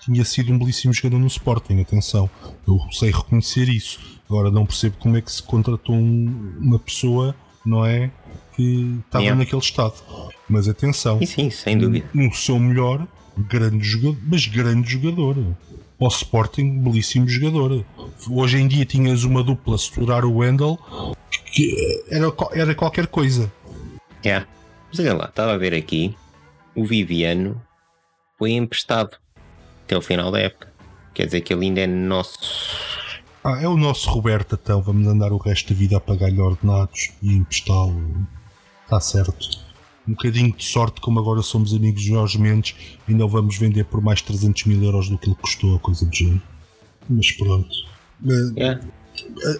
tinha 0.00 0.24
sido 0.24 0.50
um 0.50 0.58
belíssimo 0.58 0.94
jogador 0.94 1.18
no 1.18 1.26
Sporting, 1.26 1.78
atenção. 1.82 2.30
Eu 2.66 2.78
sei 2.90 3.10
reconhecer 3.10 3.68
isso. 3.68 4.15
Agora 4.28 4.50
não 4.50 4.66
percebo 4.66 4.96
como 4.98 5.16
é 5.16 5.20
que 5.20 5.30
se 5.30 5.42
contratou 5.42 5.94
um- 5.94 6.56
uma 6.60 6.78
pessoa, 6.78 7.34
não 7.64 7.84
é? 7.86 8.10
Que 8.54 9.00
estava 9.06 9.22
Yeah. 9.24 9.38
naquele 9.38 9.62
estado. 9.62 9.94
Mas 10.48 10.68
atenção, 10.68 11.18
Sim, 11.20 11.26
sim, 11.26 11.50
sem 11.50 11.78
dúvida. 11.78 12.08
no 12.14 12.32
seu 12.34 12.58
melhor, 12.58 13.06
grande 13.36 13.84
jogador, 13.84 14.16
mas 14.26 14.46
grande 14.46 14.90
jogador. 14.90 15.34
Para 15.98 16.06
o 16.06 16.08
Sporting, 16.08 16.78
belíssimo 16.80 17.28
jogador. 17.28 17.84
Hoje 18.28 18.58
em 18.58 18.68
dia 18.68 18.84
tinhas 18.84 19.24
uma 19.24 19.42
dupla 19.42 19.78
Sturar 19.78 20.24
o 20.24 20.36
Wendel 20.38 20.78
que 21.52 22.04
era, 22.10 22.32
era 22.52 22.74
qualquer 22.74 23.06
coisa. 23.06 23.50
Yeah. 24.24 24.46
Mas 24.90 24.98
olha 25.00 25.14
lá, 25.14 25.24
estava 25.26 25.52
a 25.54 25.58
ver 25.58 25.72
aqui, 25.74 26.14
o 26.74 26.84
Viviano 26.84 27.60
foi 28.38 28.52
emprestado 28.52 29.16
até 29.84 29.96
o 29.96 30.02
final 30.02 30.30
da 30.30 30.40
época. 30.40 30.72
Quer 31.14 31.26
dizer 31.26 31.40
que 31.40 31.52
ele 31.52 31.66
ainda 31.66 31.80
é 31.80 31.86
nosso. 31.86 32.38
Ah, 33.46 33.60
é 33.62 33.68
o 33.68 33.76
nosso 33.76 34.10
Roberto, 34.10 34.58
então 34.60 34.82
vamos 34.82 35.06
andar 35.06 35.32
o 35.32 35.36
resto 35.36 35.72
da 35.72 35.78
vida 35.78 35.96
a 35.96 36.00
pagar-lhe 36.00 36.40
ordenados 36.40 37.10
e 37.22 37.32
emprestá-lo. 37.32 38.26
Está 38.82 38.98
certo. 39.00 39.64
Um 40.08 40.12
bocadinho 40.12 40.52
de 40.52 40.64
sorte, 40.64 41.00
como 41.00 41.20
agora 41.20 41.42
somos 41.42 41.72
amigos 41.72 42.02
de 42.02 42.08
Jorge 42.08 42.38
Mendes, 42.40 42.74
ainda 43.08 43.24
o 43.24 43.28
vamos 43.28 43.56
vender 43.56 43.84
por 43.84 44.00
mais 44.00 44.20
300 44.20 44.64
mil 44.64 44.82
euros 44.82 45.08
do 45.08 45.16
que 45.16 45.28
ele 45.28 45.36
custou, 45.36 45.76
a 45.76 45.78
coisa 45.78 46.04
do 46.06 46.14
género. 46.14 46.42
Mas 47.08 47.30
pronto. 47.32 47.68
Yeah. 48.56 48.80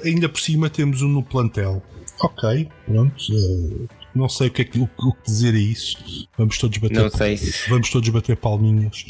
ainda 0.05 0.29
por 0.29 0.41
cima 0.41 0.69
temos 0.69 1.03
um 1.03 1.09
no 1.09 1.23
plantel. 1.23 1.81
Ok, 2.21 2.69
pronto. 2.87 3.15
eh, 3.31 3.87
não 4.15 4.29
sei 4.29 4.49
o 4.49 4.51
que, 4.51 4.63
é 4.63 4.65
que, 4.65 4.79
o, 4.79 4.85
o 4.85 5.13
que 5.13 5.23
dizer 5.27 5.55
a 5.55 5.59
isso. 5.59 6.27
Vamos 6.37 6.59
todos 6.59 6.79
bater, 6.79 7.03
Não 7.03 7.11
sei 7.11 7.37
se. 7.37 7.69
vamos 7.69 7.91
todos 7.91 8.09
bater 8.09 8.37
palminhas. 8.37 9.05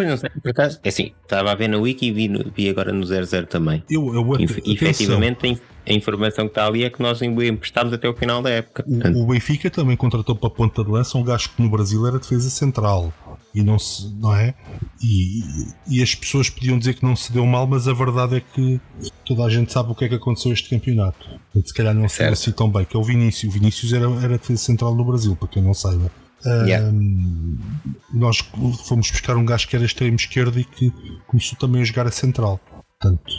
Pois 0.00 0.08
não 0.08 0.16
sei, 0.16 0.30
por 0.30 0.50
acaso. 0.50 0.80
É 0.82 0.88
assim, 0.88 1.12
estava 1.22 1.52
a 1.52 1.54
ver 1.54 1.68
na 1.68 1.76
Wiki 1.76 2.06
e 2.06 2.10
vi, 2.10 2.26
no- 2.26 2.50
vi 2.56 2.70
agora 2.70 2.90
no 2.90 3.04
00 3.04 3.46
também. 3.46 3.82
Eu, 3.90 4.14
eu 4.14 4.22
E, 4.40 4.44
atenção, 4.44 4.62
efetivamente, 4.72 5.44
a 5.44 5.48
in- 5.50 5.58
a 5.86 5.92
informação 5.92 6.46
que 6.46 6.52
está 6.52 6.66
ali 6.66 6.84
é 6.84 6.88
que 6.88 7.02
nós 7.02 7.20
emprestámos 7.20 7.92
até 7.92 8.08
o 8.08 8.14
final 8.14 8.40
da 8.40 8.48
época. 8.48 8.82
O, 8.88 9.24
o 9.24 9.26
Benfica 9.26 9.68
também 9.70 9.98
contratou 9.98 10.34
para 10.34 10.46
a 10.48 10.50
ponta 10.50 10.82
de 10.82 10.90
lança 10.90 11.18
um 11.18 11.22
gajo 11.22 11.50
que 11.54 11.60
no 11.62 11.68
Brasil 11.68 12.06
era 12.06 12.18
defesa 12.18 12.48
central. 12.48 13.12
e 13.54 13.62
não 13.62 13.78
se, 13.78 14.08
não 14.14 14.34
é? 14.34 14.54
E, 15.02 15.40
e, 15.88 16.02
as 16.02 16.14
pessoas 16.14 16.48
podiam 16.48 16.78
dizer 16.78 16.94
que 16.94 17.02
não 17.04 17.14
se 17.16 17.30
deu 17.32 17.44
mal, 17.44 17.66
mas 17.66 17.86
a 17.88 17.92
verdade 17.92 18.36
é 18.36 18.40
que 18.40 18.80
toda 19.26 19.44
a 19.44 19.50
gente 19.50 19.70
sabe 19.72 19.90
o 19.90 19.94
que 19.94 20.04
é 20.06 20.08
que 20.08 20.14
aconteceu 20.14 20.50
este 20.52 20.70
campeonato. 20.70 21.28
Se 21.64 21.74
calhar 21.74 21.94
não 21.94 22.08
se 22.08 22.22
assim 22.22 22.52
tão 22.52 22.70
bem, 22.70 22.84
que 22.86 22.96
é 22.96 22.98
o 22.98 23.02
Vinícius. 23.02 23.52
O 23.52 23.58
Vinícius 23.58 23.92
era, 23.92 24.06
era 24.22 24.38
defesa 24.38 24.62
central 24.62 24.94
no 24.94 25.04
Brasil, 25.04 25.34
para 25.36 25.48
quem 25.48 25.62
não 25.62 25.74
saiba. 25.74 26.10
Yeah. 26.44 26.86
Um, 26.86 27.58
nós 28.12 28.38
fomos 28.86 29.10
buscar 29.10 29.36
um 29.36 29.44
gajo 29.44 29.68
que 29.68 29.76
era 29.76 29.84
extremo 29.84 30.16
esquerdo 30.16 30.58
e 30.58 30.64
que 30.64 30.92
começou 31.26 31.58
também 31.58 31.82
a 31.82 31.84
jogar 31.84 32.06
a 32.06 32.10
central. 32.10 32.60
Portanto, 32.98 33.32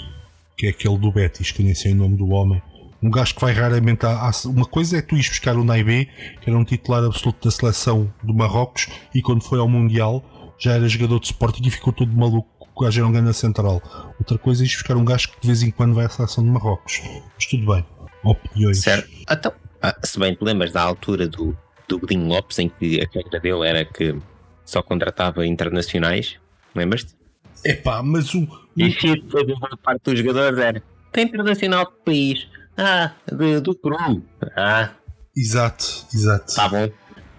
que 0.58 0.68
é 0.68 0.70
aquele 0.70 0.98
do 0.98 1.12
Betis, 1.12 1.52
que 1.52 1.64
nem 1.64 1.74
sei 1.74 1.94
o 1.94 1.96
nome 1.96 2.18
do 2.18 2.30
homem. 2.30 2.62
Um 3.02 3.10
gajo 3.10 3.34
que 3.34 3.42
vai 3.42 3.54
raramente. 3.54 4.06
À, 4.06 4.30
uma 4.46 4.66
coisa 4.66 4.98
é 4.98 5.02
tu 5.02 5.16
ires 5.16 5.28
buscar 5.28 5.56
o 5.56 5.64
Naibé, 5.64 6.06
que 6.40 6.50
era 6.50 6.58
um 6.58 6.64
titular 6.64 7.04
absoluto 7.04 7.48
da 7.48 7.52
seleção 7.52 8.14
do 8.24 8.34
Marrocos, 8.34 8.88
e 9.14 9.22
quando 9.22 9.44
foi 9.44 9.60
ao 9.60 9.68
Mundial 9.68 10.24
já 10.60 10.74
era 10.74 10.88
jogador 10.88 11.20
de 11.20 11.26
Sporting 11.26 11.68
e 11.68 11.72
ficou 11.72 11.92
todo 11.92 12.16
maluco. 12.16 12.48
O 12.76 12.84
gajo 12.84 13.00
era 13.00 13.08
um 13.08 13.12
grande 13.12 13.34
central. 13.34 13.82
Outra 14.20 14.38
coisa 14.38 14.64
é 14.64 14.66
ir 14.66 14.70
buscar 14.70 14.96
um 14.96 15.04
gajo 15.04 15.30
que 15.30 15.42
de 15.42 15.48
vez 15.48 15.64
em 15.64 15.72
quando 15.72 15.96
vai 15.96 16.06
à 16.06 16.10
seleção 16.10 16.44
de 16.44 16.52
Marrocos. 16.52 17.02
Mas 17.36 17.46
tudo 17.48 17.74
bem. 17.74 17.86
Opiniões. 18.24 18.82
Certo. 18.82 19.10
Então, 19.30 19.52
ah, 19.82 19.96
se 20.04 20.20
bem 20.20 20.36
te 20.36 20.44
lembras 20.44 20.72
da 20.72 20.84
altura 20.84 21.28
do, 21.28 21.58
do 21.92 22.00
Godinho 22.00 22.28
Lopes, 22.28 22.58
em 22.60 22.70
que 22.70 23.02
a 23.02 23.08
regra 23.14 23.40
dele 23.40 23.68
era 23.68 23.86
que 23.86 24.16
só 24.66 24.82
contratava 24.82 25.46
internacionais, 25.46 26.38
lembras-te? 26.74 27.14
Epá, 27.66 28.02
mas 28.02 28.34
o. 28.34 28.48
E 28.76 28.86
a 28.86 29.78
parte 29.78 30.02
dos 30.06 30.20
jogadores 30.20 30.58
era 30.58 30.82
tem 31.12 31.26
internacional 31.26 31.86
de 31.86 32.04
país. 32.06 32.48
Ah, 32.78 33.12
de, 33.32 33.60
do 33.60 33.76
Peru. 33.76 34.24
Ah. 34.56 34.92
Exato, 35.36 35.86
exato. 36.14 36.56
Tá 36.56 36.70
bom. 36.70 36.90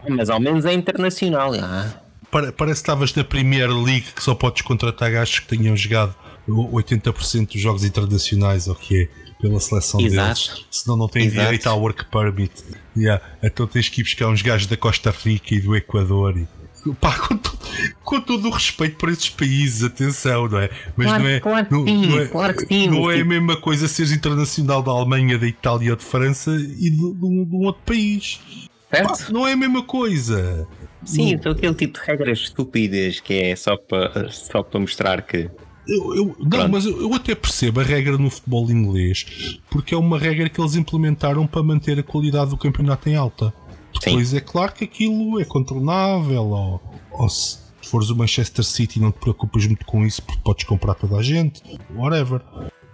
Mas 0.08 0.28
ao 0.28 0.38
menos 0.38 0.64
é 0.64 0.74
internacional. 0.74 1.52
Ah. 1.54 1.90
Parece 2.30 2.54
que 2.56 2.70
estavas 2.70 3.14
na 3.14 3.24
Premier 3.24 3.70
League 3.70 4.12
que 4.14 4.22
só 4.22 4.34
podes 4.34 4.62
contratar 4.62 5.10
gajos 5.10 5.40
que 5.40 5.48
tenham 5.48 5.76
jogado 5.76 6.14
80% 6.48 7.52
dos 7.52 7.60
jogos 7.60 7.84
internacionais, 7.84 8.68
ou 8.68 8.74
que 8.74 9.02
é 9.02 9.08
pela 9.42 9.58
seleção 9.58 10.00
Exato. 10.00 10.40
deles. 10.40 10.66
Senão 10.70 10.96
não 10.96 11.08
têm 11.08 11.26
Exato. 11.26 11.42
direito 11.42 11.66
ao 11.66 11.80
work 11.80 12.04
permit. 12.06 12.52
Yeah. 12.96 13.22
Então 13.42 13.66
tens 13.66 13.88
que 13.88 14.00
ir 14.00 14.04
buscar 14.04 14.28
uns 14.28 14.40
gajos 14.40 14.68
da 14.68 14.76
Costa 14.76 15.10
Rica 15.10 15.54
e 15.56 15.60
do 15.60 15.74
Equador. 15.74 16.38
E, 16.38 16.46
pá, 16.94 17.18
com, 17.18 17.36
to, 17.36 17.58
com 18.04 18.20
todo 18.20 18.48
o 18.48 18.50
respeito 18.50 18.96
por 18.96 19.08
esses 19.08 19.28
países, 19.28 19.82
atenção, 19.82 20.48
não 20.48 20.60
é? 20.60 20.70
Mas 20.96 21.08
claro, 21.08 21.22
não 21.24 21.30
é. 21.30 21.40
Claro 21.40 21.66
não, 21.70 21.84
sim, 21.84 22.06
não 22.06 22.20
é, 22.20 22.26
claro 22.26 22.54
que 22.54 22.66
sim. 22.66 22.86
Não 22.86 23.10
é 23.10 23.20
a 23.20 23.24
mesma 23.24 23.56
coisa 23.56 23.88
seres 23.88 24.12
internacional 24.12 24.80
da 24.80 24.92
Alemanha, 24.92 25.36
da 25.36 25.46
Itália 25.46 25.90
ou 25.90 25.96
de 25.96 26.04
França 26.04 26.52
e 26.52 26.90
de, 26.90 26.96
de, 26.96 27.02
um, 27.02 27.44
de 27.44 27.56
um, 27.56 27.64
outro 27.64 27.82
país. 27.84 28.40
Pá, 28.88 29.16
não 29.30 29.46
é 29.46 29.52
a 29.52 29.56
mesma 29.56 29.82
coisa. 29.82 30.68
Sim, 31.04 31.32
então 31.32 31.50
aquele 31.50 31.74
tipo 31.74 31.98
de 31.98 32.06
regras 32.06 32.38
estúpidas 32.38 33.18
que 33.18 33.34
é 33.34 33.56
só 33.56 33.76
para 33.76 34.30
só 34.30 34.62
para 34.62 34.78
mostrar 34.78 35.22
que 35.22 35.50
eu, 35.86 36.14
eu, 36.14 36.36
não, 36.38 36.68
mas 36.68 36.84
eu, 36.84 37.00
eu, 37.00 37.14
até 37.14 37.34
percebo 37.34 37.80
a 37.80 37.82
regra 37.82 38.16
no 38.16 38.30
futebol 38.30 38.70
inglês 38.70 39.58
porque 39.68 39.94
é 39.94 39.98
uma 39.98 40.18
regra 40.18 40.48
que 40.48 40.60
eles 40.60 40.76
implementaram 40.76 41.46
para 41.46 41.62
manter 41.62 41.98
a 41.98 42.02
qualidade 42.02 42.50
do 42.50 42.56
campeonato 42.56 43.08
em 43.08 43.16
alta. 43.16 43.52
Depois 43.92 44.28
Sim. 44.28 44.36
é 44.36 44.40
claro 44.40 44.72
que 44.72 44.84
aquilo 44.84 45.40
é 45.40 45.44
contornável, 45.44 46.44
ou, 46.44 46.82
ou 47.10 47.28
se 47.28 47.58
fores 47.82 48.10
o 48.10 48.16
Manchester 48.16 48.64
City 48.64 49.00
não 49.00 49.10
te 49.10 49.18
preocupas 49.18 49.66
muito 49.66 49.84
com 49.84 50.06
isso 50.06 50.22
porque 50.22 50.40
podes 50.42 50.64
comprar 50.64 50.94
toda 50.94 51.16
a 51.16 51.22
gente, 51.22 51.62
whatever. 51.94 52.40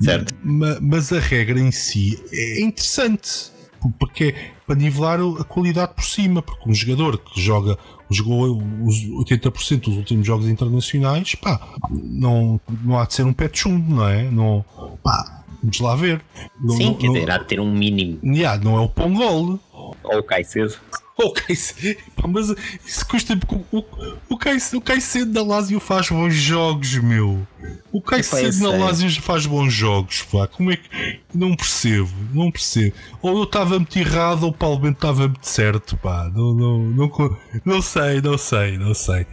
Certo. 0.01 0.35
Mas, 0.43 0.81
mas 0.81 1.13
a 1.13 1.21
regra 1.21 1.61
em 1.61 1.71
si 1.71 2.23
é 2.33 2.61
interessante 2.61 3.53
porque 3.99 4.25
é 4.25 4.59
para 4.67 4.77
nivelar 4.77 5.21
a 5.21 5.45
qualidade 5.45 5.95
por 5.95 6.05
cima, 6.05 6.43
porque 6.43 6.69
um 6.69 6.75
jogador 6.75 7.19
que 7.19 7.41
joga 7.41 7.79
jogou 8.11 8.63
os 8.85 8.97
80% 9.31 9.81
dos 9.81 9.97
últimos 9.97 10.27
jogos 10.27 10.49
internacionais, 10.49 11.35
pá, 11.35 11.61
não, 11.91 12.61
não 12.83 12.99
há 12.99 13.05
de 13.05 13.15
ser 13.15 13.25
um 13.25 13.33
pé 13.33 13.49
de 13.49 13.59
chumbo, 13.59 13.97
não 13.97 14.09
é? 14.09 14.31
Não, 14.31 14.65
pá, 15.03 15.45
vamos 15.63 15.81
lá 15.81 15.95
ver. 15.95 16.21
Não, 16.61 16.77
Sim, 16.77 16.85
não, 16.87 16.95
quer 16.95 17.07
dizer, 17.09 17.31
há 17.31 17.39
de 17.39 17.45
ter 17.45 17.61
um 17.61 17.71
mínimo. 17.71 18.19
Yeah, 18.25 18.63
não 18.63 18.77
é 18.77 18.81
o 18.81 18.89
Pongol. 18.89 19.59
Ou 19.73 20.19
o 20.19 20.23
Caicedo. 20.23 20.75
Ou 21.19 21.31
o 21.31 21.33
Caicedo. 21.33 22.01
Mas 22.29 22.55
isso 22.87 23.07
custa. 23.07 23.39
O, 23.73 23.85
o, 24.29 24.39
Caicedo, 24.39 24.79
o 24.79 24.81
Caicedo 24.81 25.33
da 25.33 25.43
Lazio 25.43 25.81
faz 25.81 26.09
bons 26.09 26.33
jogos, 26.33 26.95
meu. 26.99 27.45
O 27.91 28.01
Caicedo 28.01 28.61
na 28.61 28.71
Lazio 28.71 29.11
faz 29.21 29.45
bons 29.45 29.73
jogos, 29.73 30.23
pá. 30.23 30.47
Como 30.47 30.71
é 30.71 30.77
que. 30.77 31.21
Não 31.35 31.57
percebo, 31.57 32.11
não 32.33 32.53
percebo. 32.53 32.95
Ou 33.21 33.39
eu 33.39 33.43
estava 33.45 33.79
muito 33.79 33.99
errado 33.99 34.45
ou 34.45 34.51
o 34.51 34.53
Paulo 34.53 34.79
Bento 34.79 34.97
estava 34.97 35.27
muito 35.27 35.47
certo, 35.47 35.97
pá. 35.97 36.31
Não, 36.33 36.55
não, 36.55 36.79
não, 36.79 37.37
não 37.65 37.83
sei, 37.83 38.21
não 38.23 38.39
sei, 38.39 38.79
não 38.79 38.95
sei. 38.95 39.27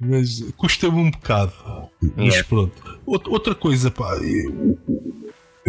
Mas 0.00 0.40
custa-me 0.56 0.98
um 0.98 1.10
bocado. 1.10 1.52
Mas 2.16 2.42
pronto. 2.42 2.98
Outra 3.06 3.54
coisa, 3.54 3.90
pá. 3.90 4.10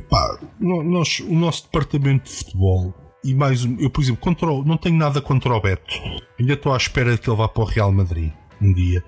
Pá, 0.10 0.40
nós, 0.60 1.20
o 1.20 1.36
nosso 1.36 1.64
departamento 1.64 2.24
de 2.24 2.32
futebol 2.32 3.09
e 3.24 3.34
mais 3.34 3.66
eu 3.80 3.90
por 3.90 4.02
exemplo 4.02 4.22
contra 4.22 4.50
o, 4.50 4.64
não 4.64 4.78
tenho 4.78 4.96
nada 4.96 5.22
contra 5.22 5.54
o 5.54 5.62
Beto 5.62 5.94
ainda 6.40 6.54
estou 6.54 6.74
à 6.74 6.78
espera 6.78 7.12
de 7.12 7.18
que 7.18 7.30
ele 7.30 7.38
vá 7.38 7.48
para 7.48 7.64
o 7.64 7.66
Real 7.66 7.92
Madrid 7.92 8.32
um 8.62 8.74
dia 8.74 9.04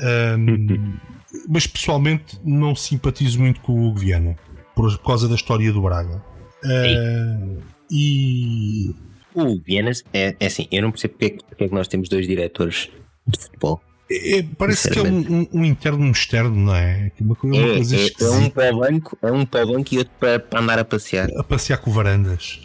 um, 0.00 0.98
mas 1.48 1.66
pessoalmente 1.66 2.38
não 2.44 2.74
simpatizo 2.74 3.40
muito 3.40 3.60
com 3.60 3.72
o 3.72 3.88
Hugo 3.88 4.00
Viana 4.00 4.36
por, 4.74 4.90
por 4.98 5.04
causa 5.04 5.28
da 5.28 5.34
história 5.34 5.72
do 5.72 5.82
Braga 5.82 6.22
uh, 6.64 7.62
e 7.90 8.94
o 9.34 9.58
Viana 9.60 9.90
é, 10.12 10.36
é, 10.38 10.46
assim 10.46 10.66
eu 10.70 10.82
não 10.82 10.90
percebo 10.90 11.14
porque, 11.14 11.38
porque 11.48 11.64
é 11.64 11.68
que 11.68 11.74
nós 11.74 11.88
temos 11.88 12.08
dois 12.08 12.26
diretores 12.26 12.90
de 13.26 13.38
futebol 13.38 13.80
é, 14.10 14.42
parece 14.56 14.90
que 14.90 14.98
é 14.98 15.02
um, 15.02 15.18
um, 15.18 15.48
um, 15.52 15.64
interno 15.66 16.02
um 16.02 16.10
externo, 16.10 16.56
não 16.56 16.74
é? 16.74 17.12
Uma, 17.20 17.36
uma 17.42 17.56
é, 17.56 17.74
coisa 17.74 17.96
é, 17.96 18.08
é, 18.08 18.30
um 18.30 18.48
para 18.48 18.74
o 18.74 18.80
banco, 18.80 19.18
é 19.20 19.30
um 19.30 19.44
para 19.44 19.66
o 19.66 19.72
banco 19.74 19.94
e 19.94 19.98
outro 19.98 20.14
para, 20.18 20.38
para 20.38 20.60
andar 20.60 20.78
a 20.78 20.84
passear. 20.84 21.28
A 21.36 21.44
passear 21.44 21.76
com 21.76 21.90
varandas. 21.90 22.58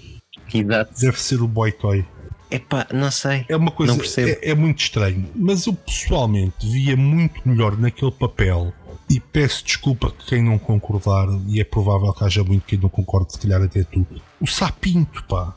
Exato. 0.54 1.00
Deve 1.00 1.22
ser 1.22 1.42
o 1.42 1.48
Boy 1.48 1.72
Toy. 1.72 2.06
Epá, 2.50 2.86
não 2.94 3.10
sei. 3.10 3.46
É 3.50 3.56
uma 3.56 3.72
coisa. 3.72 3.98
É, 4.22 4.52
é, 4.52 4.56
muito 4.56 4.80
estranho. 4.80 5.28
Mas 5.36 5.66
eu 5.66 5.74
pessoalmente 5.74 6.70
via 6.70 6.96
muito 6.96 7.42
melhor 7.44 7.78
naquele 7.78 8.12
papel. 8.12 8.72
E 9.10 9.20
peço 9.20 9.66
desculpa 9.66 10.08
a 10.08 10.12
quem 10.30 10.44
não 10.44 10.58
concordar, 10.58 11.28
e 11.48 11.60
é 11.60 11.64
provável 11.64 12.14
que 12.14 12.24
haja 12.24 12.44
muito 12.44 12.64
quem 12.66 12.80
não 12.80 12.90
concorde, 12.90 13.34
se 13.34 13.40
calhar 13.40 13.62
até 13.62 13.84
tu. 13.84 14.06
O 14.40 14.48
Sapinto, 14.48 15.24
pá. 15.26 15.54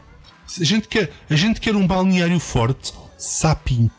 A 0.61 0.65
gente 0.65 0.89
quer, 0.89 1.11
a 1.29 1.37
gente 1.37 1.61
quer 1.61 1.77
um 1.77 1.87
balneário 1.87 2.41
forte, 2.41 2.93
Sapinto. 3.17 3.95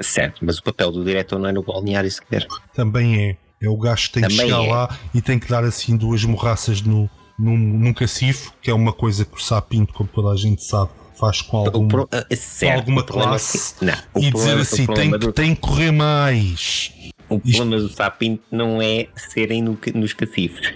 Certo, 0.00 0.44
mas 0.44 0.58
o 0.58 0.62
papel 0.62 0.90
do 0.90 1.04
diretor 1.04 1.38
não 1.38 1.48
é 1.48 1.52
no 1.52 1.62
balneário 1.62 2.10
sequer. 2.10 2.46
Também 2.74 3.30
é. 3.30 3.36
É 3.62 3.68
o 3.68 3.76
gajo 3.76 4.08
que 4.08 4.14
tem 4.14 4.22
Também 4.22 4.36
que 4.36 4.42
chegar 4.44 4.64
é. 4.64 4.72
lá 4.72 4.98
e 5.12 5.20
tem 5.20 5.38
que 5.38 5.46
dar 5.46 5.64
assim 5.64 5.94
duas 5.94 6.24
morraças 6.24 6.80
no, 6.80 7.10
num, 7.40 7.56
num 7.56 7.92
cacifo, 7.92 8.52
que 8.60 8.70
é 8.70 8.74
uma 8.74 8.92
coisa 8.92 9.24
que 9.24 9.36
o 9.36 9.40
Sapinto, 9.40 9.92
como 9.94 10.08
toda 10.12 10.30
a 10.30 10.36
gente 10.36 10.62
sabe, 10.62 10.90
faz 11.18 11.42
com, 11.42 11.58
algum, 11.58 11.88
pro, 11.88 12.04
uh, 12.04 12.36
certo, 12.36 12.72
com 12.72 12.78
alguma 12.78 13.02
classe 13.02 13.74
que, 13.74 13.84
não, 13.84 13.94
e 14.16 14.30
dizer 14.30 14.58
assim: 14.58 14.86
tem, 14.86 15.10
do, 15.10 15.32
tem 15.32 15.54
que 15.54 15.60
correr 15.60 15.90
mais. 15.90 16.92
O 17.28 17.40
Isto, 17.44 17.58
problema 17.58 17.82
do 17.82 17.88
Sapinto 17.88 18.42
não 18.50 18.82
é 18.82 19.06
serem 19.16 19.62
no, 19.62 19.78
nos 19.94 20.12
cacifos. 20.12 20.72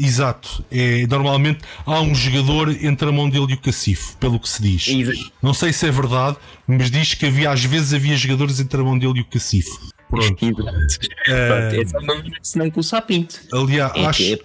Exato. 0.00 0.64
É, 0.70 1.06
normalmente 1.08 1.60
há 1.84 2.00
um 2.00 2.14
jogador 2.14 2.70
entre 2.70 3.08
a 3.08 3.12
mão 3.12 3.28
dele 3.28 3.46
e 3.50 3.54
o 3.54 3.60
cacifo, 3.60 4.16
pelo 4.18 4.38
que 4.38 4.48
se 4.48 4.62
diz. 4.62 4.88
Exato. 4.88 5.32
Não 5.42 5.52
sei 5.52 5.72
se 5.72 5.86
é 5.86 5.90
verdade, 5.90 6.36
mas 6.66 6.90
diz 6.90 7.14
que 7.14 7.26
havia 7.26 7.50
às 7.50 7.64
vezes 7.64 7.92
havia 7.92 8.16
jogadores 8.16 8.60
entre 8.60 8.80
a 8.80 8.84
mão 8.84 8.96
dele 8.96 9.18
e 9.18 9.20
o 9.22 9.24
cacifo. 9.24 9.76
Pronto. 10.08 10.44
Exato. 10.44 10.62
Uh, 10.62 11.48
Pronto, 11.48 11.74
esse 11.74 11.96
é 11.96 12.38
senão 12.42 12.70
com 12.70 12.80
o 12.80 12.82
Sapinto. 12.82 13.40
Aliás, 13.52 13.92
é 13.94 14.06
acho... 14.06 14.22
que, 14.22 14.36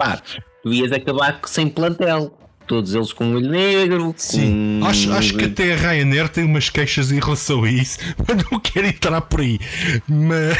tu 0.64 0.74
ias 0.74 0.92
acabar 0.92 1.40
sem 1.46 1.70
plantel. 1.70 2.36
Todos 2.66 2.96
eles 2.96 3.12
com 3.12 3.36
olho 3.36 3.52
negro. 3.52 4.16
Sim, 4.18 4.80
com... 4.80 4.88
acho, 4.88 5.12
acho 5.12 5.36
que 5.36 5.46
até 5.46 5.74
a 5.74 5.76
Ryanair 5.76 6.30
tem 6.30 6.46
umas 6.46 6.70
queixas 6.70 7.12
em 7.12 7.20
relação 7.20 7.66
a 7.66 7.70
isso, 7.70 8.00
mas 8.26 8.50
não 8.50 8.58
quero 8.58 8.88
entrar 8.88 9.20
por 9.20 9.42
aí. 9.42 9.60
Mas, 10.08 10.58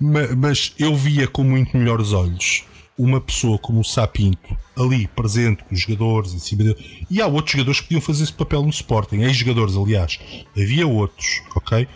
mas 0.36 0.74
eu 0.80 0.96
via 0.96 1.28
com 1.28 1.44
muito 1.44 1.76
melhores 1.76 2.12
olhos 2.12 2.64
uma 2.98 3.20
pessoa 3.20 3.58
como 3.58 3.80
o 3.80 3.84
Sapinto 3.84 4.56
ali 4.76 5.06
presente 5.08 5.64
com 5.64 5.74
os 5.74 5.80
jogadores 5.80 6.32
em 6.32 6.38
cima 6.38 6.64
dele. 6.64 7.04
E 7.10 7.20
há 7.20 7.26
outros 7.26 7.52
jogadores 7.52 7.80
que 7.80 7.86
podiam 7.88 8.00
fazer 8.00 8.24
esse 8.24 8.32
papel 8.32 8.62
no 8.62 8.70
Sporting, 8.70 9.20
ex-jogadores, 9.20 9.76
aliás. 9.76 10.18
Havia 10.56 10.86
outros, 10.86 11.42
ok? 11.54 11.86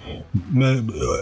Mas, 0.50 0.78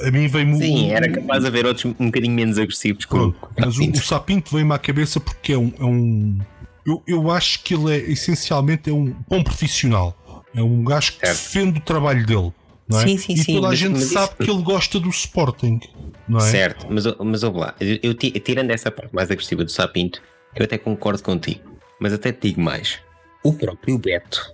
a 0.07 0.11
mim 0.11 0.27
veio 0.27 0.57
Sim, 0.57 0.91
era 0.91 1.11
capaz 1.11 1.43
de 1.43 1.49
haver 1.49 1.67
outros 1.67 1.85
um 1.99 2.07
bocadinho 2.07 2.35
menos 2.35 2.59
agressivos. 2.59 3.05
Pronto, 3.07 3.39
com, 3.39 3.49
mas 3.59 3.79
o, 3.79 3.91
o, 3.91 3.97
Sapinto 3.97 4.53
veio-me 4.55 4.75
à 4.75 4.79
cabeça 4.79 5.21
porque 5.21 5.53
é 5.53 5.59
um. 5.59 5.73
É 5.79 5.85
um 5.85 6.39
eu, 6.87 7.03
eu 7.07 7.31
acho 7.31 7.63
que 7.63 7.75
ele 7.75 7.93
é 7.93 8.11
essencialmente 8.11 8.91
é 8.91 8.93
um 8.93 9.15
bom 9.29 9.43
profissional. 9.43 10.45
É 10.55 10.63
um 10.63 10.85
gajo 10.85 11.13
que 11.13 11.27
certo. 11.27 11.39
defende 11.39 11.79
o 11.79 11.83
trabalho 11.83 12.25
dele. 12.27 12.53
Não 12.89 13.01
é? 13.01 13.07
Sim, 13.07 13.17
sim, 13.19 13.33
e 13.35 13.45
toda 13.45 13.69
sim, 13.69 13.73
a 13.73 13.75
gente 13.75 13.93
mas 13.93 14.05
sabe 14.05 14.33
isso... 14.35 14.37
que 14.45 14.51
ele 14.51 14.63
gosta 14.63 15.01
do 15.01 15.09
Sporting. 15.09 15.81
Não 16.29 16.39
é? 16.39 16.43
Certo, 16.51 16.87
mas, 16.91 17.05
mas 17.19 17.43
ouve 17.43 17.59
lá, 17.59 17.75
eu, 17.81 17.99
eu, 18.03 18.15
tirando 18.15 18.71
essa 18.71 18.91
parte 18.91 19.15
mais 19.15 19.31
agressiva 19.31 19.65
do 19.65 19.71
Sapinto, 19.71 20.23
eu 20.57 20.65
até 20.65 20.79
concordo 20.79 21.23
contigo, 21.23 21.61
mas 22.01 22.13
até 22.13 22.33
te 22.33 22.49
digo 22.49 22.61
mais. 22.61 22.99
O 23.43 23.53
próprio 23.53 23.99
Beto, 23.99 24.53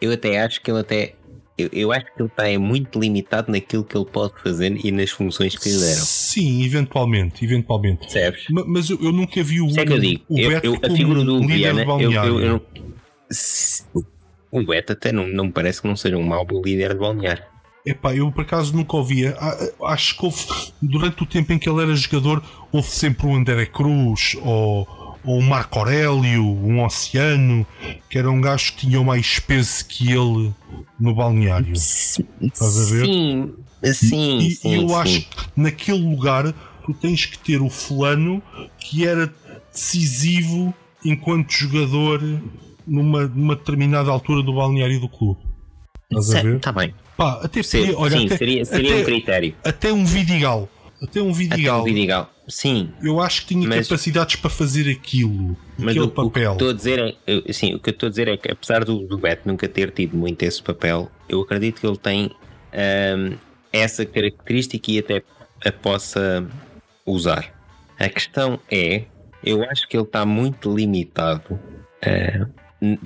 eu 0.00 0.12
até 0.12 0.40
acho 0.40 0.60
que 0.62 0.70
ele 0.70 0.80
até 0.80 1.14
eu, 1.58 1.68
eu 1.72 1.92
acho 1.92 2.06
que 2.06 2.22
ele 2.22 2.28
está 2.28 2.48
é 2.48 2.56
muito 2.56 2.98
limitado 2.98 3.52
naquilo 3.52 3.84
que 3.84 3.94
ele 3.96 4.06
pode 4.06 4.32
fazer 4.42 4.78
e 4.82 4.90
nas 4.90 5.10
funções 5.10 5.54
que 5.56 5.68
lhe 5.68 5.78
deram. 5.78 6.00
Sim, 6.04 6.64
eventualmente, 6.64 7.44
eventualmente. 7.44 8.00
Percebes? 8.00 8.44
Ma- 8.48 8.64
Mas 8.66 8.88
eu, 8.88 8.98
eu 9.02 9.12
nunca 9.12 9.42
vi 9.42 9.60
o, 9.60 9.68
é 9.78 9.84
que 9.84 9.92
eu 9.92 9.98
digo. 9.98 10.24
o 10.28 10.38
Eu, 10.38 10.48
Beto 10.48 10.66
eu- 10.66 10.74
a 10.74 10.80
como 10.80 10.96
figura 10.96 11.22
do 11.24 11.38
líder 11.40 11.74
Viana, 11.74 11.82
eu, 12.00 12.12
eu, 12.12 12.40
eu 12.40 12.62
o 14.50 14.62
Beto 14.64 14.92
até 14.92 15.12
não, 15.12 15.26
não 15.28 15.44
me 15.46 15.52
parece 15.52 15.82
que 15.82 15.88
não 15.88 15.96
seja 15.96 16.16
um 16.16 16.22
mau 16.22 16.46
líder 16.64 16.94
de 16.94 17.00
balneário. 17.00 17.44
Epá, 17.84 18.14
eu 18.14 18.30
por 18.30 18.42
acaso 18.42 18.76
nunca 18.76 18.96
ouvia. 18.96 19.36
Acho 19.84 20.16
que 20.16 20.24
houve, 20.24 20.44
durante 20.82 21.22
o 21.22 21.26
tempo 21.26 21.52
em 21.52 21.58
que 21.58 21.68
ele 21.68 21.82
era 21.82 21.94
jogador, 21.94 22.42
houve 22.70 22.88
sempre 22.88 23.26
o 23.26 23.34
André 23.34 23.66
Cruz 23.66 24.36
ou, 24.42 25.16
ou 25.24 25.38
o 25.38 25.42
Marco 25.42 25.78
Aurélio, 25.78 26.44
um 26.44 26.84
Oceano, 26.84 27.66
que 28.08 28.18
era 28.18 28.30
um 28.30 28.40
gajo 28.40 28.72
que 28.72 28.86
tinha 28.86 29.02
mais 29.02 29.38
peso 29.38 29.84
que 29.86 30.12
ele 30.12 30.52
no 30.98 31.14
balneário. 31.14 31.72
Estás 31.72 32.78
a 32.78 32.94
ver? 32.94 33.06
Sim, 33.06 33.54
sim, 33.94 34.38
e, 34.38 34.50
sim. 34.50 34.68
e 34.68 34.74
eu 34.74 34.88
sim. 34.88 34.94
acho 34.94 35.20
que 35.20 35.36
naquele 35.56 36.02
lugar 36.02 36.52
tu 36.84 36.92
tens 36.92 37.24
que 37.24 37.38
ter 37.38 37.62
o 37.62 37.70
fulano 37.70 38.42
que 38.78 39.06
era 39.06 39.32
decisivo 39.72 40.74
enquanto 41.04 41.50
jogador 41.50 42.20
numa, 42.86 43.26
numa 43.26 43.56
determinada 43.56 44.10
altura 44.10 44.42
do 44.42 44.54
balneário 44.54 45.00
do 45.00 45.08
clube. 45.08 45.40
Estás 46.10 46.34
a 46.34 46.42
ver? 46.42 46.56
Está 46.56 46.72
bem. 46.72 46.92
Pá, 47.20 47.40
até 47.42 47.62
Sim, 47.62 47.80
podia, 47.80 47.98
olha, 47.98 48.18
sim, 48.18 48.26
até, 48.26 48.36
seria, 48.38 48.64
seria 48.64 48.90
até- 48.92 49.00
um 49.00 49.04
critério. 49.04 49.54
até 49.62 49.92
um 49.92 50.04
Vidigal. 50.06 50.68
Até 51.02 51.20
um 51.20 51.28
Até 51.30 51.38
Vidigal. 51.38 51.80
o 51.80 51.84
Vidigal. 51.84 52.30
Sim, 52.48 52.92
Eu 53.02 53.20
acho 53.20 53.42
que 53.42 53.48
tinha 53.48 53.68
Mas- 53.68 53.86
capacidades 53.88 54.36
para 54.36 54.48
fazer 54.50 54.90
aquilo. 54.90 55.56
mas 55.78 55.90
aquele 55.90 56.00
o, 56.00 56.08
o 56.08 56.10
que 56.10 56.14
papel. 56.16 56.52
estou 56.52 56.70
a 56.70 56.72
dizer 56.72 57.16
é, 57.26 57.52
sim, 57.52 57.74
o 57.74 57.78
que 57.78 57.90
eu 57.90 57.92
estou 57.92 58.06
a 58.06 58.10
dizer 58.10 58.26
é 58.28 58.36
que 58.36 58.50
apesar 58.50 58.84
do, 58.84 59.06
do 59.06 59.18
Beto 59.18 59.46
nunca 59.46 59.68
ter 59.68 59.90
tido 59.90 60.16
muito 60.16 60.42
esse 60.42 60.62
papel, 60.62 61.10
eu 61.28 61.40
acredito 61.42 61.80
que 61.80 61.86
ele 61.86 61.96
tem 61.98 62.30
ahm, 62.72 63.34
essa 63.72 64.04
característica 64.06 64.90
e 64.90 64.98
até 64.98 65.22
a 65.64 65.70
possa 65.72 66.44
usar. 67.06 67.52
A 67.98 68.08
questão 68.08 68.58
é, 68.70 69.04
eu 69.44 69.62
acho 69.70 69.86
que 69.86 69.96
ele 69.96 70.04
está 70.04 70.24
muito 70.26 70.74
limitado, 70.74 71.58
n- 72.04 72.46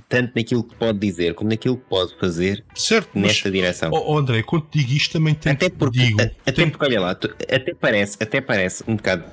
tanto 0.09 0.33
naquilo 0.37 0.63
que 0.63 0.75
pode 0.77 0.99
dizer 0.99 1.35
como 1.35 1.51
naquilo 1.51 1.77
que 1.77 1.85
pode 1.89 2.17
fazer 2.19 2.65
Certo, 2.75 3.11
mas, 3.15 3.23
nesta 3.23 3.51
direção. 3.51 3.91
oh, 3.93 4.17
André, 4.19 4.43
quando 4.43 4.67
digo 4.71 4.93
isto 4.93 5.13
também 5.15 5.35
tem 5.35 5.53
Até 5.53 5.69
porque, 5.69 5.99
digo, 5.99 6.21
a- 6.21 6.25
até 6.25 6.53
tem- 6.53 6.71
porque 6.71 6.85
olha 6.87 7.01
lá, 7.01 7.11
até 7.11 7.75
parece, 7.75 8.17
até 8.21 8.41
parece 8.41 8.85
um 8.87 8.97
bocado 8.97 9.25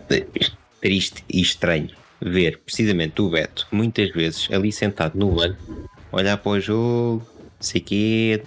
triste 0.81 1.23
e 1.29 1.41
estranho 1.41 1.89
ver 2.21 2.59
precisamente 2.59 3.21
o 3.21 3.29
Beto, 3.29 3.67
muitas 3.71 4.11
vezes 4.11 4.47
ali 4.51 4.71
sentado 4.71 5.17
no 5.17 5.31
banco, 5.31 5.57
olhar 6.11 6.37
para 6.37 6.51
o 6.51 6.59
jogo, 6.59 7.27
sei 7.59 7.81
quê, 7.81 8.43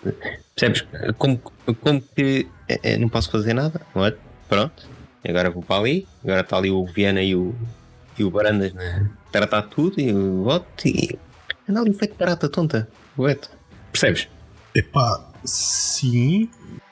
percebes? 0.55 0.85
Como, 1.19 1.39
como 1.81 2.01
que 2.15 2.47
eh, 2.69 2.81
eh, 2.83 2.99
não 2.99 3.09
posso 3.09 3.31
fazer 3.31 3.53
nada, 3.55 3.81
olha, 3.95 4.17
pronto, 4.49 4.89
agora 5.27 5.51
vou 5.51 5.63
para 5.63 5.81
ali, 5.81 6.07
agora 6.23 6.41
está 6.41 6.57
ali 6.57 6.71
o 6.71 6.85
Viana 6.87 7.23
e 7.23 7.35
o, 7.35 7.55
e 8.19 8.23
o 8.25 8.31
Barandas 8.31 8.73
né? 8.73 9.09
tratar 9.33 9.63
tudo 9.63 10.01
e 10.01 10.13
voto 10.13 10.87
e 10.87 11.19
anda 11.69 11.81
ali 11.81 11.93
feito 11.95 12.15
barata 12.17 12.49
tonta, 12.49 12.89
o 13.17 13.25
Beto, 13.25 13.51
percebes? 13.93 14.29
Epá, 14.75 15.31
sim, 15.45 16.49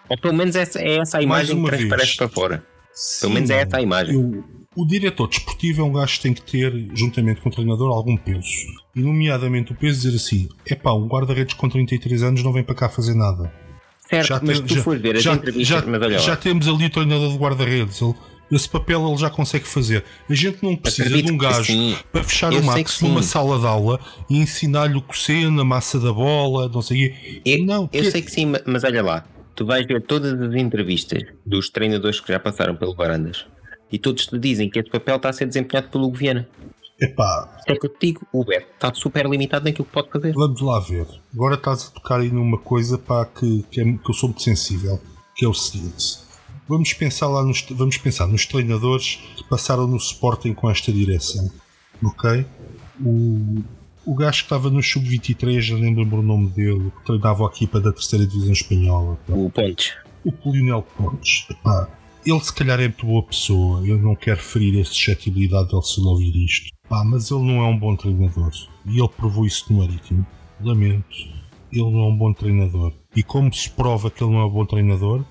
Ou 0.08 0.16
pelo 0.18 0.34
menos 0.34 0.54
essa, 0.56 0.80
é 0.80 0.98
essa 0.98 1.18
a 1.18 1.22
imagem 1.22 1.56
que 1.62 1.68
transparece 1.68 2.06
vez. 2.06 2.16
para 2.16 2.28
fora. 2.28 2.66
sim, 2.92 3.20
Pelo 3.22 3.32
menos 3.34 3.50
é 3.50 3.60
essa 3.62 3.76
a 3.78 3.82
imagem. 3.82 4.14
eu- 4.14 4.44
o 4.74 4.86
diretor 4.86 5.28
desportivo 5.28 5.82
é 5.82 5.84
um 5.84 5.92
gajo 5.92 6.14
que 6.16 6.22
tem 6.22 6.32
que 6.34 6.42
ter, 6.42 6.72
juntamente 6.94 7.40
com 7.42 7.48
o 7.50 7.52
treinador, 7.52 7.92
algum 7.94 8.16
peso. 8.16 8.48
E, 8.96 9.00
nomeadamente, 9.02 9.72
o 9.72 9.74
peso 9.74 10.00
de 10.00 10.10
dizer 10.10 10.16
assim: 10.16 10.48
epá, 10.66 10.92
um 10.94 11.06
guarda-redes 11.06 11.54
com 11.54 11.68
33 11.68 12.22
anos 12.22 12.42
não 12.42 12.52
vem 12.52 12.62
para 12.64 12.74
cá 12.74 12.88
fazer 12.88 13.14
nada. 13.14 13.52
Certo, 14.08 14.40
mas 14.44 14.58
tem- 14.60 14.68
se 14.68 14.74
tu 14.76 14.82
fores 14.82 15.00
ver 15.02 15.16
as 15.16 15.22
já, 15.22 15.34
entrevistas, 15.34 15.66
já- 15.68 15.86
mas 15.86 16.00
olha 16.02 16.16
lá, 16.16 16.22
já 16.22 16.36
temos 16.36 16.68
ali 16.68 16.86
o 16.86 16.90
treinador 16.90 17.30
de 17.32 17.38
guarda-redes. 17.38 18.00
ele- 18.00 18.14
Esse 18.52 18.68
papel 18.68 19.06
ele 19.08 19.16
já 19.16 19.30
consegue 19.30 19.66
fazer. 19.66 20.04
A 20.28 20.34
gente 20.34 20.62
não 20.62 20.76
precisa 20.76 21.04
Acredito 21.08 21.26
de 21.26 21.32
um 21.32 21.38
gajo 21.38 21.72
para 22.12 22.22
fechar 22.22 22.52
Eu 22.52 22.60
o 22.60 22.64
Max 22.64 23.00
numa 23.00 23.22
sala 23.22 23.58
de 23.58 23.66
aula 23.66 23.98
e 24.28 24.36
ensinar-lhe 24.38 24.96
o 24.96 25.00
cosseno, 25.02 25.62
a 25.62 25.64
massa 25.64 25.98
da 25.98 26.12
bola, 26.12 26.68
não 26.68 26.82
sei 26.82 27.40
eu, 27.46 27.64
não, 27.64 27.82
eu 27.84 27.88
que- 28.02 28.10
sei 28.10 28.20
que 28.20 28.30
sim, 28.30 28.44
ma- 28.46 28.60
mas 28.66 28.84
olha 28.84 29.02
lá, 29.02 29.24
tu 29.56 29.64
vais 29.64 29.86
ver 29.86 30.02
todas 30.02 30.38
as 30.38 30.54
entrevistas 30.54 31.22
dos 31.46 31.70
treinadores 31.70 32.20
que 32.20 32.28
já 32.30 32.38
passaram 32.38 32.76
pelo 32.76 32.94
Barandas 32.94 33.46
e 33.90 33.98
todos 33.98 34.26
te 34.26 34.38
dizem 34.38 34.68
que 34.68 34.78
esse 34.78 34.90
papel 34.90 35.16
está 35.16 35.30
a 35.30 35.32
ser 35.32 35.46
desempenhado 35.46 35.88
pelo 35.88 36.04
Hugo 36.04 36.16
Viana. 36.18 36.46
Epá, 37.00 37.58
É 37.66 37.74
que 37.74 37.86
eu 37.86 37.90
te 37.90 38.06
digo, 38.08 38.26
o 38.32 38.44
Beto 38.44 38.66
está 38.74 38.92
super 38.94 39.26
limitado 39.26 39.64
naquilo 39.64 39.84
que 39.86 39.92
pode 39.92 40.08
fazer. 40.10 40.32
Vamos 40.34 40.60
lá 40.60 40.78
ver. 40.78 41.06
Agora 41.34 41.54
estás 41.56 41.88
a 41.88 41.90
tocar 41.90 42.20
aí 42.20 42.30
numa 42.30 42.58
coisa 42.58 42.96
pá, 42.96 43.24
que, 43.24 43.64
que, 43.70 43.80
é- 43.80 43.84
que 43.84 44.10
eu 44.10 44.14
sou 44.14 44.28
muito 44.28 44.42
sensível, 44.42 45.00
que 45.34 45.44
é 45.44 45.48
o 45.48 45.54
seguinte. 45.54 46.21
Vamos 46.72 46.94
pensar 46.94 47.28
lá 47.28 47.44
nos, 47.44 47.60
vamos 47.70 47.98
pensar 47.98 48.26
nos 48.26 48.46
treinadores 48.46 49.16
que 49.36 49.44
passaram 49.44 49.86
no 49.86 49.98
Sporting 49.98 50.54
com 50.54 50.70
esta 50.70 50.90
direção. 50.90 51.50
Ok? 52.02 52.46
O, 52.98 53.62
o 54.06 54.14
gajo 54.14 54.38
que 54.38 54.44
estava 54.44 54.70
no 54.70 54.82
Sub-23, 54.82 55.60
já 55.60 55.76
lembro-me 55.76 56.14
o 56.14 56.22
nome 56.22 56.48
dele, 56.48 56.90
que 56.90 57.04
treinava 57.04 57.44
a 57.44 57.50
equipa 57.50 57.78
da 57.78 57.92
terceira 57.92 58.26
divisão 58.26 58.52
espanhola. 58.52 59.18
O 59.28 59.50
Pontes. 59.50 59.92
O 60.24 60.32
Polionel 60.32 60.80
Pontes. 60.96 61.44
Epá, 61.50 61.90
ele 62.24 62.40
se 62.40 62.54
calhar 62.54 62.80
é 62.80 62.84
muito 62.84 63.04
boa 63.04 63.22
pessoa. 63.22 63.86
Eu 63.86 63.98
não 63.98 64.16
quero 64.16 64.40
ferir 64.40 64.80
a 64.80 64.84
suscetibilidade 64.86 65.68
dele 65.68 65.82
se 65.82 66.00
ele 66.00 66.08
ouvir 66.08 66.34
isto. 66.42 66.70
Pá, 66.88 67.04
mas 67.04 67.30
ele 67.30 67.42
não 67.42 67.62
é 67.62 67.66
um 67.66 67.78
bom 67.78 67.94
treinador. 67.94 68.50
E 68.86 68.98
ele 68.98 69.08
provou 69.10 69.44
isso 69.44 69.70
no 69.70 69.80
Marítimo. 69.80 70.26
Lamento. 70.58 71.18
Ele 71.70 71.90
não 71.90 72.00
é 72.00 72.08
um 72.08 72.16
bom 72.16 72.32
treinador. 72.32 72.94
E 73.14 73.22
como 73.22 73.52
se 73.52 73.68
prova 73.68 74.10
que 74.10 74.24
ele 74.24 74.32
não 74.32 74.40
é 74.40 74.46
um 74.46 74.50
bom 74.50 74.64
treinador? 74.64 75.22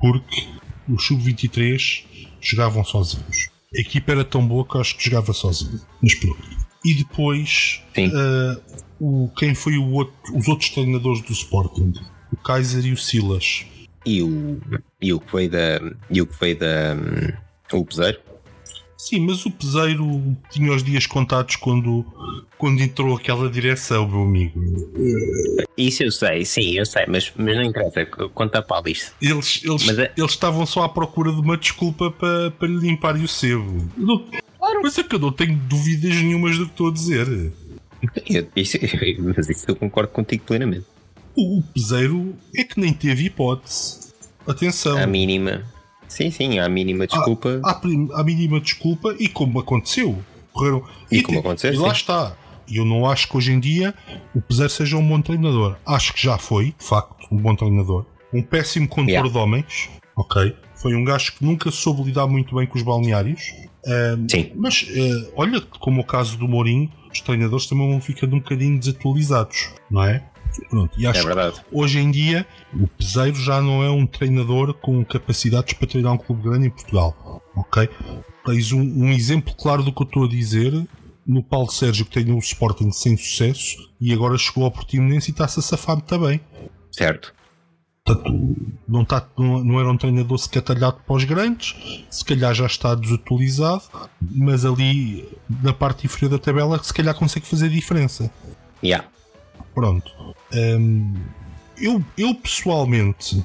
Porque 0.00 0.46
os 0.88 1.06
Sub-23 1.06 2.04
jogavam 2.40 2.84
sozinhos. 2.84 3.48
A 3.76 3.80
equipa 3.80 4.12
era 4.12 4.24
tão 4.24 4.46
boa 4.46 4.64
que 4.66 4.78
acho 4.78 4.96
que 4.96 5.04
jogava 5.04 5.32
sozinho. 5.32 5.80
Mas 6.02 6.14
pronto. 6.14 6.56
E 6.84 6.94
depois, 6.94 7.82
ah, 8.14 8.60
o, 9.00 9.28
quem 9.36 9.54
foi 9.54 9.76
o 9.76 9.90
outro- 9.92 10.14
os 10.36 10.46
outros 10.48 10.70
treinadores 10.70 11.20
do 11.22 11.32
Sporting? 11.32 11.92
O 12.32 12.36
Kaiser 12.36 12.84
e 12.86 12.92
o 12.92 12.96
Silas. 12.96 13.66
E 14.04 14.22
o, 14.22 14.60
e 15.02 15.12
o 15.12 15.18
que 15.20 15.32
veio 15.36 15.50
da. 15.50 15.80
E 16.10 16.22
o 16.22 16.26
que 16.26 16.38
veio 16.40 16.58
da. 16.58 16.94
hum, 16.94 17.32
O 17.80 17.84
Peseiro. 17.84 18.18
Sim, 19.08 19.20
mas 19.20 19.46
o 19.46 19.50
Peseiro 19.52 20.36
tinha 20.50 20.72
os 20.72 20.82
dias 20.82 21.06
contados 21.06 21.54
quando, 21.54 22.04
quando 22.58 22.80
entrou 22.82 23.14
aquela 23.16 23.48
direção, 23.48 24.08
meu 24.08 24.22
amigo. 24.22 24.60
Isso 25.78 26.02
eu 26.02 26.10
sei, 26.10 26.44
sim, 26.44 26.72
eu 26.76 26.84
sei, 26.84 27.04
mas, 27.06 27.32
mas 27.36 27.54
não 27.56 27.62
interessa, 27.62 28.04
conta 28.34 28.60
para 28.60 28.90
isto. 28.90 29.12
Eles, 29.22 29.60
eles, 29.64 29.84
Mas 29.86 29.98
é- 30.00 30.12
eles 30.16 30.32
estavam 30.32 30.66
só 30.66 30.82
à 30.82 30.88
procura 30.88 31.30
de 31.32 31.40
uma 31.40 31.56
desculpa 31.56 32.10
para, 32.10 32.50
para 32.50 32.66
lhe 32.66 32.78
limpar 32.78 33.14
o 33.14 33.28
sebo. 33.28 33.88
Não- 33.96 34.24
Mas 34.82 34.98
é 34.98 35.04
que 35.04 35.14
eu 35.14 35.20
não 35.20 35.30
tenho 35.30 35.54
dúvidas 35.56 36.16
nenhumas 36.16 36.58
do 36.58 36.64
que 36.64 36.72
estou 36.72 36.88
a 36.88 36.92
dizer. 36.92 37.52
Eu- 38.28 38.48
isso- 38.56 38.76
mas 39.36 39.48
isso 39.48 39.64
eu 39.68 39.76
concordo 39.76 40.10
contigo 40.10 40.42
plenamente. 40.44 40.84
O, 41.36 41.62
Peseiro 41.72 42.34
é 42.56 42.64
que 42.64 42.80
nem 42.80 42.92
teve 42.92 43.26
hipótese. 43.26 44.00
Atenção. 44.48 44.98
À 44.98 45.06
mínima. 45.06 45.62
Sim, 46.08 46.30
sim, 46.30 46.58
à 46.58 46.68
mínima 46.68 47.06
desculpa. 47.06 47.60
À, 47.64 47.74
prim- 47.74 48.08
à 48.14 48.22
mínima 48.22 48.60
desculpa 48.60 49.14
e 49.18 49.28
como 49.28 49.58
aconteceu. 49.60 50.18
Correram. 50.52 50.82
E 51.10 51.22
como 51.22 51.38
te- 51.38 51.40
aconteceu, 51.46 51.74
E 51.74 51.76
lá 51.76 51.90
sim. 51.90 51.96
está. 51.96 52.36
E 52.68 52.76
eu 52.78 52.84
não 52.84 53.06
acho 53.08 53.28
que 53.28 53.36
hoje 53.36 53.52
em 53.52 53.60
dia 53.60 53.94
o 54.34 54.40
Peseiro 54.40 54.70
seja 54.70 54.96
um 54.96 55.06
bom 55.06 55.20
treinador. 55.20 55.76
Acho 55.86 56.12
que 56.14 56.22
já 56.22 56.36
foi, 56.38 56.74
de 56.78 56.84
facto, 56.84 57.26
um 57.30 57.36
bom 57.36 57.54
treinador. 57.54 58.04
Um 58.32 58.42
péssimo 58.42 58.88
condutor 58.88 59.10
Yeah. 59.12 59.30
de 59.30 59.38
homens. 59.38 59.88
Ok. 60.16 60.54
Foi 60.74 60.94
um 60.94 61.04
gajo 61.04 61.32
que 61.34 61.44
nunca 61.44 61.70
soube 61.70 62.02
lidar 62.02 62.26
muito 62.26 62.54
bem 62.56 62.66
com 62.66 62.76
os 62.76 62.82
balneários. 62.82 63.52
Ahm, 63.86 64.26
Sim. 64.28 64.50
mas 64.56 64.86
eh, 64.90 65.30
olha, 65.36 65.60
como 65.60 66.00
o 66.00 66.04
caso 66.04 66.36
do 66.36 66.48
Mourinho, 66.48 66.90
os 67.12 67.20
treinadores 67.20 67.66
também 67.66 67.88
vão 67.88 68.00
ficando 68.00 68.34
um 68.34 68.40
bocadinho 68.40 68.78
desatualizados, 68.78 69.70
não 69.90 70.02
é? 70.02 70.24
Pronto, 70.68 70.92
e 70.98 71.06
acho 71.06 71.18
É 71.18 71.22
que 71.22 71.26
verdade. 71.26 71.60
hoje 71.72 71.98
em 71.98 72.10
dia 72.10 72.46
o 72.74 72.86
Peseiro 72.86 73.36
já 73.36 73.60
não 73.60 73.82
é 73.82 73.90
um 73.90 74.06
treinador 74.06 74.74
com 74.74 75.04
capacidades 75.04 75.74
para 75.74 75.86
treinar 75.86 76.12
um 76.12 76.18
clube 76.18 76.42
grande 76.42 76.66
em 76.66 76.70
Portugal. 76.70 77.42
Ok? 77.54 77.88
Tens 78.44 78.72
um, 78.72 78.80
um 78.80 79.12
exemplo 79.12 79.54
claro 79.54 79.82
do 79.82 79.92
que 79.92 80.02
eu 80.02 80.06
estou 80.06 80.24
a 80.24 80.28
dizer 80.28 80.72
no 81.26 81.42
Paulo 81.42 81.70
Sérgio 81.70 82.04
que 82.04 82.12
treinou 82.12 82.36
o 82.36 82.40
Sporting 82.40 82.92
sem 82.92 83.16
sucesso 83.16 83.76
e 84.00 84.12
agora 84.12 84.38
chegou 84.38 84.64
ao 84.64 84.70
Portimonense 84.70 85.30
e 85.30 85.32
está-se 85.32 85.58
a 85.58 85.62
safar 85.62 86.00
também. 86.00 86.40
Certo. 86.92 87.34
Portanto, 88.04 88.56
não, 88.86 89.02
está, 89.02 89.26
não, 89.36 89.64
não 89.64 89.80
era 89.80 89.90
um 89.90 89.96
treinador 89.96 90.38
sequer 90.38 90.62
talhado 90.62 90.98
para 91.04 91.16
os 91.16 91.24
grandes, 91.24 91.74
se 92.08 92.24
calhar 92.24 92.54
já 92.54 92.66
está 92.66 92.94
desatualizado, 92.94 93.82
mas 94.20 94.64
ali 94.64 95.28
na 95.60 95.72
parte 95.72 96.06
inferior 96.06 96.30
da 96.30 96.38
tabela 96.38 96.80
se 96.80 96.94
calhar 96.94 97.14
consegue 97.16 97.44
fazer 97.46 97.68
diferença. 97.68 98.30
Yeah. 98.84 99.08
Pronto. 99.76 100.10
Hum, 100.54 101.14
eu, 101.78 102.02
eu 102.16 102.34
pessoalmente, 102.34 103.44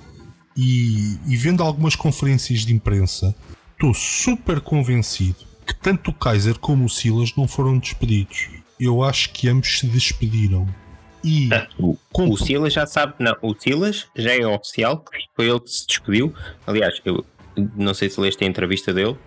e, 0.56 1.18
e 1.28 1.36
vendo 1.36 1.62
algumas 1.62 1.94
conferências 1.94 2.62
de 2.66 2.74
imprensa, 2.74 3.36
estou 3.74 3.94
super 3.94 4.62
convencido 4.62 5.46
que 5.68 5.76
tanto 5.76 6.10
o 6.12 6.14
Kaiser 6.14 6.58
como 6.58 6.86
o 6.86 6.90
Silas 6.90 7.36
não 7.36 7.48
foram 7.50 7.78
despedidos. 7.78 8.50
Eu 8.80 9.04
acho 9.04 9.32
que 9.34 9.50
ambos 9.50 9.80
se 9.80 9.86
despediram. 9.88 10.66
E 11.22 11.50
Ah, 11.54 11.68
o, 11.78 11.98
Com- 12.14 12.30
o 12.30 12.38
Silas 12.38 12.72
já 12.74 12.88
sabe, 12.88 13.14
não, 13.20 13.36
o 13.42 13.54
Silas 13.54 14.08
já 14.16 14.34
é 14.34 14.46
oficial, 14.48 15.04
foi 15.36 15.50
ele 15.50 15.60
que 15.60 15.70
se 15.70 15.86
despediu. 15.86 16.34
Aliás, 16.66 17.00
eu 17.04 17.26
não 17.76 17.94
sei 17.94 18.10
se 18.10 18.20
leste 18.22 18.42
a 18.44 18.48
entrevista 18.48 18.94
dele, 18.94 19.18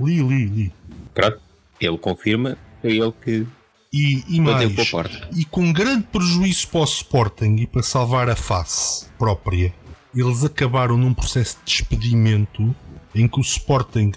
li, 0.00 0.20
li, 0.20 0.46
li. 0.46 0.72
pronto, 1.14 1.40
ele 1.80 1.96
confirma, 1.98 2.58
foi 2.82 2.98
ele 2.98 3.12
que 3.24 3.46
E, 3.92 4.22
e 4.28 4.40
mais, 4.40 4.70
e 5.34 5.44
com 5.46 5.72
grande 5.72 6.04
prejuízo 6.12 6.68
para 6.68 6.80
o 6.80 6.84
Sporting 6.84 7.56
e 7.56 7.66
para 7.66 7.82
salvar 7.82 8.28
a 8.28 8.36
face 8.36 9.06
própria, 9.18 9.72
eles 10.14 10.44
acabaram 10.44 10.96
num 10.96 11.14
processo 11.14 11.56
de 11.64 11.72
despedimento 11.72 12.74
em 13.14 13.26
que 13.26 13.38
o 13.38 13.42
Sporting 13.42 14.12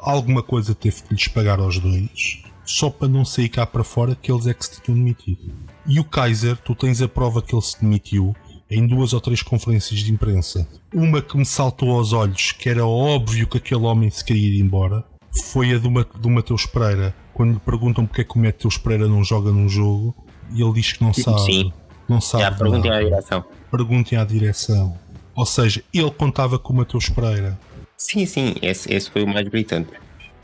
alguma 0.00 0.42
coisa 0.42 0.74
teve 0.74 1.02
que 1.02 1.12
lhes 1.14 1.28
pagar 1.28 1.58
aos 1.60 1.78
dois, 1.78 2.42
só 2.64 2.88
para 2.88 3.08
não 3.08 3.24
sair 3.24 3.50
cá 3.50 3.66
para 3.66 3.84
fora 3.84 4.14
que 4.14 4.32
eles 4.32 4.46
é 4.46 4.54
que 4.54 4.64
se 4.64 4.80
tinham 4.80 4.96
demitido. 4.96 5.52
E 5.86 6.00
o 6.00 6.04
Kaiser, 6.04 6.56
tu 6.56 6.74
tens 6.74 7.02
a 7.02 7.08
prova 7.08 7.42
que 7.42 7.54
ele 7.54 7.62
se 7.62 7.78
demitiu 7.80 8.34
em 8.70 8.86
duas 8.86 9.12
ou 9.12 9.20
três 9.20 9.42
conferências 9.42 10.00
de 10.00 10.12
imprensa. 10.12 10.66
Uma 10.94 11.20
que 11.20 11.36
me 11.36 11.44
saltou 11.44 11.90
aos 11.90 12.12
olhos, 12.14 12.52
que 12.52 12.68
era 12.70 12.86
óbvio 12.86 13.46
que 13.46 13.58
aquele 13.58 13.82
homem 13.82 14.08
se 14.10 14.24
queria 14.24 14.48
ir 14.56 14.60
embora, 14.60 15.04
foi 15.52 15.74
a 15.74 15.78
do, 15.78 15.90
Ma- 15.90 16.06
do 16.18 16.30
Mateus 16.30 16.64
Pereira. 16.66 17.14
Quando 17.34 17.54
lhe 17.54 17.60
perguntam 17.60 18.06
porque 18.06 18.20
é 18.22 18.24
que 18.24 18.36
o 18.36 18.42
Mateus 18.42 18.76
Pereira 18.78 19.08
não 19.08 19.22
joga 19.24 19.50
num 19.50 19.68
jogo, 19.68 20.14
e 20.52 20.62
ele 20.62 20.72
diz 20.74 20.92
que 20.92 21.02
não 21.02 21.12
sabe. 21.14 21.40
Sim, 21.40 21.72
Não 22.08 22.20
sabe. 22.20 22.44
já 22.44 22.52
perguntem 22.52 22.90
à 22.90 22.94
nada. 22.94 23.04
direção. 23.04 23.44
Perguntem 23.70 24.18
à 24.18 24.24
direção. 24.24 24.98
Ou 25.34 25.46
seja, 25.46 25.82
ele 25.94 26.10
contava 26.10 26.58
com 26.58 26.72
o 26.72 26.76
Mateus 26.76 27.08
Pereira. 27.08 27.58
Sim, 27.96 28.26
sim, 28.26 28.54
esse, 28.60 28.92
esse 28.92 29.10
foi 29.10 29.22
o 29.22 29.26
mais 29.28 29.46
gritante. 29.48 29.90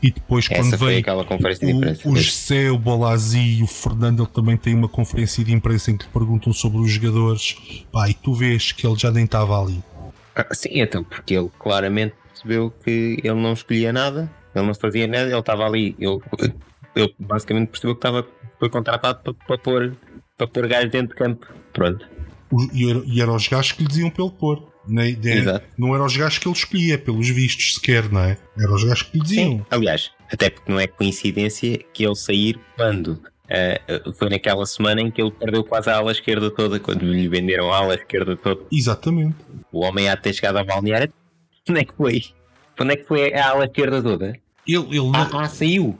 E 0.01 0.11
depois, 0.11 0.47
quando 0.47 0.77
foi 0.77 0.87
veio 0.89 0.99
aquela 0.99 1.25
conferência 1.25 1.65
de 1.65 1.73
imprensa. 1.73 2.07
o, 2.07 2.11
o 2.11 2.15
José, 2.15 2.69
o 2.69 2.77
Bolazzi 2.77 3.57
e 3.59 3.63
o 3.63 3.67
Fernando, 3.67 4.21
ele 4.23 4.29
também 4.31 4.55
tem 4.55 4.75
uma 4.75 4.87
conferência 4.87 5.43
de 5.43 5.51
imprensa 5.51 5.89
em 5.89 5.97
que 5.97 6.05
lhe 6.05 6.11
perguntam 6.11 6.53
sobre 6.53 6.77
os 6.79 6.91
jogadores. 6.91 7.57
Pá, 7.91 8.07
e 8.07 8.13
tu 8.13 8.33
vês 8.33 8.71
que 8.71 8.85
ele 8.85 8.95
já 8.97 9.09
nem 9.11 9.25
estava 9.25 9.59
ali. 9.59 9.83
Ah, 10.35 10.45
Sim, 10.53 10.69
então, 10.73 11.03
porque 11.03 11.33
ele 11.33 11.49
claramente 11.57 12.13
percebeu 12.31 12.71
que 12.83 13.17
ele 13.23 13.33
não 13.41 13.53
escolhia 13.53 13.91
nada, 13.91 14.31
ele 14.55 14.67
não 14.67 14.75
fazia 14.75 15.07
nada, 15.07 15.25
ele 15.29 15.39
estava 15.39 15.65
ali. 15.65 15.95
Ele, 15.99 16.19
ele 16.99 17.15
basicamente 17.19 17.69
percebeu 17.69 17.95
que 17.95 17.99
estava 17.99 18.27
foi 18.59 18.69
contratado 18.69 19.19
para, 19.23 19.33
para 19.33 19.57
pôr 19.57 19.95
para 20.37 20.47
pôr 20.47 20.67
gajos 20.67 20.91
dentro 20.91 21.09
de 21.09 21.15
campo. 21.15 21.47
Pronto. 21.73 22.05
E 22.73 22.89
era, 22.89 23.01
eram 23.23 23.35
os 23.35 23.47
gajos 23.47 23.71
que 23.73 23.81
lhe 23.83 23.87
diziam 23.89 24.09
para 24.09 24.23
ele 24.25 24.33
pôr. 24.39 24.67
Nem- 24.87 25.17
Exato. 25.21 25.65
não 25.77 25.93
eram 25.93 26.05
os 26.05 26.15
gajos 26.15 26.37
que 26.39 26.47
ele 26.47 26.55
escolhia, 26.55 26.97
pelos 26.97 27.27
vistos 27.29 27.75
sequer, 27.75 28.09
não 28.09 28.21
é? 28.21 28.37
Eram 28.57 28.73
os 28.75 28.83
gajos 28.85 29.01
que 29.03 29.17
lhe 29.17 29.23
diziam. 29.23 29.49
Sim. 29.57 29.65
Aliás, 29.69 30.11
até 30.31 30.49
porque 30.49 30.71
não 30.71 30.79
é 30.79 30.87
coincidência 30.87 31.77
que 31.93 32.05
ele 32.05 32.15
sair 32.15 32.57
quando. 32.77 33.21
Ah, 33.49 33.79
foi 34.17 34.29
naquela 34.29 34.65
semana 34.65 35.01
em 35.01 35.09
que 35.11 35.21
ele 35.21 35.31
perdeu 35.31 35.63
quase 35.63 35.89
a 35.89 35.97
ala 35.97 36.11
esquerda 36.11 36.49
toda, 36.51 36.79
quando 36.79 37.01
lhe 37.03 37.27
venderam 37.27 37.71
a 37.73 37.77
ala 37.77 37.95
esquerda 37.95 38.37
toda. 38.37 38.61
Exatamente. 38.71 39.35
O 39.71 39.83
homem 39.83 40.07
há 40.07 40.15
de 40.15 40.21
ter 40.21 40.33
chegado 40.33 40.57
ao 40.57 40.65
balneário. 40.65 41.11
Onde 41.69 41.79
é 41.81 41.83
que 41.83 41.93
foi? 41.93 42.21
Onde 42.79 42.93
é 42.93 42.95
que 42.95 43.05
foi 43.05 43.33
a 43.33 43.49
ala 43.49 43.65
esquerda 43.65 44.01
toda? 44.01 44.27
Ele, 44.65 44.85
ele, 44.97 45.11
Ah, 45.13 45.29
ah, 45.33 45.47
saiu! 45.49 45.97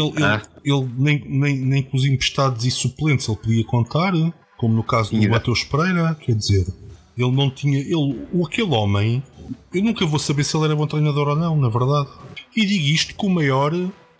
Ele, 0.00 0.08
ele, 0.16 0.24
ah. 0.24 0.42
ele 0.64 0.88
nem, 0.96 1.22
nem, 1.26 1.56
nem 1.56 1.82
com 1.82 1.96
os 1.96 2.04
emprestados 2.04 2.64
e 2.64 2.70
suplentes 2.70 3.28
ele 3.28 3.36
podia 3.38 3.64
contar, 3.64 4.12
como 4.56 4.74
no 4.74 4.82
caso 4.82 5.10
do. 5.16 5.28
Mateus 5.28 5.64
Pereira, 5.64 6.14
quer 6.20 6.34
dizer, 6.34 6.66
ele 7.16 7.30
não 7.32 7.50
tinha. 7.50 7.78
Ele, 7.78 7.94
o- 8.32 8.44
aquele 8.46 8.70
homem, 8.74 9.22
eu 9.72 9.82
nunca 9.82 10.04
vou 10.06 10.18
saber 10.18 10.44
se 10.44 10.56
ele 10.56 10.66
era 10.66 10.76
bom 10.76 10.86
treinador 10.86 11.28
ou 11.28 11.36
não, 11.36 11.56
na 11.56 11.68
verdade. 11.68 12.08
E 12.56 12.64
digo 12.64 12.84
isto 12.86 13.14
com 13.14 13.26
o 13.26 13.30
maior, 13.34 13.70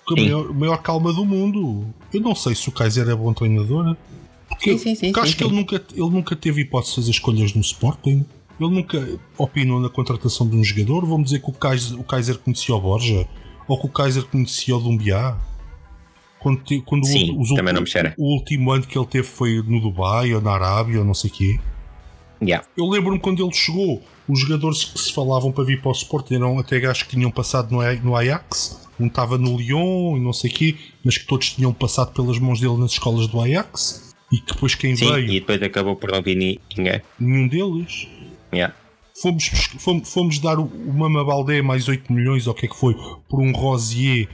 com 0.06 0.14
a 0.14 0.16
Sim. 0.16 0.24
maior, 0.24 0.52
maior 0.54 0.76
calma 0.82 1.12
do 1.12 1.24
mundo. 1.24 1.86
Eu 2.12 2.20
não 2.20 2.34
sei 2.34 2.54
se 2.54 2.68
o 2.68 2.72
Kaiser 2.72 3.08
é 3.08 3.14
bom 3.14 3.32
treinador. 3.32 3.96
Porque, 4.48 4.72
Sim, 4.72 4.78
sim, 4.78 4.94
sim, 4.94 5.06
porque 5.12 5.20
acho 5.20 5.32
sim, 5.32 5.38
que 5.38 5.44
sim. 5.44 5.50
Ele, 5.50 5.56
nunca, 5.56 5.84
ele 5.92 6.10
nunca 6.10 6.36
teve 6.36 6.60
hipótese 6.62 6.90
de 6.92 6.96
fazer 6.96 7.10
escolhas 7.10 7.52
no 7.54 7.60
Sporting. 7.60 8.24
Ele 8.58 8.70
nunca 8.70 9.18
opinou 9.36 9.78
na 9.80 9.88
contratação 9.90 10.48
de 10.48 10.56
um 10.56 10.64
jogador. 10.64 11.04
Vamos 11.04 11.24
dizer 11.26 11.40
que 11.42 11.50
o 11.50 11.52
Kaiser, 11.52 11.98
o 12.00 12.04
Kaiser 12.04 12.38
conhecia 12.38 12.74
o 12.74 12.80
Borja 12.80 13.28
ou 13.68 13.78
que 13.78 13.86
o 13.86 13.90
Kaiser 13.90 14.24
conhecia 14.24 14.76
o 14.76 14.80
Dumbiá. 14.80 15.36
Quando, 16.47 16.62
te- 16.62 16.81
quando 16.82 17.02
o- 17.02 17.06
Sim, 17.06 17.36
os 17.40 17.48
também 17.55 17.74
não 17.74 17.81
me 17.81 17.89
cheira. 17.89 18.14
o 18.16 18.35
último 18.36 18.70
ano 18.70 18.86
que 18.86 18.97
ele 18.97 19.06
teve 19.09 19.27
foi 19.27 19.60
no 19.66 19.81
Dubai 19.81 20.32
ou 20.32 20.40
na 20.40 20.52
Arábia 20.52 21.01
ou 21.01 21.05
não 21.05 21.12
sei 21.12 21.28
o 21.28 21.32
quê. 21.32 21.59
Yeah. 22.40 22.64
Eu 22.78 22.86
lembro-me 22.86 23.18
quando 23.18 23.43
ele 23.44 23.52
chegou, 23.52 24.01
os 24.28 24.39
jogadores 24.39 24.85
que 24.85 24.97
se 24.97 25.12
falavam 25.12 25.51
para 25.51 25.64
vir 25.64 25.81
para 25.81 25.89
o 25.89 25.93
Sport 25.93 26.31
eram 26.31 26.56
até 26.60 26.78
gajos 26.78 27.02
que 27.02 27.16
tinham 27.16 27.32
passado 27.32 27.73
no, 27.73 27.82
no 28.05 28.14
Ajax, 28.14 28.81
um 29.01 29.09
estava 29.09 29.36
no 29.36 29.56
Lyon 29.56 30.16
e 30.16 30.20
não 30.20 30.32
sei 30.32 30.48
o 30.48 30.55
quê, 30.55 30.77
mas 31.02 31.18
que 31.18 31.27
todos 31.27 31.51
tinham 31.51 31.73
passado 31.73 32.12
pelas 32.12 32.39
mãos 32.39 32.60
dele 32.60 32.77
nas 32.77 32.93
escolas 32.93 33.27
do 33.27 33.40
Ajax 33.40 34.14
e 34.32 34.39
que 34.39 34.52
depois 34.55 34.77
quem 34.77 34.94
Sim, 34.94 35.06
veio, 35.10 35.28
e 35.28 35.40
depois 35.40 35.60
acabou 35.60 35.97
por 35.97 36.12
não 36.12 36.23
vir 36.23 36.36
ni- 36.36 36.60
ninguém. 36.78 37.02
nenhum 37.18 37.48
deles. 37.48 38.06
Yeah. 38.55 38.73
Fomos, 39.22 39.48
fomos, 39.78 40.12
fomos 40.12 40.38
dar 40.38 40.59
o, 40.59 40.64
o 40.64 40.93
Mama 40.93 41.24
Baldé 41.24 41.62
mais 41.62 41.88
8 41.88 42.12
milhões, 42.12 42.47
ou 42.47 42.52
o 42.52 42.56
que 42.56 42.66
é 42.66 42.68
que 42.68 42.76
foi, 42.76 42.94
por 43.28 43.40
um 43.40 43.51
Rosier 43.52 44.28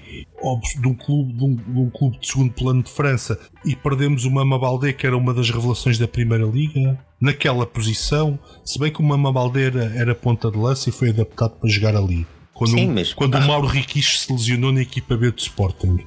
de 0.80 0.88
um, 0.88 0.94
clube, 0.94 1.32
de, 1.32 1.44
um, 1.44 1.54
de 1.54 1.78
um 1.78 1.88
clube 1.90 2.18
de 2.18 2.26
segundo 2.26 2.52
plano 2.52 2.82
de 2.82 2.90
França 2.90 3.38
e 3.64 3.76
perdemos 3.76 4.24
o 4.24 4.30
Mama 4.30 4.58
Baldé, 4.58 4.92
que 4.92 5.06
era 5.06 5.16
uma 5.16 5.32
das 5.32 5.48
revelações 5.50 5.98
da 5.98 6.08
Primeira 6.08 6.44
Liga, 6.44 6.98
naquela 7.20 7.64
posição. 7.64 8.36
Se 8.64 8.78
bem 8.78 8.92
que 8.92 9.00
o 9.00 9.04
Mama 9.04 9.32
Baldé 9.32 9.66
era, 9.66 9.84
era 9.94 10.14
ponta 10.14 10.50
de 10.50 10.58
lança 10.58 10.88
e 10.88 10.92
foi 10.92 11.10
adaptado 11.10 11.52
para 11.60 11.70
jogar 11.70 11.94
ali. 11.94 12.26
Quando, 12.52 12.72
Sim, 12.72 12.88
mas- 12.88 13.14
quando 13.14 13.36
ah. 13.36 13.40
o 13.40 13.46
Mauro 13.46 13.66
Riquis 13.68 14.20
se 14.20 14.32
lesionou 14.32 14.72
na 14.72 14.82
equipa 14.82 15.16
B 15.16 15.30
do 15.30 15.38
Sporting. 15.38 16.00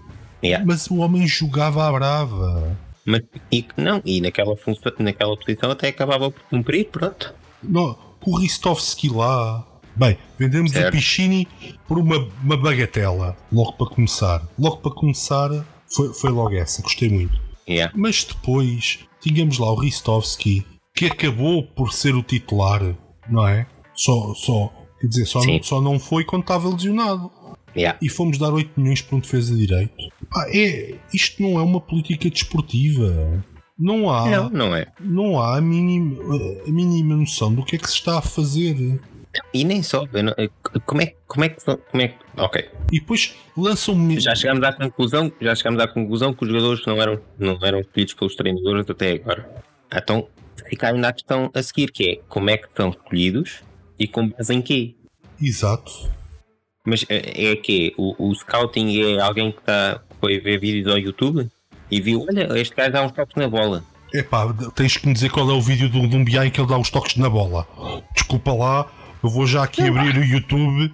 Yeah. 0.43 0.65
Mas 0.65 0.87
o 0.87 0.97
homem 0.97 1.25
jogava 1.25 1.87
à 1.87 1.91
brava. 1.91 2.77
Mas, 3.05 3.21
e, 3.51 3.65
não, 3.77 4.01
e 4.03 4.19
naquela, 4.19 4.55
função, 4.57 4.91
naquela 4.99 5.35
posição 5.37 5.71
até 5.71 5.87
acabava 5.87 6.29
por 6.29 6.43
cumprir, 6.43 6.85
pronto. 6.85 7.33
Não, 7.63 7.97
o 8.25 8.37
Ristovski 8.37 9.09
lá. 9.09 9.65
Bem, 9.95 10.17
vendemos 10.37 10.71
Certo. 10.71 10.89
o 10.89 10.91
Pichini 10.91 11.47
por 11.87 11.97
uma, 11.97 12.17
uma 12.43 12.57
bagatela. 12.57 13.37
Logo 13.51 13.73
para 13.73 13.87
começar. 13.87 14.45
Logo 14.59 14.77
para 14.77 14.91
começar, 14.91 15.65
foi, 15.87 16.13
foi 16.13 16.31
logo 16.31 16.53
essa. 16.53 16.81
Gostei 16.81 17.09
muito. 17.09 17.39
Yeah. 17.67 17.93
Mas 17.95 18.23
depois, 18.23 18.99
tínhamos 19.21 19.57
lá 19.57 19.71
o 19.71 19.75
Ristovski, 19.75 20.65
que 20.93 21.05
acabou 21.05 21.63
por 21.63 21.93
ser 21.93 22.15
o 22.15 22.21
titular, 22.21 22.81
não 23.29 23.47
é? 23.47 23.65
Só, 23.93 24.33
só, 24.35 24.71
quer 24.99 25.07
dizer, 25.07 25.25
só, 25.25 25.41
Sim. 25.41 25.53
não, 25.53 25.63
só 25.63 25.81
não 25.81 25.99
foi 25.99 26.25
quando 26.25 26.43
estava 26.43 26.69
lesionado. 26.69 27.31
Yeah. 27.75 27.97
E 28.01 28.09
fomos 28.09 28.37
dar 28.37 28.53
8 28.53 28.79
milhões 28.79 29.01
para 29.01 29.17
um 29.17 29.19
defesa 29.19 29.53
de 29.53 29.65
direito. 29.65 29.93
Pá, 30.29 30.47
é, 30.49 30.95
isto 31.13 31.41
não 31.41 31.59
é 31.59 31.63
uma 31.63 31.81
política 31.81 32.29
desportiva. 32.29 33.43
Não 33.77 34.09
há 34.09 34.29
Não, 34.29 34.49
não 34.49 34.75
é. 34.75 34.87
não 34.99 35.39
há 35.39 35.57
a 35.57 35.61
mínima, 35.61 36.23
a 36.65 36.71
mínima 36.71 37.15
noção 37.15 37.53
do 37.53 37.63
que 37.65 37.75
é 37.75 37.79
que 37.79 37.87
se 37.89 37.95
está 37.95 38.17
a 38.19 38.21
fazer. 38.21 38.99
E 39.53 39.65
nem 39.65 39.83
só. 39.83 40.05
não- 40.13 40.33
como, 40.85 41.01
é, 41.01 41.13
como 41.27 41.43
é 41.43 41.49
que. 41.49 41.61
Como 41.65 42.01
é 42.01 42.07
que 42.07 42.15
ok. 42.37 42.69
E 42.91 42.99
depois 43.01 43.35
lançam-me. 43.57 44.17
Já 44.19 44.33
chegámos 44.33 44.63
à 44.63 44.71
conclusão, 44.71 45.29
já 45.41 45.53
chegámos 45.55 45.81
à 45.81 45.87
conclusão 45.89 46.33
que 46.33 46.43
os 46.43 46.49
jogadores 46.49 46.85
não 46.85 47.01
eram, 47.01 47.19
não 47.37 47.57
eram 47.61 47.79
escolhidos 47.81 48.13
pelos 48.13 48.35
treinadores 48.35 48.89
até 48.89 49.11
agora. 49.11 49.49
Então 49.93 50.27
fica 50.69 50.87
ainda 50.87 51.09
a 51.09 51.13
questão 51.13 51.51
a 51.53 51.61
seguir, 51.61 51.91
que 51.91 52.09
é 52.11 52.15
como 52.29 52.49
é 52.49 52.57
que 52.57 52.67
são 52.77 52.89
escolhidos 52.91 53.61
e 53.99 54.07
com 54.07 54.29
base 54.29 54.53
em 54.53 54.61
quê? 54.61 54.95
Exato. 55.41 55.91
Mas 56.85 57.05
é, 57.09 57.51
é 57.51 57.55
que 57.57 57.93
o, 57.97 58.29
o 58.29 58.33
scouting 58.35 59.01
é 59.15 59.19
alguém 59.19 59.51
que 59.51 59.61
tá, 59.63 60.01
foi 60.21 60.39
ver 60.39 60.59
vídeos 60.59 60.87
ao 60.87 60.97
YouTube 60.97 61.49
e 61.91 62.01
viu, 62.01 62.25
olha, 62.27 62.47
este 62.59 62.75
gajo 62.75 62.91
dá 62.91 63.03
uns 63.05 63.11
toques 63.11 63.35
na 63.35 63.47
bola. 63.47 63.83
Epá, 64.13 64.53
tens 64.75 64.95
que 64.97 65.07
me 65.07 65.13
dizer 65.13 65.29
qual 65.29 65.49
é 65.49 65.53
o 65.53 65.61
vídeo 65.61 65.89
do 65.89 66.07
Dumbiá 66.07 66.45
em 66.45 66.49
que 66.49 66.59
ele 66.61 66.67
dá 66.69 66.77
os 66.77 66.89
toques 66.89 67.15
na 67.17 67.29
bola. 67.29 67.67
Desculpa 68.13 68.53
lá, 68.53 68.85
eu 69.23 69.29
vou 69.29 69.45
já 69.45 69.63
aqui 69.63 69.81
abrir 69.81 70.17
o 70.17 70.23
YouTube. 70.23 70.91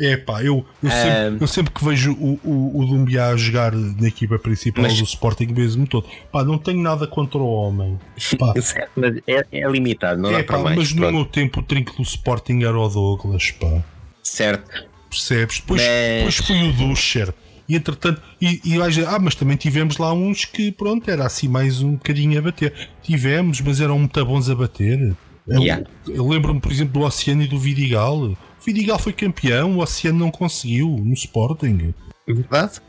Epá, 0.00 0.42
eu, 0.44 0.64
eu, 0.80 0.90
sempre, 0.90 1.10
Ahm. 1.10 1.38
eu 1.40 1.46
sempre 1.48 1.72
que 1.74 1.84
vejo 1.84 2.12
o, 2.12 2.38
o, 2.44 2.80
o 2.80 2.86
Dumbiá 2.86 3.30
a 3.30 3.36
jogar 3.36 3.72
na 3.72 4.06
equipa 4.06 4.38
principal 4.38 4.84
Mas- 4.84 4.96
do 4.96 5.02
Sporting 5.02 5.46
mesmo 5.48 5.88
todo, 5.88 6.06
pá, 6.30 6.44
não 6.44 6.56
tenho 6.56 6.80
nada 6.80 7.04
contra 7.08 7.38
o 7.38 7.46
homem. 7.48 7.98
Pá, 8.38 8.54
mas 8.94 9.16
é, 9.26 9.44
é 9.50 9.68
limitado, 9.68 10.20
não 10.22 10.30
dá 10.30 10.38
epá, 10.38 10.54
para 10.54 10.62
mais. 10.62 10.76
mas 10.76 10.92
no 10.92 11.00
pronto. 11.00 11.14
meu 11.14 11.24
tempo 11.24 11.58
o 11.58 11.62
trinco 11.64 11.96
do 11.96 12.02
Sporting 12.02 12.62
era 12.62 12.78
o 12.78 12.88
Douglas, 12.88 13.50
pá. 13.52 13.82
Certo. 14.22 14.86
Percebes? 15.10 15.58
Depois, 15.58 15.82
Mas- 15.82 16.16
depois 16.16 16.36
foi 16.36 16.68
o 16.68 16.72
Duscher. 16.74 17.34
E 17.68 17.76
entretanto, 17.76 18.22
e, 18.40 18.60
e 18.64 18.78
vais 18.78 18.94
dizer, 18.94 19.06
ah, 19.08 19.18
mas 19.18 19.34
também 19.34 19.56
tivemos 19.56 19.98
lá 19.98 20.12
uns 20.12 20.44
que, 20.44 20.72
pronto, 20.72 21.08
era 21.10 21.26
assim 21.26 21.48
mais 21.48 21.82
um 21.82 21.92
bocadinho 21.92 22.38
a 22.38 22.42
bater. 22.42 22.72
Tivemos, 23.02 23.60
mas 23.60 23.80
eram 23.80 23.98
muito 23.98 24.24
bons 24.24 24.48
a 24.48 24.54
bater. 24.54 25.14
Eu, 25.46 25.62
Yeah. 25.62 25.86
eu 26.06 26.26
lembro-me, 26.26 26.60
por 26.60 26.70
exemplo, 26.72 27.00
do 27.00 27.06
Oceano 27.06 27.42
e 27.42 27.46
do 27.46 27.58
Vidigal. 27.58 28.16
O 28.18 28.36
Vidigal 28.64 28.98
foi 28.98 29.12
campeão, 29.12 29.76
o 29.76 29.82
Oceano 29.82 30.18
não 30.18 30.30
conseguiu 30.30 30.88
no 30.88 31.12
Sporting. 31.14 31.94
Verdade? 32.26 32.80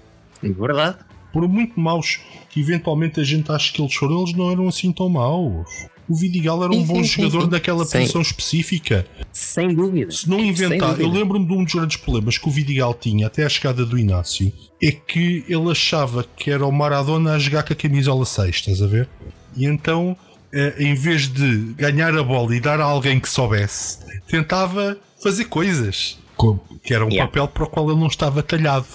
Verdade. 0.41 0.97
Por 1.31 1.47
muito 1.47 1.80
maus 1.80 2.19
que 2.49 2.60
eventualmente 2.60 3.19
a 3.19 3.23
gente 3.23 3.51
acha 3.51 3.72
que 3.72 3.81
eles 3.81 3.93
foram, 3.93 4.23
eles 4.23 4.34
não 4.34 4.51
eram 4.51 4.68
assim 4.68 4.91
tão 4.91 5.07
maus. 5.10 5.69
O 6.10 6.15
Vidigal 6.15 6.64
era 6.64 6.73
um 6.73 6.81
Sim, 6.81 6.86
bom 6.86 7.03
sim, 7.03 7.03
jogador 7.03 7.44
sim. 7.44 7.49
naquela 7.52 7.86
Sim. 7.86 7.99
posição 7.99 8.22
específica. 8.22 9.06
Sem 9.31 9.73
dúvida. 9.76 10.11
Se 10.11 10.27
não 10.27 10.40
inventar, 10.40 10.99
eu 10.99 11.07
lembro-me 11.10 11.45
de 11.45 11.53
um 11.53 11.64
dos 11.64 11.73
grandes 11.76 11.98
problemas 11.98 12.38
que 12.38 12.48
o 12.48 12.52
Vidigal 12.52 12.94
tinha 12.95 13.27
até 13.27 13.45
à 13.45 13.49
chegada 13.49 13.86
do 13.86 13.98
Inácio, 13.98 14.52
é 14.81 14.91
que 14.91 15.44
ele 15.48 15.69
achava 15.72 16.26
que 16.36 16.49
era 16.49 16.65
o 16.65 16.72
Maradona 16.72 17.34
a 17.34 17.40
jogar 17.40 17.64
com 17.64 17.73
a 17.73 17.76
camisola 17.76 18.26
6, 18.26 18.56
estás 18.56 18.81
a 18.81 18.88
ver? 18.88 19.07
E 19.56 19.65
então, 19.65 20.18
eh, 20.52 20.76
em 20.80 20.95
vez 20.95 21.27
de 21.27 21.73
ganhar 21.77 22.15
a 22.18 22.23
bola 22.23 22.56
e 22.56 22.60
dar 22.60 22.80
a 22.81 22.86
alguém 22.86 23.19
que 23.19 23.30
soubesse, 23.30 23.99
tentava 24.27 24.98
fazer 25.22 25.45
coisas, 25.45 26.18
co- 26.36 26.60
que 26.84 26.94
era 26.94 27.06
um 27.06 27.10
Yeah. 27.10 27.27
papel 27.27 27.48
para 27.49 27.64
o 27.65 27.68
qual 27.68 27.90
ele 27.91 27.99
não 27.99 28.07
estava 28.07 28.41
talhado. 28.41 28.88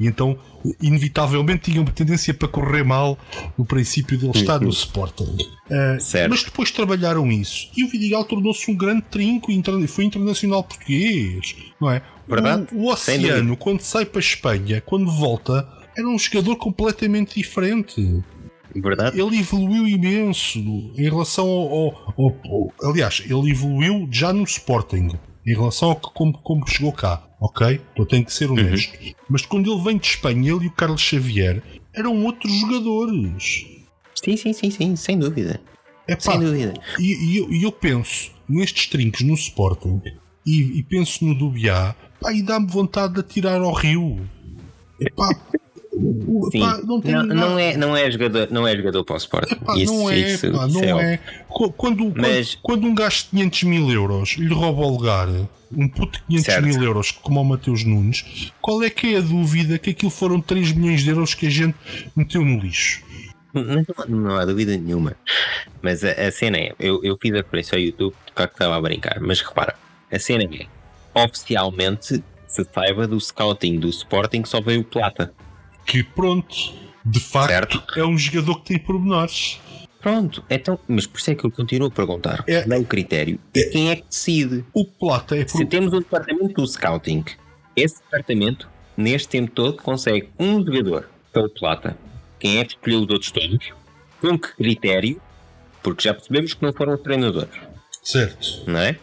E 0.00 0.06
então, 0.06 0.36
inevitavelmente, 0.80 1.70
tinha 1.70 1.80
uma 1.82 1.90
tendência 1.90 2.32
para 2.32 2.48
correr 2.48 2.82
mal 2.82 3.18
no 3.56 3.64
princípio 3.66 4.18
dele 4.18 4.32
estar 4.34 4.58
no 4.60 4.70
Sporting. 4.70 5.36
Eh, 5.68 5.98
Certo. 6.00 6.30
mas 6.30 6.42
depois 6.42 6.70
trabalharam 6.70 7.30
isso 7.30 7.68
e 7.76 7.84
o 7.84 7.88
Vidigal 7.88 8.24
tornou-se 8.24 8.70
um 8.70 8.74
grande 8.76 9.02
trinco, 9.02 9.52
interna- 9.52 9.86
foi 9.86 10.04
internacional 10.04 10.64
português, 10.64 11.54
não 11.80 11.90
é? 11.90 12.02
Verdade. 12.26 12.66
O, 12.72 12.84
o 12.86 12.92
Oceano, 12.92 13.56
quando 13.56 13.80
sai 13.82 14.04
para 14.06 14.18
a 14.18 14.20
Espanha, 14.20 14.80
quando 14.80 15.10
volta, 15.10 15.68
era 15.96 16.08
um 16.08 16.18
jogador 16.18 16.56
completamente 16.56 17.34
diferente. 17.34 18.22
Verdade? 18.74 19.20
Ele 19.20 19.38
evoluiu 19.38 19.86
imenso 19.86 20.58
em 20.96 21.02
relação 21.02 21.46
ao, 21.46 21.72
ao- 21.72 22.14
ao- 22.16 22.36
ao- 22.80 22.90
Aliás, 22.90 23.22
ele 23.26 23.50
evoluiu 23.50 24.08
já 24.10 24.32
no 24.32 24.44
Sporting 24.44 25.10
em 25.46 25.54
relação 25.54 25.90
ao 25.90 25.96
que 25.96 26.08
como, 26.14 26.32
como 26.38 26.66
chegou 26.68 26.92
cá, 26.92 27.22
ok? 27.40 27.80
Então 27.92 28.04
tenho 28.04 28.24
que 28.24 28.32
ser 28.32 28.50
honesto. 28.50 28.92
Mas 29.28 29.44
quando 29.46 29.72
ele 29.72 29.82
vem 29.82 29.96
de 29.98 30.06
Espanha, 30.06 30.52
ele 30.52 30.64
e 30.66 30.68
o 30.68 30.72
Carlos 30.72 31.00
Xavier 31.00 31.62
eram 31.94 32.24
outros 32.24 32.52
jogadores. 32.52 33.66
Sim, 34.14 34.36
sim, 34.36 34.52
sim, 34.52 34.70
sim, 34.70 34.96
sem 34.96 35.18
dúvida. 35.18 35.60
É 36.06 36.18
Sem 36.18 36.38
dúvida. 36.40 36.74
E, 36.98 37.32
e 37.32 37.36
eu, 37.38 37.52
e 37.52 37.62
eu 37.62 37.72
penso 37.72 38.30
nestes 38.48 38.86
trinques 38.88 39.22
no 39.26 39.34
Sporting 39.34 40.00
e, 40.44 40.78
e 40.78 40.82
penso 40.82 41.24
no 41.24 41.34
Dubiá 41.34 41.94
pá, 42.20 42.32
e 42.32 42.42
dá-me 42.42 42.66
vontade 42.66 43.14
de 43.14 43.20
atirar 43.20 43.60
ao 43.60 43.72
rio. 43.72 44.28
Epá, 45.00 45.28
o- 45.28 45.60
Sim. 45.92 46.58
epá, 46.58 46.80
não, 46.84 46.98
não, 47.00 47.26
não 47.26 47.58
é, 47.58 47.76
não, 47.76 47.96
é 47.96 48.10
jogador, 48.10 48.48
não 48.50 48.66
é 48.66 48.76
jogador 48.76 49.04
para 49.04 49.14
o 49.14 49.18
Sport. 49.18 49.50
Epá, 49.52 49.76
isso, 49.76 49.92
não 49.92 50.10
é, 50.10 50.18
isso, 50.18 50.50
pá, 50.52 50.66
isso 50.66 50.80
não 50.80 51.00
é 51.00 51.14
é. 51.14 51.16
Qu- 51.48 51.72
Quando, 51.72 52.12
Mas- 52.16 52.54
quando, 52.62 52.86
um 52.86 52.94
gajo 52.94 53.24
de 53.24 53.30
500 53.30 53.62
mil 53.64 53.90
euros 53.90 54.30
lhe 54.38 54.52
rouba 54.54 54.82
o 54.82 54.88
lugar, 54.90 55.28
um 55.72 55.88
puto 55.88 56.18
de 56.18 56.24
500 56.26 56.44
Certo. 56.46 56.64
mil 56.66 56.82
euros 56.82 57.10
como 57.10 57.40
o 57.40 57.44
Mateus 57.44 57.84
Nunes, 57.84 58.52
qual 58.60 58.82
é 58.82 58.90
que 58.90 59.14
é 59.14 59.18
a 59.18 59.20
dúvida 59.20 59.78
que 59.78 59.90
aquilo 59.90 60.10
foram 60.10 60.40
3 60.40 60.72
milhões 60.72 61.02
de 61.02 61.10
euros 61.10 61.34
que 61.34 61.46
a 61.46 61.50
gente 61.50 61.74
meteu 62.14 62.44
no 62.44 62.58
lixo? 62.60 63.02
Não, 63.52 63.84
não 64.08 64.36
há 64.36 64.44
dúvida 64.44 64.76
nenhuma. 64.76 65.16
Mas 65.82 66.04
a, 66.04 66.12
a 66.12 66.30
cena 66.30 66.56
é, 66.56 66.72
eu, 66.78 67.00
eu 67.02 67.18
fiz 67.20 67.32
a 67.32 67.38
referência 67.38 67.76
ao 67.76 67.82
YouTube, 67.82 68.14
claro 68.32 68.48
que 68.48 68.54
estava 68.54 68.76
a 68.76 68.80
brincar, 68.80 69.18
mas 69.20 69.40
repara, 69.40 69.74
a 70.10 70.18
cena 70.20 70.44
é, 70.44 70.66
oficialmente 71.24 72.22
se 72.46 72.66
saiba 72.72 73.06
do 73.08 73.20
scouting 73.20 73.78
do 73.80 73.88
Sporting 73.88 74.44
só 74.44 74.60
veio 74.60 74.80
o 74.82 74.84
Plata. 74.84 75.32
Que 75.86 76.02
pronto, 76.02 76.54
de 77.04 77.20
facto, 77.20 77.48
Certo. 77.78 77.98
é 78.00 78.04
um 78.04 78.16
jogador 78.16 78.56
que 78.60 78.66
tem 78.66 78.78
pormenores. 78.78 79.60
Pronto, 80.00 80.42
então, 80.48 80.78
mas 80.88 81.06
por 81.06 81.18
isso 81.18 81.30
é 81.30 81.34
que 81.34 81.44
eu 81.44 81.50
continuo 81.50 81.88
a 81.88 81.90
perguntar. 81.90 82.42
É- 82.46 82.62
Qual 82.62 82.78
é 82.78 82.80
o 82.80 82.84
critério? 82.84 83.38
E 83.54 83.64
quem 83.64 83.90
é 83.90 83.96
que 83.96 84.04
decide? 84.08 84.64
O 84.72 84.84
Plata 84.84 85.36
é 85.36 85.46
Se 85.46 85.58
por... 85.58 85.66
temos 85.66 85.92
um 85.92 85.98
departamento 85.98 86.54
do 86.54 86.66
scouting, 86.66 87.24
esse 87.76 88.00
departamento, 88.02 88.68
neste 88.96 89.28
tempo 89.28 89.50
todo, 89.50 89.76
consegue 89.76 90.30
um 90.38 90.64
jogador 90.64 91.08
pelo 91.32 91.50
Plata. 91.50 91.96
Quem 92.38 92.58
é 92.58 92.64
que 92.64 92.72
escolheu 92.72 93.00
os 93.00 93.10
outros 93.10 93.30
todos? 93.30 93.72
Com 94.20 94.38
que 94.38 94.54
critério? 94.56 95.20
Porque 95.82 96.04
já 96.08 96.14
percebemos 96.14 96.54
que 96.54 96.62
não 96.62 96.72
foram 96.72 96.94
os 96.94 97.00
treinadores. 97.00 97.50
Certo. 98.02 98.62
não 98.66 98.78
é? 98.80 98.98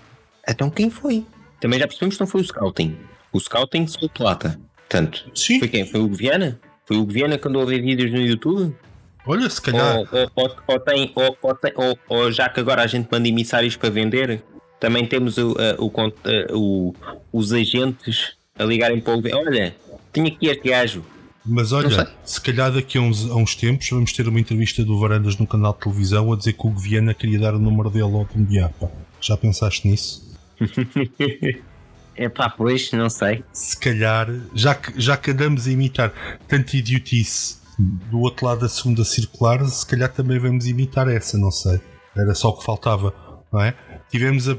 Então 0.48 0.70
quem 0.72 0.90
foi? 0.90 1.24
Também 1.60 1.80
já 1.80 1.86
percebemos 1.88 2.16
que 2.16 2.22
não 2.22 2.28
foi 2.28 2.42
o 2.42 2.44
Scouting. 2.44 2.98
O 3.32 3.40
Scouting 3.40 3.86
só 3.88 4.00
o 4.06 4.10
Plata. 4.10 4.60
Portanto, 4.78 5.30
Sim. 5.36 5.60
foi 5.60 5.68
quem? 5.68 5.86
Foi 5.86 6.00
o 6.00 6.08
Viana? 6.12 6.60
Foi 6.88 6.98
o 6.98 7.06
Viana 7.06 7.38
que 7.38 7.48
andou 7.48 7.62
a 7.62 7.66
ver 7.66 7.82
vídeos 7.82 8.12
no 8.12 8.20
YouTube? 8.20 8.74
Olha, 9.26 9.50
se 9.50 9.62
calhar. 9.62 9.98
Ou, 9.98 10.08
ou, 10.12 10.32
ou, 10.36 10.56
ou 10.68 10.80
tem, 10.80 11.12
ou, 11.14 11.38
ou 11.42 11.56
tem- 11.56 11.74
ou- 11.76 12.00
ou 12.08 12.32
já 12.32 12.48
que 12.48 12.60
agora 12.62 12.82
a 12.82 12.88
gente 12.88 13.10
manda 13.12 13.28
emissários 13.28 13.76
para 13.76 13.90
vender, 13.90 14.42
também 14.80 15.06
temos 15.06 15.38
o, 15.38 15.54
o 15.80 15.92
o- 16.54 16.96
os 17.34 17.52
agentes 17.52 18.34
a 18.58 18.64
ligarem 18.64 19.02
para 19.02 19.16
o 19.16 19.22
Olha, 19.36 19.76
tinha 20.14 20.28
aqui 20.28 20.48
este 20.48 20.70
gajo. 20.70 21.04
Mas 21.46 21.72
olha, 21.72 22.10
se 22.26 22.42
calhar 22.42 22.72
daqui 22.72 22.98
a 22.98 23.02
uns, 23.02 23.30
a 23.30 23.36
uns 23.36 23.56
tempos 23.56 23.90
vamos 23.90 24.12
ter 24.12 24.28
uma 24.28 24.40
entrevista 24.40 24.84
do 24.84 25.00
Varandas 25.00 25.38
no 25.38 25.48
canal 25.48 25.74
de 25.74 25.80
televisão 25.80 26.32
a 26.34 26.36
dizer 26.38 26.54
que 26.54 26.68
o 26.68 26.72
Viana 26.72 27.14
queria 27.14 27.40
dar 27.40 27.54
o 27.56 27.60
número 27.60 27.90
dele 27.90 28.04
ao 28.14 28.26
Dumbiapa. 28.26 28.92
Já 29.22 29.36
pensaste 29.38 29.88
nisso? 29.88 30.26
É 32.18 32.28
pá, 32.28 32.50
pois, 32.50 32.92
não 32.92 33.10
sei. 33.10 33.44
Se 33.54 33.78
calhar, 33.80 34.28
já 34.54 34.74
que, 34.74 35.00
já 35.00 35.16
que 35.16 35.32
andamos 35.32 35.68
a 35.68 35.72
imitar 35.72 36.12
tanto 36.48 36.76
idiotice 36.76 37.58
do 37.78 38.20
outro 38.22 38.46
lado 38.48 38.62
da 38.62 38.70
segunda 38.70 39.04
circular, 39.06 39.64
se 39.68 39.86
calhar 39.86 40.12
também 40.12 40.40
vamos 40.40 40.66
imitar 40.66 41.08
essa, 41.08 41.38
não 41.38 41.52
sei. 41.52 41.80
Era 42.16 42.34
só 42.34 42.50
o 42.50 42.58
que 42.58 42.66
faltava, 42.66 43.14
não 43.54 43.62
é? 43.62 43.76
Tivemos 44.10 44.50
a- 44.50 44.58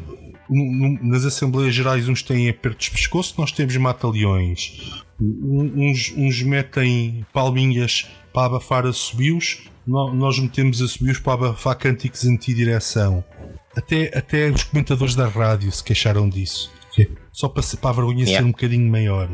nas 0.49 1.25
Assembleias 1.25 1.75
Gerais 1.75 2.09
uns 2.09 2.23
têm 2.23 2.49
apertos 2.49 2.87
de 2.87 2.93
pescoço, 2.93 3.35
nós 3.39 3.51
temos 3.53 3.77
mata-leões. 3.77 5.03
Uns, 5.21 6.13
uns 6.17 6.43
metem 6.43 7.27
palminhas 7.33 8.07
para 8.33 8.47
abafar 8.47 8.87
assobios, 8.87 9.69
nó- 9.87 10.15
nós 10.15 10.39
metemos 10.39 10.81
assobios 10.81 11.19
para 11.19 11.33
abafar 11.35 11.77
cânticos 11.77 12.25
antidireção. 12.25 13.25
Até, 13.77 14.17
até 14.17 14.49
os 14.51 14.63
comentadores 14.63 15.15
da 15.17 15.27
rádio 15.29 15.71
se 15.73 15.83
queixaram 15.83 16.29
disso. 16.29 16.71
Só 17.39 17.49
para, 17.49 17.63
para 17.81 17.91
a 17.91 17.93
vergonha 17.93 18.25
ser 18.25 18.31
Yeah. 18.33 18.49
um 18.49 18.51
bocadinho 18.51 18.91
maior. 18.91 19.31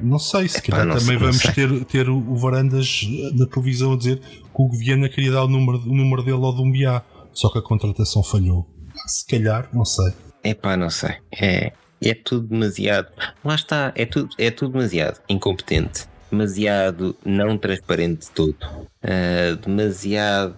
Não 0.00 0.20
sei, 0.20 0.46
se 0.46 0.62
calhar 0.62 0.96
também 0.96 1.14
não 1.14 1.22
vamos 1.22 1.38
sei. 1.38 1.52
ter, 1.54 1.84
ter 1.86 2.08
o, 2.08 2.36
Varandas 2.36 3.00
na 3.34 3.46
televisão 3.46 3.94
a 3.94 3.96
dizer 3.96 4.20
que 4.20 4.46
o 4.54 4.70
Viana 4.70 5.08
queria 5.08 5.32
dar 5.32 5.42
o 5.42 5.48
número, 5.48 5.78
o 5.78 5.92
número 5.92 6.22
dele 6.22 6.36
ao 6.40 6.52
Dumbiá, 6.52 7.02
só 7.32 7.50
que 7.50 7.58
a 7.58 7.62
contratação 7.62 8.22
falhou. 8.22 8.64
Se 9.08 9.26
calhar, 9.26 9.68
não 9.72 9.84
sei. 9.84 10.12
É 10.44 10.54
pá, 10.54 10.76
não 10.76 10.88
sei. 10.88 11.16
É, 11.36 11.72
é 12.00 12.14
tudo 12.14 12.46
demasiado. 12.46 13.08
Lá 13.44 13.56
está, 13.56 13.90
é 13.96 14.06
tudo, 14.06 14.28
é 14.38 14.52
tudo 14.52 14.74
demasiado 14.74 15.20
incompetente, 15.28 16.06
demasiado 16.30 17.16
não 17.24 17.58
transparente 17.58 18.26
de 18.26 18.30
todo, 18.30 18.56
ah, 19.02 19.58
demasiado. 19.66 20.54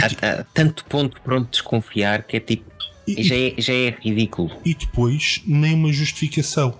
Há, 0.00 0.40
há 0.40 0.44
tanto 0.44 0.82
ponto 0.86 1.20
pronto 1.20 1.44
de 1.44 1.50
desconfiar 1.50 2.22
que 2.22 2.38
é 2.38 2.40
tipo. 2.40 2.75
E- 3.06 3.22
Já 3.22 3.34
é, 3.36 3.54
já 3.58 3.72
é 3.72 3.90
ridículo. 4.02 4.50
e 4.64 4.74
depois, 4.74 5.42
nem 5.46 5.74
uma 5.74 5.92
justificação. 5.92 6.74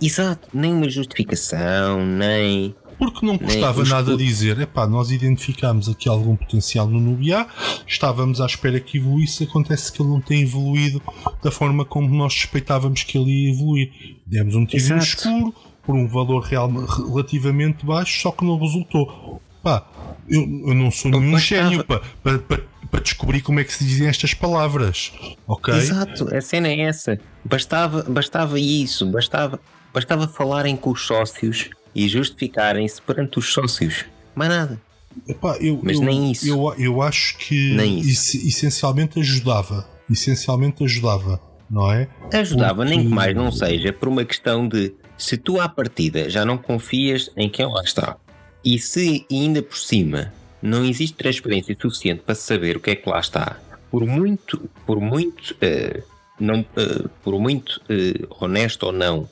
Exato, 0.00 0.48
nem 0.54 0.72
uma 0.72 0.88
justificação, 0.88 2.04
nem. 2.06 2.74
Porque 2.98 3.26
não 3.26 3.36
custava 3.36 3.82
os 3.82 3.90
nada 3.90 4.16
dizer, 4.16 4.58
epá, 4.58 4.86
nós 4.86 5.10
identificámos 5.10 5.86
aqui 5.86 6.08
algum 6.08 6.34
potencial 6.34 6.86
no 6.88 6.98
Nubiá, 6.98 7.46
estávamos 7.86 8.40
à 8.40 8.46
espera 8.46 8.80
que 8.80 8.96
evoluísse, 8.96 9.44
acontece 9.44 9.92
que 9.92 10.00
ele 10.00 10.08
não 10.08 10.20
tem 10.20 10.42
evoluído 10.42 11.02
da 11.42 11.50
forma 11.50 11.84
como 11.84 12.08
nós 12.14 12.32
suspeitávamos 12.32 13.02
que 13.02 13.18
ele 13.18 13.30
ia 13.30 13.50
evoluir. 13.52 13.90
Demos 14.26 14.54
um 14.54 14.64
tiro 14.64 14.88
no 14.94 14.98
escuro, 15.02 15.54
por 15.84 15.94
um 15.94 16.08
valor 16.08 16.40
real, 16.42 16.70
relativamente 16.70 17.84
baixo, 17.84 18.18
só 18.22 18.30
que 18.30 18.44
não 18.44 18.58
resultou. 18.58 19.42
Pá, 19.62 19.86
eu, 20.26 20.40
eu 20.68 20.74
não 20.74 20.90
sou 20.90 21.10
nenhum 21.10 21.36
gênio 21.38 21.84
para, 21.84 22.00
para, 22.22 22.38
para, 22.38 22.62
para 22.90 23.00
descobrir 23.00 23.40
como 23.42 23.60
é 23.60 23.64
que 23.64 23.72
se 23.72 23.84
dizem 23.84 24.06
estas 24.08 24.34
palavras, 24.34 25.12
ok? 25.46 25.74
Exato, 25.74 26.34
a 26.34 26.40
cena 26.40 26.68
é 26.68 26.80
essa. 26.82 27.18
Bastava, 27.44 28.02
bastava 28.04 28.58
isso, 28.60 29.06
bastava, 29.06 29.60
bastava 29.92 30.28
falarem 30.28 30.76
com 30.76 30.90
os 30.90 31.02
sócios 31.06 31.70
e 31.94 32.08
justificarem-se 32.08 33.00
perante 33.02 33.38
os 33.38 33.52
sócios. 33.52 34.04
Mais 34.34 34.50
nada. 34.50 34.80
Epá, 35.26 35.56
eu, 35.60 35.80
Mas 35.82 35.96
eu, 35.98 36.04
nem 36.04 36.30
isso. 36.30 36.46
Eu, 36.46 36.74
eu 36.78 37.00
acho 37.02 37.38
que 37.38 37.74
Nem 37.74 37.98
isso. 38.00 38.36
esse- 38.36 38.48
essencialmente 38.48 39.18
ajudava. 39.18 39.88
Essencialmente 40.10 40.84
ajudava, 40.84 41.40
não 41.70 41.90
é? 41.90 42.06
Ajudava, 42.32 42.84
nem 42.84 42.98
que 42.98 43.04
Porque- 43.04 43.14
mais 43.14 43.34
não 43.34 43.50
seja, 43.50 43.92
por 43.92 44.08
uma 44.08 44.24
questão 44.24 44.68
de 44.68 44.92
se 45.16 45.36
tu 45.38 45.58
à 45.60 45.68
partida 45.68 46.28
já 46.28 46.44
não 46.44 46.58
confias 46.58 47.30
em 47.36 47.48
quem 47.48 47.66
lá 47.66 47.82
está 47.82 48.16
e 48.62 48.78
se 48.78 49.24
ainda 49.32 49.62
por 49.62 49.78
cima 49.78 50.32
não 50.62 50.84
existe 50.84 51.16
transparência 51.16 51.76
suficiente 51.80 52.22
para 52.22 52.34
saber 52.34 52.76
o 52.76 52.80
que 52.80 52.90
é 52.90 52.96
que 52.96 53.08
lá 53.08 53.20
está, 53.20 53.58
por 53.90 54.04
muito, 54.06 54.68
por 54.84 55.00
muito, 55.00 55.56
eh, 55.60 56.02
não, 56.38 56.64
eh, 56.76 57.04
por 57.22 57.38
muito 57.40 57.80
eh, 57.88 58.26
honesto 58.40 58.84
ou 58.84 58.92
não, 58.92 59.28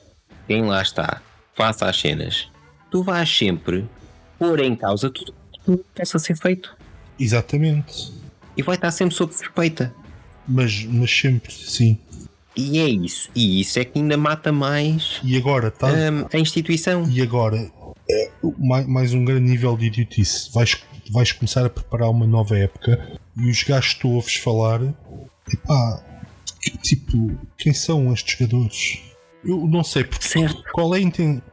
quem 0.47 0.63
lá 0.63 0.81
está, 0.81 1.21
faça 1.53 1.87
as 1.87 1.99
cenas, 1.99 2.47
tu 2.89 3.03
vais 3.03 3.29
sempre 3.29 3.85
pôr 4.39 4.59
em 4.59 4.75
causa 4.75 5.09
tudo 5.09 5.33
o 5.67 5.77
que 5.77 5.83
possa 5.95 6.19
ser 6.19 6.37
feito 6.37 6.75
Exatamente. 7.19 8.11
e 8.55 8.61
vai 8.61 8.75
estar 8.75 8.91
sempre 8.91 9.15
sob 9.15 9.33
suspeita. 9.33 9.93
Mas, 10.47 10.83
mas 10.85 11.11
sempre, 11.11 11.51
sim. 11.51 11.97
E 12.55 12.79
é 12.79 12.87
isso, 12.87 13.29
e 13.35 13.59
isso 13.59 13.79
é 13.79 13.83
que 13.83 13.99
ainda 13.99 14.15
mata 14.15 14.51
mais 14.51 15.19
E 15.23 15.35
agora, 15.35 15.69
tá? 15.71 15.87
hum, 15.87 16.25
a 16.31 16.37
instituição. 16.37 17.09
E 17.09 17.21
agora, 17.21 17.69
é, 18.09 18.31
mais, 18.57 18.87
mais 18.87 19.13
um 19.13 19.25
grande 19.25 19.49
nível 19.49 19.75
de 19.75 19.87
idiotice. 19.87 20.51
Vais, 20.53 20.77
vais 21.11 21.31
começar 21.31 21.65
a 21.65 21.69
preparar 21.69 22.09
uma 22.09 22.25
nova 22.27 22.57
época 22.57 23.19
e 23.37 23.49
os 23.49 23.63
gajos 23.63 23.93
que 23.93 24.01
tu 24.01 24.09
ouves 24.09 24.35
falar, 24.35 24.81
epá, 25.51 26.03
tipo, 26.81 27.37
quem 27.57 27.73
são 27.73 28.11
estes 28.13 28.37
jogadores? 28.37 28.99
Eu 29.43 29.67
não 29.67 29.83
sei 29.83 30.03
porque, 30.03 30.27
Certo. 30.27 30.63
qual 30.73 30.95
é 30.95 30.99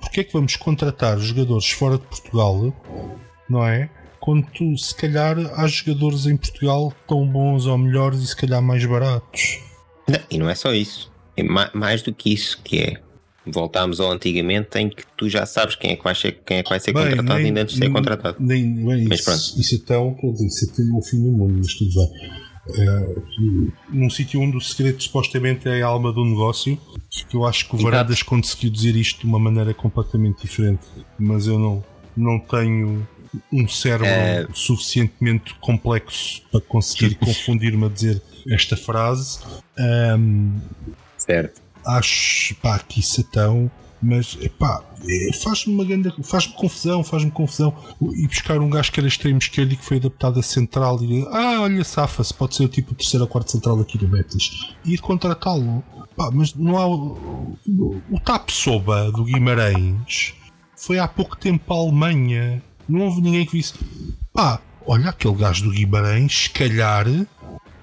porque 0.00 0.20
é 0.20 0.24
que 0.24 0.32
vamos 0.32 0.56
contratar 0.56 1.18
jogadores 1.18 1.68
fora 1.70 1.98
de 1.98 2.04
Portugal, 2.06 2.74
não 3.48 3.66
é? 3.66 3.90
Quando 4.18 4.46
tu, 4.52 4.76
se 4.78 4.94
calhar 4.94 5.36
há 5.58 5.66
jogadores 5.66 6.26
em 6.26 6.36
Portugal 6.36 6.92
tão 7.06 7.26
bons 7.26 7.66
ou 7.66 7.76
melhores 7.76 8.20
e 8.20 8.26
se 8.26 8.36
calhar 8.36 8.62
mais 8.62 8.84
baratos. 8.86 9.58
Não, 10.08 10.20
e 10.30 10.38
não 10.38 10.48
é 10.48 10.54
só 10.54 10.72
isso. 10.72 11.12
É 11.36 11.42
ma- 11.42 11.70
mais 11.74 12.02
do 12.02 12.14
que 12.14 12.32
isso, 12.32 12.60
que 12.62 12.78
é. 12.78 13.02
Voltámos 13.46 13.98
ao 13.98 14.12
antigamente 14.12 14.78
em 14.78 14.88
que 14.88 15.02
tu 15.16 15.28
já 15.28 15.44
sabes 15.44 15.74
quem 15.74 15.90
é 15.92 15.96
que 15.96 16.04
vai 16.04 16.14
ser, 16.14 16.40
quem 16.46 16.58
é 16.58 16.62
que 16.62 16.68
vai 16.68 16.78
ser 16.78 16.92
Bem, 16.92 17.04
contratado 17.08 17.38
nem- 17.38 17.46
ainda 17.48 17.62
antes 17.62 17.74
de 17.74 17.80
ser 17.84 17.90
contratado. 17.90 18.36
Nem, 18.38 18.72
bem, 18.74 19.04
Mas 19.08 19.20
isso, 19.20 19.24
pronto. 19.24 19.60
isso 19.60 19.74
então, 19.74 20.14
quer 20.14 20.32
dizer, 20.32 20.46
isso 20.46 20.70
é 20.80 20.96
o 20.96 21.02
fim 21.02 21.22
do 21.22 21.30
mundo, 21.32 21.54
mas 21.58 21.74
tudo 21.74 21.90
bem. 21.94 22.42
Eh, 22.68 23.16
num 23.92 24.08
sítio 24.08 24.40
onde 24.40 24.56
o 24.56 24.60
segredo 24.60 25.02
supostamente 25.02 25.68
é 25.68 25.82
a 25.82 25.86
alma 25.88 26.12
do 26.12 26.24
negócio, 26.24 26.78
que 27.28 27.34
eu 27.36 27.44
acho 27.44 27.66
que 27.68 27.74
o 27.74 27.78
Exato. 27.78 27.90
Varandas 27.90 28.22
conseguiu 28.22 28.70
dizer 28.70 28.94
isto 28.94 29.20
de 29.22 29.26
uma 29.26 29.40
maneira 29.40 29.74
completamente 29.74 30.42
diferente, 30.42 30.84
mas 31.18 31.48
eu 31.48 31.58
não, 31.58 31.84
não 32.16 32.38
tenho 32.38 33.04
um 33.52 33.66
cérebro 33.66 34.06
Eh. 34.06 34.46
suficientemente 34.54 35.54
complexo 35.54 36.42
para 36.52 36.60
conseguir 36.60 37.16
confundir-me 37.18 37.86
a 37.86 37.88
dizer 37.88 38.22
esta 38.48 38.76
frase. 38.76 39.40
Ahm, 39.76 40.60
Certo. 41.18 41.60
Acho 41.86 42.54
pá, 42.56 42.78
que 42.78 43.00
isso 43.00 43.20
é 43.20 43.24
tão. 43.24 43.70
Mas 44.02 44.36
epá, 44.40 44.82
é, 45.06 45.32
faz-me 45.32 45.74
uma 45.74 45.84
grande. 45.84 46.12
faz-me 46.24 46.54
confusão, 46.54 47.04
faz-me 47.04 47.30
confusão. 47.30 47.72
E 48.16 48.26
buscar 48.26 48.58
um 48.58 48.68
gajo 48.68 48.90
que 48.90 48.98
era 48.98 49.06
extremo 49.06 49.38
esquerdo 49.38 49.72
e 49.72 49.76
que 49.76 49.84
foi 49.84 49.98
adaptado 49.98 50.40
a 50.40 50.42
central 50.42 51.00
e 51.02 51.24
ah, 51.30 51.60
olha, 51.60 51.84
safa-se, 51.84 52.34
pode 52.34 52.56
ser 52.56 52.64
o 52.64 52.68
tipo 52.68 52.94
terceiro 52.94 53.24
ou 53.24 53.28
quarto 53.28 53.52
central 53.52 53.80
aqui 53.80 53.96
do 53.96 54.08
Betis. 54.08 54.74
E 54.84 54.94
ir 54.94 54.98
contratá-lo. 54.98 55.84
Pá, 56.16 56.30
mas 56.32 56.52
não 56.54 56.76
há. 56.76 56.86
O, 56.86 58.20
TAP 58.24 58.50
Soba 58.50 59.10
do 59.12 59.24
Guimarães 59.24 60.34
foi 60.76 60.98
há 60.98 61.06
pouco 61.06 61.36
tempo 61.36 61.72
a 61.72 61.76
Alemanha. 61.76 62.60
Não 62.88 63.02
houve 63.02 63.20
ninguém 63.20 63.46
que 63.46 63.52
visse. 63.52 63.74
Pá, 64.32 64.60
olha 64.84 65.10
aquele 65.10 65.36
gajo 65.36 65.64
do 65.64 65.70
Guimarães, 65.70 66.44
se 66.44 66.50
calhar. 66.50 67.06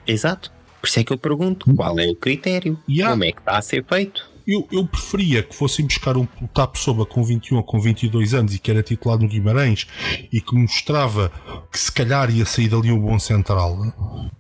Exato. 0.06 0.52
Por 0.82 0.88
isso 0.88 1.00
é 1.00 1.04
que 1.04 1.12
eu 1.14 1.18
pergunto 1.18 1.74
qual 1.76 2.00
é 2.00 2.08
o 2.08 2.16
critério? 2.16 2.80
Yeah. 2.90 3.12
Como 3.14 3.24
é 3.24 3.32
que 3.32 3.40
está 3.40 3.58
a 3.58 3.62
ser 3.62 3.84
feito? 3.86 4.30
Eu, 4.48 4.68
eu 4.72 4.88
preferia 4.88 5.44
que 5.44 5.56
fossem 5.56 5.86
buscar 5.86 6.18
um 6.18 6.26
Tapo 6.54 6.80
Soba 6.80 7.06
com 7.06 7.24
21 7.24 7.58
ou 7.58 7.64
com 7.64 7.80
22 7.80 8.34
anos 8.34 8.56
e 8.56 8.60
que 8.60 8.72
era 8.72 8.82
titular 8.82 9.20
no 9.20 9.28
Guimarães 9.28 9.86
e 10.32 10.42
que 10.42 10.56
mostrava 10.56 11.32
que 11.72 11.78
se 11.78 11.92
calhar 11.92 12.32
ia 12.32 12.46
sair 12.46 12.68
dali 12.68 12.92
um 12.92 13.00
bom 13.00 13.20
central. 13.20 13.78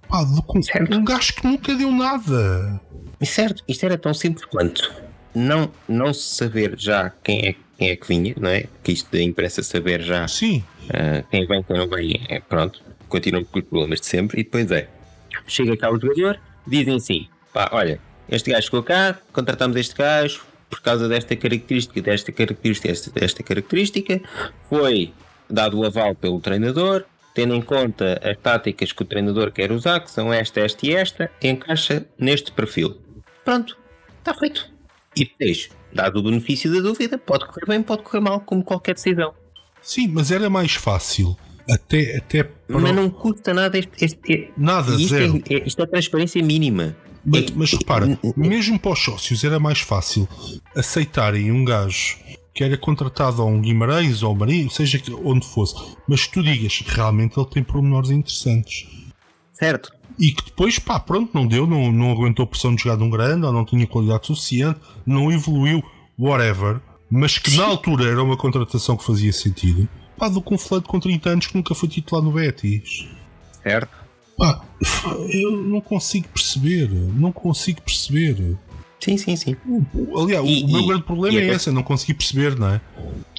Pá, 0.08 0.24
do 0.24 0.44
um- 0.98 1.06
gajo 1.06 1.36
que 1.36 1.46
nunca 1.46 1.76
deu 1.76 1.92
nada. 1.92 2.82
E 3.22 3.26
certo, 3.26 3.64
isto 3.68 3.86
era 3.86 3.98
tão 4.00 4.14
simples 4.14 4.46
quanto 4.46 4.92
não, 5.36 5.72
não 5.88 6.12
saber 6.12 6.74
já 6.78 7.12
quem 7.24 7.50
é, 7.50 7.56
quem 7.78 7.90
é 7.90 7.96
que 7.96 8.08
vinha, 8.08 8.34
não 8.40 8.50
é? 8.50 8.66
Que 8.84 8.94
isto 8.94 9.12
da 9.12 9.22
imprensa 9.22 9.62
saber 9.62 10.02
já 10.02 10.28
Sim, 10.28 10.64
ah, 10.90 11.24
quem 11.30 11.46
vem, 11.46 11.62
quem 11.62 11.78
não 11.78 11.88
vem, 11.88 12.20
é 12.30 12.40
pronto, 12.40 12.82
continuam 13.08 13.44
com 13.44 13.60
os 13.60 13.66
problemas 13.66 14.00
de 14.02 14.08
sempre. 14.08 14.42
E 14.42 14.44
depois 14.44 14.72
é, 14.72 14.90
chega 15.48 15.76
cá 15.78 15.92
o 15.92 16.00
jogador, 16.00 16.40
dizem 16.66 16.96
assim: 16.96 17.28
pá, 17.54 17.70
olha, 17.72 18.00
este 18.30 18.52
gajo 18.52 18.66
chegou 18.66 18.84
cá, 18.84 19.18
contratamos 19.34 19.76
este 19.78 19.96
gajo 19.96 20.42
por 20.70 20.82
causa 20.82 21.08
desta 21.08 21.36
característica, 21.36 22.02
desta 22.02 22.32
característica, 22.32 22.88
desta, 22.90 23.12
desta 23.12 23.44
característica, 23.44 24.22
foi 24.70 25.12
dado 25.50 25.80
o 25.80 25.86
aval 25.86 26.14
pelo 26.14 26.40
treinador. 26.40 27.06
Tendo 27.34 27.56
em 27.56 27.62
conta 27.62 28.20
as 28.24 28.38
táticas 28.38 28.92
que 28.92 29.02
o 29.02 29.06
treinador 29.06 29.52
quer 29.52 29.72
usar, 29.72 30.00
que 30.02 30.12
são 30.12 30.34
esta, 30.34 30.60
esta 30.60 30.86
e 30.86 30.96
esta, 30.96 31.32
encaixa 31.42 32.06
neste 32.18 32.52
perfil. 32.52 32.98
Pronto, 33.46 33.78
está 34.18 34.34
feito. 34.34 34.70
E 35.16 35.26
depois, 35.26 35.70
dado 35.94 36.20
o 36.20 36.24
benefício 36.24 36.74
da 36.74 36.82
dúvida, 36.82 37.18
pode 37.18 37.46
correr 37.46 37.66
bem, 37.68 37.82
pode 37.82 38.04
correr 38.04 38.20
mal, 38.20 38.42
como 38.42 38.64
qualquer 38.64 38.96
decisão. 38.96 39.34
sim, 39.82 40.08
mas 40.08 40.32
era 40.32 40.50
mais 40.50 40.74
fácil. 40.74 41.38
Até, 41.70 42.18
até 42.18 42.44
para- 42.44 42.80
Mas 42.80 42.96
não 42.96 43.10
custa 43.10 43.54
nada 43.54 43.78
este. 43.78 44.04
este- 44.06 44.52
Nada, 44.58 44.96
isto, 44.96 45.10
zero. 45.10 45.42
é, 45.50 45.54
é- 45.56 45.64
isto 45.68 45.82
é 45.82 45.86
transparência 45.86 46.42
mínima. 46.44 46.96
Mas, 47.26 47.44
É- 47.44 47.48
mas 47.56 47.74
é- 47.74 47.78
repara, 47.78 48.12
é- 48.24 48.34
mesmo 48.36 48.80
para 48.80 48.92
os 48.94 49.00
sócios 49.04 49.44
era 49.44 49.60
mais 49.60 49.80
fácil 49.82 50.28
aceitarem 50.76 51.52
um 51.52 51.64
gajo 51.66 52.18
que 52.54 52.64
era 52.64 52.78
contratado 52.78 53.42
a 53.42 53.46
um 53.46 53.62
Guimarães 53.62 54.24
ou 54.24 54.36
Marinho, 54.36 54.70
seja 54.70 54.98
que- 55.00 55.14
onde 55.14 55.46
fosse, 55.46 55.76
mas 56.08 56.26
que 56.26 56.34
tu 56.34 56.44
digas 56.44 56.82
realmente 56.88 57.38
ele 57.40 57.50
tem 57.50 57.64
pormenores 57.64 58.10
interessantes. 58.10 58.88
Certo. 59.54 59.92
E 60.18 60.32
que 60.32 60.44
depois, 60.46 60.80
pá, 60.80 61.00
pronto, 61.00 61.32
não 61.34 61.48
deu, 61.48 61.66
não, 61.68 61.92
não 61.92 62.12
aguentou 62.12 62.44
a 62.44 62.48
pressão 62.48 62.76
de 62.76 62.82
jogar 62.84 62.98
de 62.98 63.04
um 63.04 63.10
grande, 63.10 63.46
ou 63.46 63.54
não 63.54 63.64
tinha 63.64 63.86
qualidade 63.88 64.28
suficiente, 64.28 64.80
não 65.06 65.32
evoluiu, 65.32 65.82
whatever, 66.18 66.82
mas 67.10 67.38
que 67.38 67.56
na 67.56 67.64
altura 67.66 68.10
era 68.10 68.22
uma 68.24 68.36
contratação 68.36 68.98
que 68.98 69.06
fazia 69.06 69.32
sentido. 69.32 69.88
Pá, 70.20 70.28
do 70.30 70.42
que 70.42 70.54
um 70.54 70.58
fulano 70.58 70.86
com 70.86 71.00
30 71.00 71.30
anos 71.30 71.48
que 71.48 71.56
nunca 71.56 71.74
foi 71.74 71.88
titular 71.90 72.22
no 72.24 72.32
Betis. 72.32 73.08
Certo. 73.64 73.90
Pá, 74.38 74.62
eu 75.32 75.52
não 75.64 75.82
consigo 75.82 76.28
perceber, 76.30 76.90
não 76.92 77.32
consigo 77.32 77.82
perceber. 77.82 78.58
Sim, 79.00 79.18
sim, 79.18 79.36
sim. 79.36 79.56
Aliás, 80.16 80.46
E- 80.48 80.64
o 80.64 80.68
meu 80.68 80.82
e- 80.82 80.88
grande 80.88 81.04
problema 81.04 81.40
é 81.40 81.48
esse, 81.48 81.70
eu 81.70 81.74
não 81.74 81.84
consegui 81.84 82.14
perceber, 82.14 82.58
não 82.58 82.70
é? 82.70 82.82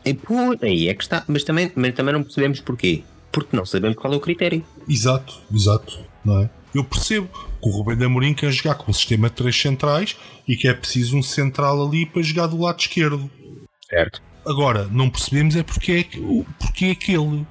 E, 0.05 0.15
pô, 0.15 0.35
aí 0.63 0.89
é 0.89 0.95
que 0.95 1.03
está. 1.03 1.23
Mas 1.29 1.45
também, 1.45 1.71
mas 1.75 1.95
também 1.95 2.15
não 2.15 2.23
percebemos 2.23 2.61
porquê. 2.61 3.03
Porque 3.31 3.55
não 3.57 3.65
sabemos 3.67 3.97
qual 3.97 4.13
é 4.13 4.17
o 4.17 4.21
critério. 4.21 4.65
Exato, 4.89 5.39
exato, 5.55 6.01
não 6.25 6.41
é? 6.41 6.51
Eu 6.75 6.83
percebo 6.85 7.29
que 7.29 7.69
o 7.69 7.71
Rubem 7.73 7.97
de 7.97 8.05
Amorim 8.05 8.33
quer 8.35 8.51
jogar 8.51 8.75
com 8.77 8.91
um 8.91 8.95
sistema 8.95 9.29
de 9.29 9.37
três 9.37 9.61
centrais 9.61 10.17
e 10.49 10.57
que 10.57 10.67
é 10.69 10.75
preciso 10.75 11.17
um 11.17 11.23
central 11.23 11.87
ali 11.87 12.07
para 12.07 12.23
jogar 12.23 12.47
do 12.47 12.59
lado 12.61 12.81
esquerdo. 12.81 13.31
Certo. 13.89 14.23
Agora, 14.47 14.89
não 14.91 15.11
percebemos 15.11 15.55
é 15.57 15.63
porque 15.63 15.93
é, 15.93 16.05
porque 16.59 16.87
é 16.87 16.91
aquele. 16.93 17.47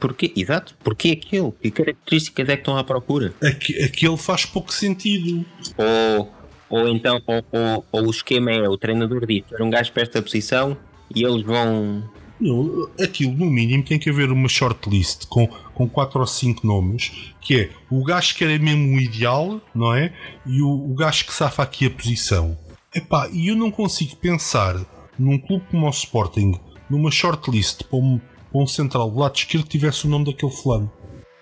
Porquê? 0.00 0.32
Exato. 0.36 0.74
Porquê 0.82 1.10
aquele? 1.20 1.52
Que 1.62 1.70
características 1.70 2.48
é 2.48 2.56
que 2.56 2.62
estão 2.62 2.76
à 2.76 2.82
procura? 2.82 3.32
Aque- 3.42 3.82
Aquele 3.84 4.16
faz 4.16 4.44
pouco 4.44 4.72
sentido. 4.72 5.44
Ou, 5.78 6.32
ou 6.68 6.88
então, 6.88 7.22
ou, 7.26 7.44
ou, 7.52 7.84
ou 7.92 8.06
o 8.06 8.10
esquema 8.10 8.50
é 8.50 8.68
o 8.68 8.76
treinador 8.76 9.24
diz: 9.26 9.44
era 9.52 9.64
um 9.64 9.70
gajo 9.70 9.92
para 9.92 10.02
esta 10.02 10.20
posição 10.20 10.76
e 11.14 11.24
eles 11.24 11.42
vão. 11.44 12.02
Não, 12.40 12.90
aquilo, 13.00 13.32
no 13.34 13.46
mínimo, 13.46 13.84
tem 13.84 14.00
que 14.00 14.10
haver 14.10 14.32
uma 14.32 14.48
shortlist 14.48 15.26
com, 15.28 15.46
com 15.46 15.88
quatro 15.88 16.18
ou 16.18 16.26
cinco 16.26 16.66
nomes, 16.66 17.12
que 17.40 17.54
é 17.60 17.70
o 17.88 18.02
gajo 18.02 18.34
que 18.34 18.42
era 18.42 18.58
mesmo 18.58 18.96
o 18.96 19.00
ideal, 19.00 19.60
não 19.72 19.94
é? 19.94 20.12
E 20.44 20.60
o, 20.60 20.68
o 20.68 20.92
gajo 20.96 21.24
que 21.24 21.32
safa 21.32 21.62
aqui 21.62 21.86
a 21.86 21.90
posição. 21.90 22.58
Epá, 22.92 23.28
e 23.32 23.46
eu 23.46 23.54
não 23.54 23.70
consigo 23.70 24.16
pensar 24.16 24.74
num 25.18 25.38
clube 25.38 25.64
como 25.70 25.86
o 25.86 25.90
Sporting, 25.90 26.58
numa 26.88 27.10
shortlist 27.10 27.84
para 27.84 27.98
um, 27.98 28.20
para 28.50 28.60
um 28.60 28.66
central 28.66 29.10
do 29.10 29.18
lado 29.18 29.36
esquerdo 29.36 29.64
que 29.64 29.70
tivesse 29.70 30.06
o 30.06 30.10
nome 30.10 30.26
daquele 30.26 30.52
fulano. 30.52 30.90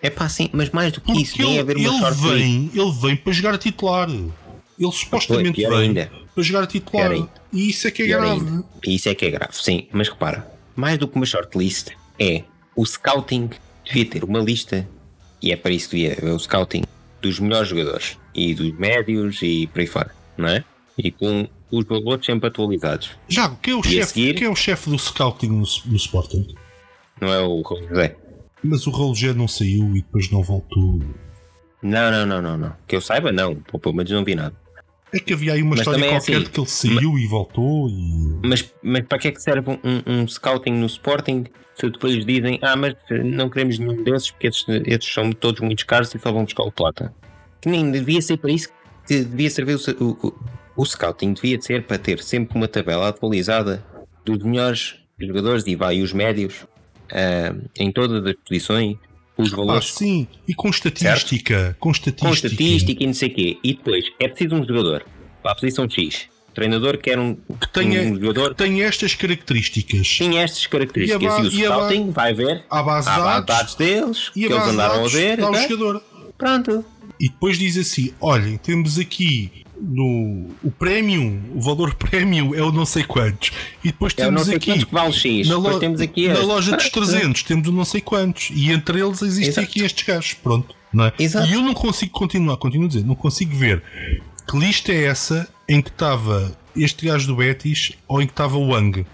É 0.02 0.08
pá, 0.08 0.28
sim, 0.28 0.48
mas 0.52 0.70
mais 0.70 0.92
do 0.92 1.00
que 1.00 1.12
isso, 1.12 1.32
Porque 1.36 1.42
nem 1.42 1.52
ele, 1.52 1.60
haver 1.60 1.76
uma 1.76 2.08
ele 2.08 2.16
vem, 2.16 2.70
ele 2.74 2.92
vem 2.92 3.16
para 3.16 3.32
jogar 3.32 3.54
a 3.54 3.58
titular. 3.58 4.08
Ele 4.08 4.92
supostamente 4.92 5.60
vem 5.60 5.76
ainda. 5.76 6.10
para 6.34 6.42
jogar 6.42 6.62
a 6.64 6.66
titular. 6.66 7.12
E 7.52 7.68
isso 7.68 7.86
é 7.86 7.90
que 7.90 8.02
é 8.02 8.06
Pior 8.06 8.20
grave. 8.20 8.40
ainda. 8.40 8.64
Isso 8.86 9.08
é 9.08 9.14
que 9.14 9.26
é 9.26 9.30
grave, 9.30 9.52
sim. 9.52 9.86
Mas 9.92 10.08
repara, 10.08 10.50
mais 10.74 10.96
do 10.96 11.06
que 11.06 11.16
uma 11.16 11.26
shortlist, 11.26 11.90
é 12.18 12.44
o 12.74 12.86
scouting 12.86 13.50
devia 13.84 14.06
ter 14.06 14.24
uma 14.24 14.38
lista, 14.38 14.88
e 15.42 15.52
é 15.52 15.56
para 15.56 15.70
isso 15.72 15.90
que 15.90 15.96
devia 15.96 16.12
haver 16.12 16.32
o 16.32 16.38
scouting 16.38 16.84
dos 17.20 17.38
melhores 17.38 17.68
jogadores 17.68 18.16
e 18.34 18.54
dos 18.54 18.72
médios 18.78 19.42
e 19.42 19.66
por 19.66 19.80
aí 19.80 19.86
fora, 19.86 20.14
não 20.36 20.48
é? 20.48 20.64
E 20.96 21.10
com 21.10 21.48
os 21.70 21.84
valores 21.84 22.26
sempre 22.26 22.48
atualizados. 22.48 23.10
Já, 23.28 23.48
quem 23.62 23.74
é 23.74 23.76
o 23.76 23.80
E 23.80 23.84
chefe 23.88 24.12
seguir? 24.12 24.34
quem 24.34 24.46
é 24.46 24.50
o 24.50 24.56
chefe 24.56 24.90
do 24.90 24.98
scouting 24.98 25.48
no, 25.48 25.64
no 25.86 25.96
Sporting? 25.96 26.54
Não 27.20 27.32
é 27.32 27.40
o 27.40 27.62
Raul 27.62 27.88
José? 27.88 28.16
Mas 28.62 28.86
o 28.86 28.90
Roger 28.90 29.34
não 29.34 29.48
saiu 29.48 29.90
e 29.96 30.02
depois 30.02 30.30
não 30.30 30.42
voltou. 30.42 31.00
Não, 31.82 32.10
não, 32.10 32.26
não, 32.26 32.42
não, 32.42 32.58
não. 32.58 32.76
Que 32.86 32.96
eu 32.96 33.00
saiba, 33.00 33.32
não. 33.32 33.54
Pelo 33.56 33.94
menos 33.94 34.10
não 34.10 34.24
vi 34.24 34.34
nada. 34.34 34.54
É 35.12 35.18
que 35.18 35.32
havia 35.32 35.54
aí 35.54 35.62
uma 35.62 35.70
Mas 35.70 35.80
história 35.80 36.04
é 36.04 36.08
qualquer 36.08 36.36
assim, 36.36 36.44
de 36.44 36.50
que 36.50 36.60
ele 36.60 36.68
saiu 36.68 37.18
e 37.18 37.26
voltou 37.26 37.88
e. 37.88 38.38
Mas, 38.46 38.72
mas 38.82 39.04
para 39.06 39.18
que 39.18 39.28
é 39.28 39.32
que 39.32 39.42
serve 39.42 39.70
um, 39.70 39.78
um 40.06 40.28
scouting 40.28 40.72
no 40.72 40.86
Sporting 40.86 41.46
se 41.74 41.90
depois 41.90 42.24
dizem 42.24 42.58
ah, 42.62 42.76
mas 42.76 42.94
não 43.24 43.48
queremos 43.48 43.78
nenhum 43.78 44.04
desses 44.04 44.30
porque 44.30 44.48
esses, 44.48 44.64
esses 44.68 45.12
são 45.12 45.32
todos 45.32 45.60
muito 45.62 45.84
caros 45.86 46.14
e 46.14 46.18
só 46.18 46.30
vão 46.30 46.44
buscar 46.44 46.62
o 46.62 46.70
plata? 46.70 47.12
Que 47.60 47.68
nem 47.68 47.90
devia 47.90 48.20
ser 48.22 48.36
para 48.36 48.52
isso 48.52 48.68
que 49.06 49.24
devia 49.24 49.50
servir 49.50 49.76
o, 49.76 50.04
o, 50.04 50.34
o, 50.80 50.84
scouting, 50.86 51.32
devia 51.34 51.58
de 51.58 51.64
ser 51.64 51.84
para 51.86 51.98
ter 51.98 52.20
sempre 52.22 52.56
uma 52.56 52.68
tabela 52.68 53.08
atualizada 53.08 53.84
dos 54.24 54.38
melhores 54.42 54.94
jogadores 55.18 55.64
e 55.66 55.74
vai 55.76 56.00
os 56.00 56.12
médios 56.12 56.66
ah, 57.12 57.54
em 57.78 57.90
todas 57.92 58.24
as 58.26 58.34
posições, 58.46 58.96
os 59.36 59.52
Ah, 59.52 59.56
valores 59.56 59.92
sim, 59.94 60.26
e 60.46 60.54
com 60.54 60.68
estatística. 60.68 61.76
Com 61.80 61.90
estatística. 61.90 62.26
com 62.28 62.32
estatística 62.34 63.02
e 63.02 63.06
não 63.06 63.14
sei 63.14 63.28
o 63.28 63.34
quê. 63.34 63.58
E 63.64 63.74
depois 63.74 64.04
é 64.20 64.28
preciso 64.28 64.54
um 64.54 64.66
jogador 64.66 65.04
para 65.42 65.52
a 65.52 65.54
posição 65.54 65.88
X. 65.88 66.28
O 66.50 66.52
treinador 66.52 66.98
quer 66.98 67.18
um, 67.18 67.34
Que 67.60 67.68
tenha, 67.72 68.02
um 68.02 68.20
jogador 68.20 68.50
que 68.50 68.56
tenha 68.64 68.84
estas 68.86 69.14
características. 69.14 70.18
tem 70.18 70.38
estas 70.38 70.66
características 70.66 71.22
E 71.22 71.26
ba- 71.26 71.40
e, 71.40 71.46
o 71.46 71.52
e 71.52 71.68
ba- 71.68 71.74
scouting 71.76 72.10
vai 72.10 72.34
ver 72.34 72.64
a 72.68 72.82
base 72.82 73.08
de 73.10 73.46
dados. 73.46 73.74
deles 73.76 74.30
E 74.34 74.40
que 74.46 74.52
eles 74.52 74.66
andaram 74.66 75.04
a 75.04 75.08
ver. 75.08 75.38
Pronto. 76.36 76.84
E 77.18 77.28
depois 77.28 77.58
diz 77.58 77.76
assim: 77.76 78.12
olhem, 78.20 78.56
temos 78.56 78.98
aqui 78.98 79.64
no 79.80 80.48
o 80.62 80.70
premium, 80.70 81.40
o 81.54 81.60
valor 81.60 81.94
premium 81.94 82.54
é 82.54 82.62
o 82.62 82.70
não 82.72 82.84
sei 82.84 83.02
quantos. 83.04 83.50
E 83.82 83.88
depois 83.88 84.12
É 84.16 84.24
temos 84.24 84.48
aqui. 84.48 84.84
que 84.84 84.92
vale 84.94 85.12
X. 85.12 85.48
Na, 85.48 85.56
lo- 85.56 85.78
temos 85.78 86.00
aqui 86.00 86.28
na 86.28 86.40
loja 86.40 86.76
dos 86.76 86.88
300 86.90 87.42
temos 87.42 87.68
o 87.68 87.72
não 87.72 87.84
sei 87.84 88.00
quantos. 88.00 88.50
E 88.52 88.70
entre 88.70 89.00
eles 89.00 89.22
existem 89.22 89.48
Exato. 89.48 89.66
aqui 89.66 89.80
estes 89.82 90.04
gajos. 90.06 90.34
Pronto. 90.34 90.74
Não 90.92 91.04
é? 91.06 91.12
Exato. 91.18 91.48
E 91.48 91.54
eu 91.54 91.62
não 91.62 91.72
consigo 91.74 92.10
continuar, 92.12 92.56
continuo 92.56 92.86
a 92.86 92.88
dizer, 92.88 93.04
não 93.04 93.14
consigo 93.14 93.54
ver 93.54 93.82
que 94.50 94.58
lista 94.58 94.90
é 94.92 95.04
essa 95.04 95.48
em 95.68 95.80
que 95.80 95.88
estava 95.90 96.56
este 96.76 97.06
gajo 97.06 97.28
do 97.28 97.36
Betis 97.36 97.92
ou 98.08 98.20
em 98.20 98.26
que 98.26 98.32
estava 98.32 98.56
o 98.58 98.68
Wang. 98.68 99.06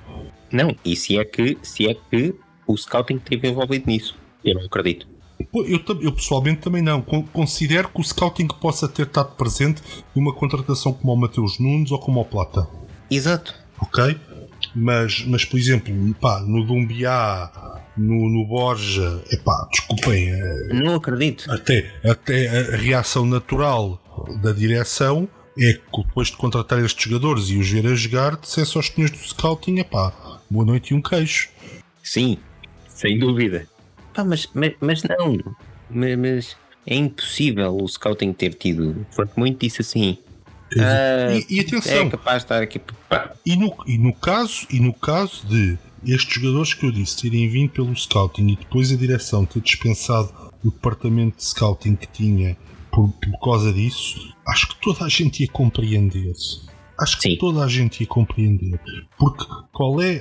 Não, 0.50 0.74
e 0.84 0.96
se 0.96 1.18
é 1.18 1.24
que, 1.24 1.58
se 1.62 1.86
é 1.86 1.94
que 1.94 2.34
o 2.66 2.76
scouting 2.76 3.16
esteve 3.16 3.48
envolvido 3.48 3.84
nisso? 3.88 4.14
Eu 4.44 4.54
não 4.54 4.62
acredito. 4.64 5.06
Eu, 5.54 5.80
eu 6.00 6.12
pessoalmente 6.12 6.60
também 6.60 6.82
não. 6.82 7.00
Con- 7.02 7.22
Considero 7.24 7.88
que 7.88 8.00
o 8.00 8.04
scouting 8.04 8.46
possa 8.48 8.88
ter 8.88 9.06
estado 9.06 9.34
presente 9.36 9.82
numa 10.14 10.32
contratação 10.34 10.92
como 10.92 11.12
o 11.12 11.16
Mateus 11.16 11.58
Nunes 11.58 11.90
ou 11.90 11.98
como 11.98 12.20
o 12.20 12.24
Plata. 12.24 12.66
Exato. 13.10 13.54
Ok? 13.80 14.18
Mas, 14.74 15.24
mas 15.26 15.44
por 15.44 15.58
exemplo, 15.58 15.92
pá, 16.20 16.40
no 16.40 16.64
Dumbiá, 16.64 17.80
no, 17.96 18.28
no 18.28 18.46
Borja, 18.46 19.22
epá, 19.30 19.68
desculpem, 19.70 20.28
eh, 20.30 20.68
Não 20.72 20.94
acredito. 20.94 21.50
até, 21.50 21.92
até 22.04 22.48
a 22.74 22.76
reação 22.76 23.24
natural 23.26 24.00
da 24.42 24.52
direção 24.52 25.28
é 25.58 25.72
que 25.74 26.02
depois 26.02 26.28
de 26.28 26.36
contratar 26.36 26.82
estes 26.84 27.04
jogadores 27.10 27.48
e 27.48 27.56
os 27.58 27.70
ver 27.70 27.86
a 27.86 27.94
jogar, 27.94 28.36
dissesse 28.36 28.76
aos 28.76 28.86
senhores 28.88 29.16
do 29.16 29.26
scouting, 29.26 29.78
epá, 29.78 30.12
boa 30.50 30.64
noite 30.64 30.90
e 30.92 30.94
um 30.94 31.00
queijo. 31.02 31.48
Sim, 32.02 32.38
sem 32.88 33.18
dúvida. 33.18 33.66
Pá, 34.16 34.24
mas, 34.24 34.48
mas, 34.54 34.72
mas 34.80 35.02
não. 35.02 35.36
Mas, 35.90 36.18
mas 36.18 36.56
é 36.86 36.94
impossível 36.96 37.76
o 37.76 37.86
scouting 37.86 38.32
ter 38.32 38.54
tido. 38.54 39.06
Quanto 39.14 39.38
muito 39.38 39.60
disse 39.60 39.82
assim. 39.82 40.18
ah, 40.78 41.34
E, 41.48 41.56
e 41.56 41.60
atenção, 41.60 42.06
é 42.06 42.10
capaz 42.10 42.38
de 42.38 42.44
estar 42.44 42.62
aqui. 42.62 42.78
Pá, 43.08 43.32
E 43.44 43.54
no, 43.56 43.76
e 43.86 43.98
no 43.98 44.12
caso 44.14 44.66
e 44.70 44.80
no 44.80 44.92
caso 44.94 45.46
de 45.46 45.78
estes 46.04 46.34
jogadores 46.40 46.72
que 46.74 46.86
eu 46.86 46.92
disse 46.92 47.22
terem 47.22 47.48
vindo 47.48 47.70
pelo 47.70 47.94
scouting 47.96 48.48
e 48.48 48.56
depois 48.56 48.92
a 48.92 48.96
direção 48.96 49.44
ter 49.44 49.60
dispensado 49.60 50.32
o 50.64 50.70
departamento 50.70 51.36
de 51.36 51.44
scouting 51.44 51.94
que 51.96 52.06
tinha 52.08 52.56
por, 52.92 53.10
por 53.12 53.38
causa 53.40 53.72
disso, 53.72 54.32
acho 54.48 54.68
que 54.68 54.80
toda 54.80 55.04
a 55.04 55.08
gente 55.08 55.42
ia 55.42 55.48
compreender. 55.48 56.32
Acho 56.98 57.16
que 57.18 57.30
Sim. 57.30 57.36
toda 57.36 57.62
a 57.64 57.68
gente 57.68 58.00
ia 58.00 58.06
compreender. 58.06 58.80
Porque 59.18 59.44
qual 59.72 60.00
é 60.00 60.20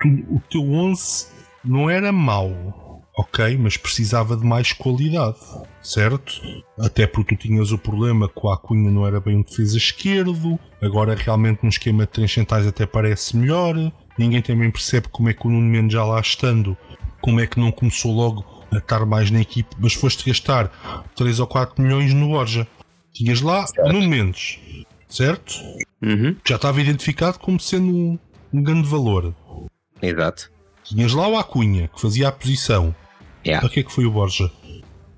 tu- 0.00 0.08
o 0.34 0.42
teu 0.50 0.62
11 0.62 1.26
não 1.64 1.88
era 1.88 2.10
mau, 2.10 2.87
ok, 3.18 3.58
mas 3.58 3.76
precisava 3.76 4.36
de 4.36 4.46
mais 4.46 4.72
qualidade, 4.72 5.36
certo? 5.82 6.40
Até 6.78 7.04
porque 7.06 7.36
tu 7.36 7.42
tinhas 7.48 7.72
o 7.72 7.78
problema 7.78 8.28
que 8.28 8.40
o 8.40 8.48
Acunha 8.48 8.90
não 8.90 9.04
era 9.06 9.20
bem 9.20 9.36
um 9.38 9.42
defesa 9.42 9.76
esquerdo, 9.76 10.58
agora 10.80 11.16
realmente 11.16 11.60
num 11.62 11.68
esquema 11.68 12.04
de 12.06 12.12
três 12.12 12.32
centrais 12.32 12.66
até 12.66 12.86
parece 12.86 13.36
melhor. 13.36 13.74
Ninguém 14.16 14.40
também 14.40 14.70
percebe 14.70 15.08
como 15.08 15.28
é 15.28 15.34
que 15.34 15.46
o 15.46 15.50
Nuno 15.50 15.68
Mendes 15.68 15.92
já 15.94 16.04
lá 16.04 16.20
estando, 16.20 16.76
como 17.20 17.40
é 17.40 17.46
que 17.46 17.58
não 17.58 17.72
começou 17.72 18.14
logo 18.14 18.44
a 18.72 18.76
estar 18.78 19.04
mais 19.04 19.30
na 19.30 19.40
equipe, 19.40 19.74
mas 19.78 19.94
foste 19.94 20.24
gastar 20.28 20.68
3 21.16 21.40
ou 21.40 21.46
4 21.46 21.82
milhões 21.82 22.14
no 22.14 22.28
Borja. 22.28 22.66
Tinhas 23.12 23.40
lá 23.40 23.64
o 23.78 23.92
Nuno 23.92 24.08
Mendes, 24.08 24.60
certo? 25.08 25.54
uhum, 26.02 26.36
Já 26.46 26.54
estava 26.56 26.80
identificado 26.80 27.38
como 27.40 27.58
sendo 27.58 27.88
um, 27.88 28.18
um 28.52 28.62
grande 28.62 28.86
valor. 28.88 29.34
exato. 30.00 30.50
Tinhas 30.84 31.12
lá 31.12 31.28
o 31.28 31.36
Acunha, 31.36 31.88
que 31.88 32.00
fazia 32.00 32.28
a 32.28 32.32
posição. 32.32 32.94
Yeah. 33.48 33.60
Para 33.66 33.72
que 33.72 33.80
é 33.80 33.82
que 33.82 33.92
foi 33.92 34.04
o 34.04 34.10
Borja? 34.10 34.50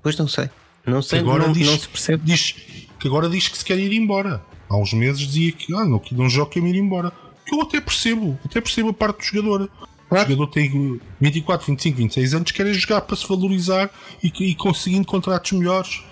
Pois 0.01 0.17
não 0.17 0.27
sei. 0.27 0.49
Não 0.85 1.01
sei, 1.01 1.19
agora 1.19 1.45
não, 1.45 1.53
diz, 1.53 1.67
não 1.67 1.77
se 1.77 1.87
percebe. 1.87 2.23
diz 2.23 2.55
que 2.99 3.07
agora 3.07 3.29
diz 3.29 3.47
que 3.47 3.57
se 3.57 3.65
quer 3.65 3.77
ir 3.77 3.91
embora. 3.93 4.41
Há 4.69 4.77
uns 4.77 4.93
meses 4.93 5.19
dizia 5.19 5.51
que 5.51 5.73
ah, 5.75 5.83
não, 5.85 5.99
que 5.99 6.15
não 6.15 6.29
joga 6.29 6.51
quer 6.51 6.63
ir 6.63 6.75
embora. 6.75 7.11
Que 7.45 7.53
eu 7.53 7.61
até 7.61 7.81
percebo, 7.81 8.39
até 8.45 8.61
percebo 8.61 8.89
a 8.89 8.93
parte 8.93 9.17
do 9.17 9.23
jogador. 9.23 9.69
O 9.85 9.91
Claro. 10.11 10.29
jogador 10.29 10.47
tem 10.47 10.99
24, 11.21 11.67
25, 11.67 11.97
26 11.97 12.33
anos, 12.33 12.51
quer 12.51 12.67
é 12.67 12.73
jogar 12.73 13.01
para 13.01 13.15
se 13.15 13.25
valorizar 13.27 13.89
e, 14.21 14.27
e 14.27 14.55
conseguindo 14.55 15.05
contratos 15.05 15.51
melhores. 15.53 16.03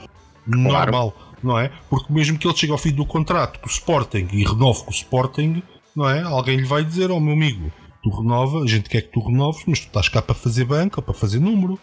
Normal, 0.47 1.13
não 1.43 1.59
é? 1.59 1.69
Porque 1.89 2.11
mesmo 2.11 2.37
que 2.37 2.47
ele 2.47 2.55
chegue 2.55 2.71
ao 2.71 2.77
fim 2.77 2.91
do 2.91 3.05
contrato 3.05 3.59
com 3.59 3.67
o 3.67 3.69
Sporting 3.69 4.27
e 4.31 4.43
renove 4.45 4.83
com 4.83 4.91
o 4.91 4.93
Sporting, 4.93 5.61
não 5.95 6.09
é? 6.09 6.21
Alguém 6.21 6.57
lhe 6.57 6.65
vai 6.65 6.83
dizer, 6.83 7.11
oh 7.11 7.19
meu 7.19 7.33
amigo, 7.33 7.71
tu 8.01 8.09
renova, 8.09 8.63
a 8.63 8.67
gente 8.67 8.89
quer 8.89 9.01
que 9.01 9.09
tu 9.09 9.19
renoves, 9.19 9.63
mas 9.67 9.79
tu 9.79 9.87
estás 9.87 10.07
cá 10.07 10.21
para 10.21 10.35
fazer 10.35 10.63
banca, 10.65 11.01
para 11.01 11.13
fazer 11.13 11.39
número. 11.39 11.77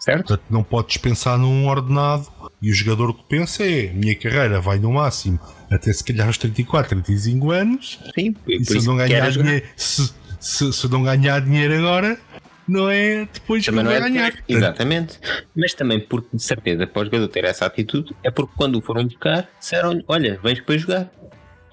Certo? 0.00 0.26
Portanto, 0.28 0.46
não 0.48 0.62
podes 0.62 0.96
pensar 0.96 1.36
num 1.38 1.68
ordenado 1.68 2.26
e 2.62 2.70
o 2.70 2.74
jogador 2.74 3.12
que 3.14 3.22
pensa 3.24 3.62
é: 3.64 3.92
minha 3.92 4.16
carreira 4.16 4.58
vai 4.60 4.78
no 4.78 4.90
máximo 4.92 5.38
até 5.70 5.92
se 5.92 6.02
calhar 6.02 6.26
aos 6.26 6.38
34, 6.38 6.88
35 6.88 7.50
anos. 7.50 8.00
Sim, 8.18 8.34
E 8.48 8.64
se 8.64 8.86
não 8.86 8.96
ganhar 8.96 9.30
jogar. 9.30 9.44
dinheiro, 9.46 9.66
se, 9.76 10.12
se, 10.40 10.72
se 10.72 10.88
não 10.88 11.02
ganhar 11.02 11.40
dinheiro 11.42 11.74
agora, 11.76 12.18
não 12.66 12.88
é 12.88 13.28
depois 13.30 13.64
Também 13.64 13.84
não 13.84 13.90
é 13.90 14.00
ganhar. 14.00 14.30
depois. 14.32 14.44
Exatamente. 14.48 15.20
Mas 15.54 15.74
também 15.74 16.00
porque 16.00 16.34
de 16.34 16.42
certeza 16.42 16.86
para 16.86 17.02
o 17.02 17.04
jogador 17.04 17.28
ter 17.28 17.44
essa 17.44 17.66
atitude 17.66 18.14
é 18.24 18.30
porque 18.30 18.52
quando 18.56 18.76
o 18.78 18.80
foram 18.80 19.04
buscar 19.04 19.48
disseram 19.60 20.02
olha, 20.08 20.40
vens 20.42 20.60
para 20.60 20.78
jogar. 20.78 21.10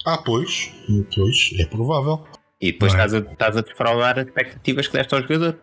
Ah, 0.05 0.17
pois, 0.17 0.71
pois, 1.15 1.49
é 1.59 1.65
provável. 1.65 2.25
E 2.59 2.71
depois 2.71 2.93
é? 2.93 2.95
estás, 2.95 3.13
a, 3.13 3.19
estás 3.31 3.57
a 3.57 3.61
defraudar 3.61 4.19
as 4.19 4.25
expectativas 4.27 4.87
que 4.87 4.93
deste 4.97 5.13
ao 5.13 5.21
jogador. 5.21 5.59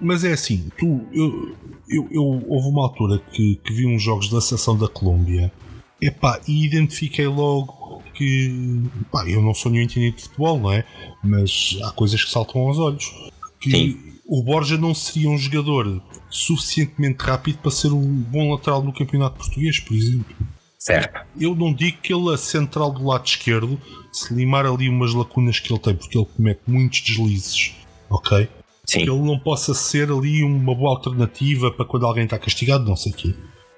Mas 0.00 0.24
é 0.24 0.32
assim, 0.32 0.70
tu, 0.78 1.00
eu, 1.12 1.56
eu, 1.88 2.08
eu- 2.10 2.44
houve 2.48 2.68
uma 2.68 2.82
altura 2.84 3.18
que, 3.32 3.56
que 3.64 3.72
vi 3.72 3.86
uns 3.86 4.02
jogos 4.02 4.28
da 4.28 4.40
seleção 4.40 4.76
da 4.76 4.88
Colômbia 4.88 5.52
epá, 6.00 6.40
e 6.46 6.64
identifiquei 6.64 7.26
logo 7.26 8.02
que 8.14 8.82
pá, 9.10 9.28
eu 9.28 9.42
não 9.42 9.54
sou 9.54 9.70
nenhum 9.72 9.84
entendido 9.84 10.16
de 10.16 10.22
futebol, 10.24 10.58
não 10.58 10.72
é? 10.72 10.84
Mas 11.22 11.78
há 11.82 11.90
coisas 11.92 12.22
que 12.22 12.30
saltam 12.30 12.62
aos 12.62 12.78
olhos. 12.78 13.12
Que 13.60 13.70
Sim. 13.70 14.12
o 14.26 14.42
Borja 14.42 14.76
não 14.78 14.94
seria 14.94 15.28
um 15.28 15.36
jogador 15.38 16.00
suficientemente 16.30 17.22
rápido 17.24 17.58
para 17.58 17.70
ser 17.70 17.92
um 17.92 18.04
bom 18.06 18.52
lateral 18.52 18.82
no 18.82 18.92
campeonato 18.92 19.36
português, 19.38 19.80
por 19.80 19.96
exemplo. 19.96 20.36
Certo. 20.78 21.26
Eu 21.38 21.56
não 21.56 21.72
digo 21.74 21.98
que 22.00 22.12
ele, 22.14 22.32
a 22.32 22.36
central 22.38 22.92
do 22.92 23.04
lado 23.04 23.26
esquerdo, 23.26 23.80
se 24.12 24.32
limar 24.32 24.64
ali 24.64 24.88
umas 24.88 25.12
lacunas 25.12 25.58
que 25.58 25.72
ele 25.72 25.80
tem, 25.80 25.94
porque 25.96 26.16
ele 26.16 26.26
comete 26.36 26.60
muitos 26.68 27.00
deslizes, 27.00 27.74
ok? 28.08 28.48
Sim. 28.88 29.04
que 29.04 29.10
ele 29.10 29.20
não 29.20 29.38
possa 29.38 29.74
ser 29.74 30.10
ali 30.10 30.42
uma 30.42 30.74
boa 30.74 30.96
alternativa 30.96 31.70
para 31.70 31.84
quando 31.84 32.06
alguém 32.06 32.24
está 32.24 32.38
castigado, 32.38 32.84
não 32.84 32.96
sei 32.96 33.12
o 33.12 33.14
quê. 33.14 33.34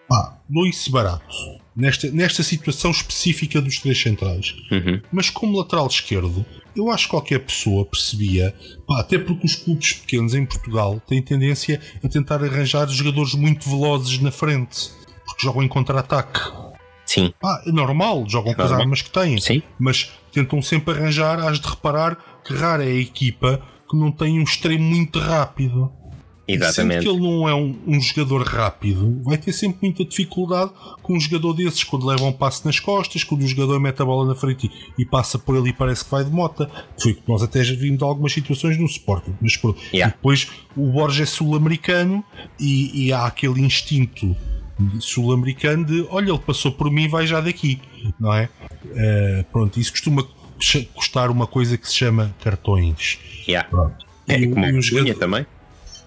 Pá, 0.09 0.39
dou 0.49 0.67
isso 0.67 0.91
barato. 0.91 1.35
Nesta, 1.75 2.11
nesta 2.11 2.43
situação 2.43 2.93
específica 2.93 3.61
dos 3.61 3.79
três 3.79 4.01
centrais. 4.01 4.55
Uhum. 4.71 5.01
Mas 5.11 5.29
como 5.29 5.59
lateral 5.59 5.87
esquerdo, 5.89 6.45
eu 6.77 6.91
acho 6.91 7.05
que 7.05 7.11
qualquer 7.11 7.41
pessoa 7.41 7.85
percebia, 7.85 8.55
pá, 8.87 9.01
até 9.01 9.19
porque 9.19 9.47
os 9.47 9.57
clubes 9.57 9.95
pequenos 9.95 10.33
em 10.35 10.47
Portugal 10.47 11.01
têm 11.09 11.21
tendência 11.21 11.81
a 12.05 12.09
tentar 12.09 12.45
arranjar 12.45 12.89
jogadores 12.89 13.35
muito 13.35 13.69
velozes 13.69 14.21
na 14.21 14.31
frente, 14.31 14.91
porque 15.27 15.43
jogam 15.43 15.63
em 15.63 15.69
contra-ataque. 15.69 16.41
Sim. 17.05 17.35
Pá, 17.41 17.65
é 17.67 17.73
normal, 17.73 18.25
jogam 18.29 18.55
com 18.55 18.63
as 18.63 18.71
armas 18.71 19.03
que 19.03 19.11
têm 19.11 19.41
Sim. 19.41 19.61
mas 19.77 20.13
tentam 20.33 20.63
sempre 20.63 20.95
arranjar, 20.95 21.41
has 21.41 21.59
de 21.59 21.69
reparar 21.69 22.17
que 22.45 22.55
rara 22.55 22.85
é 22.85 22.93
a 22.93 23.01
equipa 23.01 23.61
que 23.91 23.97
não 23.97 24.13
tem 24.13 24.39
um 24.39 24.43
extremo 24.45 24.85
muito 24.85 25.19
rápido. 25.19 25.91
E 26.47 26.55
Sendo 26.55 26.65
Exatamente. 26.65 27.03
que 27.05 27.09
ele 27.09 27.21
não 27.21 27.49
é 27.49 27.55
um, 27.55 27.77
um 27.87 28.01
jogador 28.01 28.43
rápido, 28.43 29.21
vai 29.23 29.39
ter 29.39 29.53
sempre 29.53 29.79
muita 29.83 30.05
dificuldade 30.05 30.73
com 31.01 31.15
um 31.15 31.21
jogador 31.21 31.53
desses 31.53 31.85
quando 31.85 32.05
leva 32.05 32.25
um 32.25 32.33
passo 32.33 32.67
nas 32.67 32.81
costas, 32.81 33.23
quando 33.23 33.43
o 33.43 33.47
jogador 33.47 33.79
mete 33.79 34.03
a 34.03 34.05
bola 34.05 34.27
na 34.27 34.35
frente 34.35 34.69
e, 34.99 35.03
e 35.03 35.05
passa 35.05 35.39
por 35.39 35.57
ele 35.57 35.69
e 35.69 35.73
parece 35.73 36.05
que 36.05 36.11
vai 36.11 36.25
de 36.25 36.31
mota. 36.31 36.69
Foi 37.01 37.13
o 37.13 37.15
que 37.15 37.23
nós 37.29 37.41
até 37.41 37.63
já 37.63 37.77
vimos 37.77 38.03
algumas 38.03 38.33
situações 38.33 38.77
no 38.77 38.87
Sporting. 38.87 39.35
Mas 39.41 39.57
pronto. 39.57 39.81
Yeah. 39.95 40.13
E 40.13 40.17
depois 40.17 40.51
o 40.77 40.91
Borges 40.91 41.21
é 41.21 41.27
sul-americano 41.27 42.25
e, 42.59 43.07
e 43.07 43.13
há 43.13 43.27
aquele 43.27 43.61
instinto 43.61 44.37
sul-americano 44.99 45.85
de 45.85 46.07
olha, 46.11 46.31
ele 46.31 46.39
passou 46.39 46.73
por 46.73 46.91
mim, 46.91 47.07
vai 47.07 47.27
já 47.29 47.41
daqui, 47.41 47.81
não 48.19 48.33
é? 48.33 48.49
Eh, 48.93 49.45
pronto, 49.53 49.79
isso 49.79 49.93
costuma 49.93 50.27
custar 50.95 51.31
uma 51.31 51.47
coisa 51.47 51.77
que 51.77 51.89
se 51.89 51.97
chama 51.97 52.35
cartões. 52.43 53.19
Yeah. 53.49 53.69
É 54.29 54.39
E- 54.39 54.49
como 54.49 54.65
e 54.67 54.79
os 54.79 54.87
jogadores- 54.87 55.19
também. 55.19 55.47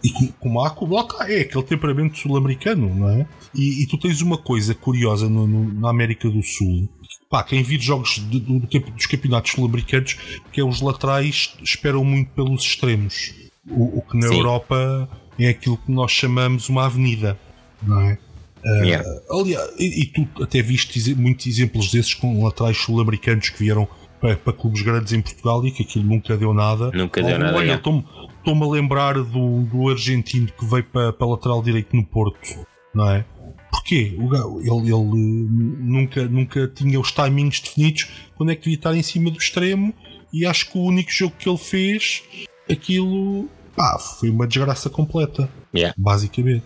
e 0.04 0.10
com- 0.10 0.28
como 0.40 0.62
há 0.64 0.70
com 0.70 0.86
o 0.86 0.88
Bloco, 0.88 1.22
é 1.24 1.42
aquele 1.42 1.64
temperamento 1.64 2.18
sul-americano, 2.18 2.94
não 2.94 3.10
é? 3.10 3.28
E, 3.56 3.84
e 3.84 3.88
tu 3.88 3.98
tens 3.98 4.22
uma 4.22 4.38
coisa 4.38 4.74
curiosa 4.74 5.30
no- 5.30 5.48
no- 5.48 5.74
na 5.74 5.90
América 5.90 6.30
do 6.30 6.42
Sul. 6.44 6.88
Pá, 7.30 7.44
quem 7.44 7.64
vir 7.64 7.82
jogos 7.82 8.16
de- 8.30 8.40
do- 8.40 8.60
dos 8.60 9.06
campeonatos 9.08 9.52
sul-americanos, 9.52 10.18
que 10.52 10.62
é 10.62 10.64
os 10.64 10.82
laterais 10.82 11.56
esperam 11.64 12.04
muito 12.06 12.30
pelos 12.32 12.64
extremos. 12.64 13.34
O, 13.68 14.00
o 14.00 14.02
que 14.02 14.18
na 14.18 14.28
Sim. 14.28 14.36
Europa 14.38 15.10
é 15.40 15.48
aquilo 15.50 15.78
que 15.78 15.92
nós 15.92 16.12
chamamos 16.12 16.70
uma 16.70 16.86
avenida, 16.86 17.40
não 17.82 18.02
é? 18.02 18.18
Yeah. 18.66 19.06
Aliás, 19.30 19.72
e, 19.78 20.04
e 20.04 20.06
tu 20.06 20.26
até 20.42 20.62
viste 20.62 21.14
muitos 21.16 21.46
exemplos 21.48 21.92
desses 21.92 22.14
com 22.14 22.44
laterais 22.46 22.78
sul-americanos 22.78 23.50
que 23.50 23.60
vieram 23.60 23.88
para, 24.24 24.38
para 24.38 24.54
clubes 24.54 24.82
grandes 24.82 25.12
em 25.12 25.22
Portugal 25.22 25.66
e 25.66 25.72
que 25.72 25.84
aquilo 25.84 26.06
nunca 26.06 26.38
deu 26.38 26.54
nada. 26.54 26.90
Nunca 26.94 27.22
deu 27.22 27.38
nada, 27.38 27.58
Olha, 27.58 27.74
é. 27.74 27.76
estou-me 27.76 28.64
a 28.64 28.68
lembrar 28.68 29.16
do, 29.16 29.64
do 29.64 29.90
argentino 29.90 30.48
que 30.48 30.66
veio 30.66 30.86
para, 30.86 31.12
para 31.12 31.28
lateral 31.28 31.62
direito 31.62 31.94
no 31.94 32.06
Porto, 32.06 32.66
não 32.96 33.10
é? 33.10 33.26
Porquê? 33.70 34.18
Ele, 34.18 34.90
ele 34.90 35.04
nunca, 35.04 36.26
nunca 36.26 36.68
tinha 36.70 36.98
os 36.98 37.12
timings 37.12 37.60
definidos 37.60 38.08
quando 38.36 38.54
é 38.54 38.56
que 38.56 38.62
devia 38.62 38.78
estar 38.78 38.96
em 38.96 39.04
cima 39.04 39.30
do 39.30 39.38
extremo 39.38 39.94
e 40.32 40.46
acho 40.46 40.72
que 40.72 40.78
o 40.78 40.82
único 40.82 41.12
jogo 41.12 41.36
que 41.38 41.50
ele 41.50 41.58
fez, 41.58 42.24
aquilo 42.72 43.50
pá, 43.76 44.00
foi 44.00 44.30
uma 44.30 44.48
desgraça 44.48 44.90
completa. 44.90 45.50
Yeah. 45.76 45.94
Basicamente. 45.98 46.64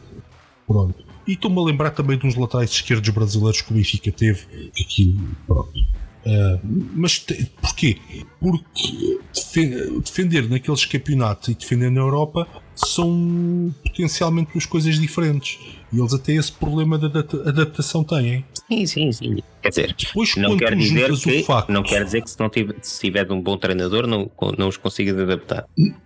Pronto. 0.68 1.04
E 1.28 1.34
estou-me 1.34 1.60
a 1.60 1.64
lembrar 1.64 1.90
também 1.90 2.20
de 2.20 2.28
uns 2.28 2.36
laterais 2.36 2.70
esquerdos 2.70 3.10
brasileiros 3.10 3.62
que 3.62 3.72
o 3.72 3.76
Benfica 3.76 4.12
teve. 4.12 4.72
Aquilo, 4.80 5.28
pronto. 5.48 5.74
Uh, 6.26 6.60
mas 6.94 7.20
te, 7.20 7.50
porquê? 7.62 7.98
Porque 8.40 9.20
defender 10.04 10.50
naqueles 10.50 10.86
campeonatos 10.86 11.50
e 11.50 11.56
defender 11.56 11.90
na 11.90 12.02
Europa 12.02 12.48
são 12.76 13.74
potencialmente 13.84 14.52
duas 14.52 14.66
coisas 14.66 15.00
diferentes. 15.00 15.60
E 15.92 16.00
eles 16.00 16.14
até 16.14 16.34
esse 16.34 16.52
problema 16.52 16.98
de 16.98 17.06
adaptação 17.48 18.04
têm. 18.04 18.46
Sim, 18.70 18.86
sim, 18.86 19.12
sim. 19.12 19.38
Quer 19.62 19.70
dizer, 19.70 19.96
Depois, 19.98 20.36
não 20.36 20.58
quer 20.58 20.76
dizer 20.76 21.18
que 21.18 21.44
facto, 21.44 21.72
não 21.72 21.82
quer 21.82 22.04
dizer 22.04 22.22
que 22.22 22.30
se 22.30 22.40
não 22.40 22.50
tiver, 22.50 22.76
se 22.82 23.00
tiver 23.00 23.32
um 23.32 23.42
bom 23.42 23.58
treinador 23.58 24.06
não, 24.06 24.30
não 24.58 24.68
os 24.68 24.76
consigas 24.76 25.18
adaptar. 25.18 25.66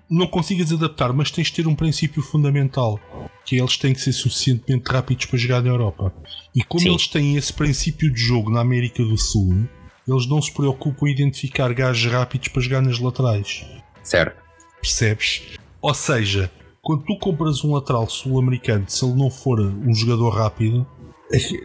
Não 0.09 0.27
consigas 0.27 0.71
adaptar, 0.71 1.11
mas 1.11 1.31
tens 1.31 1.47
de 1.47 1.53
ter 1.53 1.67
um 1.67 1.73
princípio 1.73 2.21
fundamental, 2.21 2.99
que 3.45 3.59
eles 3.59 3.77
têm 3.77 3.93
que 3.93 4.01
ser 4.01 4.13
suficientemente 4.13 4.91
rápidos 4.91 5.25
para 5.25 5.39
jogar 5.39 5.63
na 5.63 5.69
Europa. 5.69 6.13
E 6.55 6.63
como 6.63 6.83
sim. 6.83 6.89
eles 6.89 7.07
têm 7.07 7.35
esse 7.35 7.51
princípio 7.51 8.13
de 8.13 8.19
jogo 8.19 8.51
na 8.51 8.61
América 8.61 9.03
do 9.03 9.17
Sul, 9.17 9.67
eles 10.07 10.27
não 10.27 10.41
se 10.41 10.51
preocupam 10.51 11.07
em 11.07 11.11
identificar 11.11 11.73
gajos 11.73 12.11
rápidos 12.11 12.47
para 12.47 12.61
jogar 12.61 12.81
nas 12.81 12.99
laterais. 12.99 13.65
Certo. 14.03 14.41
Percebes? 14.81 15.43
Ou 15.81 15.93
seja, 15.93 16.51
quando 16.81 17.03
tu 17.03 17.17
compras 17.17 17.63
um 17.63 17.73
lateral 17.73 18.09
sul-americano, 18.09 18.85
se 18.87 19.05
ele 19.05 19.15
não 19.15 19.29
for 19.29 19.59
um 19.59 19.93
jogador 19.93 20.29
rápido, 20.29 20.85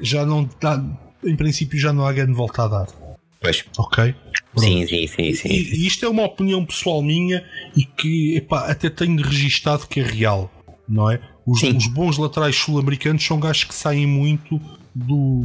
já 0.03 0.25
não 0.27 0.49
dá, 0.61 0.83
em 1.25 1.37
princípio 1.37 1.79
já 1.79 1.93
não 1.93 2.07
há 2.07 2.13
grande 2.13 2.33
volta 2.33 2.65
a 2.65 2.69
dar. 2.69 2.87
Pois. 3.41 3.65
Ok? 3.79 4.15
Sim, 4.57 4.87
sim, 4.87 5.07
sim, 5.07 5.35
sim. 5.35 5.49
E, 5.49 5.75
e, 5.75 5.87
isto 5.87 6.05
é 6.05 6.09
uma 6.09 6.25
opinião 6.25 6.65
pessoal 6.65 7.03
minha 7.03 7.45
e 7.77 7.85
que 7.85 8.37
epá, 8.37 8.71
até 8.71 8.89
tenho 8.89 9.21
registado 9.23 9.87
que 9.87 10.01
é 10.01 10.03
real, 10.03 10.51
não 10.89 11.11
é? 11.11 11.21
Os, 11.47 11.63
os 11.63 11.87
bons 11.87 12.19
laterais 12.19 12.57
sul-americanos 12.57 13.25
são 13.25 13.39
gajos 13.39 13.65
que 13.65 13.75
saem 13.75 14.07
muito 14.07 14.61
do, 14.95 15.43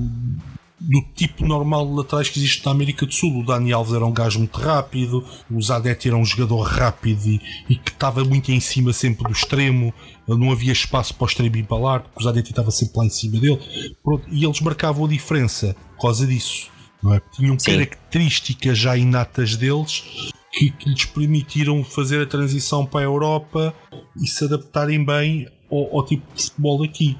do 0.81 1.01
tipo 1.13 1.45
normal 1.45 1.85
de 1.85 1.93
laterais 1.93 2.29
que 2.29 2.39
existe 2.39 2.65
na 2.65 2.71
América 2.71 3.05
do 3.05 3.13
Sul. 3.13 3.39
O 3.39 3.45
Dani 3.45 3.71
Alves 3.71 3.93
era 3.93 4.05
um 4.05 4.11
gajo 4.11 4.39
muito 4.39 4.59
rápido, 4.59 5.23
o 5.49 5.61
Zanetti 5.61 6.07
era 6.07 6.17
um 6.17 6.25
jogador 6.25 6.61
rápido 6.61 7.27
e, 7.27 7.41
e 7.69 7.75
que 7.75 7.91
estava 7.91 8.23
muito 8.23 8.51
em 8.51 8.59
cima 8.59 8.91
sempre 8.91 9.25
do 9.25 9.31
extremo, 9.31 9.93
não 10.27 10.51
havia 10.51 10.71
espaço 10.71 11.13
para 11.13 11.25
o 11.25 11.27
extremo 11.27 11.55
ir 11.55 11.63
para 11.63 11.77
lá, 11.77 11.99
porque 11.99 12.19
o 12.19 12.23
Zanetti 12.23 12.49
estava 12.49 12.71
sempre 12.71 12.97
lá 12.97 13.05
em 13.05 13.09
cima 13.09 13.39
dele. 13.39 13.59
Pronto, 14.03 14.25
e 14.31 14.43
eles 14.43 14.59
marcavam 14.61 15.05
a 15.05 15.07
diferença 15.07 15.75
por 15.95 16.01
causa 16.03 16.25
disso. 16.25 16.69
Não 17.03 17.13
é? 17.13 17.21
Tinham 17.35 17.57
Sim. 17.57 17.71
características 17.71 18.77
já 18.77 18.95
inatas 18.95 19.55
deles 19.55 20.31
que, 20.51 20.69
que, 20.71 20.89
lhes 20.89 21.05
permitiram 21.05 21.83
fazer 21.83 22.21
a 22.21 22.25
transição 22.25 22.85
para 22.85 23.01
a 23.01 23.03
Europa 23.03 23.73
e 24.15 24.27
se 24.27 24.43
adaptarem 24.45 25.03
bem 25.03 25.47
ao, 25.71 25.97
ao 25.97 26.05
tipo 26.05 26.23
de 26.35 26.43
futebol 26.43 26.83
aqui. 26.83 27.17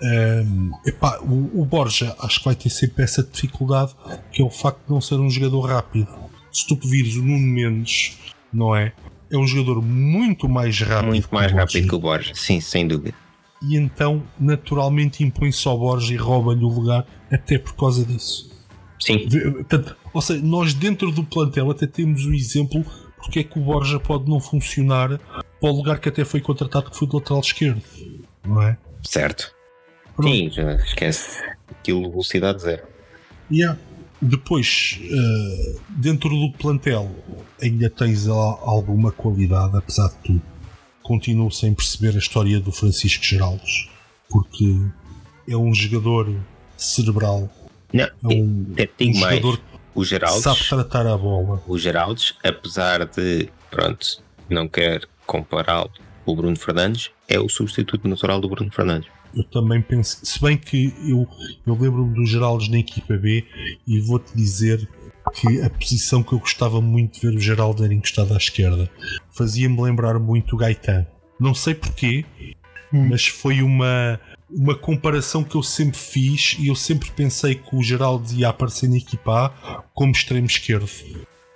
Um, 0.00 0.70
epá, 0.86 1.18
o, 1.20 1.60
o, 1.60 1.64
Borja 1.64 2.14
acho 2.20 2.38
que 2.38 2.44
vai 2.44 2.54
ter 2.54 2.70
sempre 2.70 3.02
essa 3.02 3.20
dificuldade 3.20 3.96
que 4.30 4.40
é 4.40 4.44
o 4.44 4.50
facto 4.50 4.86
de 4.86 4.92
não 4.92 5.00
ser 5.00 5.16
um 5.16 5.28
jogador 5.28 5.62
rápido. 5.62 6.08
Se 6.52 6.66
tu 6.66 6.76
vires 6.76 7.16
o 7.16 7.22
Nuno 7.22 7.38
Mendes, 7.38 8.16
não 8.52 8.74
é? 8.76 8.92
É 9.30 9.36
um 9.36 9.46
jogador 9.46 9.82
muito 9.82 10.48
mais 10.48 10.80
rápido. 10.80 11.08
Muito 11.08 11.28
mais 11.32 11.52
rápido 11.52 11.88
que 11.88 11.94
o 11.94 11.98
Borja, 11.98 12.32
sim, 12.34 12.60
sem 12.60 12.86
dúvida. 12.86 13.16
E 13.60 13.76
então, 13.76 14.22
naturalmente, 14.38 15.24
impõe-se 15.24 15.66
ao 15.66 15.76
Borja 15.76 16.14
e 16.14 16.16
rouba-lhe 16.16 16.64
o 16.64 16.68
lugar, 16.68 17.04
até 17.30 17.58
por 17.58 17.74
causa 17.74 18.04
disso. 18.04 18.50
Sim. 19.00 19.28
Portanto, 19.28 19.96
ou 20.12 20.22
seja, 20.22 20.42
nós 20.44 20.74
dentro 20.74 21.10
do 21.10 21.24
plantel 21.24 21.70
até 21.70 21.86
temos 21.86 22.24
o 22.24 22.32
exemplo 22.32 22.84
porque 23.16 23.40
é 23.40 23.44
que 23.44 23.58
o 23.58 23.62
Borja 23.62 23.98
pode 23.98 24.30
não 24.30 24.40
funcionar 24.40 25.18
para 25.18 25.70
o 25.70 25.72
lugar 25.72 25.98
que 25.98 26.08
até 26.08 26.24
foi 26.24 26.40
contratado, 26.40 26.90
que 26.90 26.96
foi 26.96 27.06
do 27.06 27.16
lateral 27.16 27.40
esquerdo, 27.40 27.82
não 28.46 28.62
é? 28.62 28.78
Certo. 29.02 29.52
Pronto. 30.18 30.34
Sim, 30.34 30.50
já 30.50 30.74
esquece. 30.74 31.40
Aquilo 31.70 32.10
velocidade 32.10 32.60
zero. 32.60 32.82
Yeah. 33.50 33.78
Depois, 34.20 34.98
uh, 35.00 35.80
dentro 35.90 36.28
do 36.28 36.50
plantel, 36.50 37.08
ainda 37.62 37.88
tens 37.88 38.26
alguma 38.26 39.12
qualidade, 39.12 39.76
apesar 39.76 40.08
de 40.08 40.16
tudo. 40.24 40.42
Continuo 41.04 41.52
sem 41.52 41.72
perceber 41.72 42.16
a 42.16 42.18
história 42.18 42.58
do 42.58 42.72
Francisco 42.72 43.24
Geraldes, 43.24 43.88
porque 44.28 44.76
é 45.48 45.56
um 45.56 45.72
jogador 45.72 46.36
cerebral. 46.76 47.48
Não, 47.92 48.04
é 48.04 48.10
um, 48.24 48.74
tem, 48.96 49.10
um 49.10 49.14
jogador 49.14 49.60
o 49.94 50.04
Geraldes, 50.04 50.42
sabe 50.42 50.68
tratar 50.68 51.06
a 51.06 51.16
bola. 51.16 51.62
O 51.68 51.78
Geraldes, 51.78 52.34
apesar 52.42 53.06
de, 53.06 53.48
pronto, 53.70 54.20
não 54.50 54.66
quer 54.66 55.02
compará-lo 55.24 55.90
com 56.24 56.32
o 56.32 56.36
Bruno 56.36 56.56
Fernandes, 56.56 57.10
é 57.28 57.38
o 57.38 57.48
substituto 57.48 58.08
natural 58.08 58.40
do 58.40 58.48
Bruno 58.48 58.70
Fernandes 58.72 59.08
eu 59.34 59.44
também 59.44 59.80
penso, 59.80 60.18
se 60.24 60.40
bem 60.40 60.56
que 60.56 60.92
eu, 61.06 61.26
eu 61.66 61.74
lembro-me 61.74 62.14
dos 62.14 62.28
Geraldes 62.28 62.68
na 62.68 62.78
equipa 62.78 63.16
B 63.16 63.44
e 63.86 64.00
vou-te 64.00 64.34
dizer 64.34 64.88
que 65.34 65.60
a 65.60 65.70
posição 65.70 66.22
que 66.22 66.32
eu 66.32 66.38
gostava 66.38 66.80
muito 66.80 67.20
de 67.20 67.26
ver 67.26 67.36
o 67.36 67.40
Geraldo 67.40 67.84
era 67.84 67.92
encostado 67.92 68.34
à 68.34 68.36
esquerda. 68.36 68.90
Fazia-me 69.30 69.80
lembrar 69.80 70.18
muito 70.18 70.54
o 70.54 70.58
Gaetan. 70.58 71.06
Não 71.38 71.54
sei 71.54 71.74
porquê, 71.74 72.24
hum. 72.92 73.08
mas 73.10 73.26
foi 73.26 73.62
uma, 73.62 74.18
uma 74.50 74.74
comparação 74.74 75.44
que 75.44 75.54
eu 75.54 75.62
sempre 75.62 75.98
fiz 75.98 76.56
e 76.58 76.68
eu 76.68 76.74
sempre 76.74 77.10
pensei 77.10 77.54
que 77.54 77.76
o 77.76 77.82
Geraldo 77.82 78.32
ia 78.32 78.48
aparecer 78.48 78.88
na 78.88 78.96
equipa 78.96 79.46
A 79.46 79.82
como 79.94 80.12
extremo 80.12 80.46
esquerdo. 80.46 80.88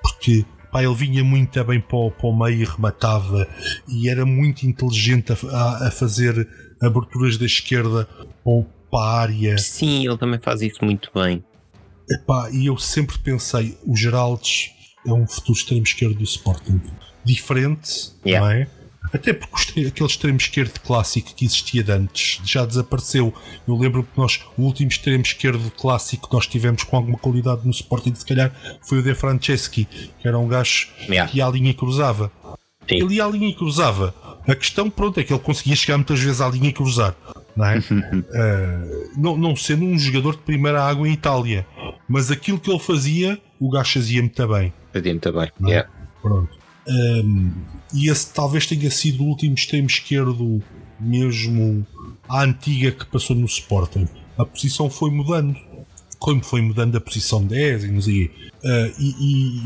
Porque 0.03 0.45
pá, 0.71 0.83
ele 0.83 0.95
vinha 0.95 1.25
muito 1.25 1.63
bem 1.65 1.81
para 1.81 1.97
o, 1.97 2.11
para 2.11 2.27
o 2.27 2.39
meio 2.39 2.63
e 2.63 2.65
rematava 2.65 3.49
e 3.89 4.09
era 4.09 4.25
muito 4.25 4.65
inteligente 4.65 5.33
a, 5.33 5.37
a, 5.51 5.89
a 5.89 5.91
fazer 5.91 6.49
aberturas 6.83 7.39
da 7.39 7.47
esquerda 7.47 8.09
ou 8.45 8.65
para 8.91 9.05
a 9.05 9.21
área. 9.21 9.59
Sim, 9.59 10.07
ele 10.07 10.19
também 10.19 10.39
faz 10.39 10.61
isso 10.61 10.85
muito 10.85 11.11
bem. 11.15 11.43
Epá, 12.11 12.51
e 12.51 12.67
eu 12.67 12.77
sempre 12.77 13.19
pensei, 13.19 13.79
o 13.87 13.97
Geraldes 13.97 14.71
é 15.07 15.13
um 15.13 15.27
futuro 15.27 15.59
extremo 15.59 15.83
esquerdo 15.83 16.17
do 16.17 16.25
Sporting. 16.25 16.81
Diferente, 17.25 18.13
yeah. 18.27 18.47
não 18.47 18.53
é? 18.53 18.69
Até 19.13 19.33
porque 19.33 19.81
aquele 19.87 20.09
extremo 20.09 20.39
esquerdo 20.39 20.79
clássico 20.81 21.35
que 21.35 21.45
existia 21.45 21.85
antes 21.95 22.41
já 22.45 22.65
desapareceu. 22.65 23.35
Eu 23.67 23.77
lembro 23.77 24.05
que 24.05 24.19
nós, 24.19 24.41
o 24.57 24.63
último 24.63 24.89
extremo 24.89 25.23
esquerdo 25.23 25.71
clássico 25.73 26.29
que 26.29 26.35
nós 26.35 26.47
tivemos 26.47 26.83
com 26.83 26.97
alguma 26.97 27.19
qualidade 27.19 27.65
no 27.65 27.71
Sporting, 27.71 28.15
se 28.15 28.25
calhar, 28.25 28.53
foi 28.83 28.99
o 28.99 29.03
De 29.03 29.15
Franceschi, 29.15 29.85
que 29.85 30.27
era 30.27 30.39
um 30.39 30.49
gajo 30.49 30.89
yeah. 31.09 31.31
que 31.31 31.39
ia 31.39 31.47
à 31.47 31.51
linha 31.51 31.71
e 31.71 31.75
cruzava. 31.75 32.33
Sim. 32.89 32.97
Ele 32.97 33.15
ia 33.17 33.25
à 33.25 33.29
linha 33.29 33.49
e 33.49 33.55
cruzava. 33.55 34.15
A 34.47 34.55
questão, 34.55 34.91
pronto, 34.91 35.19
é 35.21 35.25
que 35.25 35.33
ele 35.33 35.41
conseguia 35.41 35.77
chegar 35.77 35.97
muitas 35.97 36.21
vezes 36.21 36.41
à 36.41 36.49
linha 36.49 36.69
e 36.69 36.73
cruzar. 36.73 37.15
Não, 37.57 37.67
é? 37.67 37.79
uh, 37.79 37.83
não, 39.17 39.37
não, 39.37 39.57
sendo 39.57 39.85
um 39.85 39.99
jogador 39.99 40.37
de 40.37 40.43
primeira 40.43 40.83
água 40.83 41.09
em 41.09 41.13
Itália, 41.13 41.67
mas 42.09 42.31
aquilo 42.31 42.59
que 42.59 42.71
ele 42.71 42.79
fazia, 42.81 43.41
o 43.61 43.71
gajo 43.71 43.93
fazia 43.95 44.21
muito 44.21 44.49
bem. 44.49 44.73
Fazia 44.93 45.13
muito 45.13 45.33
bem, 45.33 45.53
é? 45.67 45.69
yeah. 45.69 45.91
Pronto. 46.21 46.63
Um, 46.89 47.53
e 47.95 48.11
esse 48.11 48.33
talvez 48.33 48.67
tenha 48.67 48.91
sido 48.91 49.23
o 49.23 49.27
último 49.27 49.55
extremo 49.55 49.87
esquerdo, 49.87 50.63
mesmo 50.99 51.87
à 52.29 52.43
antiga, 52.43 52.91
que 52.91 53.07
passou 53.07 53.37
no 53.37 53.47
Sporting. 53.47 54.09
A 54.37 54.45
posição 54.45 54.89
foi 54.89 55.11
mudando 55.11 55.57
como 56.23 56.43
foi 56.45 56.63
mudando 56.63 56.97
a 56.97 57.01
posição 57.01 57.45
10 57.45 57.85
e 57.85 57.89
não 57.89 58.01
sei 58.01 58.27
uh, 58.27 58.31
e, 58.97 59.63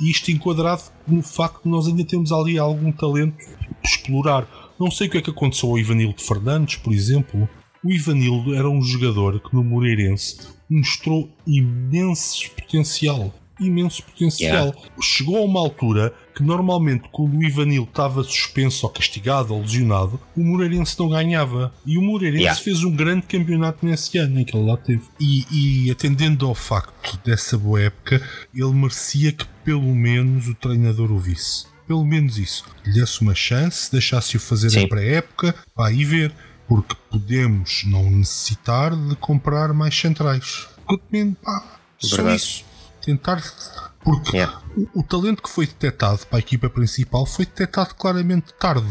e, 0.00 0.10
isto 0.10 0.32
enquadrado 0.32 0.82
no 1.06 1.22
facto 1.22 1.62
de 1.62 1.68
nós 1.68 1.86
ainda 1.86 2.04
temos 2.04 2.32
ali 2.32 2.58
algum 2.58 2.90
talento 2.90 3.36
por 3.36 3.88
explorar. 3.88 4.74
Não 4.78 4.90
sei 4.90 5.06
o 5.06 5.10
que 5.10 5.18
é 5.18 5.22
que 5.22 5.30
aconteceu 5.30 5.70
ao 5.70 5.78
Ivanildo 5.78 6.20
Fernandes, 6.20 6.76
por 6.76 6.92
exemplo. 6.92 7.48
O 7.84 7.92
Ivanildo 7.92 8.54
era 8.54 8.68
um 8.68 8.82
jogador 8.82 9.40
que 9.40 9.54
no 9.54 9.62
Moreirense 9.62 10.48
mostrou 10.68 11.30
imenso 11.46 12.50
potencial 12.50 13.32
imenso 13.60 14.02
potencial. 14.02 14.68
Yeah. 14.68 14.78
Chegou 15.02 15.36
a 15.38 15.42
uma 15.42 15.60
altura 15.60 16.14
que 16.34 16.42
normalmente 16.42 17.08
quando 17.12 17.36
o 17.36 17.44
Ivanil 17.44 17.84
estava 17.84 18.24
suspenso 18.24 18.86
ou 18.86 18.92
castigado 18.92 19.54
ou 19.54 19.60
lesionado, 19.60 20.18
o 20.36 20.42
Moreirense 20.42 20.98
não 20.98 21.08
ganhava. 21.08 21.72
E 21.84 21.98
o 21.98 22.02
Moreirense 22.02 22.42
yeah. 22.42 22.60
fez 22.60 22.82
um 22.82 22.94
grande 22.94 23.26
campeonato 23.26 23.84
nesse 23.84 24.16
ano 24.18 24.40
em 24.40 24.44
que 24.44 24.56
ele 24.56 24.66
lá 24.66 24.76
teve. 24.76 25.02
E, 25.20 25.84
e 25.86 25.90
atendendo 25.90 26.46
ao 26.46 26.54
facto 26.54 27.18
dessa 27.24 27.58
boa 27.58 27.80
época, 27.80 28.22
ele 28.54 28.72
merecia 28.72 29.32
que 29.32 29.44
pelo 29.64 29.94
menos 29.94 30.48
o 30.48 30.54
treinador 30.54 31.12
o 31.12 31.18
visse. 31.18 31.66
Pelo 31.86 32.04
menos 32.04 32.38
isso. 32.38 32.64
Lhe 32.84 32.92
desse 32.92 33.20
uma 33.20 33.34
chance, 33.34 33.90
deixasse-o 33.90 34.40
fazer 34.40 34.70
Sim. 34.70 34.84
a 34.84 34.88
pré-época, 34.88 35.54
para 35.74 35.92
ir 35.92 36.04
ver. 36.04 36.32
Porque 36.68 36.94
podemos 37.10 37.82
não 37.84 38.08
necessitar 38.08 38.94
de 38.94 39.16
comprar 39.16 39.74
mais 39.74 39.98
centrais. 39.98 40.68
Pá, 41.42 41.80
só 41.98 42.30
isso 42.32 42.69
tentar. 43.00 43.42
Porque 44.02 44.36
yeah. 44.36 44.62
o, 44.76 45.00
o, 45.00 45.02
talento 45.02 45.42
que 45.42 45.50
foi 45.50 45.66
detectado 45.66 46.26
para 46.26 46.38
a 46.38 46.40
equipa 46.40 46.70
principal 46.70 47.26
foi 47.26 47.44
detectado 47.44 47.94
claramente 47.94 48.52
tarde. 48.54 48.90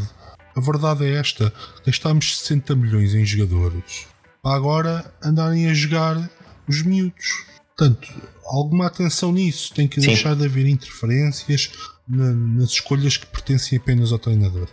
A 0.55 0.59
verdade 0.59 1.05
é 1.05 1.15
esta: 1.15 1.53
gastámos 1.85 2.37
60 2.39 2.75
milhões 2.75 3.13
em 3.13 3.25
jogadores 3.25 4.07
para 4.41 4.55
agora 4.55 5.13
andarem 5.23 5.69
a 5.69 5.73
jogar 5.73 6.29
os 6.67 6.81
miúdos. 6.83 7.45
Portanto, 7.75 8.09
alguma 8.45 8.87
atenção 8.87 9.31
nisso. 9.31 9.73
Tem 9.73 9.87
que 9.87 10.01
Sim. 10.01 10.07
deixar 10.07 10.35
de 10.35 10.45
haver 10.45 10.67
interferências 10.67 11.71
na- 12.07 12.33
nas 12.33 12.71
escolhas 12.71 13.17
que 13.17 13.25
pertencem 13.25 13.77
apenas 13.77 14.11
ao 14.11 14.19
treinador. 14.19 14.67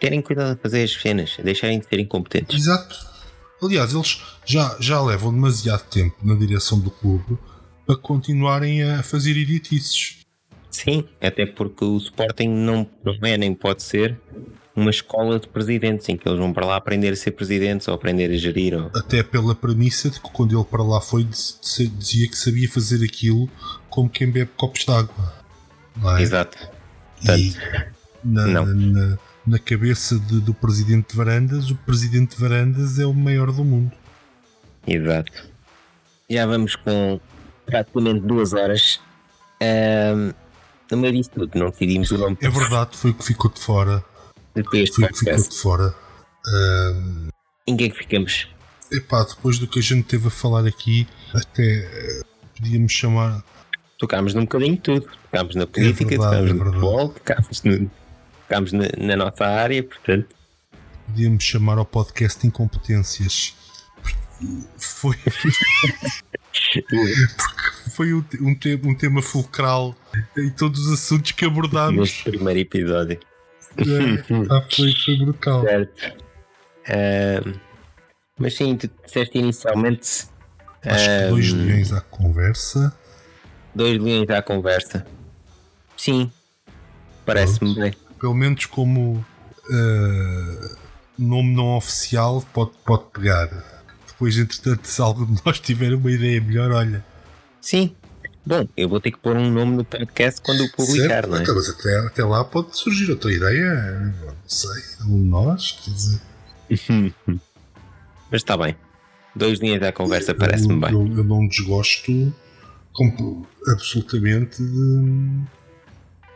Terem 0.00 0.22
cuidado 0.22 0.54
de 0.54 0.62
fazer 0.62 0.84
as 0.84 0.92
cenas, 0.92 1.36
deixarem 1.42 1.80
de 1.80 1.88
ser 1.88 1.98
incompetentes. 1.98 2.56
Exato. 2.56 2.96
Aliás, 3.60 3.92
eles 3.92 4.22
já, 4.44 4.76
já 4.78 5.02
levam 5.02 5.32
demasiado 5.32 5.82
tempo 5.88 6.16
na 6.22 6.34
direção 6.34 6.78
do 6.78 6.90
clube 6.90 7.36
para 7.88 7.96
continuarem 7.96 8.82
a 8.82 9.02
fazer 9.02 9.34
idiotices. 9.34 10.18
Sim, 10.70 11.04
até 11.22 11.46
porque 11.46 11.82
o 11.86 11.96
Sporting 11.96 12.48
não, 12.48 12.86
não 13.02 13.14
é 13.22 13.38
nem 13.38 13.54
pode 13.54 13.82
ser 13.82 14.20
uma 14.76 14.90
escola 14.90 15.40
de 15.40 15.48
presidentes 15.48 16.06
em 16.10 16.16
que 16.16 16.28
eles 16.28 16.38
vão 16.38 16.52
para 16.52 16.66
lá 16.66 16.76
aprender 16.76 17.14
a 17.14 17.16
ser 17.16 17.30
presidentes 17.30 17.88
ou 17.88 17.94
aprender 17.94 18.30
a 18.30 18.36
gerir. 18.36 18.74
Ou... 18.74 18.90
Até 18.94 19.22
pela 19.22 19.54
premissa 19.54 20.10
de 20.10 20.20
que 20.20 20.30
quando 20.30 20.54
ele 20.54 20.64
para 20.66 20.82
lá 20.82 21.00
foi, 21.00 21.24
diz- 21.24 21.58
diz- 21.62 21.98
dizia 21.98 22.28
que 22.28 22.36
sabia 22.36 22.68
fazer 22.68 23.02
aquilo 23.02 23.48
como 23.88 24.08
quem 24.10 24.30
bebe 24.30 24.50
copos 24.54 24.84
de 24.84 24.92
água. 24.92 25.34
É? 26.18 26.22
Exato. 26.22 26.58
Portanto, 27.16 27.58
na, 28.22 28.46
não. 28.46 28.66
na, 28.66 29.18
na 29.46 29.58
cabeça 29.58 30.16
de- 30.18 30.40
do 30.42 30.52
presidente 30.52 31.08
de 31.10 31.16
Varandas, 31.16 31.70
o 31.70 31.74
presidente 31.74 32.36
de 32.36 32.40
Varandas 32.42 32.98
é 32.98 33.06
o 33.06 33.14
maior 33.14 33.50
do 33.50 33.64
mundo. 33.64 33.92
Exato. 34.86 35.32
Já 36.30 36.46
vamos 36.46 36.76
com 36.76 37.18
praticamente 37.68 38.20
duas 38.20 38.52
horas. 38.52 39.00
Ahm, 39.60 40.32
no 40.90 40.96
meio 40.96 41.12
disso 41.14 41.30
tudo, 41.34 41.58
não 41.58 41.70
decidimos 41.70 42.10
o 42.10 42.18
nome 42.18 42.36
É 42.40 42.48
verdade, 42.48 42.96
foi 42.96 43.10
o 43.10 43.14
que 43.14 43.24
ficou 43.24 43.50
de 43.50 43.60
fora. 43.60 44.02
depois 44.54 44.90
Foi 44.90 45.04
deste 45.04 45.04
o 45.04 45.08
que 45.08 45.18
ficou 45.18 45.48
de 45.48 45.56
fora. 45.56 45.94
Ahm, 46.46 47.28
Em 47.66 47.76
que 47.76 47.84
é 47.84 47.88
que 47.90 47.98
ficamos? 47.98 48.48
epá, 48.90 49.22
depois 49.22 49.58
do 49.58 49.66
que 49.68 49.78
a 49.78 49.82
gente 49.82 50.04
teve 50.04 50.28
a 50.28 50.30
falar 50.30 50.66
aqui, 50.66 51.06
até 51.34 51.62
eh, 51.62 52.22
podíamos 52.56 52.92
chamar. 52.92 53.44
Tocámos 53.98 54.32
num 54.32 54.42
bocadinho 54.42 54.76
de 54.76 54.80
tudo. 54.80 55.06
Tocámos 55.30 55.54
na 55.56 55.66
política, 55.66 56.08
verdade, 56.08 56.30
tocámos 56.30 56.50
é 56.50 56.54
no 56.54 56.64
futebol, 56.64 57.08
tocámos, 57.10 57.62
no, 57.64 57.90
tocámos 58.48 58.72
na, 58.72 58.84
na 58.98 59.16
nossa 59.16 59.44
área, 59.44 59.82
portanto. 59.82 60.28
Podíamos 61.06 61.42
chamar 61.44 61.78
ao 61.78 61.84
podcast 61.84 62.46
Incompetências. 62.46 63.54
Foi, 64.78 65.16
foi 67.94 68.12
um, 68.14 68.24
um, 68.40 68.54
te- 68.54 68.80
um 68.84 68.94
tema 68.94 69.22
fulcral 69.22 69.94
em 70.36 70.50
todos 70.50 70.86
os 70.86 70.92
assuntos 70.94 71.32
que 71.32 71.44
abordámos. 71.44 71.98
Neste 72.00 72.24
primeiro 72.30 72.60
episódio. 72.60 73.18
É, 73.76 74.34
ah, 74.50 74.64
foi, 74.74 74.92
foi 75.04 75.16
brutal. 75.18 75.62
Certo. 75.62 76.12
Ahm, 76.88 77.54
mas 78.38 78.54
sim, 78.56 78.76
tu 78.76 78.88
disseste 79.04 79.38
inicialmente 79.38 80.26
Acho 80.84 81.04
que 81.04 81.28
dois 81.30 81.52
leões 81.52 81.92
à 81.92 82.00
conversa. 82.00 82.96
dois 83.74 83.98
leões 84.00 84.30
à 84.30 84.40
conversa. 84.42 85.06
Sim, 85.96 86.30
parece-me 87.26 87.74
bem. 87.74 87.92
Pelo 88.20 88.34
menos 88.34 88.66
como 88.66 89.24
eh, 89.70 90.74
nome 91.18 91.54
não 91.54 91.76
oficial 91.76 92.44
pode, 92.52 92.70
pode 92.84 93.04
pegar. 93.12 93.48
Depois, 94.18 94.36
entretanto, 94.36 94.84
se 94.88 95.00
algum 95.00 95.26
de 95.32 95.40
nós 95.46 95.60
tiver 95.60 95.94
uma 95.94 96.10
ideia 96.10 96.40
melhor, 96.40 96.72
olha. 96.72 97.04
Sim. 97.60 97.94
Bom, 98.44 98.66
eu 98.76 98.88
vou 98.88 99.00
ter 99.00 99.12
que 99.12 99.18
pôr 99.18 99.36
um 99.36 99.48
nome 99.50 99.76
no 99.76 99.84
podcast 99.84 100.40
quando 100.40 100.64
o 100.64 100.72
publicar, 100.72 101.08
Certo? 101.08 101.28
não 101.28 101.36
é? 101.38 101.42
Então, 101.42 101.54
mas 101.54 101.68
até, 101.68 101.98
até 102.06 102.24
lá 102.24 102.44
pode 102.44 102.76
surgir 102.76 103.10
outra 103.10 103.32
ideia. 103.32 104.14
Não 104.26 104.34
sei. 104.46 104.82
Um 105.06 105.22
de 105.22 105.28
nós, 105.28 105.72
quer 105.72 105.90
dizer. 105.92 106.20
Mas 108.30 108.42
está 108.42 108.56
bem. 108.56 108.74
Dois 109.36 109.58
linhas 109.60 109.82
à 109.82 109.92
conversa 109.92 110.34
parece-me 110.34 110.80
bem. 110.80 110.92
Eu, 110.92 111.18
eu 111.18 111.24
não 111.24 111.46
desgosto 111.46 112.34
com- 112.92 113.46
absolutamente 113.68 114.62
de. 114.62 115.40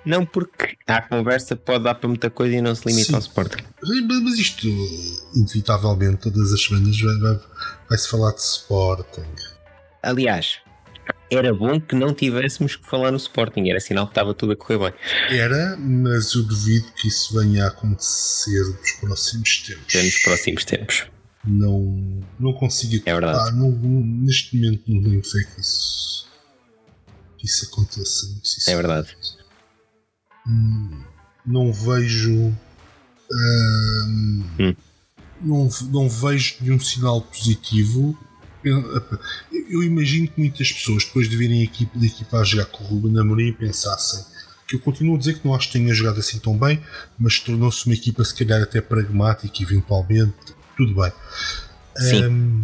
Não 0.05 0.27
porque 0.27 0.77
a 0.87 1.01
conversa 1.03 1.55
pode 1.55 1.85
dar 1.85 1.95
para 1.95 2.09
muita 2.09 2.29
coisa 2.29 2.57
e 2.57 2.61
não 2.61 2.75
se 2.75 2.87
limita 2.87 3.09
Sim. 3.11 3.15
ao 3.15 3.21
Sporting. 3.21 3.63
Mas 3.83 4.39
isto, 4.39 4.67
inevitavelmente, 5.37 6.23
todas 6.23 6.53
as 6.53 6.61
semanas 6.63 6.99
vai- 7.01 7.19
vai- 7.19 7.41
vai-se 7.89 8.09
falar 8.09 8.33
de 8.33 8.41
Sporting. 8.41 9.31
Aliás, 10.03 10.59
era 11.31 11.55
bom 11.55 11.81
que 11.81 11.95
não 11.95 12.13
tivéssemos 12.13 12.75
que 12.77 12.85
falar 12.87 13.13
no 13.13 13.17
Sporting. 13.17 13.69
Era 13.69 13.79
sinal 13.81 14.07
que 14.07 14.11
estava 14.13 14.35
tudo 14.35 14.53
a 14.53 14.57
correr 14.57 14.79
bem. 14.79 14.93
Era, 15.39 15.77
mas 15.79 16.35
eu 16.35 16.43
duvido 16.43 16.91
que 16.93 17.07
isso 17.09 17.39
venha 17.39 17.65
a 17.65 17.69
acontecer 17.69 18.61
nos 18.65 18.93
próximos 19.01 19.59
tempos. 19.63 19.95
Nos 19.95 20.19
próximos 20.23 20.65
tempos. 20.65 21.05
Não, 21.45 22.21
não 22.41 22.53
consigo. 22.53 23.03
É 23.07 23.13
verdade. 23.13 23.39
Ah, 23.49 23.53
não- 23.53 23.71
neste 23.71 24.57
momento 24.57 24.83
não 24.89 25.03
tenho 25.03 25.23
fé 25.25 25.39
que 25.55 25.61
isso, 25.61 26.27
que 27.39 27.47
isso 27.47 27.67
aconteça. 27.67 28.27
É 28.69 28.75
verdade. 28.77 29.17
Não 31.47 31.73
vejo. 31.73 32.55
ahm, 33.33 34.43
Hum. 34.61 34.75
não, 35.41 35.69
não 35.91 36.09
vejo 36.09 36.57
nenhum 36.61 36.79
sinal 36.81 37.21
positivo. 37.23 38.17
Eu, 38.63 39.03
eu 39.69 39.83
imagino 39.83 40.29
que 40.29 40.39
muitas 40.39 40.71
pessoas, 40.71 41.05
depois 41.05 41.29
de 41.29 41.37
virem 41.37 41.65
aqui 41.65 41.89
da 41.95 42.07
equipa 42.07 42.39
a 42.39 42.45
jogar 42.45 42.67
com 42.67 42.85
o 42.85 42.87
Ruben 42.87 43.19
Amorim, 43.19 43.53
pensassem 43.53 44.25
que 44.69 44.77
eu 44.77 44.81
continuo 44.81 45.17
a 45.17 45.19
dizer 45.19 45.39
que 45.39 45.45
não 45.47 45.55
acho 45.55 45.67
que 45.67 45.73
tenha 45.79 45.93
jogado 45.93 46.21
assim 46.21 46.39
tão 46.39 46.57
bem, 46.57 46.81
mas 47.19 47.39
tornou-se 47.41 47.85
uma 47.87 47.95
equipa 47.95 48.25
se 48.25 48.35
calhar 48.35 48.63
até 48.63 48.81
pragmática, 48.81 49.63
eventualmente, 49.63 50.35
tudo 50.77 50.95
bem. 50.95 51.13
Sim. 51.97 52.25
Ahm, 52.25 52.63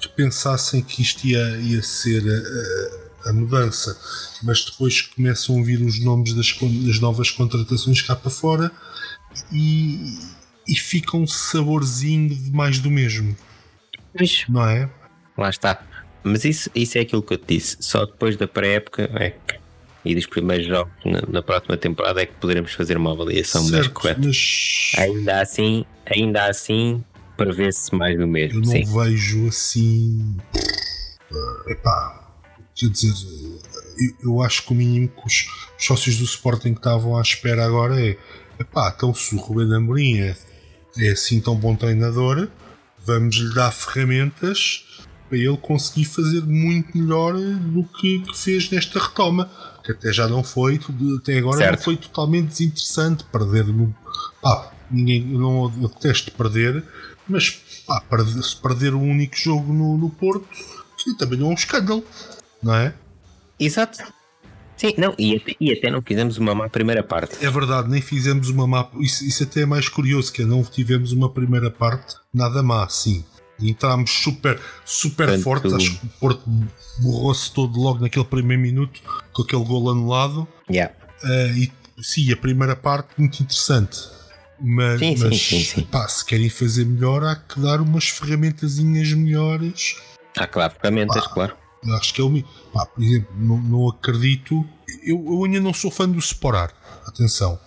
que 0.00 0.08
pensassem 0.08 0.82
que 0.82 1.00
isto 1.00 1.24
ia, 1.26 1.56
ia 1.60 1.82
ser 1.82 2.22
a, 2.28 3.03
a- 3.26 3.32
mudança, 3.32 3.98
mas 4.42 4.64
depois 4.64 5.02
começam 5.02 5.58
a 5.60 5.62
vir 5.62 5.80
os 5.82 5.98
nomes 6.04 6.32
das, 6.34 6.52
das 6.86 7.00
novas 7.00 7.30
contratações 7.30 8.00
cá 8.02 8.14
para 8.16 8.30
fora 8.30 8.70
e, 9.52 10.18
e 10.68 10.76
fica 10.76 11.16
um 11.16 11.26
saborzinho 11.26 12.34
de 12.34 12.50
mais 12.50 12.78
do 12.78 12.90
mesmo, 12.90 13.36
Mas 14.18 14.44
não 14.48 14.66
é? 14.68 14.88
lá 15.36 15.50
está. 15.50 15.82
Mas 16.22 16.44
isso, 16.44 16.70
isso 16.74 16.96
é 16.96 17.02
aquilo 17.02 17.22
que 17.22 17.34
eu 17.34 17.38
te 17.38 17.54
disse. 17.54 17.76
Só 17.80 18.06
depois 18.06 18.36
da 18.36 18.46
pré-época 18.48 19.10
é 19.14 19.30
que- 19.30 19.60
e 20.06 20.14
dos 20.14 20.26
primeiros 20.26 20.66
jogos 20.66 20.92
na, 21.04 21.22
na 21.28 21.42
próxima 21.42 21.76
temporada 21.78 22.20
é 22.22 22.26
que 22.26 22.34
poderemos 22.34 22.72
fazer 22.72 22.96
uma 22.96 23.12
avaliação 23.12 23.62
mais 23.62 23.84
certo, 23.86 23.92
correta. 23.94 24.20
mas 24.22 24.92
Ainda 24.98 25.40
assim, 25.40 25.84
ainda 26.06 26.46
assim, 26.46 27.02
prevê-se 27.36 27.94
mais 27.94 28.14
do 28.16 28.22
eu 28.22 28.28
mesmo. 28.28 28.60
não 28.60 28.66
Sim. 28.72 28.84
vejo 28.84 29.48
assim. 29.48 30.36
eh, 30.54 31.72
Epá, 31.72 32.23
quer 32.88 32.92
dizer, 32.92 33.14
eu, 33.98 34.30
eu 34.30 34.42
acho 34.42 34.64
que 34.64 34.72
o 34.72 34.74
mínimo 34.74 35.08
que 35.08 35.26
os 35.26 35.46
sócios 35.78 36.16
do 36.16 36.24
Sporting 36.24 36.72
que 36.72 36.80
estavam 36.80 37.16
à 37.16 37.22
espera 37.22 37.64
agora 37.64 38.00
é 38.00 38.16
epá, 38.58 38.92
então 38.94 39.14
se 39.14 39.34
o 39.34 39.38
Ruben 39.38 39.74
Amorim 39.74 40.18
é, 40.18 40.36
é 40.98 41.10
assim 41.10 41.40
tão 41.40 41.56
bom 41.56 41.74
treinador, 41.74 42.48
vamos 43.04 43.36
lhe 43.36 43.54
dar 43.54 43.72
ferramentas 43.72 44.84
para 45.28 45.38
ele 45.38 45.56
conseguir 45.56 46.04
fazer 46.04 46.42
muito 46.42 46.96
melhor 46.96 47.34
do 47.34 47.84
que, 47.84 48.20
que 48.20 48.38
fez 48.38 48.70
nesta 48.70 49.00
retoma. 49.00 49.50
Que 49.82 49.92
até 49.92 50.12
já 50.12 50.28
não 50.28 50.42
foi, 50.42 50.80
até 51.20 51.38
agora 51.38 51.58
Certo. 51.58 51.76
não 51.76 51.82
foi 51.82 51.96
totalmente 51.96 52.48
desinteressante 52.48 53.24
perder 53.24 53.66
no. 53.66 53.94
Pá, 54.40 54.72
ninguém, 54.90 55.22
não 55.24 55.68
detesto 55.68 56.30
perder, 56.32 56.82
mas 57.28 57.60
pá, 57.86 58.00
perder, 58.00 58.42
se 58.42 58.56
perder 58.56 58.94
o 58.94 59.00
único 59.00 59.36
jogo 59.36 59.72
no, 59.72 59.98
no 59.98 60.08
Porto, 60.08 60.46
também 61.18 61.38
não 61.38 61.48
é 61.48 61.50
um 61.50 61.54
escândalo, 61.54 62.02
não 62.64 62.74
é? 62.74 62.94
Exato. 63.60 63.98
Sim, 64.76 64.94
não, 64.98 65.14
e 65.16 65.36
até, 65.36 65.56
e 65.60 65.72
até 65.72 65.90
não 65.90 66.02
fizemos 66.02 66.36
uma 66.36 66.54
má 66.54 66.68
primeira 66.68 67.02
parte. 67.02 67.44
É 67.44 67.50
verdade, 67.50 67.88
nem 67.88 68.00
fizemos 68.02 68.48
uma 68.48 68.66
má. 68.66 68.88
Isso, 68.98 69.24
isso 69.24 69.44
até 69.44 69.62
é 69.62 69.66
mais 69.66 69.88
curioso, 69.88 70.32
que 70.32 70.42
é 70.42 70.44
não 70.44 70.64
tivemos 70.64 71.12
uma 71.12 71.30
primeira 71.30 71.70
parte 71.70 72.16
nada 72.32 72.62
má, 72.62 72.88
sim. 72.88 73.24
E 73.60 73.70
Entramos 73.70 74.10
super, 74.10 74.60
super 74.84 75.38
fortes, 75.40 75.72
acho 75.72 75.98
que 76.00 76.06
o 76.06 76.08
Porto 76.18 76.42
borrou-se 76.98 77.52
todo 77.52 77.78
logo 77.78 78.00
naquele 78.00 78.24
primeiro 78.24 78.60
minuto 78.60 79.00
com 79.32 79.42
aquele 79.42 79.64
gol 79.64 79.90
anulado. 79.90 80.48
Yeah. 80.68 80.92
Ah, 81.22 81.46
e 81.56 81.70
sim, 82.02 82.32
a 82.32 82.36
primeira 82.36 82.74
parte 82.74 83.10
muito 83.16 83.40
interessante. 83.40 83.98
Mas, 84.60 84.98
Sim, 84.98 85.16
mas 85.18 85.40
sim, 85.40 85.60
sim. 85.60 85.82
pá, 85.82 86.06
se 86.08 86.24
querem 86.24 86.48
fazer 86.48 86.84
melhor, 86.86 87.24
há 87.24 87.36
que 87.36 87.60
dar 87.60 87.80
umas 87.80 88.08
ferramentazinhas 88.08 89.12
melhores. 89.12 89.96
Há 90.36 90.46
claro, 90.46 90.72
ferramentas, 90.80 91.26
claro. 91.26 91.54
Acho 91.92 92.14
que 92.14 92.20
é 92.20 92.24
o 92.24 92.42
pá, 92.72 92.86
por 92.86 93.02
exemplo, 93.02 93.34
não, 93.36 93.60
não 93.60 93.88
acredito. 93.88 94.64
Eu, 95.02 95.24
eu 95.26 95.44
ainda 95.44 95.60
não 95.60 95.74
sou 95.74 95.90
fã 95.90 96.08
do 96.08 96.20
separar. 96.20 96.72
Atenção, 97.06 97.58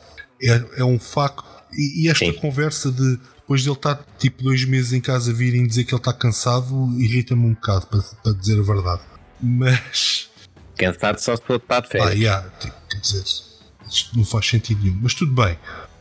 é, 0.42 0.66
é 0.78 0.84
um 0.84 1.00
facto. 1.00 1.46
E, 1.72 2.04
e 2.04 2.10
esta 2.10 2.26
Sim. 2.26 2.34
conversa 2.34 2.92
de 2.92 3.20
depois 3.38 3.62
de 3.62 3.70
ele 3.70 3.78
estar 3.78 4.06
tipo 4.18 4.44
dois 4.44 4.66
meses 4.66 4.92
em 4.92 5.00
casa 5.00 5.32
virem 5.32 5.66
dizer 5.66 5.86
que 5.86 5.94
ele 5.94 6.02
está 6.02 6.12
cansado 6.12 6.94
irrita-me 7.00 7.46
um 7.46 7.54
bocado, 7.54 7.88
para, 7.88 8.02
para 8.02 8.34
dizer 8.34 8.60
a 8.60 8.64
verdade. 8.64 9.02
Mas 9.42 10.28
Cansado 10.78 11.20
só 11.20 11.36
se 11.36 11.42
for 11.42 11.56
estar 11.56 11.80
de 11.82 11.88
ah, 11.88 11.90
férias. 11.90 12.20
yeah, 12.20 12.50
tipo, 12.60 12.76
quer 12.90 13.00
dizer, 13.00 13.24
isto 13.90 14.18
não 14.18 14.24
faz 14.24 14.48
sentido 14.48 14.84
nenhum. 14.84 15.00
Mas 15.02 15.14
tudo 15.14 15.34
bem. 15.34 15.58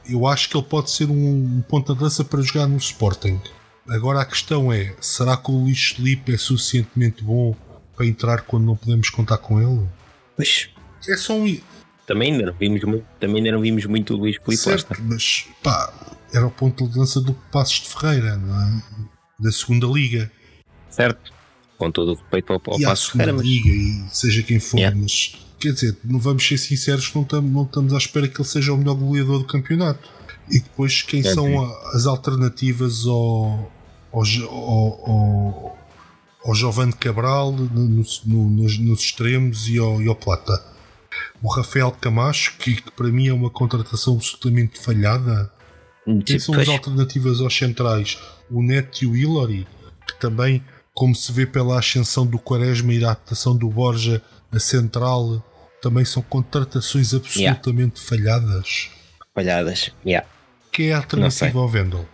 Eu 0.09 0.27
acho 0.27 0.49
que 0.49 0.57
ele 0.57 0.67
pode 0.67 0.91
ser 0.91 1.09
um, 1.09 1.57
um 1.57 1.63
ponta 1.63 1.95
de 1.95 2.03
lança 2.03 2.23
para 2.23 2.43
jogar 2.43 2.67
no 2.67 2.77
Sporting. 2.77 3.41
Agora 3.89 4.21
a 4.21 4.25
questão 4.25 4.73
é: 4.73 4.95
será 5.01 5.37
que 5.37 5.51
o 5.51 5.55
Luís 5.55 5.93
Felipe 5.97 6.35
é 6.35 6.37
suficientemente 6.37 7.25
bom 7.25 7.57
para 7.97 8.07
entrar 8.07 8.43
quando 8.43 8.65
não 8.65 8.77
podemos 8.77 9.11
contar 9.11 9.39
com 9.39 9.61
ele? 9.61 9.89
Pois. 10.37 10.69
É 11.09 11.17
só 11.17 11.37
um. 11.37 11.59
Também 12.07 12.33
ainda 12.33 12.47
não 12.47 12.53
vimos 12.53 12.83
muito, 12.85 13.07
também 13.19 13.39
ainda 13.39 13.53
não 13.53 13.61
vimos 13.61 13.85
muito 13.87 14.15
o 14.15 14.17
Luís 14.17 14.37
Filipe 14.37 14.57
certo, 14.57 14.95
mas 15.03 15.47
pá, 15.63 15.93
era 16.33 16.47
o 16.47 16.51
ponto 16.51 16.89
de 16.89 16.99
lança 16.99 17.21
do 17.21 17.35
Passos 17.51 17.81
de 17.81 17.89
Ferreira, 17.89 18.37
não 18.37 18.61
é? 18.61 18.83
Da 19.41 19.51
segunda 19.51 19.87
liga. 19.87 20.31
Certo. 20.89 21.33
Com 21.77 21.91
todo 21.91 22.13
o 22.13 22.15
respeito 22.15 22.53
ao, 22.53 22.63
ao 22.65 22.81
e 22.81 22.85
Passos 22.85 23.07
de 23.07 23.13
Ferreira. 23.13 23.33
Mas... 23.33 23.45
liga 23.45 23.69
e 23.69 24.05
seja 24.11 24.43
quem 24.43 24.61
for, 24.61 24.79
yeah. 24.79 24.97
mas 24.97 25.37
quer 25.59 25.73
dizer, 25.73 25.97
não 26.05 26.21
vamos 26.21 26.47
ser 26.47 26.59
sinceros, 26.59 27.13
não 27.15 27.23
estamos, 27.23 27.51
não 27.51 27.63
estamos 27.65 27.95
à 27.95 27.99
espera 27.99 28.29
que 28.29 28.41
ele 28.41 28.49
seja 28.49 28.73
o 28.73 28.77
melhor 28.77 28.95
goleador 28.95 29.39
do 29.39 29.45
campeonato. 29.45 30.09
E 30.49 30.61
depois, 30.61 31.03
quem 31.03 31.21
é 31.21 31.35
são 31.35 31.65
as 31.93 32.07
alternativas 32.07 33.05
ao, 33.05 33.73
ao, 34.13 34.23
ao, 34.49 35.76
ao, 36.47 36.55
Giovanni 36.55 36.93
Cabral 36.93 37.53
no, 37.53 37.67
no, 37.67 38.51
nos, 38.51 38.79
nos, 38.79 39.01
extremos 39.01 39.69
e 39.69 39.79
ao, 39.79 40.01
e 40.03 40.09
ao 40.09 40.15
Plata? 40.15 40.63
O 41.43 41.49
Rafael 41.49 41.91
Camacho, 41.93 42.57
que, 42.59 42.77
que, 42.77 42.91
para 42.91 43.09
mim 43.09 43.29
é 43.29 43.33
uma 43.33 43.51
contratação 43.51 44.15
absolutamente 44.15 44.81
falhada. 44.81 45.51
Quem 46.25 46.39
são 46.39 46.55
as 46.55 46.69
alternativas 46.69 47.41
aos 47.41 47.57
centrais? 47.57 48.19
O 48.51 48.63
Neto 48.63 49.03
e 49.03 49.07
o 49.07 49.17
Hillary, 49.17 49.67
que 50.07 50.19
também, 50.21 50.63
como 50.95 51.15
se 51.15 51.33
vê 51.33 51.47
pela 51.47 51.79
ascensão 51.79 52.27
do 52.27 52.39
Quaresma 52.39 52.93
e 52.93 53.01
da 53.01 53.11
adaptação 53.11 53.57
do 53.57 53.69
Borja 53.69 54.23
a 54.53 54.59
central, 54.59 55.45
também 55.83 56.05
são 56.05 56.23
contratações 56.23 57.13
absolutamente 57.13 58.01
yeah. 58.01 58.09
falhadas. 58.09 58.91
Falhadas, 59.35 59.91
yeah. 60.05 60.27
Que 60.73 60.85
é 60.85 60.95
a 60.95 60.99
alternativa 60.99 61.59
ao 61.59 61.69
Vendel? 61.69 62.09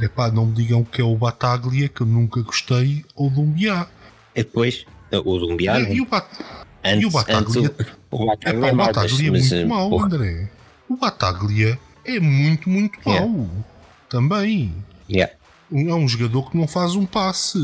Epá, 0.00 0.30
não 0.30 0.46
me 0.46 0.54
digam 0.54 0.82
que 0.82 1.00
é 1.00 1.04
o 1.04 1.16
Bataglia, 1.16 1.88
que 1.88 2.00
eu 2.00 2.06
nunca 2.06 2.42
gostei, 2.42 3.04
ou 3.14 3.28
o 3.28 3.30
Dumbiá. 3.30 3.86
E 4.34 4.42
depois, 4.42 4.84
o 5.12 5.38
Dumbiá. 5.38 5.78
É, 5.78 5.94
e, 5.94 6.00
o 6.00 6.06
Bat... 6.06 6.26
Antes, 6.84 7.02
e 7.02 7.06
o 7.06 7.10
Bataglia. 7.10 7.74
O, 8.10 8.26
Bataglia, 8.26 8.68
Epá, 8.68 8.72
o 8.72 8.76
Bataglia 8.76 9.28
é 9.28 9.30
muito 9.30 9.54
mas, 9.54 9.68
mau, 9.68 9.90
porra. 9.90 10.06
André. 10.06 10.50
O 10.88 10.96
Bataglia 10.96 11.78
é 12.04 12.20
muito, 12.20 12.68
muito 12.68 12.98
yeah. 13.06 13.26
mau. 13.26 13.48
Também. 14.08 14.74
Yeah. 15.08 15.32
É 15.72 15.94
um 15.94 16.06
jogador 16.08 16.50
que 16.50 16.56
não 16.56 16.66
faz 16.66 16.94
um 16.94 17.06
passe. 17.06 17.58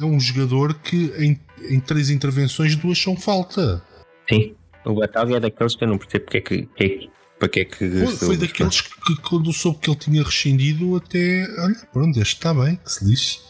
É 0.00 0.04
um 0.04 0.18
jogador 0.18 0.74
que 0.74 1.12
em, 1.18 1.40
em 1.70 1.80
três 1.80 2.10
intervenções, 2.10 2.76
duas 2.76 2.98
são 2.98 3.16
falta. 3.16 3.82
Sim. 4.28 4.54
O 4.84 4.94
Bataglia 4.94 5.38
é 5.38 5.40
daqueles 5.40 5.74
que 5.74 5.84
eu 5.84 5.88
não 5.88 5.98
percebo 5.98 6.24
porque 6.24 6.38
é 6.38 6.40
que, 6.40 6.66
que, 6.76 7.10
para 7.44 7.48
que 7.48 7.60
é 7.60 7.64
que. 7.64 7.90
Foi, 7.90 8.16
foi 8.16 8.36
daqueles 8.36 8.80
que, 8.80 9.00
que, 9.00 9.16
quando 9.22 9.52
soube 9.52 9.78
que 9.78 9.90
ele 9.90 9.98
tinha 9.98 10.22
rescindido, 10.22 10.96
até. 10.96 11.46
Olha, 11.58 11.76
pronto, 11.92 12.20
este 12.20 12.34
está 12.34 12.54
bem, 12.54 12.76
que 12.76 12.90
se 12.90 13.04
lixe. 13.04 13.40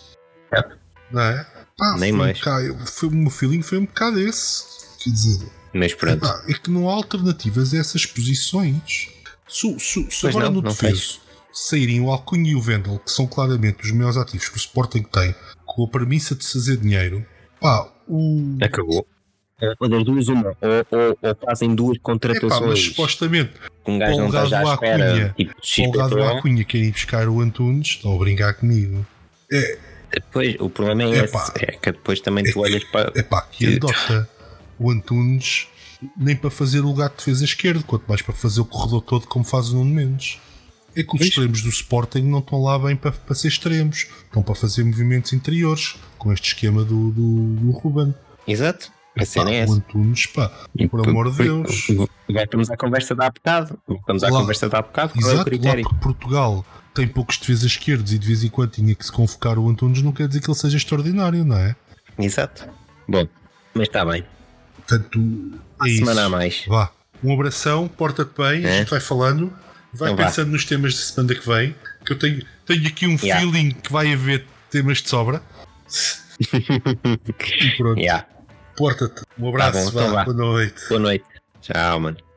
É. 0.53 0.63
Não 1.11 1.23
é? 1.23 1.47
Pá, 1.77 1.97
Nem 1.99 2.13
mais. 2.13 2.39
Um 2.39 2.87
foi, 2.87 3.09
o 3.09 3.13
meu 3.13 3.31
feeling 3.31 3.63
foi 3.63 3.79
um 3.79 3.85
bocado 3.85 4.21
esse. 4.21 4.65
Quer 5.03 5.11
dizer. 5.11 5.49
Mas 5.73 5.95
pronto. 5.95 6.27
É, 6.27 6.53
é 6.53 6.55
que 6.55 6.71
não 6.71 6.89
há 6.89 6.95
alternativas 6.95 7.73
a 7.75 7.79
essas 7.79 8.07
posições. 8.07 9.09
Se, 9.49 9.79
se, 9.79 10.11
se 10.11 10.27
agora 10.27 10.47
não, 10.47 10.55
no 10.55 10.63
defeso 10.63 11.21
saírem 11.53 12.01
o 12.01 12.11
Alcunha 12.11 12.51
e 12.51 12.57
o 12.57 12.61
Vendel, 12.61 12.99
que 12.99 13.11
são 13.13 13.29
claramente 13.29 13.85
os 13.85 13.93
melhores 13.93 14.17
ativos 14.17 14.49
que 14.49 14.57
o 14.57 14.59
Sporting 14.59 15.03
tem, 15.05 15.33
com 15.65 15.85
a 15.85 15.89
premissa 15.89 16.35
de 16.35 16.45
fazer 16.45 16.77
dinheiro, 16.77 17.25
pá, 17.61 17.89
o. 18.09 18.57
Acabou. 18.61 19.07
Ou 19.79 19.89
das 19.89 20.05
duas, 20.05 20.29
uma. 20.29 20.49
Ou, 20.49 20.99
ou, 20.99 21.19
ou 21.23 21.37
fazem 21.37 21.75
duas 21.75 21.99
contratações. 21.99 22.53
Epá, 22.53 22.67
mas 22.67 22.81
supostamente, 22.81 23.53
um 23.87 23.99
gajo 23.99 24.19
não 24.19 24.27
está 24.27 24.61
à 24.61 24.75
espera. 24.75 25.35
Tipo, 25.37 25.55
o 25.91 25.97
lado 25.97 26.17
do 26.17 26.25
Acunha 26.25 26.65
quer 26.65 26.79
ir 26.79 26.93
buscar 26.93 27.29
o 27.29 27.41
Antunes, 27.41 27.89
estão 27.89 28.15
a 28.15 28.19
brincar 28.19 28.55
comigo. 28.55 29.07
É. 29.51 29.79
Depois, 30.13 30.57
o 30.61 30.71
problema 30.71 31.03
é 31.03 31.25
esse, 31.25 31.37
é 31.57 31.73
que 31.73 31.91
depois 31.91 32.21
também 32.21 32.45
tu 32.45 32.61
olhas 32.61 32.85
para. 32.85 33.13
É 33.17 33.23
pá, 33.23 33.43
que 33.43 33.77
adota 33.77 34.29
o 34.79 34.91
Antunes 34.91 35.69
nem 36.17 36.37
para 36.37 36.51
fazer 36.51 36.81
o 36.81 36.89
lugar 36.89 37.09
de 37.11 37.17
defesa 37.17 37.45
esquerdo, 37.45 37.85
quanto 37.85 38.05
mais 38.07 38.23
para 38.23 38.35
fazer 38.35 38.61
o 38.61 38.65
corredor 38.65 39.03
todo 39.03 39.27
como 39.27 39.45
faz 39.45 39.71
o 39.71 39.77
Nuno 39.77 39.95
Mendes. 39.95 40.39
É 40.97 41.03
que 41.03 41.09
os 41.09 41.19
pois? 41.19 41.29
extremos 41.29 41.63
do 41.63 41.69
Sporting 41.69 42.23
não 42.23 42.39
estão 42.39 42.63
lá 42.63 42.79
bem 42.79 42.95
para, 42.95 43.11
para 43.11 43.35
ser 43.35 43.49
extremos, 43.49 44.07
estão 44.25 44.43
para 44.43 44.55
fazer 44.55 44.85
movimentos 44.85 45.33
interiores, 45.33 45.97
com 46.19 46.33
este 46.33 46.49
esquema 46.49 46.85
do, 46.85 47.11
do, 47.11 47.55
do 47.55 47.71
Ruben. 47.73 48.15
Exato. 48.47 48.93
A 49.17 49.25
cena 49.25 49.51
é 49.51 49.57
essa. 49.59 49.73
O 49.73 49.77
Antunes, 49.77 50.27
pá, 50.27 50.51
e, 50.77 50.89
por 50.89 51.07
amor 51.07 51.31
de 51.31 51.45
Deus. 51.45 51.87
Voltamos 52.29 52.71
à 52.71 52.77
conversa 52.77 53.15
da 53.15 53.27
há 53.27 53.31
bocado. 53.31 53.79
Voltamos 53.87 54.25
à 54.25 54.29
conversa 54.29 54.69
da 54.69 54.79
há 54.79 54.83
bocado. 54.83 55.13
Qual 55.13 55.23
exato, 55.23 55.39
é 55.39 55.43
o 55.43 55.45
critério? 55.45 55.95
Portugal 56.01 56.65
tem 56.95 57.09
poucos 57.09 57.39
defesas 57.39 57.73
esquerdos 57.73 58.13
e 58.13 58.19
de 58.19 58.27
vez 58.27 58.45
em 58.45 58.49
quando 58.49 58.71
tinha 58.71 58.95
que 58.95 59.05
se 59.05 59.13
convocar 59.13 59.59
o 59.59 59.69
Antunes, 59.69 60.01
não 60.01 60.13
quer 60.13 60.29
dizer 60.29 60.41
que 60.41 60.49
ele 60.49 60.57
seja 60.57 60.77
extraordinário, 60.77 61.45
não 61.45 61.57
é? 61.57 61.75
Exato. 62.19 62.69
Bom, 63.09 63.27
mas 63.75 63.89
está 63.89 64.05
bem. 64.05 64.25
Portanto, 64.77 65.21
é 65.85 65.89
semana 65.91 66.13
isso. 66.13 66.21
a 66.21 66.29
mais. 66.29 66.65
Vá. 66.67 66.91
Um 67.23 67.33
abração, 67.33 67.89
porta-te 67.89 68.37
bem, 68.37 68.65
é? 68.65 68.71
a 68.71 68.79
gente 68.79 68.91
vai 68.91 69.01
falando, 69.01 69.53
vai 69.93 70.13
então 70.13 70.25
pensando 70.25 70.47
vá. 70.47 70.53
nos 70.53 70.65
temas 70.65 70.95
da 70.95 71.01
semana 71.01 71.35
que 71.35 71.49
vem, 71.49 71.75
que 72.05 72.13
eu 72.13 72.19
tenho, 72.19 72.45
tenho 72.67 72.87
aqui 72.87 73.07
um 73.07 73.17
yeah. 73.17 73.41
feeling 73.41 73.71
que 73.71 73.93
vai 73.93 74.13
haver 74.13 74.45
temas 74.71 74.99
de 74.99 75.09
sobra. 75.09 75.43
e 76.53 77.77
pronto. 77.77 77.99
Yeah. 77.99 78.27
Porta-te. 78.77 79.23
Um 79.39 79.49
abraço, 79.49 79.93
tá 79.93 80.01
bom, 80.01 80.11
então. 80.11 80.25
Boa 80.25 80.37
noite. 80.37 80.89
Boa 80.89 81.01
noite. 81.01 81.25
Tchau, 81.61 82.01
mano. 82.01 82.34